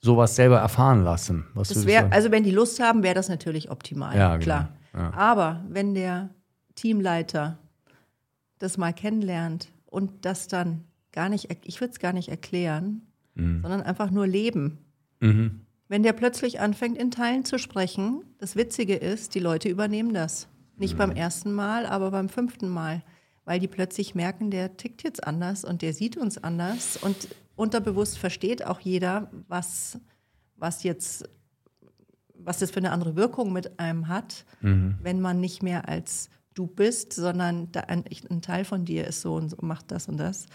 sowas 0.00 0.36
selber 0.36 0.58
erfahren 0.58 1.02
lassen? 1.04 1.46
Was 1.54 1.68
Das 1.68 1.86
wär, 1.86 2.12
also 2.12 2.30
wenn 2.30 2.44
die 2.44 2.50
Lust 2.50 2.80
haben, 2.80 3.02
wäre 3.02 3.14
das 3.14 3.28
natürlich 3.28 3.70
optimal, 3.70 4.16
Ja, 4.16 4.32
genau. 4.36 4.44
klar. 4.44 4.68
Ja. 4.94 5.12
Aber 5.14 5.64
wenn 5.68 5.94
der 5.94 6.30
Teamleiter 6.74 7.58
das 8.58 8.78
mal 8.78 8.92
kennenlernt 8.92 9.68
und 9.86 10.24
das 10.24 10.48
dann 10.48 10.84
gar 11.12 11.28
nicht, 11.28 11.48
ich 11.64 11.80
würde 11.80 11.92
es 11.92 11.98
gar 11.98 12.12
nicht 12.12 12.28
erklären, 12.28 13.02
sondern 13.34 13.82
einfach 13.82 14.10
nur 14.10 14.26
leben. 14.26 14.78
Mhm. 15.20 15.60
Wenn 15.88 16.02
der 16.02 16.14
plötzlich 16.14 16.58
anfängt, 16.58 16.96
in 16.96 17.10
Teilen 17.10 17.44
zu 17.44 17.58
sprechen, 17.58 18.24
das 18.38 18.56
Witzige 18.56 18.94
ist, 18.96 19.34
die 19.34 19.40
Leute 19.40 19.68
übernehmen 19.68 20.14
das. 20.14 20.48
Nicht 20.78 20.96
beim 20.96 21.10
ersten 21.10 21.52
Mal, 21.52 21.84
aber 21.86 22.10
beim 22.10 22.28
fünften 22.30 22.68
Mal. 22.68 23.02
Weil 23.46 23.58
die 23.60 23.68
plötzlich 23.68 24.14
merken, 24.14 24.50
der 24.50 24.76
tickt 24.76 25.02
jetzt 25.02 25.26
anders 25.26 25.64
und 25.64 25.80
der 25.80 25.94
sieht 25.94 26.18
uns 26.18 26.36
anders. 26.36 26.98
Und 26.98 27.28
unterbewusst 27.54 28.18
versteht 28.18 28.66
auch 28.66 28.80
jeder, 28.80 29.30
was, 29.48 29.98
was 30.56 30.82
jetzt, 30.82 31.30
was 32.34 32.58
das 32.58 32.70
für 32.70 32.80
eine 32.80 32.92
andere 32.92 33.16
Wirkung 33.16 33.54
mit 33.54 33.80
einem 33.80 34.08
hat, 34.08 34.44
wenn 34.60 35.20
man 35.22 35.40
nicht 35.40 35.62
mehr 35.62 35.88
als 35.88 36.28
du 36.54 36.66
bist, 36.66 37.12
sondern 37.12 37.70
da 37.72 37.80
ein, 37.80 38.04
ein 38.30 38.42
Teil 38.42 38.64
von 38.64 38.84
dir 38.84 39.06
ist 39.06 39.22
so 39.22 39.34
und 39.34 39.50
so, 39.50 39.56
macht 39.60 39.90
das 39.90 40.08
und 40.08 40.16
das. 40.16 40.46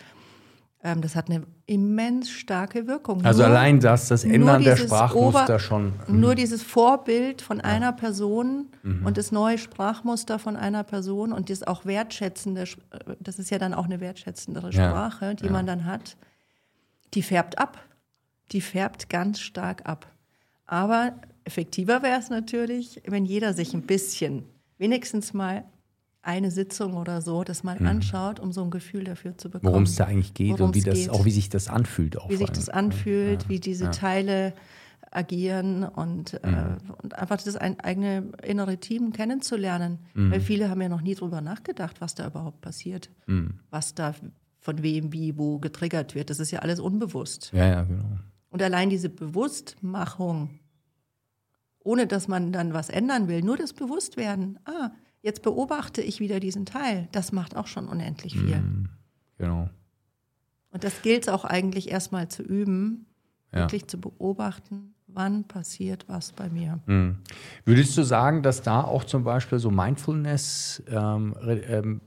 Ähm, 0.83 1.01
das 1.01 1.15
hat 1.15 1.29
eine 1.29 1.43
immens 1.67 2.31
starke 2.31 2.87
Wirkung. 2.87 3.23
Also 3.23 3.41
Nur- 3.43 3.49
allein 3.51 3.79
das, 3.79 4.07
das 4.07 4.23
Ändern 4.23 4.63
der 4.63 4.77
Sprachmuster 4.77 5.43
Ober- 5.43 5.59
schon. 5.59 5.93
Mhm. 6.07 6.19
nur 6.19 6.33
dieses 6.35 6.63
Vorbild 6.63 7.41
von 7.43 7.61
einer 7.61 7.93
Person 7.93 8.69
und 9.05 9.17
das 9.17 9.31
neue 9.31 9.59
Sprachmuster 9.59 10.39
von 10.39 10.55
einer 10.57 10.83
Person 10.83 11.33
und 11.33 11.51
das 11.51 11.61
auch 11.61 11.85
wertschätzende, 11.85 12.63
Sch- 12.63 12.79
äh, 12.91 13.15
das 13.19 13.37
ist 13.37 13.51
ja 13.51 13.59
dann 13.59 13.75
auch 13.75 13.85
eine 13.85 13.99
wertschätzendere 13.99 14.71
Ja, 14.71 14.89
Sprache, 14.89 15.35
die 15.35 15.45
ja. 15.45 15.51
man 15.51 15.67
dann 15.67 15.85
hat, 15.85 16.17
die 17.13 17.21
färbt 17.21 17.59
ab. 17.59 17.77
Die 18.51 18.61
färbt 18.61 19.07
ganz 19.09 19.39
stark 19.39 19.87
ab. 19.87 20.07
Aber 20.65 21.13
effektiver 21.43 22.01
wäre 22.01 22.19
es 22.19 22.29
natürlich, 22.29 23.01
wenn 23.05 23.23
jeder 23.25 23.53
sich 23.53 23.73
ein 23.73 23.83
bisschen, 23.83 24.43
wenigstens 24.77 25.33
mal 25.33 25.63
eine 26.23 26.51
Sitzung 26.51 26.93
oder 26.95 27.21
so, 27.21 27.43
das 27.43 27.63
mal 27.63 27.77
anschaut, 27.85 28.39
um 28.39 28.51
so 28.51 28.63
ein 28.63 28.69
Gefühl 28.69 29.03
dafür 29.05 29.37
zu 29.37 29.49
bekommen. 29.49 29.69
Mhm. 29.69 29.73
Worum 29.73 29.83
es 29.83 29.95
da 29.95 30.05
eigentlich 30.05 30.33
geht 30.35 30.61
und 30.61 30.75
wie 30.75 30.81
das, 30.81 30.95
geht. 30.99 31.09
auch 31.09 31.25
wie 31.25 31.31
sich 31.31 31.49
das 31.49 31.67
anfühlt. 31.67 32.17
Auch 32.17 32.29
wie 32.29 32.35
sich 32.37 32.49
das 32.51 32.69
allem. 32.69 32.85
anfühlt, 32.91 33.49
wie 33.49 33.59
diese 33.59 33.89
Teile 33.91 34.53
agieren 35.09 35.83
und, 35.83 36.39
Mhm. 36.45 36.53
äh, 36.53 36.93
und 37.01 37.17
einfach 37.17 37.37
das 37.41 37.55
ein, 37.55 37.79
eigene 37.79 38.31
innere 38.43 38.77
Team 38.77 39.11
kennenzulernen. 39.13 39.99
Mhm. 40.13 40.31
Weil 40.31 40.41
viele 40.41 40.69
haben 40.69 40.79
ja 40.81 40.89
noch 40.89 41.01
nie 41.01 41.15
drüber 41.15 41.41
nachgedacht, 41.41 41.99
was 42.01 42.13
da 42.15 42.27
überhaupt 42.27 42.61
passiert, 42.61 43.09
Mhm. 43.25 43.55
was 43.71 43.93
da 43.95 44.13
von 44.59 44.83
wem, 44.83 45.11
wie, 45.11 45.37
wo 45.37 45.57
getriggert 45.59 46.13
wird. 46.13 46.29
Das 46.29 46.39
ist 46.39 46.51
ja 46.51 46.59
alles 46.59 46.79
unbewusst. 46.79 47.51
Ja, 47.51 47.65
ja, 47.67 47.81
genau. 47.83 48.05
Und 48.51 48.61
allein 48.61 48.89
diese 48.91 49.09
Bewusstmachung, 49.09 50.59
ohne 51.83 52.05
dass 52.05 52.27
man 52.27 52.51
dann 52.51 52.73
was 52.73 52.89
ändern 52.89 53.27
will, 53.27 53.41
nur 53.41 53.57
das 53.57 53.73
Bewusstwerden, 53.73 54.59
ah, 54.65 54.91
jetzt 55.21 55.41
beobachte 55.43 56.01
ich 56.01 56.19
wieder 56.19 56.39
diesen 56.39 56.65
Teil, 56.65 57.07
das 57.11 57.31
macht 57.31 57.55
auch 57.55 57.67
schon 57.67 57.87
unendlich 57.87 58.33
viel. 58.37 58.57
Mhm. 58.59 58.89
Genau. 59.37 59.69
Und 60.71 60.83
das 60.83 61.01
gilt 61.01 61.29
auch 61.29 61.43
eigentlich 61.45 61.89
erstmal 61.91 62.27
zu 62.29 62.43
üben, 62.43 63.05
Ja. 63.53 63.59
wirklich 63.61 63.87
zu 63.87 63.99
beobachten, 63.99 64.93
wann 65.07 65.43
passiert 65.45 66.05
was 66.07 66.31
bei 66.31 66.49
mir. 66.49 66.79
Mhm. 66.85 67.17
Würdest 67.65 67.97
du 67.97 68.03
sagen, 68.03 68.41
dass 68.43 68.61
da 68.61 68.81
auch 68.83 69.03
zum 69.03 69.23
Beispiel 69.25 69.59
so 69.59 69.69
Mindfulness 69.69 70.81
ähm, 70.87 71.35
ähm, 71.45 72.01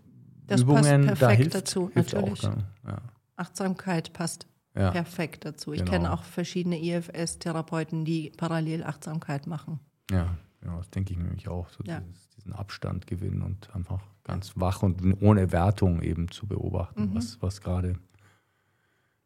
Das 0.46 0.62
Übungen 0.62 1.06
passt 1.06 1.20
da 1.22 1.26
perfekt 1.26 1.38
hilft? 1.42 1.54
dazu, 1.54 1.90
hilft 1.92 2.12
natürlich. 2.14 2.46
Auch, 2.46 2.56
ja. 2.86 2.96
Achtsamkeit 3.36 4.12
passt 4.14 4.46
Ja. 4.74 4.90
perfekt 4.90 5.44
dazu. 5.44 5.72
Ich 5.72 5.80
Genau. 5.80 5.90
kenne 5.92 6.12
auch 6.12 6.24
verschiedene 6.24 6.82
IFS-Therapeuten, 6.82 8.04
die 8.04 8.32
parallel 8.36 8.82
Achtsamkeit 8.84 9.46
machen. 9.46 9.80
ja, 10.10 10.36
genau, 10.64 10.78
das 10.78 10.90
denke 10.90 11.12
ich 11.12 11.18
nämlich 11.18 11.46
auch. 11.48 11.68
So 11.68 11.84
Ja. 11.84 12.00
dieses, 12.00 12.28
diesen 12.30 12.52
Abstand 12.52 13.06
gewinnen 13.06 13.42
und 13.42 13.74
einfach 13.74 14.02
ganz 14.24 14.52
wach 14.56 14.82
und 14.82 15.22
ohne 15.22 15.52
Wertung 15.52 16.02
eben 16.02 16.30
zu 16.30 16.46
beobachten, 16.46 17.14
was, 17.14 17.40
was 17.42 17.60
gerade 17.60 17.98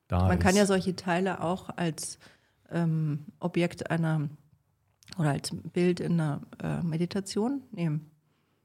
da 0.09 0.23
Mhm. 0.23 0.29
Man 0.29 0.39
ist. 0.39 0.43
kann 0.45 0.57
ja 0.57 0.67
solche 0.67 0.97
Teile 0.97 1.43
auch 1.43 1.71
als 1.71 2.19
ähm, 2.71 3.25
Objekt 3.41 3.91
einer 3.91 4.29
oder 5.17 5.31
als 5.31 5.51
Bild 5.73 6.01
in 6.01 6.13
einer 6.21 6.43
äh, 6.63 6.83
Meditation 6.83 7.63
nehmen. 7.73 8.11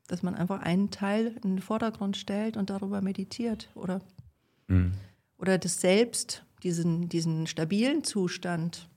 Dass 0.08 0.24
man 0.24 0.36
einfach 0.36 0.62
einen 0.62 0.90
Teil 0.92 1.28
in 1.44 1.56
den 1.56 1.62
Vordergrund 1.62 2.18
stellt 2.18 2.58
und 2.58 2.70
darüber 2.70 3.02
meditiert 3.02 3.70
oder, 3.76 4.02
Mhm. 4.68 4.94
oder 5.38 5.58
das 5.58 5.80
Selbst, 5.80 6.46
diesen, 6.64 7.08
diesen 7.10 7.48
stabilen 7.48 8.04
Zustand 8.04 8.90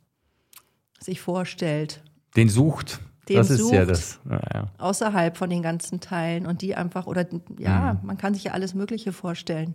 sich 0.98 1.20
vorstellt, 1.20 2.02
Den 2.36 2.48
sucht. 2.48 3.00
Den 3.28 3.36
das 3.38 3.50
ist 3.50 3.70
ja 3.72 3.80
sucht. 3.84 3.90
das. 3.90 4.20
Ja, 4.30 4.40
ja. 4.54 4.70
außerhalb 4.78 5.36
von 5.36 5.50
den 5.50 5.62
ganzen 5.62 6.00
Teilen 6.00 6.46
und 6.46 6.62
die 6.62 6.74
einfach, 6.76 7.06
oder 7.06 7.26
ja, 7.58 7.94
Mhm. 7.94 8.06
man 8.06 8.18
kann 8.18 8.34
sich 8.34 8.44
ja 8.44 8.52
alles 8.52 8.74
Mögliche 8.74 9.12
vorstellen. 9.12 9.74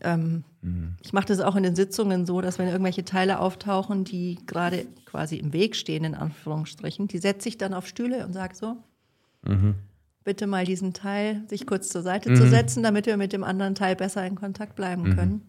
Ähm, 0.00 0.44
Ich 1.02 1.12
mache 1.12 1.26
das 1.26 1.40
auch 1.40 1.56
in 1.56 1.64
den 1.64 1.74
Sitzungen 1.74 2.24
so, 2.26 2.40
dass 2.40 2.58
wenn 2.58 2.68
irgendwelche 2.68 3.04
Teile 3.04 3.40
auftauchen, 3.40 4.04
die 4.04 4.38
gerade 4.46 4.86
quasi 5.06 5.36
im 5.36 5.52
Weg 5.52 5.74
stehen, 5.76 6.04
in 6.04 6.14
Anführungsstrichen, 6.14 7.08
die 7.08 7.18
setze 7.18 7.48
ich 7.48 7.58
dann 7.58 7.74
auf 7.74 7.86
Stühle 7.88 8.24
und 8.24 8.32
sage 8.32 8.54
so, 8.54 8.76
bitte 10.22 10.46
mal 10.46 10.64
diesen 10.64 10.92
Teil 10.94 11.42
sich 11.48 11.66
kurz 11.66 11.88
zur 11.88 12.02
Seite 12.02 12.32
zu 12.34 12.48
setzen, 12.48 12.82
damit 12.82 13.06
wir 13.06 13.16
mit 13.16 13.32
dem 13.32 13.44
anderen 13.44 13.74
Teil 13.74 13.96
besser 13.96 14.24
in 14.26 14.36
Kontakt 14.36 14.76
bleiben 14.76 15.14
können. 15.14 15.42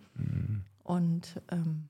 Und 0.83 1.41
ähm, 1.51 1.85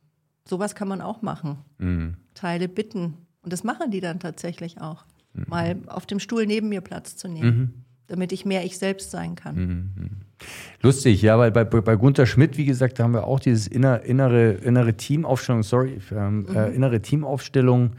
sowas 0.47 0.75
kann 0.75 0.87
man 0.87 1.01
auch 1.01 1.21
machen. 1.21 1.57
Mhm. 1.77 2.15
Teile 2.33 2.67
bitten. 2.67 3.13
Und 3.45 3.53
das 3.53 3.63
machen 3.63 3.91
die 3.91 4.01
dann 4.01 4.19
tatsächlich 4.19 4.81
auch. 4.81 5.05
Mal 5.47 5.77
auf 5.87 6.05
dem 6.05 6.19
Stuhl 6.19 6.45
neben 6.45 6.69
mir 6.69 6.81
Platz 6.81 7.15
zu 7.15 7.27
nehmen, 7.27 7.85
damit 8.07 8.31
ich 8.31 8.45
mehr 8.45 8.65
ich 8.65 8.77
selbst 8.77 9.11
sein 9.11 9.35
kann. 9.35 10.25
Lustig, 10.81 11.21
ja, 11.21 11.37
weil 11.37 11.51
bei, 11.51 11.63
bei 11.63 11.95
Gunther 11.95 12.25
Schmidt, 12.25 12.57
wie 12.57 12.65
gesagt, 12.65 12.99
da 12.99 13.03
haben 13.03 13.13
wir 13.13 13.25
auch 13.25 13.39
dieses 13.39 13.67
inner, 13.67 14.01
innere, 14.01 14.53
innere 14.53 14.95
Teamaufstellung, 14.95 15.63
sorry, 15.63 15.99
ähm, 16.11 16.47
äh, 16.53 16.73
innere 16.73 17.01
Teamaufstellung 17.01 17.91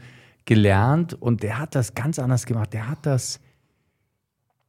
gelernt 0.45 1.13
und 1.13 1.43
der 1.43 1.59
hat 1.59 1.75
das 1.75 1.95
ganz 1.95 2.19
anders 2.19 2.45
gemacht. 2.45 2.73
Der 2.73 2.89
hat 2.89 3.05
das 3.05 3.39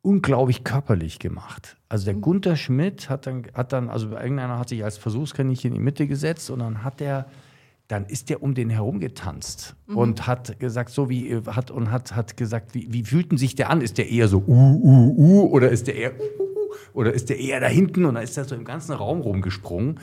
unglaublich 0.03 0.65
körperlich 0.65 1.19
gemacht. 1.19 1.77
Also 1.89 2.05
der 2.05 2.15
Gunther 2.15 2.57
Schmidt 2.57 3.11
hat 3.11 3.27
dann, 3.27 3.47
hat 3.55 3.73
dann, 3.73 3.89
also 3.91 4.11
irgendeiner 4.11 4.59
hat 4.59 4.69
sich 4.69 4.85
als 4.85 4.97
Versuchskaninchen 4.99 5.73
in 5.73 5.79
die 5.79 5.85
Mitte 5.85 6.07
gesetzt 6.07 6.51
und 6.51 6.61
dann 6.61 6.85
hat 6.85 7.01
der, 7.01 7.27
dann 7.89 8.05
ist 8.05 8.29
der 8.29 8.43
um 8.43 8.55
den 8.55 8.69
herum 8.69 9.01
getanzt 9.01 9.75
und 9.87 10.27
hat 10.27 10.61
gesagt, 10.61 10.91
so 10.91 11.09
wie, 11.09 11.35
hat 11.47 11.71
und 11.71 11.91
hat, 11.91 12.15
hat 12.15 12.37
gesagt, 12.37 12.75
wie, 12.75 12.87
wie 12.93 13.03
fühlten 13.03 13.39
sich 13.39 13.55
der 13.55 13.71
an? 13.71 13.81
Ist 13.81 13.97
der 13.97 14.11
eher 14.11 14.29
so 14.29 14.45
uh, 14.47 14.81
uh, 14.83 15.15
uh 15.17 15.51
oder 15.51 15.71
ist 15.71 15.87
der 15.87 15.95
eher 15.95 16.13
uh, 16.13 16.43
uh, 16.43 16.48
oder 16.93 17.13
ist 17.13 17.29
der 17.29 17.39
eher 17.39 17.61
da 17.61 17.67
hinten 17.67 18.05
und 18.05 18.15
dann 18.15 18.25
ist 18.25 18.37
er 18.37 18.45
so 18.45 18.55
im 18.55 18.65
ganzen 18.65 18.93
Raum 18.93 19.21
rumgesprungen 19.21 19.99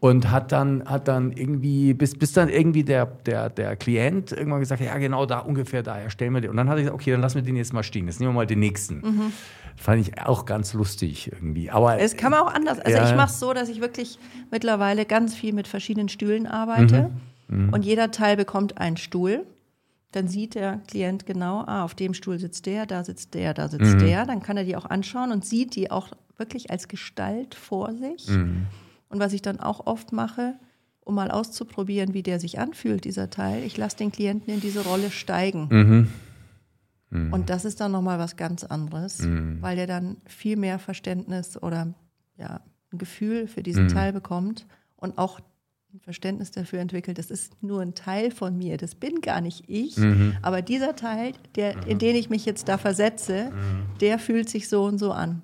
und 0.00 0.30
hat 0.30 0.52
dann, 0.52 0.84
hat 0.84 1.08
dann 1.08 1.32
irgendwie, 1.32 1.94
bis, 1.94 2.14
bis 2.18 2.32
dann 2.32 2.48
irgendwie 2.48 2.84
der, 2.84 3.06
der, 3.06 3.48
der 3.50 3.76
Klient 3.76 4.32
irgendwann 4.32 4.60
gesagt 4.60 4.80
hat, 4.80 4.86
ja 4.88 4.96
genau 4.98 5.26
da, 5.26 5.38
ungefähr 5.40 5.82
da, 5.82 6.00
ja, 6.00 6.10
stellen 6.10 6.32
wir 6.34 6.40
den. 6.40 6.50
Und 6.50 6.56
dann 6.56 6.68
hat 6.68 6.76
er 6.76 6.82
gesagt, 6.82 6.94
okay, 6.94 7.10
dann 7.12 7.20
lassen 7.20 7.36
wir 7.36 7.42
den 7.42 7.56
jetzt 7.56 7.72
mal 7.72 7.82
stehen, 7.82 8.06
jetzt 8.06 8.20
nehmen 8.20 8.32
wir 8.32 8.36
mal 8.36 8.46
den 8.46 8.60
nächsten. 8.60 9.02
Fand 9.76 10.00
ich 10.00 10.20
auch 10.20 10.44
ganz 10.44 10.72
lustig 10.74 11.30
irgendwie. 11.32 11.70
Aber 11.70 11.98
Es 12.00 12.16
kann 12.16 12.32
man 12.32 12.40
auch 12.40 12.52
anders. 12.52 12.80
Also 12.80 12.96
Ja. 12.98 13.08
ich 13.08 13.14
mache 13.16 13.30
es 13.30 13.38
so, 13.38 13.52
dass 13.52 13.68
ich 13.68 13.80
wirklich 13.80 14.18
mittlerweile 14.50 15.04
ganz 15.04 15.34
viel 15.34 15.52
mit 15.52 15.68
verschiedenen 15.68 16.08
Stühlen 16.08 16.46
arbeite. 16.46 17.10
Und 17.48 17.82
jeder 17.84 18.10
Teil 18.10 18.36
bekommt 18.36 18.78
einen 18.78 18.96
Stuhl. 18.98 19.46
Dann 20.12 20.28
sieht 20.28 20.54
der 20.54 20.78
Klient 20.86 21.26
genau, 21.26 21.64
ah, 21.66 21.84
auf 21.84 21.94
dem 21.94 22.14
Stuhl 22.14 22.38
sitzt 22.38 22.66
der, 22.66 22.86
da 22.86 23.04
sitzt 23.04 23.34
der, 23.34 23.52
da 23.52 23.68
sitzt 23.68 24.00
der. 24.00 24.24
Dann 24.24 24.42
kann 24.42 24.56
er 24.56 24.64
die 24.64 24.76
auch 24.76 24.86
anschauen 24.86 25.32
und 25.32 25.44
sieht 25.44 25.76
die 25.76 25.90
auch 25.90 26.08
wirklich 26.36 26.70
als 26.70 26.88
Gestalt 26.88 27.54
vor 27.54 27.92
sich. 27.92 28.28
Und 28.28 29.20
was 29.20 29.32
ich 29.34 29.42
dann 29.42 29.60
auch 29.60 29.86
oft 29.86 30.12
mache, 30.12 30.54
um 31.08 31.14
mal 31.14 31.30
auszuprobieren, 31.30 32.12
wie 32.12 32.22
der 32.22 32.38
sich 32.38 32.58
anfühlt, 32.58 33.04
dieser 33.04 33.30
Teil. 33.30 33.64
Ich 33.64 33.78
lasse 33.78 33.96
den 33.96 34.12
Klienten 34.12 34.52
in 34.52 34.60
diese 34.60 34.84
Rolle 34.84 35.10
steigen. 35.10 35.68
Mhm. 35.70 36.08
Mhm. 37.10 37.32
Und 37.32 37.48
das 37.48 37.64
ist 37.64 37.80
dann 37.80 37.92
nochmal 37.92 38.18
was 38.18 38.36
ganz 38.36 38.62
anderes, 38.62 39.20
mhm. 39.22 39.62
weil 39.62 39.76
der 39.76 39.86
dann 39.86 40.18
viel 40.26 40.56
mehr 40.56 40.78
Verständnis 40.78 41.60
oder 41.60 41.94
ja, 42.36 42.60
ein 42.92 42.98
Gefühl 42.98 43.46
für 43.48 43.62
diesen 43.62 43.84
mhm. 43.84 43.88
Teil 43.88 44.12
bekommt 44.12 44.66
und 44.96 45.16
auch 45.16 45.40
ein 45.94 46.00
Verständnis 46.00 46.50
dafür 46.50 46.80
entwickelt, 46.80 47.18
das 47.18 47.30
ist 47.30 47.62
nur 47.62 47.80
ein 47.80 47.94
Teil 47.94 48.30
von 48.30 48.56
mir, 48.58 48.76
das 48.76 48.94
bin 48.94 49.22
gar 49.22 49.40
nicht 49.40 49.64
ich, 49.68 49.96
mhm. 49.96 50.36
aber 50.42 50.60
dieser 50.60 50.94
Teil, 50.96 51.32
der, 51.54 51.86
in 51.86 51.98
den 51.98 52.14
ich 52.14 52.28
mich 52.28 52.44
jetzt 52.44 52.68
da 52.68 52.76
versetze, 52.76 53.52
der 54.00 54.18
fühlt 54.18 54.50
sich 54.50 54.68
so 54.68 54.84
und 54.84 54.98
so 54.98 55.12
an. 55.12 55.42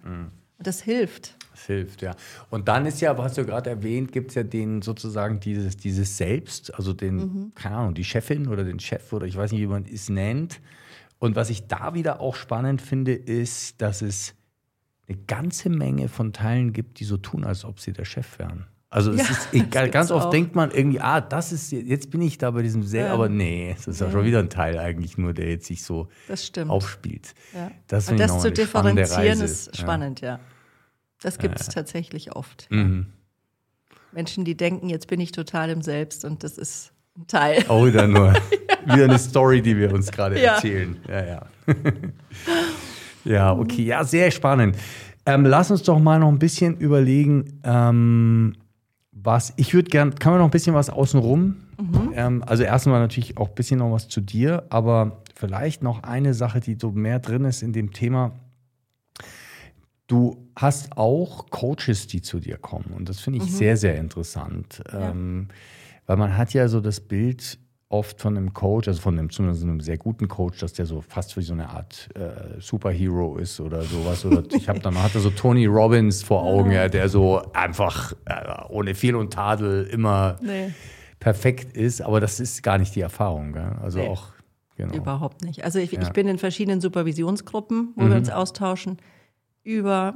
Und 0.58 0.66
das 0.66 0.82
hilft. 0.82 1.36
Das 1.52 1.66
hilft, 1.66 2.02
ja. 2.02 2.14
Und 2.50 2.68
dann 2.68 2.84
ist 2.84 3.00
ja, 3.00 3.16
was 3.16 3.34
du 3.34 3.46
gerade 3.46 3.70
erwähnt, 3.70 4.12
gibt 4.12 4.30
es 4.30 4.34
ja 4.34 4.42
den 4.42 4.82
sozusagen 4.82 5.40
dieses, 5.40 5.76
dieses 5.76 6.16
Selbst, 6.16 6.74
also 6.74 6.92
den, 6.92 7.16
mhm. 7.16 7.52
keine 7.54 7.76
Ahnung, 7.76 7.94
die 7.94 8.04
Chefin 8.04 8.48
oder 8.48 8.64
den 8.64 8.80
Chef 8.80 9.12
oder 9.12 9.26
ich 9.26 9.36
weiß 9.36 9.52
nicht, 9.52 9.60
wie 9.60 9.66
man 9.66 9.84
es 9.84 10.08
nennt. 10.08 10.60
Und 11.18 11.36
was 11.36 11.48
ich 11.48 11.68
da 11.68 11.94
wieder 11.94 12.20
auch 12.20 12.34
spannend 12.34 12.82
finde, 12.82 13.14
ist, 13.14 13.80
dass 13.80 14.02
es 14.02 14.34
eine 15.08 15.16
ganze 15.26 15.70
Menge 15.70 16.08
von 16.08 16.32
Teilen 16.32 16.72
gibt, 16.72 17.00
die 17.00 17.04
so 17.04 17.16
tun, 17.16 17.44
als 17.44 17.64
ob 17.64 17.80
sie 17.80 17.92
der 17.92 18.04
Chef 18.04 18.38
wären. 18.38 18.66
Also 18.94 19.10
es 19.10 19.18
ja, 19.18 19.24
ist 19.24 19.48
egal, 19.52 19.90
ganz 19.90 20.12
oft 20.12 20.26
auch. 20.26 20.30
denkt 20.30 20.54
man 20.54 20.70
irgendwie, 20.70 21.00
ah, 21.00 21.20
das 21.20 21.50
ist 21.50 21.72
jetzt 21.72 22.12
bin 22.12 22.22
ich 22.22 22.38
da 22.38 22.52
bei 22.52 22.62
diesem 22.62 22.84
Selbst, 22.84 23.08
ja. 23.08 23.12
aber 23.12 23.28
nee, 23.28 23.74
es 23.76 23.88
ist 23.88 24.00
ja. 24.00 24.08
schon 24.08 24.24
wieder 24.24 24.38
ein 24.38 24.50
Teil 24.50 24.78
eigentlich 24.78 25.18
nur, 25.18 25.34
der 25.34 25.50
jetzt 25.50 25.66
sich 25.66 25.82
so 25.82 26.06
aufspielt. 26.68 27.34
Ja. 27.52 27.72
Das, 27.88 28.08
Und 28.08 28.20
das 28.20 28.40
zu 28.40 28.52
differenzieren 28.52 29.40
ist 29.40 29.76
spannend, 29.76 30.20
ja. 30.20 30.38
Das 31.22 31.38
gibt 31.38 31.58
es 31.60 31.66
tatsächlich 31.70 32.36
oft. 32.36 32.68
Mhm. 32.70 33.06
Menschen, 34.12 34.44
die 34.44 34.56
denken, 34.56 34.88
jetzt 34.88 35.08
bin 35.08 35.18
ich 35.18 35.32
total 35.32 35.70
im 35.70 35.82
Selbst 35.82 36.24
und 36.24 36.44
das 36.44 36.56
ist 36.56 36.92
ein 37.18 37.26
Teil. 37.26 37.64
Auch 37.66 37.86
wieder 37.86 38.06
nur 38.06 38.32
wieder 38.84 39.04
eine 39.06 39.18
Story, 39.18 39.60
die 39.60 39.76
wir 39.76 39.92
uns 39.92 40.12
gerade 40.12 40.40
erzählen. 40.40 40.96
Ja, 41.08 41.24
ja. 41.24 41.46
ja, 43.24 43.52
okay, 43.52 43.82
ja, 43.82 44.04
sehr 44.04 44.30
spannend. 44.30 44.76
Ähm, 45.26 45.44
lass 45.46 45.72
uns 45.72 45.82
doch 45.82 45.98
mal 45.98 46.20
noch 46.20 46.28
ein 46.28 46.38
bisschen 46.38 46.76
überlegen, 46.76 47.60
ähm, 47.64 48.54
was 49.24 49.54
ich 49.56 49.74
würde 49.74 49.90
gern, 49.90 50.14
kann 50.14 50.32
man 50.32 50.40
noch 50.40 50.48
ein 50.48 50.52
bisschen 50.52 50.74
was 50.74 50.90
außenrum? 50.90 51.56
Mhm. 51.80 52.12
Ähm, 52.14 52.44
also 52.46 52.62
erstmal 52.62 53.00
natürlich 53.00 53.36
auch 53.38 53.48
ein 53.48 53.54
bisschen 53.54 53.78
noch 53.78 53.90
was 53.90 54.08
zu 54.08 54.20
dir, 54.20 54.64
aber 54.68 55.22
vielleicht 55.34 55.82
noch 55.82 56.02
eine 56.02 56.34
Sache, 56.34 56.60
die 56.60 56.76
so 56.80 56.92
mehr 56.92 57.18
drin 57.18 57.44
ist 57.44 57.62
in 57.62 57.72
dem 57.72 57.92
Thema. 57.92 58.32
Du 60.06 60.50
hast 60.54 60.96
auch 60.98 61.48
Coaches, 61.48 62.06
die 62.06 62.20
zu 62.20 62.38
dir 62.38 62.58
kommen. 62.58 62.92
Und 62.94 63.08
das 63.08 63.20
finde 63.20 63.38
ich 63.38 63.50
mhm. 63.50 63.56
sehr, 63.56 63.76
sehr 63.78 63.96
interessant. 63.96 64.82
Ja. 64.92 65.10
Ähm, 65.10 65.48
weil 66.06 66.18
man 66.18 66.36
hat 66.36 66.52
ja 66.52 66.68
so 66.68 66.80
das 66.80 67.00
Bild 67.00 67.58
oft 67.88 68.20
von 68.20 68.36
einem 68.36 68.52
Coach, 68.52 68.88
also 68.88 69.00
von 69.00 69.18
einem, 69.18 69.30
zumindest 69.30 69.62
einem 69.62 69.80
sehr 69.80 69.98
guten 69.98 70.26
Coach, 70.26 70.58
dass 70.58 70.72
der 70.72 70.86
so 70.86 71.00
fast 71.00 71.36
wie 71.36 71.42
so 71.42 71.52
eine 71.52 71.68
Art 71.68 72.08
äh, 72.14 72.60
Superhero 72.60 73.36
ist 73.36 73.60
oder 73.60 73.82
sowas. 73.82 74.24
Oder 74.24 74.42
ich 74.52 74.68
habe 74.68 74.80
dann, 74.80 75.00
hatte 75.00 75.20
so 75.20 75.30
Tony 75.30 75.66
Robbins 75.66 76.22
vor 76.22 76.42
Augen, 76.42 76.72
ja, 76.72 76.88
der 76.88 77.08
so 77.08 77.42
einfach 77.52 78.12
äh, 78.24 78.64
ohne 78.68 78.94
Fehl 78.94 79.14
und 79.14 79.32
Tadel 79.32 79.84
immer 79.84 80.36
nee. 80.42 80.72
perfekt 81.20 81.76
ist. 81.76 82.02
Aber 82.02 82.20
das 82.20 82.40
ist 82.40 82.62
gar 82.62 82.78
nicht 82.78 82.94
die 82.94 83.00
Erfahrung. 83.00 83.52
Gell? 83.52 83.76
Also 83.80 83.98
nee. 83.98 84.08
auch 84.08 84.34
Genau. 84.76 84.94
Überhaupt 84.94 85.44
nicht. 85.44 85.64
Also 85.64 85.78
ich, 85.78 85.92
ja. 85.92 86.02
ich, 86.02 86.10
bin 86.10 86.26
in 86.26 86.38
verschiedenen 86.38 86.80
Supervisionsgruppen, 86.80 87.92
wo 87.94 88.04
mhm. 88.04 88.10
wir 88.10 88.16
uns 88.16 88.30
austauschen 88.30 88.98
über 89.62 90.14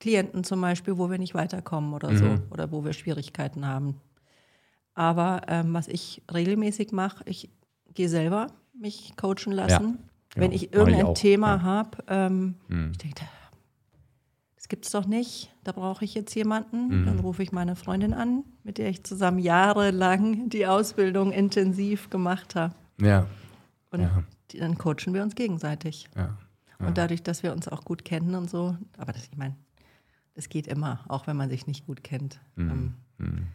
Klienten 0.00 0.44
zum 0.44 0.60
Beispiel, 0.60 0.96
wo 0.96 1.10
wir 1.10 1.18
nicht 1.18 1.34
weiterkommen 1.34 1.92
oder 1.92 2.10
mhm. 2.10 2.16
so 2.16 2.26
oder 2.50 2.72
wo 2.72 2.84
wir 2.84 2.92
Schwierigkeiten 2.92 3.66
haben. 3.66 4.00
Aber 4.98 5.42
ähm, 5.46 5.74
was 5.74 5.86
ich 5.86 6.22
regelmäßig 6.34 6.90
mache, 6.90 7.22
ich 7.24 7.48
gehe 7.94 8.08
selber 8.08 8.48
mich 8.74 9.12
coachen 9.16 9.52
lassen. 9.52 9.98
Ja. 10.34 10.40
Wenn 10.42 10.50
ich 10.50 10.72
irgendein 10.72 11.06
ich 11.06 11.20
Thema 11.20 11.54
ja. 11.58 11.62
habe, 11.62 11.98
ähm, 12.08 12.56
mhm. 12.66 12.90
ich 12.90 12.98
denke, 12.98 13.22
das 14.56 14.66
gibt 14.66 14.86
es 14.86 14.90
doch 14.90 15.06
nicht, 15.06 15.54
da 15.62 15.70
brauche 15.70 16.04
ich 16.04 16.14
jetzt 16.14 16.34
jemanden. 16.34 16.88
Mhm. 16.88 17.06
Dann 17.06 17.20
rufe 17.20 17.44
ich 17.44 17.52
meine 17.52 17.76
Freundin 17.76 18.12
an, 18.12 18.42
mit 18.64 18.78
der 18.78 18.88
ich 18.88 19.04
zusammen 19.04 19.38
jahrelang 19.38 20.48
die 20.48 20.66
Ausbildung 20.66 21.30
intensiv 21.30 22.10
gemacht 22.10 22.56
habe. 22.56 22.74
Ja. 23.00 23.28
Und 23.92 24.00
ja. 24.00 24.24
Die, 24.50 24.58
dann 24.58 24.78
coachen 24.78 25.14
wir 25.14 25.22
uns 25.22 25.36
gegenseitig. 25.36 26.08
Ja. 26.16 26.36
Und 26.80 26.98
dadurch, 26.98 27.22
dass 27.22 27.44
wir 27.44 27.52
uns 27.52 27.68
auch 27.68 27.84
gut 27.84 28.04
kennen 28.04 28.34
und 28.34 28.50
so, 28.50 28.76
aber 28.96 29.12
das, 29.12 29.28
ich 29.30 29.36
meine, 29.36 29.54
das 30.34 30.48
geht 30.48 30.66
immer, 30.66 31.04
auch 31.06 31.28
wenn 31.28 31.36
man 31.36 31.50
sich 31.50 31.68
nicht 31.68 31.86
gut 31.86 32.02
kennt. 32.02 32.40
Mhm. 32.56 32.70
Ähm, 32.70 32.94
mhm. 33.18 33.46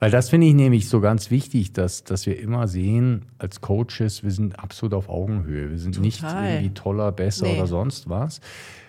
Weil 0.00 0.10
das 0.10 0.28
finde 0.28 0.46
ich 0.46 0.54
nämlich 0.54 0.88
so 0.88 1.00
ganz 1.00 1.30
wichtig, 1.30 1.72
dass, 1.72 2.04
dass 2.04 2.26
wir 2.26 2.38
immer 2.38 2.68
sehen, 2.68 3.26
als 3.38 3.60
Coaches, 3.60 4.22
wir 4.22 4.30
sind 4.30 4.58
absolut 4.58 4.94
auf 4.94 5.08
Augenhöhe. 5.08 5.70
Wir 5.70 5.78
sind 5.78 5.94
Total. 5.94 6.04
nicht 6.04 6.22
irgendwie 6.22 6.74
toller, 6.74 7.12
besser 7.12 7.46
nee. 7.46 7.56
oder 7.56 7.66
sonst 7.66 8.08
was. 8.08 8.40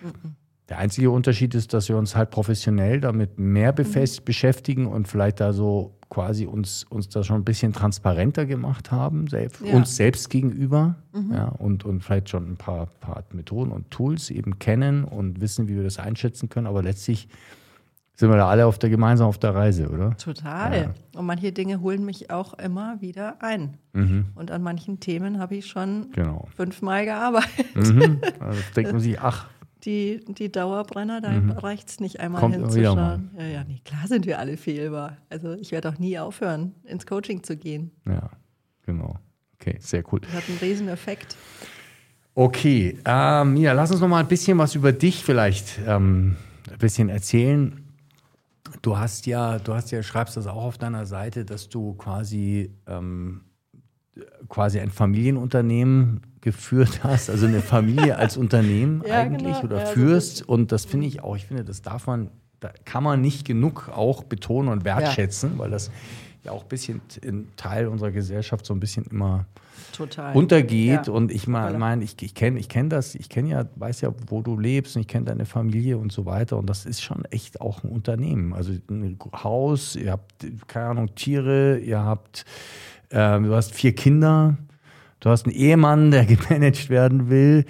Mhm. 0.02 0.34
Der 0.68 0.78
einzige 0.78 1.12
Unterschied 1.12 1.54
ist, 1.54 1.72
dass 1.74 1.88
wir 1.88 1.96
uns 1.96 2.16
halt 2.16 2.30
professionell 2.30 3.00
damit 3.00 3.38
mehr 3.38 3.72
mhm. 3.72 4.24
beschäftigen 4.24 4.86
und 4.86 5.06
vielleicht 5.06 5.38
da 5.38 5.52
so 5.52 5.96
quasi 6.08 6.46
uns, 6.46 6.84
uns 6.84 7.08
da 7.08 7.22
schon 7.22 7.36
ein 7.36 7.44
bisschen 7.44 7.72
transparenter 7.72 8.46
gemacht 8.46 8.90
haben, 8.90 9.28
selbst, 9.28 9.60
ja. 9.64 9.74
uns 9.74 9.94
selbst 9.94 10.28
gegenüber. 10.28 10.96
Mhm. 11.12 11.32
Ja, 11.32 11.48
und, 11.48 11.84
und 11.84 12.02
vielleicht 12.02 12.30
schon 12.30 12.50
ein 12.50 12.56
paar, 12.56 12.86
paar 13.00 13.22
Methoden 13.32 13.70
und 13.70 13.90
Tools 13.92 14.30
eben 14.30 14.58
kennen 14.58 15.04
und 15.04 15.40
wissen, 15.40 15.68
wie 15.68 15.76
wir 15.76 15.84
das 15.84 15.98
einschätzen 15.98 16.48
können. 16.48 16.66
Aber 16.66 16.82
letztlich 16.82 17.28
sind 18.16 18.30
wir 18.30 18.36
da 18.38 18.48
alle 18.48 18.66
auf 18.66 18.78
der, 18.78 18.88
gemeinsam 18.88 19.28
auf 19.28 19.38
der 19.38 19.54
Reise, 19.54 19.90
oder? 19.90 20.16
Total. 20.16 20.94
Ja. 21.12 21.20
Und 21.20 21.26
manche 21.26 21.52
Dinge 21.52 21.82
holen 21.82 22.04
mich 22.04 22.30
auch 22.30 22.54
immer 22.54 23.00
wieder 23.02 23.42
ein. 23.42 23.76
Mhm. 23.92 24.26
Und 24.34 24.50
an 24.50 24.62
manchen 24.62 25.00
Themen 25.00 25.38
habe 25.38 25.56
ich 25.56 25.66
schon 25.66 26.10
genau. 26.12 26.48
fünfmal 26.56 27.04
gearbeitet. 27.04 27.74
Mhm. 27.74 28.20
Also 28.40 28.60
denkt 28.74 28.92
man 28.92 29.00
sich, 29.00 29.20
ach, 29.20 29.48
die, 29.84 30.24
die 30.26 30.50
Dauerbrenner, 30.50 31.20
da 31.20 31.30
mhm. 31.30 31.50
reicht 31.52 31.88
es 31.88 32.00
nicht 32.00 32.20
einmal 32.20 32.40
Kommt 32.40 32.54
hinzuschauen. 32.54 33.30
Ja, 33.38 33.44
ja, 33.44 33.64
nee, 33.64 33.80
klar 33.84 34.06
sind 34.06 34.26
wir 34.26 34.38
alle 34.38 34.56
fehlbar. 34.56 35.18
Also 35.28 35.52
ich 35.52 35.70
werde 35.70 35.90
auch 35.90 35.98
nie 35.98 36.18
aufhören, 36.18 36.74
ins 36.84 37.06
Coaching 37.06 37.42
zu 37.42 37.56
gehen. 37.56 37.90
Ja, 38.06 38.30
genau. 38.82 39.18
Okay, 39.60 39.76
sehr 39.80 40.02
cool. 40.12 40.20
Das 40.20 40.32
hat 40.32 40.44
einen 40.48 40.58
riesen 40.58 40.88
Effekt. 40.88 41.36
Okay, 42.34 42.98
ähm, 43.04 43.56
ja, 43.56 43.72
lass 43.72 43.90
uns 43.90 44.00
noch 44.00 44.08
mal 44.08 44.20
ein 44.20 44.28
bisschen 44.28 44.58
was 44.58 44.74
über 44.74 44.92
dich 44.92 45.22
vielleicht 45.22 45.78
ähm, 45.86 46.36
ein 46.70 46.78
bisschen 46.78 47.08
erzählen. 47.08 47.85
Du 48.82 48.98
hast 48.98 49.26
ja, 49.26 49.58
du 49.58 49.74
hast 49.74 49.90
ja, 49.90 50.02
schreibst 50.02 50.36
das 50.36 50.46
auch 50.46 50.64
auf 50.64 50.78
deiner 50.78 51.06
Seite, 51.06 51.44
dass 51.44 51.68
du 51.68 51.94
quasi 51.94 52.72
ähm, 52.86 53.42
quasi 54.48 54.80
ein 54.80 54.90
Familienunternehmen 54.90 56.22
geführt 56.40 57.00
hast, 57.04 57.30
also 57.30 57.46
eine 57.46 57.60
Familie 57.60 58.16
als 58.16 58.36
Unternehmen 58.36 59.02
ja, 59.06 59.20
eigentlich 59.20 59.60
genau. 59.60 59.64
oder 59.64 59.80
ja, 59.80 59.86
führst. 59.86 60.38
So 60.38 60.46
und 60.46 60.72
das 60.72 60.84
finde 60.84 61.06
ich 61.06 61.22
auch, 61.22 61.36
ich 61.36 61.46
finde, 61.46 61.64
das 61.64 61.82
darf 61.82 62.06
man, 62.06 62.30
da 62.60 62.70
kann 62.84 63.02
man 63.02 63.20
nicht 63.20 63.44
genug 63.44 63.88
auch 63.88 64.24
betonen 64.24 64.70
und 64.70 64.84
wertschätzen, 64.84 65.52
ja. 65.52 65.58
weil 65.58 65.70
das 65.70 65.90
ja 66.44 66.52
auch 66.52 66.62
ein 66.62 66.68
bisschen 66.68 67.00
in 67.22 67.48
Teil 67.56 67.88
unserer 67.88 68.12
Gesellschaft 68.12 68.64
so 68.64 68.74
ein 68.74 68.80
bisschen 68.80 69.04
immer 69.06 69.46
Total. 69.96 70.36
untergeht. 70.36 71.08
Und 71.08 71.32
ich 71.32 71.46
meine, 71.46 72.04
ich, 72.04 72.20
ich 72.20 72.34
kenne 72.34 72.58
ich 72.58 72.68
kenn 72.68 72.90
das, 72.90 73.14
ich 73.14 73.28
kenne 73.28 73.48
ja, 73.48 73.64
weiß 73.76 74.02
ja, 74.02 74.12
wo 74.28 74.42
du 74.42 74.58
lebst 74.58 74.96
und 74.96 75.02
ich 75.02 75.08
kenne 75.08 75.26
deine 75.26 75.46
Familie 75.46 75.98
und 75.98 76.12
so 76.12 76.26
weiter. 76.26 76.58
Und 76.58 76.68
das 76.68 76.86
ist 76.86 77.02
schon 77.02 77.24
echt 77.26 77.60
auch 77.60 77.82
ein 77.84 77.90
Unternehmen. 77.90 78.52
Also 78.52 78.72
ein 78.90 79.18
Haus, 79.32 79.96
ihr 79.96 80.12
habt, 80.12 80.46
keine 80.66 80.86
Ahnung, 80.86 81.14
Tiere, 81.14 81.78
ihr 81.78 82.02
habt, 82.02 82.44
äh, 83.10 83.40
du 83.40 83.54
hast 83.54 83.74
vier 83.74 83.94
Kinder 83.94 84.56
Du 85.20 85.30
hast 85.30 85.46
einen 85.46 85.54
Ehemann, 85.54 86.10
der 86.10 86.24
gemanagt 86.26 86.88
werden 86.88 87.28
will. 87.28 87.64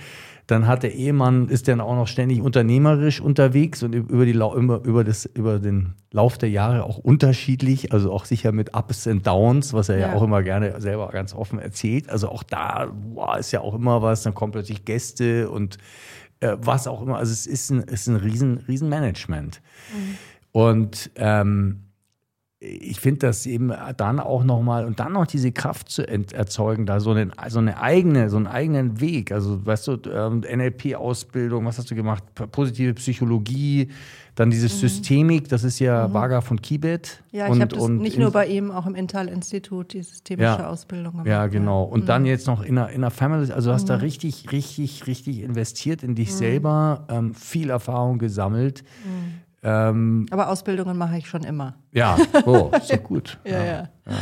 Dann 0.46 0.66
hat 0.68 0.84
der 0.84 0.94
Ehemann, 0.94 1.48
ist 1.48 1.66
dann 1.66 1.80
auch 1.80 1.96
noch 1.96 2.06
ständig 2.06 2.40
unternehmerisch 2.40 3.20
unterwegs 3.20 3.82
und 3.82 3.94
über, 3.94 4.24
die, 4.24 4.32
über, 4.32 4.84
über, 4.84 5.02
das, 5.02 5.26
über 5.26 5.58
den 5.58 5.94
Lauf 6.12 6.38
der 6.38 6.50
Jahre 6.50 6.84
auch 6.84 6.98
unterschiedlich, 6.98 7.92
also 7.92 8.12
auch 8.12 8.24
sicher 8.24 8.52
mit 8.52 8.76
Ups 8.76 9.08
und 9.08 9.26
Downs, 9.26 9.72
was 9.72 9.88
er 9.88 9.98
ja, 9.98 10.08
ja 10.08 10.14
auch 10.14 10.22
immer 10.22 10.42
gerne 10.44 10.80
selber 10.80 11.08
ganz 11.08 11.34
offen 11.34 11.58
erzählt. 11.58 12.08
Also 12.08 12.28
auch 12.28 12.44
da 12.44 12.92
boah, 12.92 13.38
ist 13.38 13.50
ja 13.50 13.60
auch 13.60 13.74
immer 13.74 14.02
was, 14.02 14.22
dann 14.22 14.34
kommen 14.34 14.52
plötzlich 14.52 14.84
Gäste 14.84 15.50
und 15.50 15.78
äh, 16.40 16.56
was 16.60 16.86
auch 16.86 17.02
immer. 17.02 17.16
Also 17.16 17.32
es 17.32 17.46
ist 17.46 17.70
ein, 17.70 17.80
ist 17.80 18.06
ein 18.06 18.16
riesen, 18.16 18.58
riesen 18.68 18.88
Management. 18.88 19.60
Mhm. 19.92 20.18
Und 20.52 21.10
ähm, 21.16 21.85
ich 22.58 23.00
finde 23.00 23.26
das 23.26 23.44
eben 23.44 23.70
dann 23.98 24.18
auch 24.18 24.42
nochmal 24.42 24.86
und 24.86 24.98
dann 24.98 25.12
noch 25.12 25.26
diese 25.26 25.52
Kraft 25.52 25.90
zu 25.90 26.08
erzeugen, 26.08 26.86
da 26.86 27.00
so, 27.00 27.10
einen, 27.10 27.32
so 27.48 27.58
eine 27.58 27.80
eigene, 27.82 28.30
so 28.30 28.38
einen 28.38 28.46
eigenen 28.46 28.98
Weg. 28.98 29.30
Also, 29.30 29.64
weißt 29.66 29.88
du, 29.88 29.98
ähm, 30.10 30.40
NLP-Ausbildung, 30.40 31.66
was 31.66 31.76
hast 31.76 31.90
du 31.90 31.94
gemacht? 31.94 32.24
Positive 32.52 32.94
Psychologie, 32.94 33.90
dann 34.36 34.50
diese 34.50 34.66
mhm. 34.66 34.80
Systemik, 34.80 35.50
das 35.50 35.64
ist 35.64 35.80
ja 35.80 36.08
mhm. 36.08 36.14
Vaga 36.14 36.40
von 36.40 36.60
Kibet. 36.62 37.22
Ja, 37.30 37.52
ich 37.52 37.60
habe 37.60 37.66
das 37.66 37.82
und 37.82 37.98
nicht 37.98 38.18
nur 38.18 38.30
bei 38.30 38.46
ihm, 38.46 38.70
auch 38.70 38.86
im 38.86 38.94
Intal-Institut, 38.94 39.92
die 39.92 40.02
systemische 40.02 40.44
ja, 40.44 40.68
Ausbildung 40.68 41.12
gemacht. 41.12 41.26
Ja, 41.26 41.48
genau. 41.48 41.82
Und 41.84 42.04
mhm. 42.04 42.06
dann 42.06 42.24
jetzt 42.24 42.46
noch 42.46 42.62
in 42.62 42.76
der, 42.76 42.88
in 42.88 43.02
der 43.02 43.10
Family, 43.10 43.52
also 43.52 43.70
hast 43.70 43.90
da 43.90 43.96
mhm. 43.96 44.02
richtig, 44.02 44.50
richtig, 44.50 45.06
richtig 45.06 45.42
investiert 45.42 46.02
in 46.02 46.14
dich 46.14 46.30
mhm. 46.30 46.36
selber, 46.36 47.04
ähm, 47.10 47.34
viel 47.34 47.68
Erfahrung 47.68 48.18
gesammelt. 48.18 48.82
Ähm, 49.68 50.26
Aber 50.30 50.48
Ausbildungen 50.48 50.96
mache 50.96 51.18
ich 51.18 51.28
schon 51.28 51.42
immer. 51.42 51.74
Ja, 51.90 52.16
oh, 52.44 52.70
ist 52.76 52.92
doch 52.92 53.02
gut. 53.02 53.36
ja, 53.44 53.64
ja, 53.64 53.88
ja. 54.06 54.12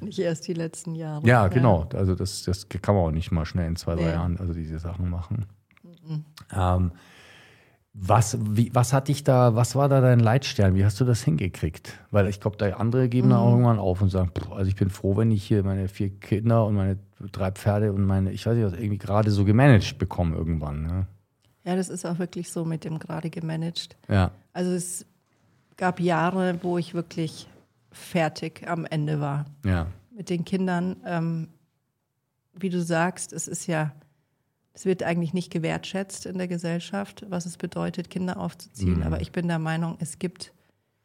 Nicht 0.00 0.18
erst 0.18 0.48
die 0.48 0.54
letzten 0.54 0.94
Jahre. 0.94 1.26
Ja, 1.26 1.48
genau. 1.48 1.86
Also 1.92 2.14
das, 2.14 2.42
das 2.44 2.68
kann 2.70 2.94
man 2.94 3.04
auch 3.04 3.10
nicht 3.10 3.30
mal 3.30 3.44
schnell 3.44 3.68
in 3.68 3.76
zwei, 3.76 3.96
drei. 3.96 4.12
Jahren, 4.12 4.38
also 4.38 4.54
diese 4.54 4.78
Sachen 4.78 5.10
machen. 5.10 5.44
Mhm. 5.82 6.24
Ähm, 6.56 6.92
was, 7.92 8.38
wie, 8.40 8.74
was 8.74 8.94
hat 8.94 9.08
dich 9.08 9.24
da, 9.24 9.54
was 9.54 9.76
war 9.76 9.90
da 9.90 10.00
dein 10.00 10.20
Leitstern? 10.20 10.74
Wie 10.74 10.86
hast 10.86 10.98
du 11.00 11.04
das 11.04 11.22
hingekriegt? 11.22 12.00
Weil 12.10 12.26
ich 12.28 12.40
glaube, 12.40 12.56
da 12.56 12.70
andere 12.70 13.10
geben 13.10 13.28
mhm. 13.28 13.32
da 13.32 13.38
auch 13.40 13.50
irgendwann 13.50 13.78
auf 13.78 14.00
und 14.00 14.08
sagen, 14.08 14.30
pff, 14.30 14.52
also 14.52 14.68
ich 14.68 14.76
bin 14.76 14.88
froh, 14.88 15.18
wenn 15.18 15.30
ich 15.30 15.44
hier 15.44 15.62
meine 15.64 15.88
vier 15.88 16.08
Kinder 16.18 16.64
und 16.64 16.76
meine 16.76 16.98
drei 17.30 17.50
Pferde 17.50 17.92
und 17.92 18.06
meine, 18.06 18.32
ich 18.32 18.46
weiß 18.46 18.56
nicht, 18.56 18.64
was 18.64 18.72
irgendwie 18.72 18.98
gerade 18.98 19.30
so 19.30 19.44
gemanagt 19.44 19.98
bekomme 19.98 20.34
irgendwann. 20.34 20.82
Ne? 20.82 21.06
Ja, 21.64 21.76
das 21.76 21.88
ist 21.88 22.04
auch 22.04 22.18
wirklich 22.18 22.50
so 22.50 22.64
mit 22.64 22.84
dem 22.84 22.98
gerade 22.98 23.30
gemanagt. 23.30 23.96
Ja. 24.08 24.30
Also 24.52 24.72
es 24.72 25.06
gab 25.76 26.00
Jahre, 26.00 26.58
wo 26.62 26.78
ich 26.78 26.94
wirklich 26.94 27.48
fertig 27.90 28.68
am 28.68 28.84
Ende 28.84 29.20
war. 29.20 29.46
Ja. 29.64 29.86
Mit 30.10 30.30
den 30.30 30.44
Kindern. 30.44 30.96
Ähm, 31.04 31.48
wie 32.52 32.70
du 32.70 32.82
sagst, 32.82 33.32
es 33.32 33.48
ist 33.48 33.66
ja 33.66 33.92
es 34.74 34.84
wird 34.84 35.04
eigentlich 35.04 35.32
nicht 35.32 35.52
gewertschätzt 35.52 36.26
in 36.26 36.36
der 36.36 36.48
Gesellschaft, 36.48 37.24
was 37.28 37.46
es 37.46 37.56
bedeutet, 37.56 38.10
Kinder 38.10 38.38
aufzuziehen. 38.38 38.98
Mhm. 38.98 39.02
Aber 39.04 39.20
ich 39.20 39.30
bin 39.30 39.46
der 39.46 39.60
Meinung, 39.60 39.96
es 40.00 40.18
gibt 40.18 40.52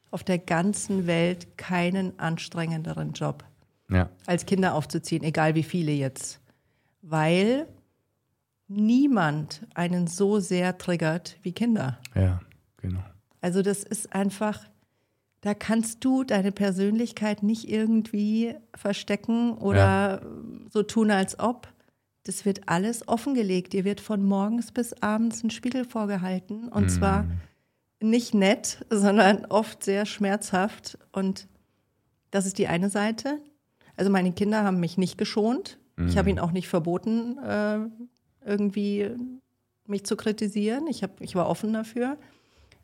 auf 0.09 0.23
der 0.23 0.39
ganzen 0.39 1.05
Welt 1.05 1.55
keinen 1.57 2.19
anstrengenderen 2.19 3.13
Job, 3.13 3.43
ja. 3.89 4.09
als 4.25 4.47
Kinder 4.47 4.73
aufzuziehen, 4.73 5.23
egal 5.23 5.53
wie 5.53 5.63
viele 5.63 5.91
jetzt. 5.91 6.41
Weil 7.03 7.67
niemand 8.69 9.67
einen 9.73 10.07
so 10.07 10.39
sehr 10.39 10.77
triggert 10.77 11.37
wie 11.41 11.51
Kinder. 11.51 11.99
Ja, 12.15 12.39
genau. 12.77 13.01
Also 13.41 13.61
das 13.61 13.83
ist 13.83 14.13
einfach, 14.13 14.63
da 15.41 15.53
kannst 15.53 16.05
du 16.05 16.23
deine 16.23 16.51
Persönlichkeit 16.51 17.43
nicht 17.43 17.69
irgendwie 17.69 18.55
verstecken 18.75 19.57
oder 19.57 20.21
ja. 20.21 20.69
so 20.69 20.83
tun, 20.83 21.11
als 21.11 21.39
ob 21.39 21.67
das 22.29 22.45
wird 22.45 22.67
alles 22.67 23.07
offengelegt. 23.07 23.73
Dir 23.73 23.85
wird 23.85 24.01
von 24.01 24.23
morgens 24.23 24.71
bis 24.71 24.93
abends 25.01 25.43
ein 25.43 25.49
Spiegel 25.49 25.83
vorgehalten. 25.83 26.67
Und 26.67 26.85
mm. 26.85 26.89
zwar 26.89 27.25
nicht 28.01 28.35
nett, 28.35 28.85
sondern 28.91 29.45
oft 29.45 29.83
sehr 29.83 30.05
schmerzhaft. 30.05 30.99
Und 31.11 31.47
das 32.29 32.45
ist 32.45 32.59
die 32.59 32.67
eine 32.67 32.89
Seite. 32.89 33.39
Also 33.95 34.11
meine 34.11 34.31
Kinder 34.31 34.63
haben 34.63 34.79
mich 34.79 34.97
nicht 34.97 35.17
geschont. 35.17 35.79
Mm. 35.95 36.07
Ich 36.07 36.17
habe 36.17 36.25
mhm. 36.25 36.37
ihnen 36.37 36.39
auch 36.39 36.51
nicht 36.51 36.67
verboten, 36.67 37.39
äh, 37.39 37.79
irgendwie 38.45 39.09
mich 39.85 40.05
zu 40.05 40.15
kritisieren. 40.15 40.87
Ich, 40.87 41.03
hab, 41.03 41.19
ich 41.21 41.35
war 41.35 41.47
offen 41.47 41.73
dafür, 41.73 42.17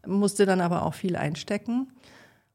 musste 0.05 0.45
dann 0.45 0.61
aber 0.61 0.83
auch 0.83 0.93
viel 0.93 1.15
einstecken. 1.15 1.91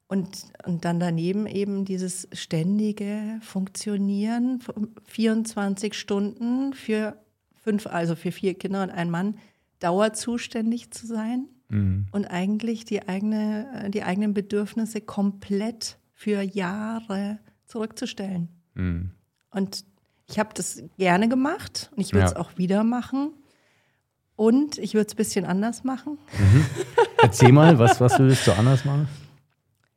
Und, 0.08 0.28
und 0.66 0.84
dann 0.84 0.98
daneben 0.98 1.46
eben 1.46 1.84
dieses 1.84 2.26
ständige 2.32 3.38
Funktionieren, 3.42 4.60
24 5.04 5.94
Stunden 5.94 6.72
für 6.72 7.16
fünf, 7.54 7.86
also 7.86 8.16
für 8.16 8.32
vier 8.32 8.54
Kinder 8.54 8.82
und 8.82 8.90
einen 8.90 9.12
Mann, 9.12 9.38
dauerzuständig 9.78 10.90
zu 10.90 11.06
sein 11.06 11.46
mhm. 11.68 12.06
und 12.10 12.26
eigentlich 12.26 12.84
die, 12.84 13.06
eigene, 13.06 13.88
die 13.90 14.02
eigenen 14.02 14.34
Bedürfnisse 14.34 15.00
komplett 15.00 15.96
für 16.12 16.42
Jahre 16.42 17.38
zurückzustellen. 17.66 18.48
Mhm. 18.74 19.12
Und 19.52 19.84
ich 20.30 20.38
habe 20.38 20.50
das 20.54 20.82
gerne 20.96 21.28
gemacht 21.28 21.90
und 21.94 22.00
ich 22.00 22.12
würde 22.12 22.26
es 22.26 22.32
ja. 22.32 22.38
auch 22.38 22.56
wieder 22.56 22.84
machen. 22.84 23.32
Und 24.36 24.78
ich 24.78 24.94
würde 24.94 25.06
es 25.06 25.12
ein 25.12 25.16
bisschen 25.16 25.44
anders 25.44 25.84
machen. 25.84 26.16
Mhm. 26.38 26.64
Erzähl 27.22 27.52
mal, 27.52 27.78
was, 27.78 28.00
was 28.00 28.18
würdest 28.18 28.46
du 28.46 28.52
anders 28.52 28.86
machen? 28.86 29.06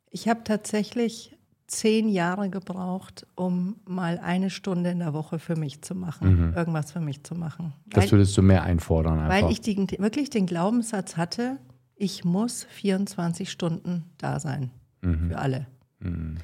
Ich 0.10 0.28
habe 0.28 0.44
tatsächlich 0.44 1.38
zehn 1.68 2.10
Jahre 2.10 2.50
gebraucht, 2.50 3.26
um 3.36 3.78
mal 3.86 4.20
eine 4.20 4.50
Stunde 4.50 4.90
in 4.90 5.00
der 5.00 5.14
Woche 5.14 5.40
für 5.40 5.56
mich 5.56 5.82
zu 5.82 5.96
machen, 5.96 6.50
mhm. 6.50 6.54
irgendwas 6.56 6.92
für 6.92 7.00
mich 7.00 7.24
zu 7.24 7.36
machen. 7.36 7.74
Das 7.86 8.12
würdest 8.12 8.38
du 8.38 8.42
mehr 8.42 8.64
einfordern 8.64 9.20
einfach. 9.20 9.44
Weil 9.44 9.52
ich 9.52 9.62
die, 9.62 9.78
wirklich 9.98 10.30
den 10.30 10.46
Glaubenssatz 10.46 11.16
hatte, 11.16 11.58
ich 11.96 12.26
muss 12.26 12.66
24 12.66 13.50
Stunden 13.50 14.04
da 14.18 14.42
sein 14.42 14.72
mhm. 15.02 15.30
für 15.30 15.38
alle. 15.38 15.68
Mhm. 16.00 16.38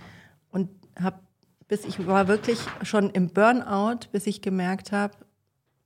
Und 0.49 0.69
habe 0.97 1.19
bis 1.69 1.85
ich 1.85 2.05
war 2.05 2.27
wirklich 2.27 2.59
schon 2.81 3.11
im 3.11 3.29
Burnout, 3.29 4.09
bis 4.11 4.27
ich 4.27 4.41
gemerkt 4.41 4.91
habe, 4.91 5.13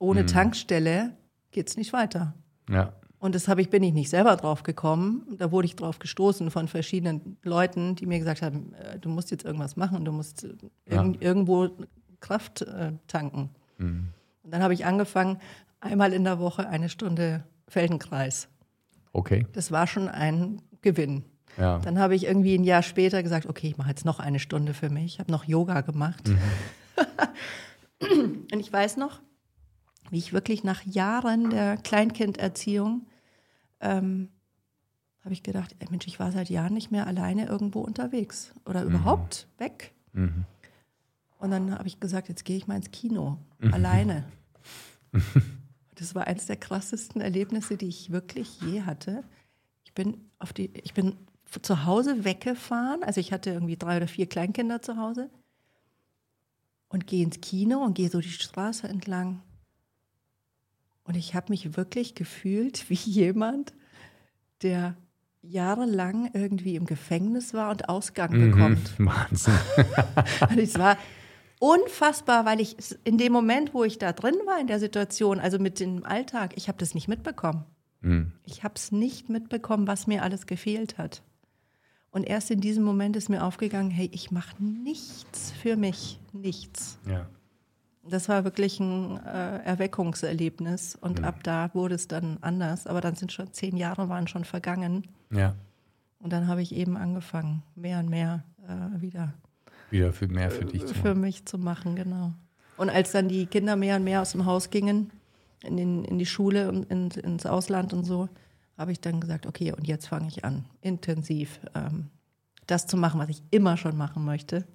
ohne 0.00 0.22
mhm. 0.22 0.26
Tankstelle 0.26 1.16
geht 1.52 1.68
es 1.68 1.76
nicht 1.76 1.92
weiter. 1.92 2.34
Ja. 2.68 2.94
Und 3.18 3.34
das 3.34 3.48
habe 3.48 3.60
ich, 3.60 3.70
bin 3.70 3.82
ich 3.82 3.92
nicht 3.94 4.10
selber 4.10 4.36
drauf 4.36 4.64
gekommen. 4.64 5.24
Da 5.38 5.52
wurde 5.52 5.66
ich 5.66 5.76
drauf 5.76 5.98
gestoßen 5.98 6.50
von 6.50 6.68
verschiedenen 6.68 7.36
Leuten, 7.42 7.94
die 7.94 8.06
mir 8.06 8.18
gesagt 8.18 8.42
haben, 8.42 8.74
äh, 8.74 8.98
du 8.98 9.08
musst 9.08 9.30
jetzt 9.30 9.44
irgendwas 9.44 9.76
machen, 9.76 10.04
du 10.04 10.12
musst 10.12 10.44
irg 10.44 10.60
ja. 10.90 11.12
irgendwo 11.20 11.70
Kraft 12.20 12.62
äh, 12.62 12.92
tanken. 13.06 13.50
Mhm. 13.78 14.08
Und 14.42 14.52
dann 14.52 14.62
habe 14.62 14.74
ich 14.74 14.84
angefangen, 14.84 15.38
einmal 15.80 16.12
in 16.12 16.24
der 16.24 16.38
Woche 16.38 16.68
eine 16.68 16.88
Stunde 16.88 17.44
Feldenkreis. 17.68 18.48
Okay. 19.12 19.46
Das 19.52 19.70
war 19.70 19.86
schon 19.86 20.08
ein 20.08 20.60
Gewinn. 20.82 21.24
Ja. 21.56 21.78
Dann 21.78 21.98
habe 21.98 22.14
ich 22.14 22.24
irgendwie 22.24 22.54
ein 22.54 22.64
Jahr 22.64 22.82
später 22.82 23.22
gesagt, 23.22 23.46
okay, 23.46 23.68
ich 23.68 23.76
mache 23.76 23.90
jetzt 23.90 24.04
noch 24.04 24.18
eine 24.18 24.38
Stunde 24.38 24.74
für 24.74 24.90
mich. 24.90 25.14
Ich 25.14 25.18
habe 25.20 25.30
noch 25.30 25.44
Yoga 25.44 25.82
gemacht. 25.82 26.28
Mhm. 26.28 26.38
Und 28.52 28.60
ich 28.60 28.72
weiß 28.72 28.96
noch, 28.96 29.20
wie 30.10 30.18
ich 30.18 30.32
wirklich 30.32 30.64
nach 30.64 30.82
Jahren 30.84 31.50
der 31.50 31.76
Kleinkinderziehung 31.76 33.06
ähm, 33.80 34.28
habe 35.24 35.32
ich 35.32 35.42
gedacht, 35.42 35.74
ey, 35.78 35.88
Mensch, 35.90 36.06
ich 36.06 36.20
war 36.20 36.32
seit 36.32 36.50
Jahren 36.50 36.74
nicht 36.74 36.90
mehr 36.90 37.06
alleine 37.06 37.46
irgendwo 37.46 37.80
unterwegs 37.80 38.52
oder 38.66 38.82
mhm. 38.82 38.90
überhaupt 38.90 39.48
weg. 39.58 39.94
Mhm. 40.12 40.44
Und 41.38 41.50
dann 41.50 41.76
habe 41.76 41.88
ich 41.88 41.98
gesagt, 41.98 42.28
jetzt 42.28 42.44
gehe 42.44 42.56
ich 42.56 42.66
mal 42.66 42.76
ins 42.76 42.90
Kino, 42.90 43.38
mhm. 43.58 43.72
alleine. 43.72 44.24
das 45.94 46.14
war 46.14 46.26
eines 46.26 46.46
der 46.46 46.56
krassesten 46.56 47.20
Erlebnisse, 47.20 47.76
die 47.76 47.88
ich 47.88 48.10
wirklich 48.10 48.60
je 48.60 48.82
hatte. 48.82 49.24
Ich 49.84 49.94
bin 49.94 50.30
auf 50.38 50.52
die, 50.52 50.70
ich 50.82 50.92
bin 50.92 51.16
zu 51.62 51.84
Hause 51.84 52.24
weggefahren, 52.24 53.02
also 53.02 53.20
ich 53.20 53.32
hatte 53.32 53.50
irgendwie 53.50 53.76
drei 53.76 53.96
oder 53.96 54.08
vier 54.08 54.26
Kleinkinder 54.26 54.82
zu 54.82 54.96
Hause 54.96 55.30
und 56.88 57.06
gehe 57.06 57.24
ins 57.24 57.40
Kino 57.40 57.78
und 57.82 57.94
gehe 57.94 58.10
so 58.10 58.20
die 58.20 58.28
Straße 58.28 58.88
entlang 58.88 59.42
und 61.04 61.16
ich 61.16 61.34
habe 61.34 61.46
mich 61.50 61.76
wirklich 61.76 62.14
gefühlt 62.14 62.88
wie 62.90 62.94
jemand, 63.04 63.74
der 64.62 64.96
jahrelang 65.42 66.30
irgendwie 66.32 66.74
im 66.74 66.86
Gefängnis 66.86 67.52
war 67.52 67.70
und 67.70 67.88
Ausgang 67.88 68.32
mhm, 68.32 68.50
bekommt. 68.50 68.92
Wahnsinn. 68.98 69.54
und 70.48 70.58
es 70.58 70.78
war 70.78 70.96
unfassbar, 71.60 72.46
weil 72.46 72.60
ich 72.60 72.76
in 73.04 73.18
dem 73.18 73.32
Moment, 73.32 73.74
wo 73.74 73.84
ich 73.84 73.98
da 73.98 74.12
drin 74.12 74.36
war 74.46 74.58
in 74.58 74.66
der 74.66 74.80
Situation, 74.80 75.38
also 75.38 75.58
mit 75.58 75.80
dem 75.80 76.04
Alltag, 76.04 76.54
ich 76.56 76.68
habe 76.68 76.78
das 76.78 76.94
nicht 76.94 77.08
mitbekommen. 77.08 77.64
Mhm. 78.00 78.32
Ich 78.44 78.64
habe 78.64 78.74
es 78.76 78.90
nicht 78.90 79.28
mitbekommen, 79.28 79.86
was 79.86 80.06
mir 80.06 80.22
alles 80.22 80.46
gefehlt 80.46 80.96
hat. 80.96 81.22
Und 82.14 82.22
erst 82.22 82.52
in 82.52 82.60
diesem 82.60 82.84
Moment 82.84 83.16
ist 83.16 83.28
mir 83.28 83.42
aufgegangen, 83.42 83.90
hey, 83.90 84.08
ich 84.12 84.30
mache 84.30 84.54
nichts 84.62 85.50
für 85.50 85.76
mich, 85.76 86.20
nichts. 86.32 86.96
Ja. 87.08 87.26
Das 88.08 88.28
war 88.28 88.44
wirklich 88.44 88.78
ein 88.78 89.18
äh, 89.26 89.64
Erweckungserlebnis 89.64 90.94
und 90.94 91.18
mhm. 91.18 91.24
ab 91.24 91.42
da 91.42 91.74
wurde 91.74 91.96
es 91.96 92.06
dann 92.06 92.38
anders. 92.40 92.86
Aber 92.86 93.00
dann 93.00 93.16
sind 93.16 93.32
schon 93.32 93.52
zehn 93.52 93.76
Jahre 93.76 94.08
waren 94.08 94.28
schon 94.28 94.44
vergangen. 94.44 95.08
Ja. 95.32 95.56
Und 96.20 96.32
dann 96.32 96.46
habe 96.46 96.62
ich 96.62 96.72
eben 96.72 96.96
angefangen, 96.96 97.64
mehr 97.74 97.98
und 97.98 98.10
mehr 98.10 98.44
äh, 98.68 99.00
wieder 99.02 99.34
wieder 99.90 100.12
für 100.12 100.28
mehr 100.28 100.52
für 100.52 100.66
dich 100.66 100.86
zu 100.86 100.94
für 100.94 101.16
mich 101.16 101.46
zu 101.46 101.58
machen, 101.58 101.96
genau. 101.96 102.32
Und 102.76 102.90
als 102.90 103.10
dann 103.10 103.26
die 103.26 103.46
Kinder 103.46 103.74
mehr 103.74 103.96
und 103.96 104.04
mehr 104.04 104.22
aus 104.22 104.32
dem 104.32 104.46
Haus 104.46 104.70
gingen, 104.70 105.10
in, 105.64 105.76
den, 105.76 106.04
in 106.04 106.18
die 106.18 106.26
Schule 106.26 106.68
und 106.68 106.88
in, 106.92 107.10
ins 107.10 107.44
Ausland 107.44 107.92
und 107.92 108.04
so, 108.04 108.28
habe 108.76 108.92
ich 108.92 109.00
dann 109.00 109.20
gesagt, 109.20 109.46
okay, 109.46 109.72
und 109.72 109.86
jetzt 109.86 110.08
fange 110.08 110.28
ich 110.28 110.44
an, 110.44 110.64
intensiv 110.80 111.60
ähm, 111.74 112.10
das 112.66 112.86
zu 112.86 112.96
machen, 112.96 113.20
was 113.20 113.28
ich 113.28 113.42
immer 113.50 113.76
schon 113.76 113.96
machen 113.96 114.24
möchte, 114.24 114.66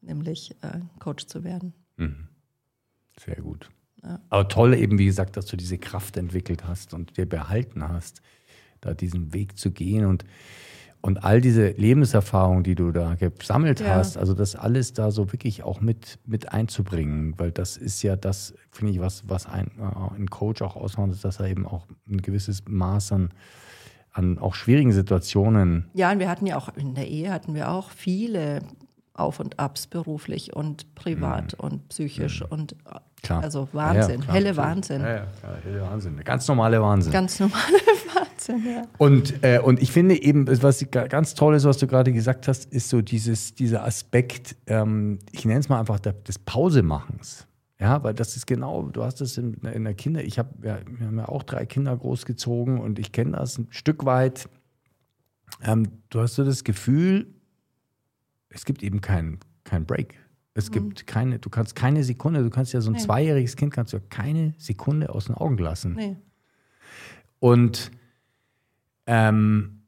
nämlich 0.00 0.52
äh, 0.62 0.80
Coach 0.98 1.26
zu 1.26 1.44
werden. 1.44 1.72
Mhm. 1.96 2.28
Sehr 3.18 3.36
gut. 3.36 3.70
Ja. 4.02 4.20
Aber 4.28 4.48
toll 4.48 4.74
eben, 4.74 4.98
wie 4.98 5.06
gesagt, 5.06 5.36
dass 5.36 5.46
du 5.46 5.56
diese 5.56 5.78
Kraft 5.78 6.16
entwickelt 6.16 6.66
hast 6.66 6.94
und 6.94 7.16
dir 7.16 7.26
behalten 7.26 7.88
hast, 7.88 8.20
da 8.80 8.94
diesen 8.94 9.32
Weg 9.32 9.58
zu 9.58 9.70
gehen 9.70 10.04
und, 10.04 10.24
und 11.00 11.24
all 11.24 11.40
diese 11.40 11.68
Lebenserfahrungen, 11.68 12.64
die 12.64 12.74
du 12.74 12.90
da 12.90 13.14
gesammelt 13.14 13.80
ja. 13.80 13.94
hast, 13.94 14.16
also 14.18 14.34
das 14.34 14.56
alles 14.56 14.92
da 14.92 15.10
so 15.10 15.32
wirklich 15.32 15.62
auch 15.62 15.80
mit, 15.80 16.18
mit 16.26 16.52
einzubringen, 16.52 17.34
weil 17.38 17.52
das 17.52 17.76
ist 17.76 18.02
ja 18.02 18.16
das, 18.16 18.54
finde 18.70 18.92
ich, 18.92 19.00
was, 19.00 19.28
was 19.28 19.46
ein, 19.46 19.70
äh, 19.78 20.16
ein 20.16 20.28
Coach 20.28 20.62
auch 20.62 20.76
ausmacht, 20.76 21.12
ist, 21.12 21.24
dass 21.24 21.38
er 21.38 21.46
eben 21.46 21.66
auch 21.66 21.86
ein 22.08 22.20
gewisses 22.22 22.64
Maß 22.68 23.12
an, 23.12 23.30
an 24.12 24.38
auch 24.38 24.54
schwierigen 24.54 24.92
Situationen. 24.92 25.86
Ja, 25.94 26.10
und 26.10 26.18
wir 26.18 26.28
hatten 26.28 26.46
ja 26.46 26.56
auch 26.56 26.74
in 26.76 26.94
der 26.94 27.06
Ehe 27.06 27.32
hatten 27.32 27.54
wir 27.54 27.70
auch 27.70 27.90
viele 27.90 28.62
Auf 29.18 29.40
und 29.40 29.58
Abs 29.58 29.86
beruflich 29.86 30.54
und 30.54 30.94
privat 30.94 31.54
Mhm. 31.54 31.64
und 31.64 31.88
psychisch 31.88 32.42
und 32.42 32.72
äh, 32.72 32.76
Klar. 33.22 33.42
also 33.42 33.68
Wahnsinn, 33.72 34.20
Ja, 34.20 34.24
klar, 34.24 34.34
helle. 34.36 34.56
Wahnsinn. 34.56 35.00
Ja, 35.00 35.08
ja, 35.16 35.26
klar, 35.40 35.56
helle 35.64 35.80
Wahnsinn. 35.82 36.20
Ganz 36.24 36.46
normale 36.48 36.80
Wahnsinn. 36.82 37.12
Ganz 37.12 37.40
normale 37.40 37.62
Wahnsinn, 38.14 38.62
ja. 38.66 38.82
Und, 38.98 39.42
äh, 39.42 39.58
und 39.58 39.80
ich 39.82 39.90
finde 39.90 40.22
eben, 40.22 40.46
was 40.62 40.84
ga- 40.90 41.06
ganz 41.06 41.34
toll 41.34 41.54
ist, 41.54 41.64
was 41.64 41.78
du 41.78 41.86
gerade 41.86 42.12
gesagt 42.12 42.46
hast, 42.46 42.66
ist 42.72 42.88
so 42.88 43.00
dieses, 43.02 43.54
dieser 43.54 43.84
Aspekt, 43.84 44.56
ähm, 44.66 45.18
ich 45.32 45.44
nenne 45.44 45.60
es 45.60 45.68
mal 45.68 45.80
einfach 45.80 45.98
der, 45.98 46.12
des 46.12 46.38
Pausemachens. 46.38 47.46
Ja, 47.78 48.02
weil 48.02 48.14
das 48.14 48.36
ist 48.36 48.46
genau, 48.46 48.84
du 48.84 49.02
hast 49.04 49.20
es 49.20 49.36
in, 49.36 49.52
in 49.54 49.84
der 49.84 49.92
Kinder, 49.92 50.22
ich 50.24 50.38
habe, 50.38 50.48
ja, 50.66 50.78
wir 50.86 51.06
haben 51.08 51.18
ja 51.18 51.28
auch 51.28 51.42
drei 51.42 51.66
Kinder 51.66 51.94
großgezogen 51.94 52.80
und 52.80 52.98
ich 52.98 53.12
kenne 53.12 53.32
das 53.36 53.58
ein 53.58 53.66
Stück 53.70 54.06
weit. 54.06 54.48
Ähm, 55.62 55.88
du 56.10 56.20
hast 56.20 56.34
so 56.36 56.44
das 56.44 56.64
Gefühl, 56.64 57.34
es 58.56 58.64
gibt 58.64 58.82
eben 58.82 59.00
keinen 59.00 59.38
kein 59.64 59.84
Break. 59.86 60.14
Es 60.54 60.70
gibt 60.70 61.06
keine, 61.06 61.38
du 61.38 61.50
kannst 61.50 61.76
keine 61.76 62.02
Sekunde, 62.02 62.42
du 62.42 62.48
kannst 62.48 62.72
ja 62.72 62.80
so 62.80 62.90
ein 62.90 62.94
Nee. 62.94 63.00
zweijähriges 63.00 63.56
Kind 63.56 63.74
kannst 63.74 63.92
du 63.92 63.98
ja 63.98 64.02
keine 64.08 64.54
Sekunde 64.56 65.10
aus 65.14 65.26
den 65.26 65.34
Augen 65.34 65.58
lassen. 65.58 65.92
Nee. 65.94 66.16
Und, 67.40 67.90
ähm, 69.06 69.82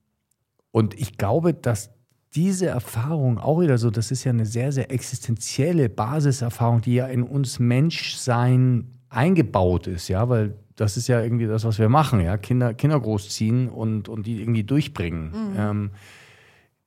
und 0.71 0.93
ich 1.01 1.17
glaube, 1.17 1.55
dass 1.55 1.91
diese 2.35 2.67
Erfahrung 2.67 3.39
auch 3.39 3.61
wieder 3.63 3.79
so, 3.79 3.91
das 3.91 4.11
ist 4.11 4.25
ja 4.25 4.31
eine 4.33 4.45
sehr, 4.45 4.71
sehr 4.71 4.91
existenzielle 4.93 5.89
Basiserfahrung, 5.89 6.83
die 6.83 6.97
ja 6.97 7.07
in 7.07 7.23
uns 7.23 7.59
Menschsein 7.59 8.93
eingebaut 9.09 9.87
ist, 9.87 10.09
ja, 10.09 10.29
weil 10.29 10.55
das 10.77 10.99
ist 10.99 11.09
ja 11.09 11.23
irgendwie 11.23 11.47
das, 11.47 11.65
was 11.65 11.79
wir 11.79 11.89
machen, 11.89 12.21
ja, 12.21 12.37
Kinder, 12.37 12.75
Kinder 12.75 13.01
großziehen 13.01 13.71
und, 13.71 14.11
und 14.11 14.27
die 14.27 14.43
irgendwie 14.43 14.65
durchbringen. 14.65 15.33
Ähm, 15.57 15.91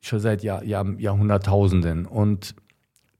schon 0.01 0.19
seit 0.19 0.43
Jahr, 0.43 0.63
Jahr, 0.63 0.87
Jahrhunderttausenden. 0.99 2.05
Und 2.05 2.55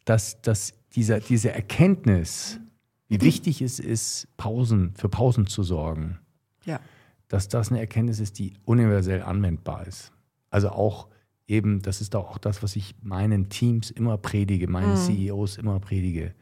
dass, 0.06 0.42
dass 0.42 0.74
dieser, 0.96 1.20
diese 1.20 1.52
Erkenntnis, 1.52 2.60
wie 3.08 3.22
wichtig 3.22 3.62
es 3.62 3.80
ist, 3.80 4.28
Pausen, 4.38 4.94
für 4.96 5.10
Pausen 5.10 5.48
zu 5.48 5.64
sorgen, 5.64 6.20
Ja. 6.66 6.80
dass 7.28 7.48
das 7.48 7.70
eine 7.70 7.80
Erkenntnis 7.80 8.20
ist, 8.20 8.40
die 8.40 8.54
universell 8.66 9.22
anwendbar 9.22 9.86
ist. 9.88 10.12
Also 10.50 10.70
auch 10.70 11.08
eben, 11.48 11.82
das 11.82 12.02
ist 12.02 12.16
auch 12.16 12.38
das, 12.38 12.64
was 12.64 12.76
ich 12.76 12.96
meinen 13.02 13.50
Teams 13.50 13.92
immer 13.92 14.18
predige, 14.18 14.68
meinen 14.68 14.96
CEOs 14.98 15.58
immer 15.58 15.80
predige. 15.80 16.34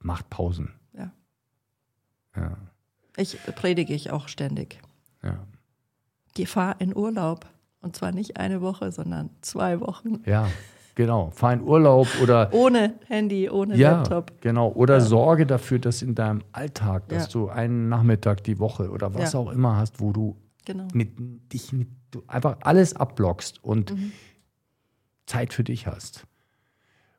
Macht 0.00 0.28
Pausen. 0.30 0.72
Ja. 0.92 1.12
Ja, 2.36 2.56
Ich 3.16 3.38
predige 3.54 3.94
ich 3.94 4.10
auch 4.10 4.28
ständig. 4.28 4.80
ja. 5.22 5.46
Gefahr 6.34 6.80
in 6.80 6.94
Urlaub. 6.96 7.46
Und 7.84 7.94
zwar 7.94 8.12
nicht 8.12 8.38
eine 8.38 8.60
Woche, 8.62 8.90
sondern 8.92 9.30
zwei 9.42 9.80
Wochen. 9.80 10.22
ja 10.24 10.48
genau. 10.94 11.30
Fahr 11.30 11.52
in 11.52 11.60
Urlaub 11.62 12.06
oder 12.22 12.48
Ohne 12.52 12.94
Handy, 13.08 13.50
ohne 13.50 13.76
ja, 13.76 13.92
Laptop. 13.98 14.40
genau. 14.40 14.70
Oder 14.72 15.00
sorge 15.00 15.44
dafür, 15.44 15.78
dass 15.80 16.02
in 16.02 16.14
deinem 16.14 16.42
Alltag, 16.52 17.08
dass 17.08 17.32
Ja. 17.32 17.40
du 17.40 17.48
einen 17.48 17.88
Nachmittag 17.88 18.42
die 18.44 18.58
Woche 18.58 18.90
oder 18.90 19.12
was 19.14 19.32
Ja. 19.34 19.38
auch 19.40 19.50
immer 19.50 19.76
hast, 19.76 20.00
wo 20.00 20.12
du 20.12 20.36
Genau. 20.64 20.88
mit 20.94 21.10
dich 21.52 21.72
mit 21.72 21.88
du 22.10 22.22
einfach 22.28 22.56
alles 22.62 22.94
abblockst 22.96 23.62
und 23.62 23.90
Mhm. 23.92 24.12
Zeit 25.26 25.52
für 25.52 25.64
dich 25.64 25.86
hast. 25.86 26.24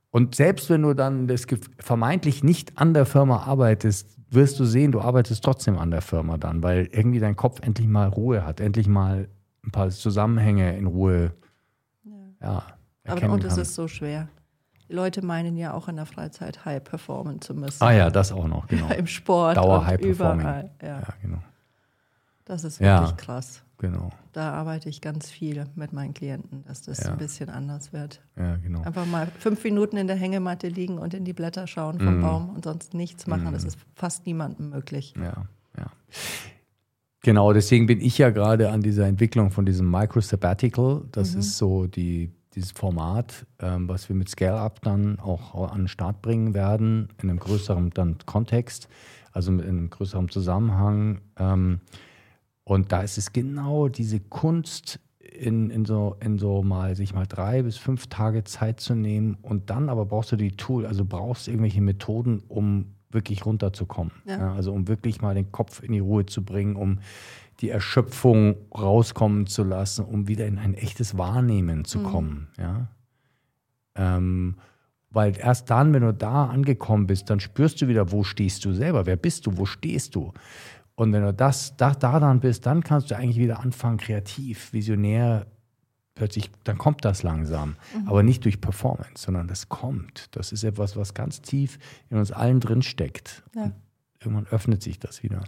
Und 0.09 0.35
selbst 0.35 0.69
wenn 0.69 0.81
du 0.81 0.93
dann 0.93 1.27
das 1.27 1.45
vermeintlich 1.79 2.43
nicht 2.43 2.77
an 2.77 2.93
der 2.93 3.05
Firma 3.05 3.39
arbeitest, 3.43 4.17
wirst 4.29 4.59
du 4.59 4.65
sehen, 4.65 4.91
du 4.93 5.01
arbeitest 5.01 5.43
trotzdem 5.43 5.77
an 5.77 5.91
der 5.91 6.01
Firma 6.01 6.37
dann, 6.37 6.63
weil 6.63 6.87
irgendwie 6.91 7.19
dein 7.19 7.35
Kopf 7.35 7.59
endlich 7.61 7.87
mal 7.87 8.07
Ruhe 8.07 8.45
hat, 8.45 8.61
endlich 8.61 8.87
mal 8.87 9.27
ein 9.65 9.71
paar 9.71 9.89
Zusammenhänge 9.89 10.77
in 10.77 10.85
Ruhe 10.87 11.31
ja, 12.41 12.57
Aber 12.57 12.63
erkennen 13.03 13.33
und 13.33 13.43
es 13.43 13.57
ist 13.57 13.75
so 13.75 13.87
schwer. 13.87 14.27
Die 14.89 14.93
Leute 14.93 15.25
meinen 15.25 15.57
ja 15.57 15.73
auch 15.73 15.87
in 15.87 15.95
der 15.95 16.05
Freizeit 16.05 16.63
high 16.65 16.83
performen 16.83 17.41
zu 17.41 17.55
müssen. 17.55 17.81
ah 17.83 17.91
ja, 17.91 18.09
das 18.11 18.31
auch 18.31 18.47
noch, 18.47 18.67
genau. 18.67 18.87
Im 18.97 19.07
Sport 19.07 19.57
Dauer 19.57 19.79
und 19.79 19.87
High 19.87 19.99
Performing. 19.99 20.41
überall. 20.41 20.69
Ja, 20.81 20.87
Ja, 20.99 21.07
genau. 21.21 21.39
das 22.45 22.63
ist 22.63 22.79
Ja. 22.79 23.01
wirklich 23.01 23.17
krass. 23.17 23.63
Genau. 23.77 24.09
Da 24.31 24.53
arbeite 24.53 24.87
ich 24.87 25.01
ganz 25.01 25.29
viel 25.29 25.65
mit 25.75 25.91
meinen 25.91 26.13
Klienten, 26.13 26.63
dass 26.67 26.81
das 26.83 26.99
Ja. 27.03 27.11
ein 27.11 27.17
bisschen 27.17 27.49
anders 27.49 27.91
wird. 27.93 28.21
Ja, 28.37 28.55
genau. 28.57 28.83
Einfach 28.83 29.05
mal 29.05 29.27
fünf 29.39 29.63
Minuten 29.63 29.97
in 29.97 30.07
der 30.07 30.15
Hängematte 30.15 30.67
liegen 30.69 30.97
und 30.97 31.13
in 31.13 31.25
die 31.25 31.33
Blätter 31.33 31.67
schauen 31.67 31.97
Mhm. 31.97 32.01
vom 32.05 32.21
Baum 32.21 32.49
und 32.51 32.63
sonst 32.63 32.93
nichts 32.93 33.27
machen. 33.27 33.51
Das 33.51 33.63
ist 33.63 33.77
fast 33.95 34.25
niemandem 34.27 34.69
möglich. 34.69 35.13
Ja, 35.17 35.45
ja. 35.77 35.87
Genau, 37.25 37.53
deswegen 37.53 37.87
bin 37.87 38.01
ich 38.01 38.19
ja 38.19 38.29
gerade 38.29 38.69
an 38.69 38.81
dieser 38.81 39.07
Entwicklung 39.07 39.49
von 39.49 39.65
diesem 39.65 39.89
Micro 39.89 40.21
Sabbatical. 40.21 41.05
Das 41.11 41.33
ist 41.33 41.57
so 41.57 41.87
die, 41.87 42.29
dieses 42.53 42.71
Format, 42.71 43.47
ähm, 43.57 43.89
was 43.89 44.09
wir 44.09 44.15
mit 44.15 44.29
Scale 44.29 44.59
Up 44.59 44.79
dann 44.83 45.17
auch 45.17 45.71
an 45.71 45.79
den 45.79 45.87
Start 45.87 46.21
bringen 46.21 46.53
werden, 46.53 47.09
in 47.19 47.31
einem 47.31 47.39
größeren 47.39 47.89
dann 47.89 48.19
Kontext, 48.27 48.89
also 49.31 49.51
in 49.53 49.59
einem 49.59 49.89
größeren 49.89 50.29
Zusammenhang. 50.29 51.21
Ähm, 51.39 51.79
und 52.63 52.91
da 52.91 53.01
ist 53.01 53.17
es 53.17 53.33
genau 53.33 53.87
diese 53.87 54.19
Kunst, 54.19 54.99
in, 55.17 55.71
in, 55.71 55.85
so, 55.85 56.17
in 56.19 56.37
so 56.37 56.61
mal 56.61 56.95
sich 56.95 57.15
mal 57.15 57.25
drei 57.25 57.63
bis 57.63 57.77
fünf 57.77 58.05
Tage 58.05 58.43
Zeit 58.43 58.79
zu 58.79 58.93
nehmen 58.93 59.35
und 59.41 59.71
dann 59.71 59.89
aber 59.89 60.05
brauchst 60.05 60.31
du 60.31 60.35
die 60.35 60.51
Tool, 60.51 60.85
also 60.85 61.05
brauchst 61.05 61.47
irgendwelche 61.47 61.81
Methoden, 61.81 62.43
um 62.47 62.94
wirklich 63.15 63.47
runterzukommen. 63.47 64.13
Ja. 64.25 64.37
Ja, 64.37 64.53
also 64.53 64.71
um 64.71 64.87
wirklich 64.87 65.21
mal 65.21 65.33
den 65.33 65.51
Kopf 65.51 65.81
in 65.81 65.91
die 65.91 65.99
Ruhe 65.99 66.27
zu 66.27 66.45
bringen, 66.45 66.75
um 66.75 66.99
die 67.61 67.69
Erschöpfung 67.69 68.55
rauskommen 68.77 69.47
zu 69.47 69.63
lassen, 69.63 70.05
um 70.05 70.27
wieder 70.27 70.45
in 70.45 70.59
ein 70.59 70.75
echtes 70.75 71.17
Wahrnehmen 71.17 71.85
zu 71.85 72.03
kommen. 72.03 72.49
Ja? 72.59 72.89
Ähm, 73.95 74.55
weil 75.09 75.37
erst 75.37 75.69
dann, 75.69 75.93
wenn 75.93 76.03
du 76.03 76.13
da 76.13 76.47
angekommen 76.47 77.07
bist, 77.07 77.29
dann 77.29 77.39
spürst 77.39 77.81
du 77.81 77.87
wieder, 77.87 78.11
wo 78.11 78.23
stehst 78.23 78.65
du 78.65 78.73
selber, 78.73 79.05
wer 79.05 79.15
bist 79.15 79.47
du, 79.47 79.57
wo 79.57 79.65
stehst 79.65 80.13
du. 80.13 80.33
Und 80.95 81.13
wenn 81.13 81.23
du 81.23 81.33
das, 81.33 81.75
da, 81.77 81.91
da 81.91 82.19
dann 82.19 82.41
bist, 82.41 82.65
dann 82.65 82.83
kannst 82.83 83.11
du 83.11 83.15
eigentlich 83.15 83.39
wieder 83.39 83.61
anfangen, 83.61 83.97
kreativ, 83.97 84.73
visionär, 84.73 85.47
plötzlich, 86.15 86.49
dann 86.63 86.77
kommt 86.77 87.05
das 87.05 87.23
langsam. 87.23 87.75
Aber 88.05 88.23
nicht 88.23 88.43
durch 88.45 88.59
Performance, 88.61 89.23
sondern 89.25 89.47
das 89.47 89.69
kommt. 89.69 90.35
Das 90.35 90.51
ist 90.51 90.63
etwas, 90.63 90.95
was 90.95 91.13
ganz 91.13 91.41
tief 91.41 91.77
in 92.09 92.17
uns 92.17 92.31
allen 92.31 92.59
drin 92.59 92.81
steckt. 92.81 93.43
Ja. 93.55 93.71
Irgendwann 94.19 94.47
öffnet 94.47 94.81
sich 94.81 94.97
das 94.97 95.21
wieder. 95.23 95.43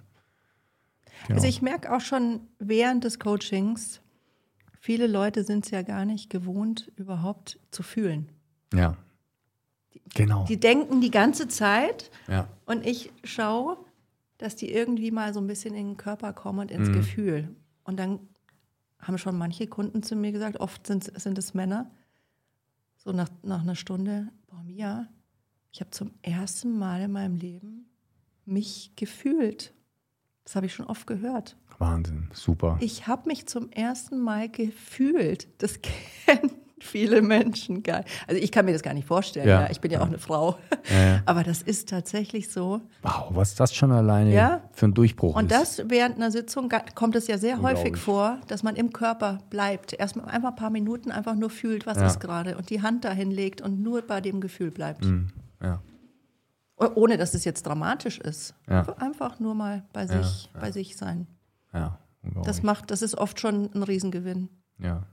Genau. 1.27 1.35
Also 1.35 1.47
ich 1.47 1.61
merke 1.61 1.95
auch 1.95 2.01
schon 2.01 2.41
während 2.59 3.03
des 3.03 3.17
Coachings, 3.19 4.01
viele 4.79 5.07
Leute 5.07 5.43
sind 5.43 5.65
es 5.65 5.71
ja 5.71 5.81
gar 5.81 6.05
nicht 6.05 6.29
gewohnt, 6.29 6.91
überhaupt 6.95 7.59
zu 7.71 7.81
fühlen. 7.83 8.29
ja. 8.73 8.95
Genau. 10.15 10.45
Die 10.45 10.57
denken 10.59 11.01
die 11.01 11.11
ganze 11.11 11.49
Zeit 11.49 12.11
ja. 12.29 12.47
und 12.65 12.85
ich 12.85 13.11
schaue, 13.25 13.77
dass 14.37 14.55
die 14.55 14.71
irgendwie 14.71 15.11
mal 15.11 15.33
so 15.33 15.41
ein 15.41 15.47
bisschen 15.47 15.75
in 15.75 15.87
den 15.87 15.97
Körper 15.97 16.31
kommen 16.31 16.59
und 16.59 16.71
Mhm. 16.71 16.77
ins 16.77 16.91
Gefühl. 16.93 17.53
Und 17.83 17.97
dann 17.99 18.19
haben 18.99 19.17
schon 19.17 19.37
manche 19.37 19.67
Kunden 19.67 20.03
zu 20.03 20.15
mir 20.15 20.31
gesagt, 20.31 20.59
oft 20.59 20.87
sind, 20.87 21.19
sind 21.19 21.37
es 21.37 21.53
Männer, 21.53 21.91
so 22.97 23.11
nach, 23.11 23.29
nach 23.43 23.61
einer 23.61 23.75
Stunde, 23.75 24.29
boah 24.47 24.63
Mia, 24.63 25.07
ich 25.71 25.81
habe 25.81 25.91
zum 25.91 26.11
ersten 26.21 26.77
Mal 26.77 27.01
in 27.01 27.11
meinem 27.11 27.35
Leben 27.35 27.85
mich 28.45 28.93
gefühlt. 28.95 29.73
Das 30.43 30.55
habe 30.55 30.65
ich 30.65 30.73
schon 30.73 30.87
oft 30.87 31.05
gehört. 31.05 31.57
Wahnsinn. 31.77 32.29
Super. 32.33 32.77
Ich 32.79 33.05
habe 33.05 33.27
mich 33.27 33.47
zum 33.47 33.69
ersten 33.71 34.19
Mal 34.19 34.49
gefühlt. 34.49 35.47
Das 35.61 35.79
kennen 36.25 36.51
viele 36.79 37.21
Menschen 37.21 37.75
nicht. 37.77 37.89
Also 38.27 38.41
ich 38.41 38.51
kann 38.51 38.65
mir 38.65 38.73
das 38.73 38.81
gar 38.83 38.93
nicht 38.93 39.07
vorstellen. 39.07 39.47
Ja. 39.47 39.61
Ja. 39.63 39.69
Ich 39.71 39.81
bin 39.81 39.91
ja 39.91 39.99
auch 40.01 40.07
eine 40.07 40.19
Frau. 40.19 40.57
Ja. 40.91 41.21
Aber 41.25 41.43
das 41.43 41.61
ist 41.61 41.89
tatsächlich 41.89 42.51
so. 42.51 42.81
Wow, 43.01 43.27
was 43.31 43.55
das 43.55 43.73
schon 43.75 43.91
alleine 43.91 44.33
Ja. 44.33 44.61
für 44.73 44.87
ein 44.87 44.93
Durchbruch 44.93 45.35
Und 45.35 45.51
ist. 45.51 45.79
das 45.79 45.89
während 45.89 46.15
einer 46.17 46.31
Sitzung 46.31 46.69
kommt 46.95 47.15
es 47.15 47.27
ja 47.27 47.37
sehr 47.37 47.61
häufig 47.61 47.97
vor, 47.97 48.39
dass 48.47 48.63
man 48.63 48.75
im 48.75 48.93
Körper 48.93 49.39
bleibt. 49.49 49.93
Erstmal 49.93 50.25
einfach 50.25 50.49
ein 50.49 50.55
paar 50.55 50.69
Minuten 50.69 51.11
einfach 51.11 51.35
nur 51.35 51.49
fühlt, 51.49 51.85
was 51.85 51.97
ist 51.97 52.19
gerade 52.19 52.57
und 52.57 52.69
die 52.69 52.81
Hand 52.81 53.03
dahin 53.05 53.31
legt 53.31 53.61
und 53.61 53.81
nur 53.81 54.01
bei 54.01 54.21
dem 54.21 54.39
Gefühl 54.41 54.71
bleibt. 54.71 55.03
Mhm. 55.03 55.29
Ja. 55.61 55.81
Oh- 56.77 56.91
Ohne 56.95 57.17
dass 57.17 57.33
es 57.33 57.43
jetzt 57.43 57.65
dramatisch 57.65 58.19
ist. 58.19 58.53
Einfach- 58.67 59.39
nur 59.39 59.55
mal 59.55 59.83
bei 59.93 60.05
sich, 60.05 60.49
bei 60.59 60.71
sich 60.71 60.95
sein. 60.95 61.27
Ja. 61.73 61.97
Das 62.43 62.61
macht, 62.61 62.91
das 62.91 63.01
ist 63.01 63.17
oft 63.17 63.39
schon 63.39 63.69
ein 63.73 63.83
Riesengewinn. 63.83 64.49
ja. 64.79 65.03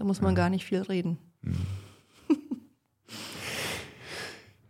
Da 0.00 0.06
muss 0.06 0.22
man 0.22 0.34
gar 0.34 0.48
nicht 0.48 0.64
viel 0.64 0.80
reden. 0.80 1.18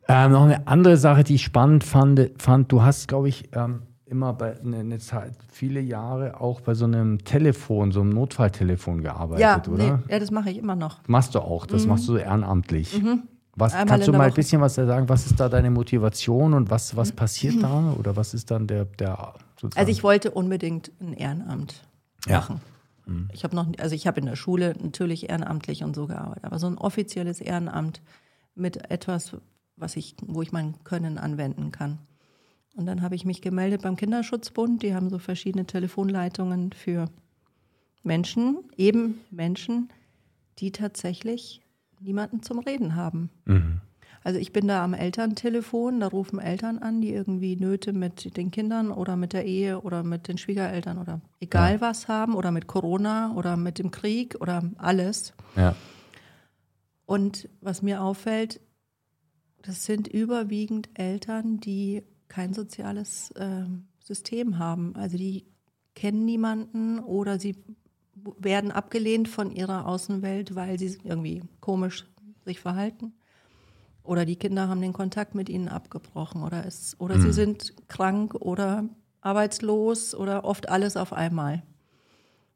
Ähm, 0.09 0.33
noch 0.33 0.43
eine 0.43 0.67
andere 0.67 0.97
Sache, 0.97 1.23
die 1.23 1.37
ich 1.37 1.45
spannend 1.45 1.85
fand, 1.85 2.33
fand 2.39 2.73
du 2.73 2.83
hast, 2.83 3.07
glaube 3.07 3.29
ich, 3.29 3.49
ähm, 3.55 3.83
immer 4.07 4.33
bei 4.33 4.59
eine, 4.59 4.79
eine 4.79 4.99
Zeit, 4.99 5.35
viele 5.53 5.79
Jahre 5.79 6.41
auch 6.41 6.61
bei 6.63 6.75
so 6.75 6.85
einem 6.85 7.23
Telefon, 7.23 7.93
so 7.93 8.01
einem 8.01 8.11
Notfalltelefon 8.11 9.03
gearbeitet, 9.03 9.41
Ja, 9.41 9.63
oder? 9.73 9.99
nee, 9.99 10.13
ja, 10.13 10.19
das 10.19 10.33
mache 10.33 10.51
ich 10.51 10.59
immer 10.59 10.75
noch. 10.75 10.99
Machst 11.07 11.37
du 11.37 11.39
auch, 11.39 11.65
das 11.65 11.87
machst 11.87 12.09
du 12.09 12.17
ehrenamtlich. 12.17 12.93
Was, 12.93 13.03
Mhm. 13.03 13.23
Einmal 13.79 13.87
kannst 13.87 14.09
du 14.09 14.13
mal 14.13 14.27
ein 14.27 14.35
bisschen 14.35 14.61
was 14.61 14.75
da 14.75 14.85
sagen? 14.85 15.09
Was 15.09 15.27
ist 15.27 15.39
da 15.39 15.49
deine 15.49 15.71
Motivation 15.71 16.55
und 16.55 16.71
was, 16.71 16.97
was 16.97 17.13
passiert 17.13 17.63
da? 17.63 17.93
Oder 17.99 18.17
was 18.17 18.35
ist 18.35 18.51
dann 18.51 18.67
der, 18.67 18.87
der 18.87 19.35
sozusagen? 19.61 19.79
Also 19.79 19.93
ich 19.93 20.03
wollte 20.03 20.33
unbedingt 20.33 20.91
ein 21.01 21.13
Ehrenamt 21.13 21.87
Ja. 22.27 22.49
Machen. 23.11 23.29
Ich 23.33 23.45
habe 23.45 23.57
noch, 23.57 23.67
also 23.79 23.95
ich 23.95 24.07
habe 24.07 24.21
in 24.21 24.27
der 24.27 24.37
Schule 24.37 24.75
natürlich 24.81 25.29
ehrenamtlich 25.29 25.83
und 25.83 25.95
so 25.95 26.07
gearbeitet, 26.07 26.45
aber 26.45 26.59
so 26.59 26.67
ein 26.67 26.79
offizielles 26.79 27.41
Ehrenamt 27.41 28.01
mit 28.55 28.91
etwas, 28.91 29.37
was 29.77 29.97
ich, 29.97 30.15
wo 30.23 30.43
ich 30.43 30.53
mein 30.53 30.83
Können 30.85 31.19
anwenden 31.19 31.71
kann. 31.71 31.99
Und 32.77 32.87
dann 32.87 33.03
habe 33.03 33.15
ich 33.15 33.25
mich 33.25 33.43
gemeldet 33.43 33.83
beim 33.83 33.97
Kinderschutzbund. 33.97 34.83
Die 34.83 34.95
haben 34.95 35.11
so 35.11 35.19
verschiedene 35.19 35.67
Telefonleitungen 35.67 36.73
für 36.73 37.11
Menschen, 38.03 38.59
eben 38.77 39.21
Menschen, 39.31 39.89
die 40.59 40.73
tatsächlich 40.73 41.63
niemanden 42.01 42.43
zum 42.43 42.61
Reden 42.61 42.95
haben. 42.95 43.31
Mhm. 43.45 43.81
Also 44.23 44.39
ich 44.39 44.53
bin 44.53 44.69
da 44.69 44.85
am 44.85 44.93
Elterntelefon, 44.93 46.01
da 46.01 46.09
rufen 46.09 46.39
Eltern 46.39 46.79
an, 46.79 47.01
die 47.01 47.13
irgendwie 47.13 47.57
Nöte 47.57 47.93
mit 47.93 48.37
den 48.37 48.51
Kindern 48.51 48.91
oder 48.91 49.17
mit 49.17 49.33
der 49.33 49.47
Ehe 49.47 49.81
oder 49.81 50.03
mit 50.03 50.29
den 50.29 50.37
Schwiegereltern 50.37 50.99
oder 50.99 51.21
egal 51.41 51.75
ja. 51.75 51.81
was 51.81 52.07
haben 52.07 52.35
oder 52.35 52.51
mit 52.51 52.67
Corona 52.67 53.35
oder 53.35 53.57
mit 53.57 53.79
dem 53.79 53.91
Krieg 53.91 54.37
oder 54.41 54.63
alles. 54.77 55.33
Ja. 55.57 55.75
Und 57.07 57.49
was 57.61 57.81
mir 57.83 58.03
auffällt, 58.03 58.61
das 59.63 59.85
sind 59.85 60.07
überwiegend 60.07 60.91
Eltern, 60.95 61.59
die 61.59 62.03
kein 62.29 62.53
soziales 62.53 63.31
äh, 63.33 63.65
System 64.05 64.59
haben. 64.59 64.95
Also 64.97 65.17
die 65.17 65.47
kennen 65.95 66.25
niemanden 66.25 66.99
oder 67.01 67.41
sie 67.41 67.57
werden 68.39 68.71
abgelehnt 68.71 69.29
von 69.29 69.51
ihrer 69.51 69.87
Außenwelt, 69.87 70.55
weil 70.55 70.79
sie 70.79 70.99
irgendwie 71.05 71.43
komisch 71.61 72.07
sich 72.45 72.61
verhalten. 72.61 73.13
Oder 74.03 74.25
die 74.25 74.37
Kinder 74.37 74.69
haben 74.69 74.81
den 74.81 74.93
Kontakt 74.93 75.35
mit 75.35 75.49
ihnen 75.49 75.69
abgebrochen 75.69 76.43
oder, 76.43 76.67
es, 76.67 76.97
oder 76.99 77.17
mhm. 77.17 77.23
sie 77.23 77.33
sind 77.33 77.89
krank 77.89 78.35
oder 78.35 78.89
arbeitslos 79.21 80.15
oder 80.15 80.45
oft 80.45 80.69
alles 80.69 80.97
auf 80.97 81.13
einmal. 81.13 81.63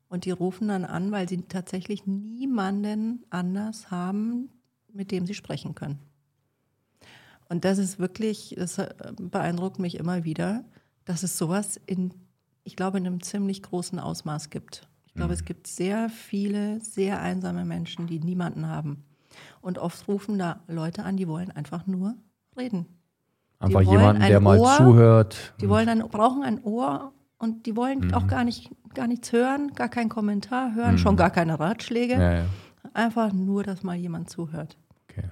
Und 0.08 0.24
die 0.24 0.30
rufen 0.30 0.68
dann 0.68 0.84
an, 0.84 1.10
weil 1.12 1.28
sie 1.28 1.42
tatsächlich 1.42 2.06
niemanden 2.06 3.24
anders 3.30 3.90
haben, 3.90 4.48
mit 4.92 5.10
dem 5.10 5.26
sie 5.26 5.34
sprechen 5.34 5.74
können. 5.74 5.98
Und 7.48 7.64
das 7.64 7.78
ist 7.78 7.98
wirklich, 7.98 8.54
das 8.56 8.78
äh, 8.78 8.94
beeindruckt 9.20 9.78
mich 9.78 9.96
immer 9.96 10.24
wieder, 10.24 10.64
dass 11.04 11.22
es 11.22 11.36
sowas 11.36 11.80
in, 11.86 12.12
ich 12.62 12.76
glaube, 12.76 12.98
in 12.98 13.06
einem 13.06 13.22
ziemlich 13.22 13.62
großen 13.62 13.98
Ausmaß 13.98 14.50
gibt. 14.50 14.88
Ich 15.06 15.14
glaube, 15.14 15.34
mhm. 15.34 15.38
es 15.38 15.44
gibt 15.44 15.66
sehr 15.66 16.08
viele, 16.08 16.80
sehr 16.80 17.20
einsame 17.20 17.64
Menschen, 17.64 18.06
die 18.06 18.18
niemanden 18.18 18.68
haben. 18.68 19.04
Und 19.60 19.78
oft 19.78 20.06
rufen 20.08 20.38
da 20.38 20.60
Leute 20.68 21.04
an, 21.04 21.16
die 21.16 21.28
wollen 21.28 21.50
einfach 21.50 21.86
nur 21.86 22.14
reden. 22.56 22.86
Einfach 23.58 23.80
jemanden, 23.80 24.22
der 24.22 24.40
mal 24.40 24.58
Ohr, 24.58 24.76
zuhört. 24.76 25.54
Die 25.60 25.68
wollen 25.68 25.86
dann, 25.86 26.00
brauchen 26.08 26.42
ein 26.42 26.62
Ohr 26.62 27.12
und 27.38 27.66
die 27.66 27.76
wollen 27.76 28.00
mhm. 28.00 28.14
auch 28.14 28.26
gar, 28.26 28.44
nicht, 28.44 28.70
gar 28.94 29.06
nichts 29.06 29.32
hören, 29.32 29.72
gar 29.74 29.88
keinen 29.88 30.08
Kommentar 30.08 30.74
hören, 30.74 30.92
mhm. 30.92 30.98
schon 30.98 31.16
gar 31.16 31.30
keine 31.30 31.58
Ratschläge. 31.58 32.14
Ja, 32.14 32.34
ja. 32.34 32.44
Einfach 32.92 33.32
nur, 33.32 33.62
dass 33.62 33.82
mal 33.82 33.96
jemand 33.96 34.28
zuhört. 34.30 34.76
Okay. 35.08 35.28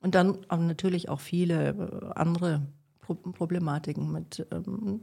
Und 0.00 0.14
dann 0.14 0.38
natürlich 0.50 1.08
auch 1.08 1.20
viele 1.20 1.68
äh, 1.68 2.18
andere 2.18 2.62
Problematiken 3.00 4.10
mit 4.10 4.46
ähm, 4.50 5.02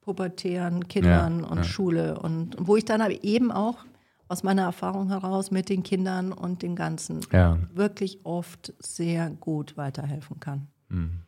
pubertären 0.00 0.88
Kindern 0.88 1.40
ja, 1.40 1.46
und 1.46 1.66
Schule 1.66 2.18
und 2.18 2.56
wo 2.58 2.76
ich 2.76 2.84
dann 2.84 3.00
aber 3.00 3.22
eben 3.22 3.52
auch 3.52 3.84
aus 4.30 4.44
meiner 4.44 4.62
Erfahrung 4.62 5.08
heraus 5.08 5.50
mit 5.50 5.68
den 5.68 5.82
Kindern 5.82 6.32
und 6.32 6.62
den 6.62 6.76
Ganzen 6.76 7.20
ja. 7.32 7.58
wirklich 7.74 8.20
oft 8.22 8.72
sehr 8.78 9.28
gut 9.28 9.76
weiterhelfen 9.76 10.38
kann. 10.38 10.68
Mhm. 10.88 11.22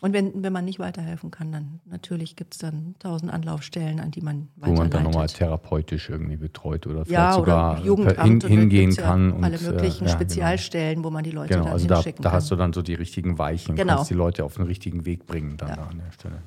Und 0.00 0.12
wenn, 0.12 0.44
wenn 0.44 0.52
man 0.52 0.64
nicht 0.64 0.78
weiterhelfen 0.78 1.32
kann, 1.32 1.50
dann 1.50 1.80
natürlich 1.86 2.36
gibt 2.36 2.54
es 2.54 2.60
dann 2.60 2.94
tausend 3.00 3.32
Anlaufstellen, 3.32 3.98
an 3.98 4.12
die 4.12 4.20
man 4.20 4.48
Wo 4.54 4.70
man 4.70 4.90
dann 4.90 5.02
nochmal 5.02 5.26
therapeutisch 5.26 6.08
irgendwie 6.08 6.36
betreut 6.36 6.86
oder 6.86 7.04
vielleicht 7.04 7.10
ja, 7.10 7.32
sogar 7.32 7.84
Jugendamt 7.84 8.44
hin, 8.44 8.60
hingehen 8.60 8.94
kann. 8.94 9.30
Ja 9.30 9.46
alle 9.46 9.58
und, 9.58 9.64
möglichen 9.64 10.04
äh, 10.04 10.08
ja, 10.08 10.14
Spezialstellen, 10.14 10.96
genau. 10.96 11.08
wo 11.08 11.10
man 11.10 11.24
die 11.24 11.32
Leute 11.32 11.54
genau, 11.54 11.64
dann 11.64 11.72
also 11.72 11.88
hinschicken 11.88 12.22
da, 12.22 12.28
da 12.28 12.36
hast 12.36 12.48
du 12.48 12.54
dann 12.54 12.72
so 12.72 12.82
die 12.82 12.94
richtigen 12.94 13.38
Weichen, 13.38 13.74
genau. 13.74 13.96
kannst 13.96 14.10
die 14.10 14.14
Leute 14.14 14.44
auf 14.44 14.54
den 14.54 14.66
richtigen 14.66 15.04
Weg 15.04 15.26
bringen 15.26 15.56
dann 15.56 15.74
da 15.74 15.82
an 15.86 15.98
der 15.98 16.12
Stelle. 16.12 16.42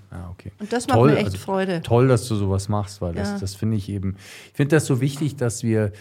Ja, 0.46 0.52
okay. 0.52 0.52
Und 0.60 0.74
das 0.74 0.88
macht 0.88 0.98
toll, 0.98 1.12
mir 1.12 1.18
echt 1.18 1.26
also, 1.26 1.38
Freude. 1.38 1.82
Toll, 1.82 2.08
dass 2.08 2.28
du 2.28 2.36
sowas 2.36 2.70
machst, 2.70 3.02
weil 3.02 3.14
das, 3.14 3.40
das 3.40 3.56
finde 3.56 3.78
ich 3.78 3.90
eben, 3.90 4.16
ich 4.48 4.54
finde 4.54 4.76
das 4.76 4.86
so 4.86 5.02
wichtig, 5.02 5.36
dass 5.36 5.64
wir 5.64 5.92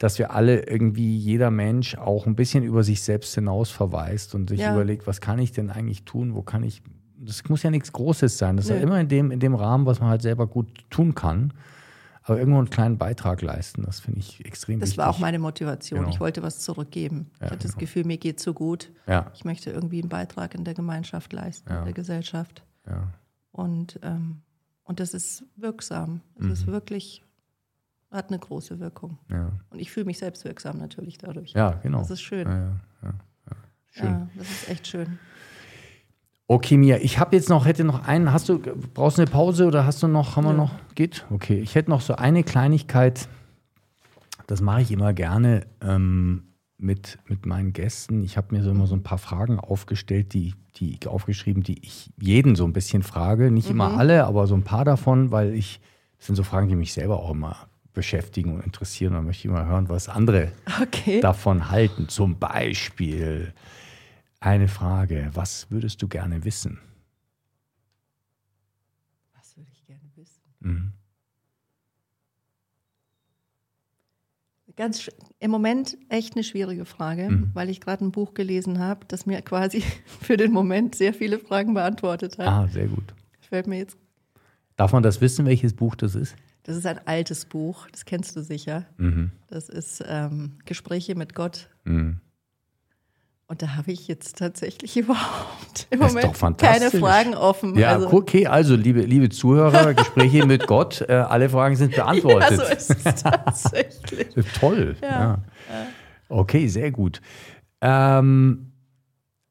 dass 0.00 0.16
wir 0.20 0.32
alle 0.32 0.60
irgendwie, 0.68 1.16
jeder 1.16 1.50
Mensch 1.50 1.96
auch 1.96 2.26
ein 2.26 2.36
bisschen 2.36 2.62
über 2.62 2.84
sich 2.84 3.02
selbst 3.02 3.34
hinaus 3.34 3.70
verweist 3.70 4.32
und 4.36 4.48
sich 4.48 4.60
überlegt, 4.60 5.08
was 5.08 5.20
kann 5.20 5.40
ich 5.40 5.50
denn 5.50 5.70
eigentlich 5.70 6.04
tun, 6.04 6.36
wo 6.36 6.42
kann 6.42 6.62
ich 6.62 6.82
das 7.20 7.48
muss 7.48 7.62
ja 7.62 7.70
nichts 7.70 7.92
Großes 7.92 8.38
sein. 8.38 8.56
Das 8.56 8.66
ist 8.66 8.70
ja 8.70 8.76
immer 8.76 9.00
in 9.00 9.08
dem, 9.08 9.30
in 9.30 9.40
dem 9.40 9.54
Rahmen, 9.54 9.86
was 9.86 10.00
man 10.00 10.08
halt 10.08 10.22
selber 10.22 10.46
gut 10.46 10.68
tun 10.90 11.14
kann. 11.14 11.52
Aber 12.22 12.38
irgendwo 12.38 12.58
einen 12.58 12.70
kleinen 12.70 12.98
Beitrag 12.98 13.40
leisten, 13.40 13.84
das 13.84 14.00
finde 14.00 14.20
ich 14.20 14.44
extrem 14.44 14.80
das 14.80 14.90
wichtig. 14.90 14.96
Das 14.98 15.04
war 15.04 15.14
auch 15.14 15.18
meine 15.18 15.38
Motivation. 15.38 16.00
Genau. 16.00 16.12
Ich 16.12 16.20
wollte 16.20 16.42
was 16.42 16.58
zurückgeben. 16.58 17.30
Ja, 17.40 17.46
ich 17.46 17.52
hatte 17.52 17.58
genau. 17.58 17.72
das 17.72 17.78
Gefühl, 17.78 18.04
mir 18.04 18.18
geht 18.18 18.38
so 18.38 18.52
gut. 18.52 18.92
Ja. 19.06 19.32
Ich 19.34 19.44
möchte 19.44 19.70
irgendwie 19.70 20.00
einen 20.00 20.10
Beitrag 20.10 20.54
in 20.54 20.64
der 20.64 20.74
Gemeinschaft 20.74 21.32
leisten, 21.32 21.70
ja. 21.70 21.78
in 21.78 21.84
der 21.86 21.94
Gesellschaft. 21.94 22.62
Ja. 22.86 23.14
Und, 23.58 23.98
ähm, 24.04 24.42
und 24.84 25.00
das 25.00 25.14
ist 25.14 25.42
wirksam. 25.56 26.20
Es 26.36 26.44
mhm. 26.44 26.52
ist 26.52 26.66
wirklich, 26.68 27.24
hat 28.12 28.28
eine 28.28 28.38
große 28.38 28.78
Wirkung. 28.78 29.18
Ja. 29.28 29.50
Und 29.70 29.80
ich 29.80 29.90
fühle 29.90 30.06
mich 30.06 30.18
selbst 30.18 30.44
wirksam 30.44 30.78
natürlich 30.78 31.18
dadurch. 31.18 31.54
Ja, 31.54 31.72
genau. 31.82 31.98
Das 31.98 32.12
ist 32.12 32.20
schön. 32.20 32.46
Ja, 32.46 32.80
ja, 33.02 33.14
schön. 33.90 34.30
das 34.36 34.48
ist 34.48 34.68
echt 34.68 34.86
schön. 34.86 35.18
Okay, 36.46 36.76
Mia, 36.76 36.98
ich 36.98 37.18
habe 37.18 37.34
jetzt 37.34 37.48
noch, 37.48 37.66
hätte 37.66 37.82
noch 37.82 38.06
einen, 38.06 38.32
hast 38.32 38.48
du, 38.48 38.60
brauchst 38.94 39.18
du 39.18 39.22
eine 39.22 39.30
Pause 39.30 39.66
oder 39.66 39.84
hast 39.84 40.04
du 40.04 40.06
noch, 40.06 40.36
haben 40.36 40.44
wir 40.44 40.52
noch, 40.52 40.70
geht? 40.94 41.26
Okay, 41.28 41.58
ich 41.58 41.74
hätte 41.74 41.90
noch 41.90 42.00
so 42.00 42.14
eine 42.14 42.44
Kleinigkeit, 42.44 43.28
das 44.46 44.60
mache 44.60 44.82
ich 44.82 44.92
immer 44.92 45.12
gerne 45.12 45.66
ähm, 45.82 46.44
mit, 46.78 47.18
mit 47.26 47.44
meinen 47.44 47.72
Gästen. 47.72 48.22
Ich 48.22 48.36
habe 48.36 48.54
mir 48.54 48.62
so 48.62 48.70
immer 48.70 48.86
so 48.86 48.94
ein 48.94 49.02
paar 49.02 49.18
Fragen 49.18 49.58
aufgestellt, 49.58 50.32
die, 50.32 50.54
die 50.76 50.98
aufgeschrieben, 51.06 51.62
die 51.62 51.84
ich 51.84 52.10
jeden 52.20 52.54
so 52.54 52.64
ein 52.64 52.72
bisschen 52.72 53.02
frage. 53.02 53.50
Nicht 53.50 53.66
mhm. 53.66 53.72
immer 53.72 53.98
alle, 53.98 54.24
aber 54.24 54.46
so 54.46 54.54
ein 54.54 54.64
paar 54.64 54.84
davon, 54.84 55.30
weil 55.32 55.54
ich, 55.54 55.80
das 56.16 56.26
sind 56.26 56.36
so 56.36 56.44
Fragen, 56.44 56.68
die 56.68 56.76
mich 56.76 56.92
selber 56.92 57.20
auch 57.20 57.30
immer 57.30 57.68
beschäftigen 57.92 58.54
und 58.54 58.64
interessieren. 58.64 59.12
Da 59.12 59.22
möchte 59.22 59.40
ich 59.40 59.44
immer 59.46 59.66
hören, 59.66 59.88
was 59.88 60.08
andere 60.08 60.52
okay. 60.82 61.20
davon 61.20 61.70
halten. 61.70 62.08
Zum 62.08 62.38
Beispiel, 62.38 63.52
eine 64.40 64.68
Frage, 64.68 65.30
was 65.34 65.70
würdest 65.70 66.00
du 66.00 66.08
gerne 66.08 66.44
wissen? 66.44 66.78
Was 69.36 69.56
würde 69.56 69.70
ich 69.72 69.84
gerne 69.84 70.10
wissen? 70.14 70.42
Mhm. 70.60 70.92
Ganz 74.78 75.10
im 75.40 75.50
Moment 75.50 75.98
echt 76.08 76.36
eine 76.36 76.44
schwierige 76.44 76.84
Frage, 76.84 77.28
mhm. 77.28 77.50
weil 77.52 77.68
ich 77.68 77.80
gerade 77.80 78.04
ein 78.04 78.12
Buch 78.12 78.32
gelesen 78.32 78.78
habe, 78.78 79.06
das 79.08 79.26
mir 79.26 79.42
quasi 79.42 79.82
für 80.06 80.36
den 80.36 80.52
Moment 80.52 80.94
sehr 80.94 81.12
viele 81.12 81.40
Fragen 81.40 81.74
beantwortet 81.74 82.38
hat. 82.38 82.46
Ah, 82.46 82.68
sehr 82.68 82.86
gut. 82.86 83.12
Fällt 83.40 83.66
mir 83.66 83.78
jetzt. 83.78 83.98
Darf 84.76 84.92
man 84.92 85.02
das 85.02 85.20
wissen, 85.20 85.46
welches 85.46 85.74
Buch 85.74 85.96
das 85.96 86.14
ist? 86.14 86.36
Das 86.62 86.76
ist 86.76 86.86
ein 86.86 87.00
altes 87.08 87.44
Buch, 87.44 87.88
das 87.90 88.04
kennst 88.04 88.36
du 88.36 88.42
sicher. 88.42 88.86
Mhm. 88.98 89.32
Das 89.48 89.68
ist 89.68 90.04
ähm, 90.06 90.58
Gespräche 90.64 91.16
mit 91.16 91.34
Gott. 91.34 91.70
Mhm. 91.82 92.20
Und 93.50 93.62
da 93.62 93.76
habe 93.76 93.92
ich 93.92 94.08
jetzt 94.08 94.36
tatsächlich 94.36 94.96
überhaupt 94.98 95.86
im 95.90 96.00
das 96.00 96.12
Moment 96.12 96.58
keine 96.58 96.90
Fragen 96.90 97.34
offen. 97.34 97.76
Ja, 97.78 97.94
also. 97.94 98.12
okay, 98.12 98.46
also 98.46 98.76
liebe, 98.76 99.00
liebe 99.00 99.30
Zuhörer, 99.30 99.94
Gespräche 99.94 100.44
mit 100.44 100.66
Gott, 100.66 101.00
äh, 101.08 101.12
alle 101.14 101.48
Fragen 101.48 101.74
sind 101.74 101.94
beantwortet. 101.94 102.50
Ja, 102.58 102.66
so 102.66 102.72
ist 102.72 103.06
es 103.06 103.22
tatsächlich. 103.22 104.34
Toll. 104.60 104.96
Ja. 105.00 105.08
ja. 105.08 105.42
Okay, 106.28 106.68
sehr 106.68 106.90
gut. 106.90 107.22
Ähm, 107.80 108.72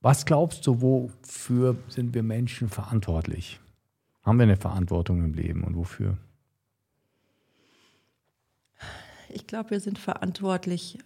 was 0.01 0.25
glaubst 0.25 0.67
du, 0.67 0.81
wofür 0.81 1.75
sind 1.87 2.13
wir 2.13 2.21
Menschen 2.21 2.69
verantwortlich? 2.69 3.59
Haben 4.21 4.37
wir 4.37 4.43
eine 4.43 4.57
Verantwortung 4.57 5.23
im 5.23 5.33
Leben 5.33 5.63
und 5.63 5.75
wofür? 5.75 6.17
Ich 9.29 9.47
glaube, 9.47 9.71
wir 9.71 9.79
sind 9.79 9.97
verantwortlich. 9.97 10.99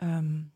Ähm, 0.00 0.50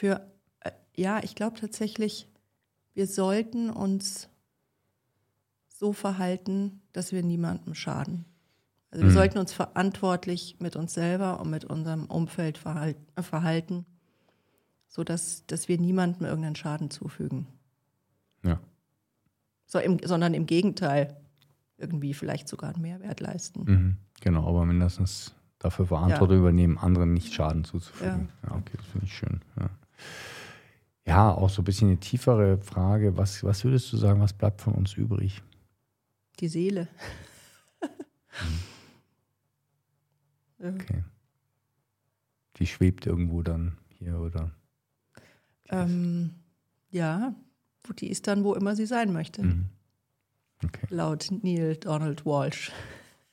für, 0.00 0.26
äh, 0.60 0.70
ja, 0.96 1.22
ich 1.22 1.34
glaube 1.34 1.60
tatsächlich, 1.60 2.26
wir 2.94 3.06
sollten 3.06 3.68
uns 3.68 4.30
so 5.68 5.92
verhalten, 5.92 6.80
dass 6.92 7.12
wir 7.12 7.22
niemandem 7.22 7.74
schaden. 7.74 8.24
Also 8.90 9.04
wir 9.04 9.10
mhm. 9.10 9.14
sollten 9.14 9.38
uns 9.38 9.52
verantwortlich 9.52 10.56
mit 10.58 10.74
uns 10.74 10.94
selber 10.94 11.38
und 11.38 11.50
mit 11.50 11.66
unserem 11.66 12.06
Umfeld 12.06 12.56
verhalten, 12.56 13.06
äh, 13.14 13.22
verhalten 13.22 13.84
sodass 14.88 15.44
dass 15.46 15.68
wir 15.68 15.78
niemandem 15.78 16.26
irgendeinen 16.26 16.56
Schaden 16.56 16.90
zufügen. 16.90 17.46
Ja. 18.42 18.58
So 19.66 19.78
im, 19.80 19.98
sondern 20.02 20.32
im 20.32 20.46
Gegenteil, 20.46 21.14
irgendwie 21.76 22.14
vielleicht 22.14 22.48
sogar 22.48 22.72
einen 22.72 22.82
Mehrwert 22.82 23.20
leisten. 23.20 23.64
Mhm. 23.64 23.96
Genau, 24.22 24.48
aber 24.48 24.64
mindestens 24.64 25.34
dafür 25.58 25.86
Verantwortung 25.86 26.36
ja. 26.36 26.40
übernehmen, 26.40 26.78
anderen 26.78 27.12
nicht 27.12 27.34
Schaden 27.34 27.64
zuzufügen. 27.64 28.30
Ja, 28.42 28.48
ja 28.48 28.56
okay, 28.56 28.72
das 28.78 28.86
finde 28.86 29.06
ich 29.06 29.14
schön. 29.14 29.40
Ja. 29.58 29.70
Ja, 31.06 31.32
auch 31.32 31.50
so 31.50 31.62
ein 31.62 31.64
bisschen 31.64 31.88
eine 31.88 31.98
tiefere 31.98 32.58
Frage. 32.58 33.16
Was, 33.16 33.42
was 33.42 33.64
würdest 33.64 33.92
du 33.92 33.96
sagen, 33.96 34.20
was 34.20 34.32
bleibt 34.32 34.60
von 34.60 34.74
uns 34.74 34.94
übrig? 34.94 35.42
Die 36.38 36.48
Seele. 36.48 36.88
okay. 40.58 41.04
Die 42.56 42.66
schwebt 42.66 43.06
irgendwo 43.06 43.42
dann 43.42 43.78
hier 43.88 44.18
oder? 44.18 44.52
Ähm, 45.70 46.34
ja, 46.90 47.34
die 47.98 48.08
ist 48.08 48.26
dann, 48.26 48.44
wo 48.44 48.54
immer 48.54 48.76
sie 48.76 48.86
sein 48.86 49.12
möchte. 49.12 49.42
Mhm. 49.42 49.66
Okay. 50.64 50.86
Laut 50.90 51.28
Neil 51.42 51.76
Donald 51.76 52.26
Walsh. 52.26 52.70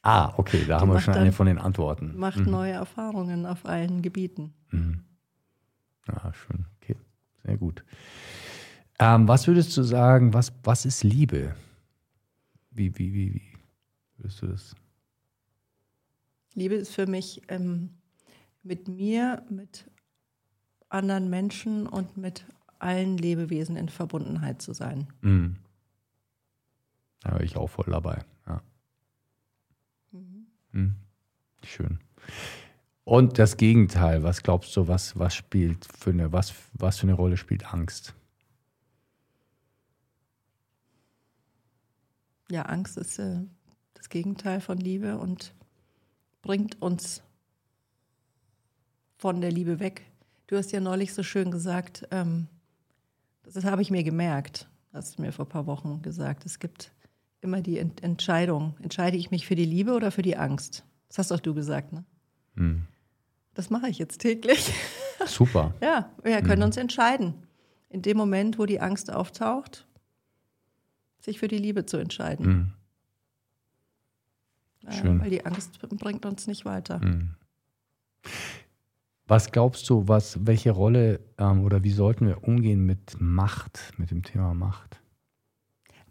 Ah, 0.01 0.33
okay, 0.37 0.63
da 0.65 0.77
die 0.77 0.81
haben 0.81 0.91
wir 0.91 1.01
schon 1.01 1.15
eine 1.15 1.33
von 1.33 1.47
den 1.47 1.57
Antworten. 1.57 2.17
Macht 2.17 2.39
mhm. 2.39 2.51
neue 2.51 2.71
Erfahrungen 2.71 3.45
auf 3.45 3.65
allen 3.65 4.01
Gebieten. 4.01 4.53
Mhm. 4.71 5.03
Ah, 6.09 6.33
schön. 6.33 6.65
Okay, 6.81 6.95
sehr 7.43 7.57
gut. 7.57 7.83
Ähm, 8.99 9.27
was 9.27 9.47
würdest 9.47 9.75
du 9.77 9.83
sagen, 9.83 10.33
was, 10.33 10.51
was 10.63 10.85
ist 10.85 11.03
Liebe? 11.03 11.55
Wie, 12.71 12.97
wie, 12.97 13.13
wie, 13.13 13.33
wie 13.35 13.57
würdest 14.17 14.41
du 14.41 14.47
das? 14.47 14.75
Liebe 16.53 16.75
ist 16.75 16.93
für 16.93 17.05
mich 17.05 17.41
ähm, 17.49 17.89
mit 18.63 18.87
mir, 18.87 19.45
mit 19.49 19.89
anderen 20.89 21.29
Menschen 21.29 21.85
und 21.85 22.17
mit 22.17 22.45
allen 22.79 23.17
Lebewesen 23.17 23.75
in 23.75 23.89
Verbundenheit 23.89 24.61
zu 24.61 24.73
sein. 24.73 25.07
Mhm. 25.21 25.57
Da 27.21 27.35
bin 27.35 27.45
ich 27.45 27.57
auch 27.57 27.67
voll 27.67 27.87
dabei. 27.87 28.23
Ja. 28.47 28.61
Mhm. 30.11 30.47
Mhm. 30.71 30.95
Schön. 31.63 31.99
Und 33.07 33.39
das 33.39 33.55
Gegenteil, 33.55 34.23
was 34.23 34.43
glaubst 34.43 34.75
du, 34.75 34.89
was, 34.89 35.17
was 35.17 35.33
spielt 35.33 35.85
für 35.85 36.09
eine, 36.09 36.33
was, 36.33 36.53
was 36.73 36.97
für 36.97 37.03
eine 37.03 37.13
Rolle 37.13 37.37
spielt 37.37 37.73
Angst? 37.73 38.13
Ja, 42.51 42.63
Angst 42.63 42.97
ist 42.97 43.17
äh, 43.17 43.45
das 43.93 44.09
Gegenteil 44.09 44.59
von 44.59 44.77
Liebe 44.77 45.19
und 45.19 45.53
bringt 46.41 46.81
uns 46.81 47.23
von 49.15 49.39
der 49.39 49.53
Liebe 49.53 49.79
weg. 49.79 50.11
Du 50.47 50.57
hast 50.57 50.73
ja 50.73 50.81
neulich 50.81 51.13
so 51.13 51.23
schön 51.23 51.49
gesagt, 51.49 52.05
ähm, 52.11 52.47
das 53.43 53.63
habe 53.63 53.81
ich 53.81 53.89
mir 53.89 54.03
gemerkt, 54.03 54.67
hast 54.91 55.17
du 55.17 55.21
mir 55.21 55.31
vor 55.31 55.45
ein 55.45 55.49
paar 55.49 55.65
Wochen 55.65 56.01
gesagt. 56.01 56.45
Es 56.45 56.59
gibt 56.59 56.91
immer 57.39 57.61
die 57.61 57.79
Ent 57.79 58.03
Entscheidung, 58.03 58.75
entscheide 58.81 59.15
ich 59.15 59.31
mich 59.31 59.47
für 59.47 59.55
die 59.55 59.63
Liebe 59.63 59.93
oder 59.93 60.11
für 60.11 60.23
die 60.23 60.35
Angst? 60.35 60.83
Das 61.07 61.19
hast 61.19 61.31
auch 61.31 61.39
du 61.39 61.53
gesagt, 61.53 61.93
ne? 61.93 62.03
Hm. 62.57 62.85
Das 63.57 63.71
mache 63.71 63.89
ich 63.89 63.97
jetzt 63.97 64.19
täglich. 64.19 64.71
Super. 65.25 65.73
ja, 65.81 66.11
wir 66.21 66.43
können 66.43 66.61
hm. 66.61 66.67
uns 66.67 66.77
entscheiden. 66.77 67.33
In 67.89 68.03
dem 68.03 68.15
Moment, 68.15 68.59
wo 68.59 68.67
die 68.67 68.79
Angst 68.79 69.11
auftaucht, 69.11 69.87
sich 71.19 71.39
für 71.39 71.47
die 71.47 71.57
Liebe 71.57 71.87
zu 71.87 71.97
entscheiden. 71.97 72.45
Hm. 72.45 72.73
Schön. 74.89 75.19
weil 75.19 75.31
die 75.31 75.43
Angst 75.43 75.79
bringt 75.79 76.25
uns 76.25 76.45
nicht 76.45 76.65
weiter. 76.65 77.01
Hm. 77.01 77.31
Was 79.25 79.51
glaubst 79.51 79.89
du, 79.89 80.07
was, 80.07 80.45
welche 80.45 80.69
Rolle 80.69 81.19
ähm, 81.39 81.63
oder 81.63 81.83
wie 81.83 81.91
sollten 81.91 82.27
wir 82.27 82.43
umgehen 82.43 82.85
mit 82.85 83.19
Macht, 83.19 83.91
mit 83.97 84.11
dem 84.11 84.21
Thema 84.21 84.53
Macht? 84.53 85.01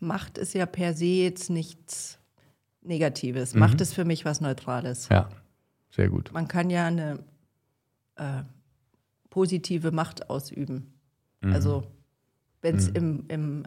Macht 0.01 0.37
ist 0.37 0.53
ja 0.53 0.67
per 0.67 0.95
se 0.95 1.07
jetzt 1.07 1.49
nichts 1.49 2.19
Negatives. 2.83 3.55
Mhm. 3.55 3.61
Macht 3.61 3.81
ist 3.81 3.95
für 3.95 4.05
mich 4.05 4.25
was 4.25 4.41
Neutrales. 4.41 5.09
Ja, 5.11 5.29
sehr 5.91 6.09
gut. 6.09 6.33
Man 6.33 6.49
kann 6.49 6.71
ja 6.71 6.87
eine 6.87 7.25
äh, 8.17 8.43
positive 9.31 9.93
Macht 9.93 10.31
ausüben. 10.31 10.95
Mhm. 11.41 11.53
Also 11.53 11.87
wenn 12.63 12.77
es 12.77 12.89
mhm. 12.91 13.27
im, 13.29 13.65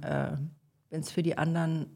im 0.92 1.00
äh, 1.00 1.02
für 1.04 1.24
die 1.24 1.38
anderen 1.38 1.88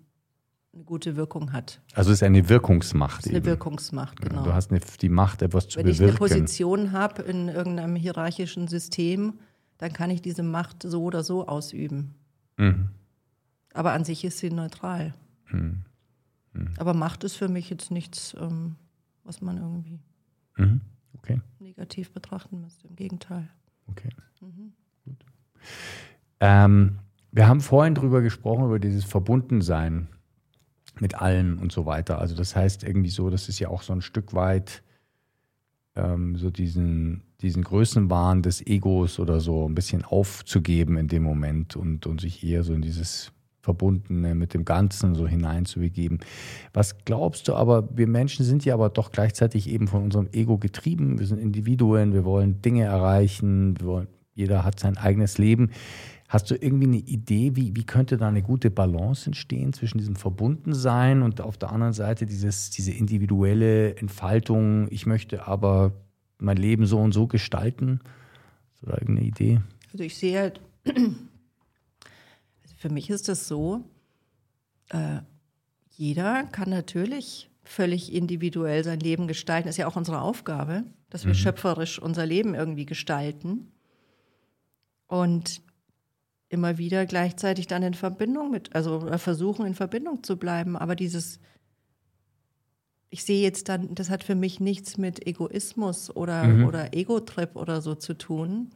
eine 0.74 0.84
gute 0.84 1.16
Wirkung 1.16 1.54
hat. 1.54 1.82
Also 1.94 2.12
es 2.12 2.18
ist 2.18 2.24
eine 2.24 2.50
Wirkungsmacht. 2.50 3.20
Es 3.20 3.26
ist 3.26 3.30
eine 3.30 3.38
eben. 3.38 3.46
Wirkungsmacht, 3.46 4.22
genau. 4.22 4.44
Du 4.44 4.54
hast 4.54 4.72
eine, 4.72 4.80
die 5.02 5.10
Macht, 5.10 5.42
etwas 5.42 5.68
zu 5.68 5.78
Wenn 5.78 5.86
bewirken. 5.86 6.00
Wenn 6.00 6.16
ich 6.16 6.22
eine 6.22 6.30
Position 6.42 6.92
habe 6.92 7.22
in 7.24 7.48
irgendeinem 7.48 7.96
hierarchischen 7.96 8.68
System, 8.68 9.40
dann 9.78 9.94
kann 9.94 10.10
ich 10.10 10.22
diese 10.22 10.44
Macht 10.44 10.84
so 10.84 11.04
oder 11.04 11.24
so 11.24 11.48
ausüben. 11.48 12.16
Mhm. 12.58 12.90
Aber 13.74 13.94
an 13.94 14.04
sich 14.04 14.24
ist 14.24 14.40
sie 14.40 14.50
neutral. 14.50 15.14
Mhm. 15.52 15.84
Mhm. 16.54 16.74
Aber 16.78 16.94
Macht 16.94 17.24
ist 17.24 17.36
für 17.36 17.50
mich 17.50 17.70
jetzt 17.70 17.92
nichts, 17.92 18.36
ähm, 18.40 18.76
was 19.24 19.42
man 19.42 19.58
irgendwie 19.58 20.00
mhm. 20.58 20.82
Okay. 21.18 21.42
negativ 21.60 22.12
betrachten 22.12 22.62
müsste. 22.62 22.88
Im 22.88 22.96
Gegenteil. 22.96 23.50
Okay. 23.88 24.10
Mhm. 24.42 24.74
Gut. 25.06 25.26
Ähm, 26.40 27.00
wir 27.32 27.48
haben 27.48 27.62
vorhin 27.62 27.96
drüber 27.96 28.22
gesprochen, 28.22 28.66
über 28.66 28.80
dieses 28.80 29.06
Verbundensein 29.06 30.08
mit 31.00 31.16
allem 31.16 31.60
und 31.60 31.72
so 31.72 31.86
weiter. 31.86 32.20
Also 32.20 32.36
das 32.36 32.56
heißt 32.56 32.84
irgendwie 32.84 33.10
so, 33.10 33.30
das 33.30 33.50
ist 33.50 33.60
ja 33.60 33.70
auch 33.70 33.82
so 33.82 33.94
ein 33.94 34.02
Stück 34.02 34.34
weit 34.34 34.84
ähm, 35.96 36.36
so 36.36 36.50
diesen, 36.50 37.24
diesen 37.42 37.64
Größenwahn 37.64 38.42
des 38.42 38.66
Egos 38.66 39.20
oder 39.20 39.40
so 39.40 39.68
ein 39.68 39.76
bisschen 39.76 40.04
aufzugeben 40.04 40.98
in 40.98 41.08
dem 41.08 41.24
Moment 41.24 41.76
und, 41.76 42.06
und 42.06 42.22
sich 42.22 42.44
eher 42.44 42.64
so 42.64 42.74
in 42.74 42.82
dieses 42.82 43.32
Verbundene 43.64 44.36
mit 44.36 44.54
dem 44.54 44.66
Ganzen 44.66 45.16
so 45.16 45.26
hineinzubegeben. 45.26 46.20
Was 46.74 47.06
glaubst 47.06 47.48
du 47.48 47.56
aber, 47.56 47.88
wir 47.96 48.08
Menschen 48.08 48.44
sind 48.46 48.66
ja 48.66 48.74
aber 48.74 48.90
doch 48.90 49.12
gleichzeitig 49.12 49.70
eben 49.70 49.88
von 49.88 50.04
unserem 50.04 50.28
Ego 50.34 50.58
getrieben. 50.58 51.18
Wir 51.18 51.26
sind 51.26 51.40
Individuen, 51.40 52.14
wir 52.14 52.26
wollen 52.26 52.62
Dinge 52.62 52.84
erreichen, 52.84 53.76
wollen, 53.82 54.08
jeder 54.36 54.66
hat 54.66 54.82
sein 54.82 54.98
eigenes 54.98 55.38
Leben. 55.38 55.70
Hast 56.28 56.52
du 56.52 56.56
irgendwie 56.56 56.88
eine 56.88 56.98
Idee, 56.98 57.56
wie, 57.56 57.74
wie 57.74 57.86
könnte 57.86 58.18
da 58.18 58.28
eine 58.28 58.42
gute 58.42 58.70
Balance 58.70 59.28
entstehen 59.28 59.72
zwischen 59.72 59.98
diesem 59.98 60.18
Verbundensein 60.18 61.22
und 61.22 61.40
auf 61.40 61.58
der 61.58 61.72
anderen 61.72 61.94
Seite 61.94 62.26
dieses, 62.26 62.70
diese 62.70 62.92
individuelle 62.92 63.96
Entfaltung? 63.96 64.88
Ich 64.90 65.06
möchte 65.06 65.48
aber 65.48 65.94
mein 66.38 66.58
Leben 66.58 66.86
so 66.86 67.00
und 67.00 67.14
so 67.14 67.28
gestalten. 67.28 68.02
Hast 68.72 68.82
du 68.82 68.88
da 68.88 68.94
irgendeine 68.94 69.28
Idee? 69.28 69.62
Also 69.94 70.04
ich 70.04 70.18
sehe 70.18 70.38
halt, 70.38 70.60
für 72.84 72.90
mich 72.90 73.10
ist 73.10 73.30
das 73.30 73.48
so, 73.48 73.86
äh, 74.90 75.20
jeder 75.92 76.44
kann 76.44 76.70
natürlich 76.70 77.50
völlig 77.64 78.12
individuell 78.12 78.84
sein 78.84 79.00
Leben 79.00 79.26
gestalten. 79.26 79.70
Das 79.70 79.76
ist 79.76 79.80
ja 79.80 79.88
auch 79.88 79.96
unsere 79.96 80.20
Aufgabe, 80.20 80.84
dass 81.10 81.24
wir 81.24 81.32
mhm. 81.32 81.38
schöpferisch 81.38 81.98
unser 81.98 82.26
Leben 82.26 82.56
irgendwie 82.56 82.86
gestalten. 82.86 83.72
Und 85.08 85.62
immer 86.50 86.78
wieder 86.78 87.06
gleichzeitig 87.06 87.68
dann 87.68 87.84
in 87.84 87.94
Verbindung 87.94 88.52
mit, 88.52 88.76
also 88.76 89.00
versuchen 89.18 89.66
in 89.66 89.76
Verbindung 89.76 90.22
zu 90.22 90.36
bleiben. 90.36 90.76
Aber 90.76 90.98
dieses, 90.98 91.40
ich 93.12 93.24
sehe 93.24 93.42
jetzt 93.42 93.70
dann, 93.70 93.96
das 93.96 94.10
hat 94.10 94.26
für 94.26 94.36
mich 94.36 94.60
nichts 94.60 94.98
mit 94.98 95.26
Egoismus 95.26 96.14
oder, 96.14 96.44
mhm. 96.44 96.66
oder 96.66 96.94
Ego-Trip 96.94 97.56
oder 97.56 97.80
so 97.80 97.96
zu 97.96 98.14
tun. 98.18 98.74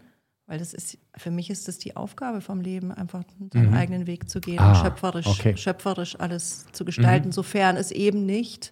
Weil 0.48 0.60
das 0.60 0.74
ist, 0.74 0.98
für 1.16 1.30
mich 1.30 1.50
ist 1.50 1.68
das 1.68 1.78
die 1.78 1.98
Aufgabe 1.98 2.40
vom 2.40 2.62
Leben, 2.62 2.94
einfach 2.94 3.24
seinen 3.54 3.72
mhm. 3.72 3.74
eigenen 3.74 4.08
Weg 4.08 4.30
zu 4.30 4.40
gehen 4.40 4.60
ah, 4.60 4.76
schöpferisch, 4.76 5.28
okay. 5.28 5.58
schöpferisch 5.58 6.18
alles 6.20 6.66
zu 6.72 6.86
gestalten, 6.86 7.28
mhm. 7.28 7.34
sofern 7.34 7.76
es 7.76 7.92
eben 7.92 8.26
nicht 8.26 8.72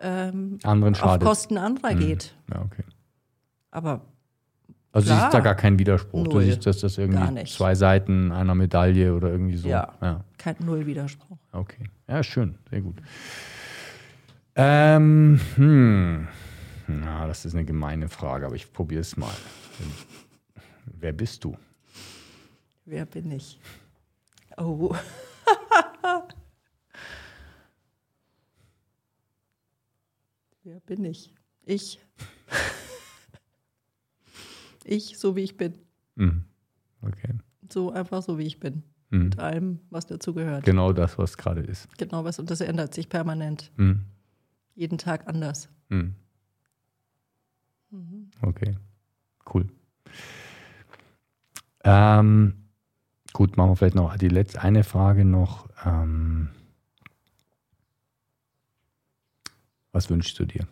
ähm, 0.00 0.58
auf 0.64 1.18
Kosten 1.20 1.56
anderer 1.56 1.94
mhm. 1.94 2.00
geht. 2.00 2.34
Ja, 2.52 2.62
okay. 2.62 2.82
Aber 3.70 4.02
also 4.90 5.06
Klar. 5.06 5.20
siehst 5.20 5.34
da 5.34 5.40
gar 5.40 5.54
keinen 5.54 5.78
Widerspruch. 5.78 6.24
Null. 6.24 6.34
Du 6.34 6.40
siehst, 6.40 6.66
dass 6.66 6.78
das 6.80 6.98
irgendwie 6.98 7.44
zwei 7.44 7.76
Seiten 7.76 8.32
einer 8.32 8.54
Medaille 8.54 9.14
oder 9.14 9.30
irgendwie 9.30 9.56
so. 9.56 9.68
Ja, 9.68 9.94
ja. 10.00 10.24
kein 10.38 10.56
Null 10.60 10.86
Widerspruch. 10.86 11.38
Okay, 11.52 11.84
ja, 12.08 12.22
schön, 12.24 12.58
sehr 12.70 12.80
gut. 12.80 12.96
Ähm, 14.56 15.38
hm. 15.54 16.28
Na, 16.88 17.26
das 17.28 17.44
ist 17.44 17.54
eine 17.54 17.64
gemeine 17.64 18.08
Frage, 18.08 18.46
aber 18.46 18.56
ich 18.56 18.72
probiere 18.72 19.02
es 19.02 19.16
mal. 19.16 19.30
Wer 20.94 21.12
bist 21.12 21.44
du? 21.44 21.56
Wer 22.84 23.06
bin 23.06 23.30
ich? 23.30 23.58
Oh. 24.56 24.94
Wer 30.64 30.80
bin 30.80 31.04
ich? 31.04 31.32
Ich. 31.64 32.00
Ich, 34.90 35.18
so 35.18 35.36
wie 35.36 35.42
ich 35.42 35.58
bin. 35.58 35.74
Mhm. 36.14 36.44
Okay. 37.02 37.34
So 37.70 37.92
einfach 37.92 38.22
so 38.22 38.38
wie 38.38 38.46
ich 38.46 38.58
bin. 38.58 38.82
Mhm. 39.10 39.24
Mit 39.24 39.38
allem, 39.38 39.80
was 39.90 40.06
dazu 40.06 40.32
gehört. 40.32 40.64
Genau 40.64 40.94
das, 40.94 41.18
was 41.18 41.36
gerade 41.36 41.60
ist. 41.60 41.94
Genau 41.98 42.24
was. 42.24 42.38
Und 42.38 42.48
das 42.50 42.62
ändert 42.62 42.94
sich 42.94 43.10
permanent. 43.10 43.70
Mhm. 43.76 44.06
Jeden 44.74 44.96
Tag 44.96 45.28
anders. 45.28 45.68
Mhm. 45.90 46.14
Mhm. 47.90 48.30
Okay. 48.40 48.78
Cool. 49.52 49.66
Ähm, 51.90 52.68
gut, 53.32 53.56
machen 53.56 53.70
wir 53.70 53.76
vielleicht 53.76 53.94
noch 53.94 54.14
die 54.18 54.28
letzte 54.28 54.60
eine 54.60 54.84
Frage 54.84 55.24
noch. 55.24 55.68
Ähm, 55.86 56.50
was 59.92 60.10
wünschst 60.10 60.38
du 60.38 60.44
dir? 60.44 60.68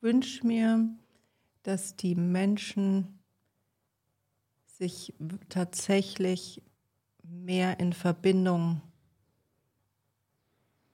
wünsche 0.00 0.46
mir, 0.46 0.88
dass 1.62 1.96
die 1.96 2.14
Menschen 2.14 3.18
sich 4.66 5.14
tatsächlich 5.48 6.62
mehr 7.22 7.80
in 7.80 7.92
Verbindung 7.92 8.80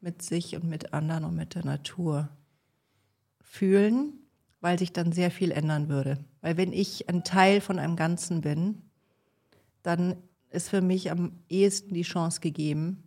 mit 0.00 0.22
sich 0.22 0.56
und 0.56 0.64
mit 0.64 0.92
anderen 0.92 1.24
und 1.24 1.34
mit 1.34 1.54
der 1.54 1.64
Natur 1.64 2.28
fühlen, 3.54 4.14
weil 4.60 4.78
sich 4.78 4.92
dann 4.92 5.12
sehr 5.12 5.30
viel 5.30 5.52
ändern 5.52 5.88
würde. 5.88 6.18
Weil 6.40 6.56
wenn 6.56 6.72
ich 6.72 7.08
ein 7.08 7.22
Teil 7.22 7.60
von 7.60 7.78
einem 7.78 7.94
Ganzen 7.94 8.40
bin, 8.40 8.82
dann 9.82 10.16
ist 10.50 10.70
für 10.70 10.80
mich 10.80 11.10
am 11.10 11.32
ehesten 11.48 11.94
die 11.94 12.02
Chance 12.02 12.40
gegeben, 12.40 13.04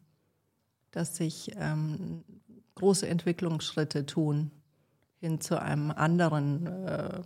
dass 0.91 1.17
sich 1.17 1.51
ähm, 1.57 2.23
große 2.75 3.07
Entwicklungsschritte 3.07 4.05
tun 4.05 4.51
hin 5.19 5.41
zu 5.41 5.61
einem 5.61 5.91
anderen 5.91 6.67
äh, 6.67 7.21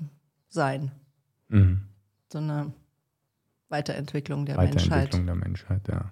Sein. 0.47 0.91
Mhm. 1.49 1.81
So 2.31 2.39
eine 2.39 2.73
Weiterentwicklung 3.69 4.45
der 4.45 4.57
Weiterentwicklung 4.57 5.25
Menschheit. 5.25 5.27
der 5.27 5.35
Menschheit, 5.35 5.87
ja. 5.87 6.11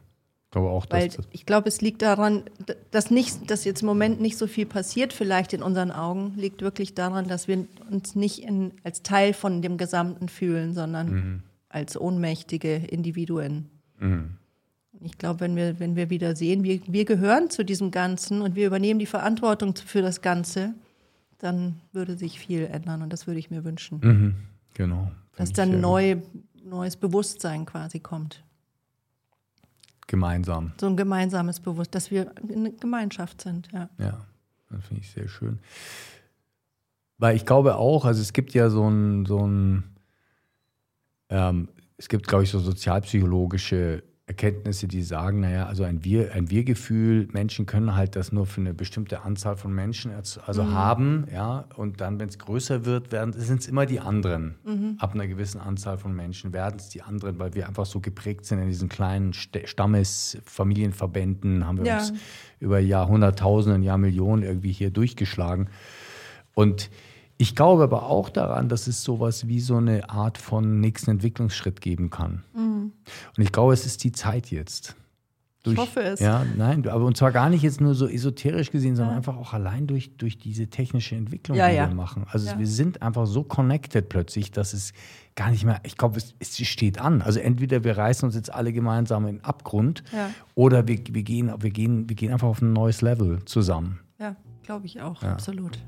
Ich 0.50 0.54
glaube 0.54 0.70
auch, 0.70 0.88
Weil 0.90 1.12
ich 1.32 1.46
glaube, 1.46 1.70
es 1.70 1.80
liegt 1.80 2.02
daran, 2.02 2.42
dass 2.90 3.12
nicht, 3.12 3.52
dass 3.52 3.66
jetzt 3.66 3.82
im 3.82 3.86
Moment 3.86 4.20
nicht 4.20 4.36
so 4.36 4.48
viel 4.48 4.66
passiert, 4.66 5.14
vielleicht 5.14 5.54
in 5.54 5.62
unseren 5.62 5.92
Augen, 5.92 6.34
liegt 6.38 6.64
wirklich 6.64 6.96
daran, 6.96 7.28
dass 7.28 7.48
wir 7.48 7.68
uns 7.92 8.16
nicht 8.16 8.40
in, 8.40 8.72
als 8.84 9.04
Teil 9.04 9.34
von 9.34 9.62
dem 9.62 9.78
Gesamten 9.78 10.28
fühlen, 10.28 10.74
sondern 10.74 11.12
mhm. 11.12 11.44
als 11.70 12.02
ohnmächtige 12.02 12.78
Individuen. 12.78 13.70
Mhm. 14.00 14.38
Ich 15.02 15.20
glaube, 15.20 15.42
wenn 15.42 15.56
wir, 15.56 15.80
wenn 15.80 15.96
wir 15.96 16.10
wieder 16.10 16.36
sehen, 16.36 16.64
wir, 16.64 16.82
wir 16.88 17.06
gehören 17.06 17.52
zu 17.52 17.64
diesem 17.64 17.92
Ganzen 17.92 18.42
und 18.42 18.56
wir 18.56 18.66
übernehmen 18.66 19.00
die 19.00 19.06
Verantwortung 19.06 19.76
für 19.76 20.02
das 20.02 20.22
Ganze, 20.22 20.74
dann 21.38 21.80
würde 21.94 22.18
sich 22.18 22.40
viel 22.40 22.66
ändern 22.66 23.04
und 23.04 23.14
das 23.14 23.28
würde 23.28 23.40
ich 23.40 23.52
mir 23.52 23.64
wünschen. 23.64 24.00
Mhm. 24.02 24.36
Genau. 24.74 25.12
Dass 25.36 25.54
dann 25.54 25.80
neu, 25.80 26.18
neues 26.64 26.98
Bewusstsein 26.98 27.68
quasi 27.68 28.00
kommt. 28.00 28.44
Gemeinsam. 30.10 30.72
So 30.82 30.88
ein 30.88 30.98
gemeinsames 30.98 31.60
Bewusstsein, 31.60 31.92
dass 31.92 32.10
wir 32.10 32.34
eine 32.52 32.72
Gemeinschaft 32.72 33.42
sind, 33.42 33.70
ja. 33.72 33.90
Ja, 34.00 34.26
das 34.72 34.84
finde 34.86 35.04
ich 35.04 35.12
sehr 35.12 35.28
schön. 35.28 35.60
Weil 37.20 37.36
ich 37.36 37.46
glaube 37.46 37.76
auch, 37.76 38.06
also 38.06 38.20
es 38.20 38.34
gibt 38.34 38.56
ja 38.56 38.72
so 38.72 38.90
ein, 38.90 39.28
so 39.28 39.46
ein 39.46 39.84
ähm, 41.30 41.70
es 41.98 42.10
gibt, 42.10 42.28
glaube 42.28 42.44
ich, 42.44 42.50
so 42.50 42.58
sozialpsychologische 42.58 44.02
Erkenntnisse, 44.30 44.88
die 44.88 45.02
sagen, 45.02 45.40
naja, 45.40 45.66
also 45.66 45.84
ein 45.84 46.06
Wir, 46.06 46.36
ein 46.36 46.52
Wir-Gefühl, 46.52 47.28
Menschen 47.32 47.66
können 47.66 47.96
halt 47.96 48.16
das 48.16 48.32
nur 48.32 48.46
für 48.46 48.62
eine 48.62 48.76
bestimmte 48.76 49.24
Anzahl 49.24 49.58
von 49.58 49.74
Menschen 49.74 50.12
also 50.14 50.64
mhm. 50.64 50.72
haben, 50.72 51.26
ja, 51.34 51.66
und 51.76 52.00
dann, 52.00 52.20
wenn 52.20 52.30
es 52.30 52.38
größer 52.38 52.86
wird, 52.86 53.12
werden 53.12 53.34
sind 53.34 53.62
es 53.62 53.68
immer 53.68 53.88
die 53.88 54.00
anderen. 54.00 54.54
Mhm. 54.64 54.98
Ab 55.00 55.16
einer 55.16 55.28
gewissen 55.28 55.60
Anzahl 55.60 55.98
von 55.98 56.16
Menschen 56.16 56.54
werden 56.54 56.76
es 56.78 56.90
die 56.90 57.02
anderen, 57.02 57.40
weil 57.40 57.56
wir 57.56 57.68
einfach 57.68 57.88
so 57.88 58.02
geprägt 58.02 58.46
sind 58.46 58.60
in 58.60 58.68
diesen 58.68 58.88
kleinen 58.88 59.34
Stammesfamilienverbänden, 59.34 61.66
haben 61.66 61.80
wir 61.80 61.86
ja. 61.86 61.98
uns 61.98 62.14
über 62.60 62.78
Jahrhunderttausende, 62.78 63.84
Jahrmillionen 63.84 64.46
irgendwie 64.46 64.72
hier 64.72 64.92
durchgeschlagen. 64.92 65.70
Und 66.54 66.92
ich 67.42 67.56
glaube 67.56 67.84
aber 67.84 68.04
auch 68.04 68.30
daran, 68.30 68.68
dass 68.68 68.88
es 68.88 69.02
sowas 69.02 69.48
wie 69.48 69.62
so 69.62 69.78
eine 69.78 70.10
Art 70.10 70.38
von 70.38 70.82
nächsten 70.82 71.12
Entwicklungsschritt 71.12 71.80
geben 71.80 72.10
kann. 72.10 72.44
Mhm. 72.54 72.92
Und 73.38 73.44
ich 73.44 73.54
glaube, 73.54 73.72
es 73.72 73.86
ist 73.86 74.04
die 74.04 74.12
Zeit 74.12 74.52
jetzt. 74.52 74.98
Durch, 75.64 75.76
ich 75.76 75.80
hoffe 75.80 76.02
es. 76.02 76.20
Ja, 76.20 76.46
nein, 76.58 76.86
aber 76.86 77.06
und 77.06 77.16
zwar 77.16 77.32
gar 77.32 77.50
nicht 77.50 77.64
jetzt 77.64 77.80
nur 77.80 77.96
so 77.96 78.08
esoterisch 78.08 78.72
gesehen, 78.72 78.98
sondern 78.98 79.14
ja. 79.14 79.18
einfach 79.18 79.38
auch 79.38 79.54
allein 79.54 79.88
durch, 79.88 80.18
durch 80.18 80.38
diese 80.38 80.68
technische 80.68 81.16
Entwicklung, 81.16 81.58
ja, 81.58 81.70
die 81.70 81.76
ja. 81.76 81.88
wir 81.88 81.96
machen. 81.96 82.26
Also 82.30 82.60
wir 82.60 82.68
sind 82.68 83.02
einfach 83.02 83.26
so 83.26 83.44
connected 83.44 84.10
plötzlich, 84.10 84.52
dass 84.52 84.74
es 84.74 84.92
gar 85.36 85.50
nicht 85.50 85.64
mehr, 85.64 85.80
ich 85.84 85.96
glaube, 85.96 86.18
es, 86.18 86.36
es, 86.40 86.58
steht 86.68 87.00
an. 87.00 87.22
Also 87.22 87.40
entweder 87.40 87.86
wir 87.86 87.98
reißen 87.98 88.26
uns 88.26 88.36
jetzt 88.36 88.54
alle 88.54 88.74
gemeinsam 88.74 89.26
in 89.28 89.38
den 89.38 89.46
Abgrund 89.46 90.04
oder 90.56 90.90
wir, 90.90 91.00
wir, 91.10 91.24
gehen, 91.24 91.54
wir, 91.58 91.72
gehen, 91.72 92.10
wir 92.10 92.18
gehen 92.18 92.34
einfach 92.34 92.50
auf 92.50 92.62
ein 92.62 92.74
neues 92.74 93.02
Level 93.02 93.46
zusammen. 93.46 94.02
Ja, 94.20 94.36
glaube 94.64 94.88
ich 94.88 95.00
auch, 95.00 95.24
absolut. 95.24 95.80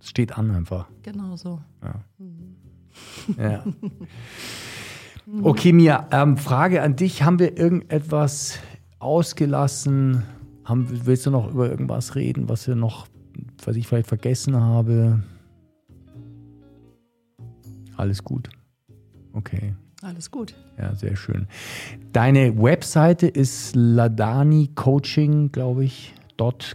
Es 0.00 0.10
steht 0.10 0.36
an 0.36 0.50
einfach. 0.50 0.88
Genau 1.02 1.36
so. 1.36 1.60
Ja. 1.82 1.94
Mhm. 2.18 2.56
ja. 3.38 3.64
Okay, 5.42 5.74
Mia, 5.74 6.08
ähm, 6.10 6.38
Frage 6.38 6.80
an 6.80 6.96
dich. 6.96 7.22
Haben 7.22 7.38
wir 7.38 7.58
irgendetwas 7.58 8.60
ausgelassen? 8.98 10.22
Haben, 10.64 10.88
willst 11.04 11.26
du 11.26 11.30
noch 11.30 11.50
über 11.50 11.68
irgendwas 11.68 12.14
reden, 12.14 12.48
was 12.48 12.66
wir 12.66 12.74
noch, 12.74 13.06
was 13.62 13.76
ich 13.76 13.86
vielleicht 13.86 14.08
vergessen 14.08 14.56
habe? 14.56 15.22
Alles 17.98 18.24
gut. 18.24 18.48
Okay. 19.34 19.74
Alles 20.00 20.30
gut. 20.30 20.54
Ja, 20.78 20.94
sehr 20.94 21.16
schön. 21.16 21.46
Deine 22.12 22.56
Webseite 22.56 23.26
ist 23.26 23.74
Ladani 23.76 24.70
Coaching, 24.74 25.52
glaube 25.52 25.84
ich, 25.84 26.14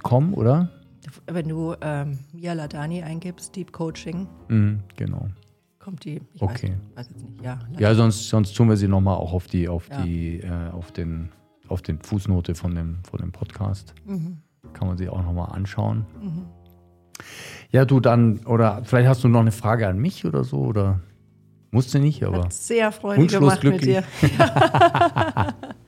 .com, 0.03 0.33
oder? 0.33 0.69
Wenn 1.27 1.47
du 1.47 1.75
ähm, 1.81 2.19
Mia 2.33 2.53
Ladani 2.53 3.01
eingibst, 3.03 3.55
Deep 3.55 3.71
Coaching. 3.71 4.27
Mhm, 4.47 4.79
genau. 4.95 5.29
Kommt 5.79 6.05
die. 6.05 6.21
Ich 6.33 6.41
okay. 6.41 6.75
Weiß, 6.95 7.07
weiß 7.07 7.09
jetzt 7.09 7.29
nicht. 7.29 7.43
Ja, 7.43 7.59
ja 7.77 7.93
sonst, 7.95 8.29
sonst 8.29 8.53
tun 8.53 8.69
wir 8.69 8.77
sie 8.77 8.87
nochmal 8.87 9.17
auch 9.17 9.33
auf 9.33 9.47
die, 9.47 9.67
auf 9.67 9.89
ja. 9.89 10.01
die, 10.01 10.39
äh, 10.39 10.69
auf 10.71 10.91
den, 10.91 11.29
auf 11.67 11.81
den 11.81 11.99
Fußnote 11.99 12.55
von 12.55 12.73
dem, 12.75 12.99
von 13.09 13.19
dem 13.19 13.31
Podcast. 13.31 13.93
Mhm. 14.05 14.37
Kann 14.73 14.87
man 14.87 14.97
sie 14.97 15.09
auch 15.09 15.21
nochmal 15.21 15.51
anschauen. 15.51 16.05
Mhm. 16.21 16.45
Ja, 17.69 17.85
du 17.85 17.99
dann, 17.99 18.39
oder 18.45 18.81
vielleicht 18.85 19.07
hast 19.09 19.23
du 19.23 19.27
noch 19.27 19.41
eine 19.41 19.51
Frage 19.51 19.87
an 19.87 19.97
mich 19.97 20.25
oder 20.25 20.43
so, 20.43 20.59
oder? 20.59 21.01
Musste 21.71 21.99
nicht, 21.99 22.23
aber. 22.23 22.43
Hat 22.43 22.53
sehr 22.53 22.91
freundlich 22.91 23.31
gemacht 23.31 23.61
glücklich. 23.61 23.97
mit 24.21 24.39
dir. 24.39 25.53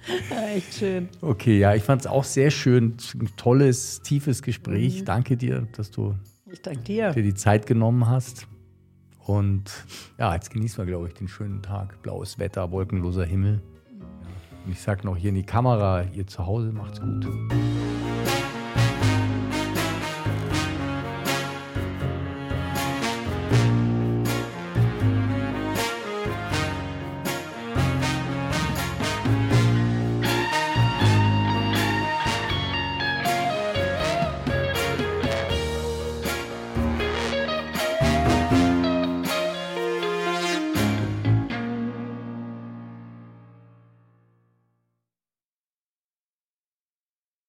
echt 0.55 0.75
schön. 0.75 1.09
Okay, 1.21 1.59
ja, 1.59 1.75
ich 1.75 1.83
fand 1.83 2.01
es 2.01 2.07
auch 2.07 2.23
sehr 2.23 2.51
schön. 2.51 2.97
Ein 3.13 3.29
tolles, 3.37 4.01
tiefes 4.01 4.41
Gespräch. 4.41 5.01
Mhm. 5.01 5.05
Danke 5.05 5.37
dir, 5.37 5.67
dass 5.75 5.91
du 5.91 6.15
ich 6.51 6.61
danke 6.61 6.81
dir. 6.81 7.11
dir 7.11 7.23
die 7.23 7.33
Zeit 7.33 7.65
genommen 7.65 8.07
hast. 8.07 8.47
Und 9.25 9.71
ja, 10.19 10.33
jetzt 10.33 10.51
genießen 10.51 10.77
wir, 10.77 10.85
glaube 10.85 11.07
ich, 11.07 11.15
den 11.15 11.27
schönen 11.27 11.61
Tag. 11.63 12.01
Blaues 12.03 12.37
Wetter, 12.37 12.71
wolkenloser 12.71 13.25
Himmel. 13.25 13.61
Und 14.65 14.71
ich 14.71 14.79
sage 14.79 15.05
noch 15.05 15.17
hier 15.17 15.29
in 15.29 15.35
die 15.35 15.43
Kamera, 15.43 16.03
ihr 16.13 16.27
zu 16.27 16.45
Hause 16.45 16.71
macht's 16.71 16.99
gut. 16.99 17.27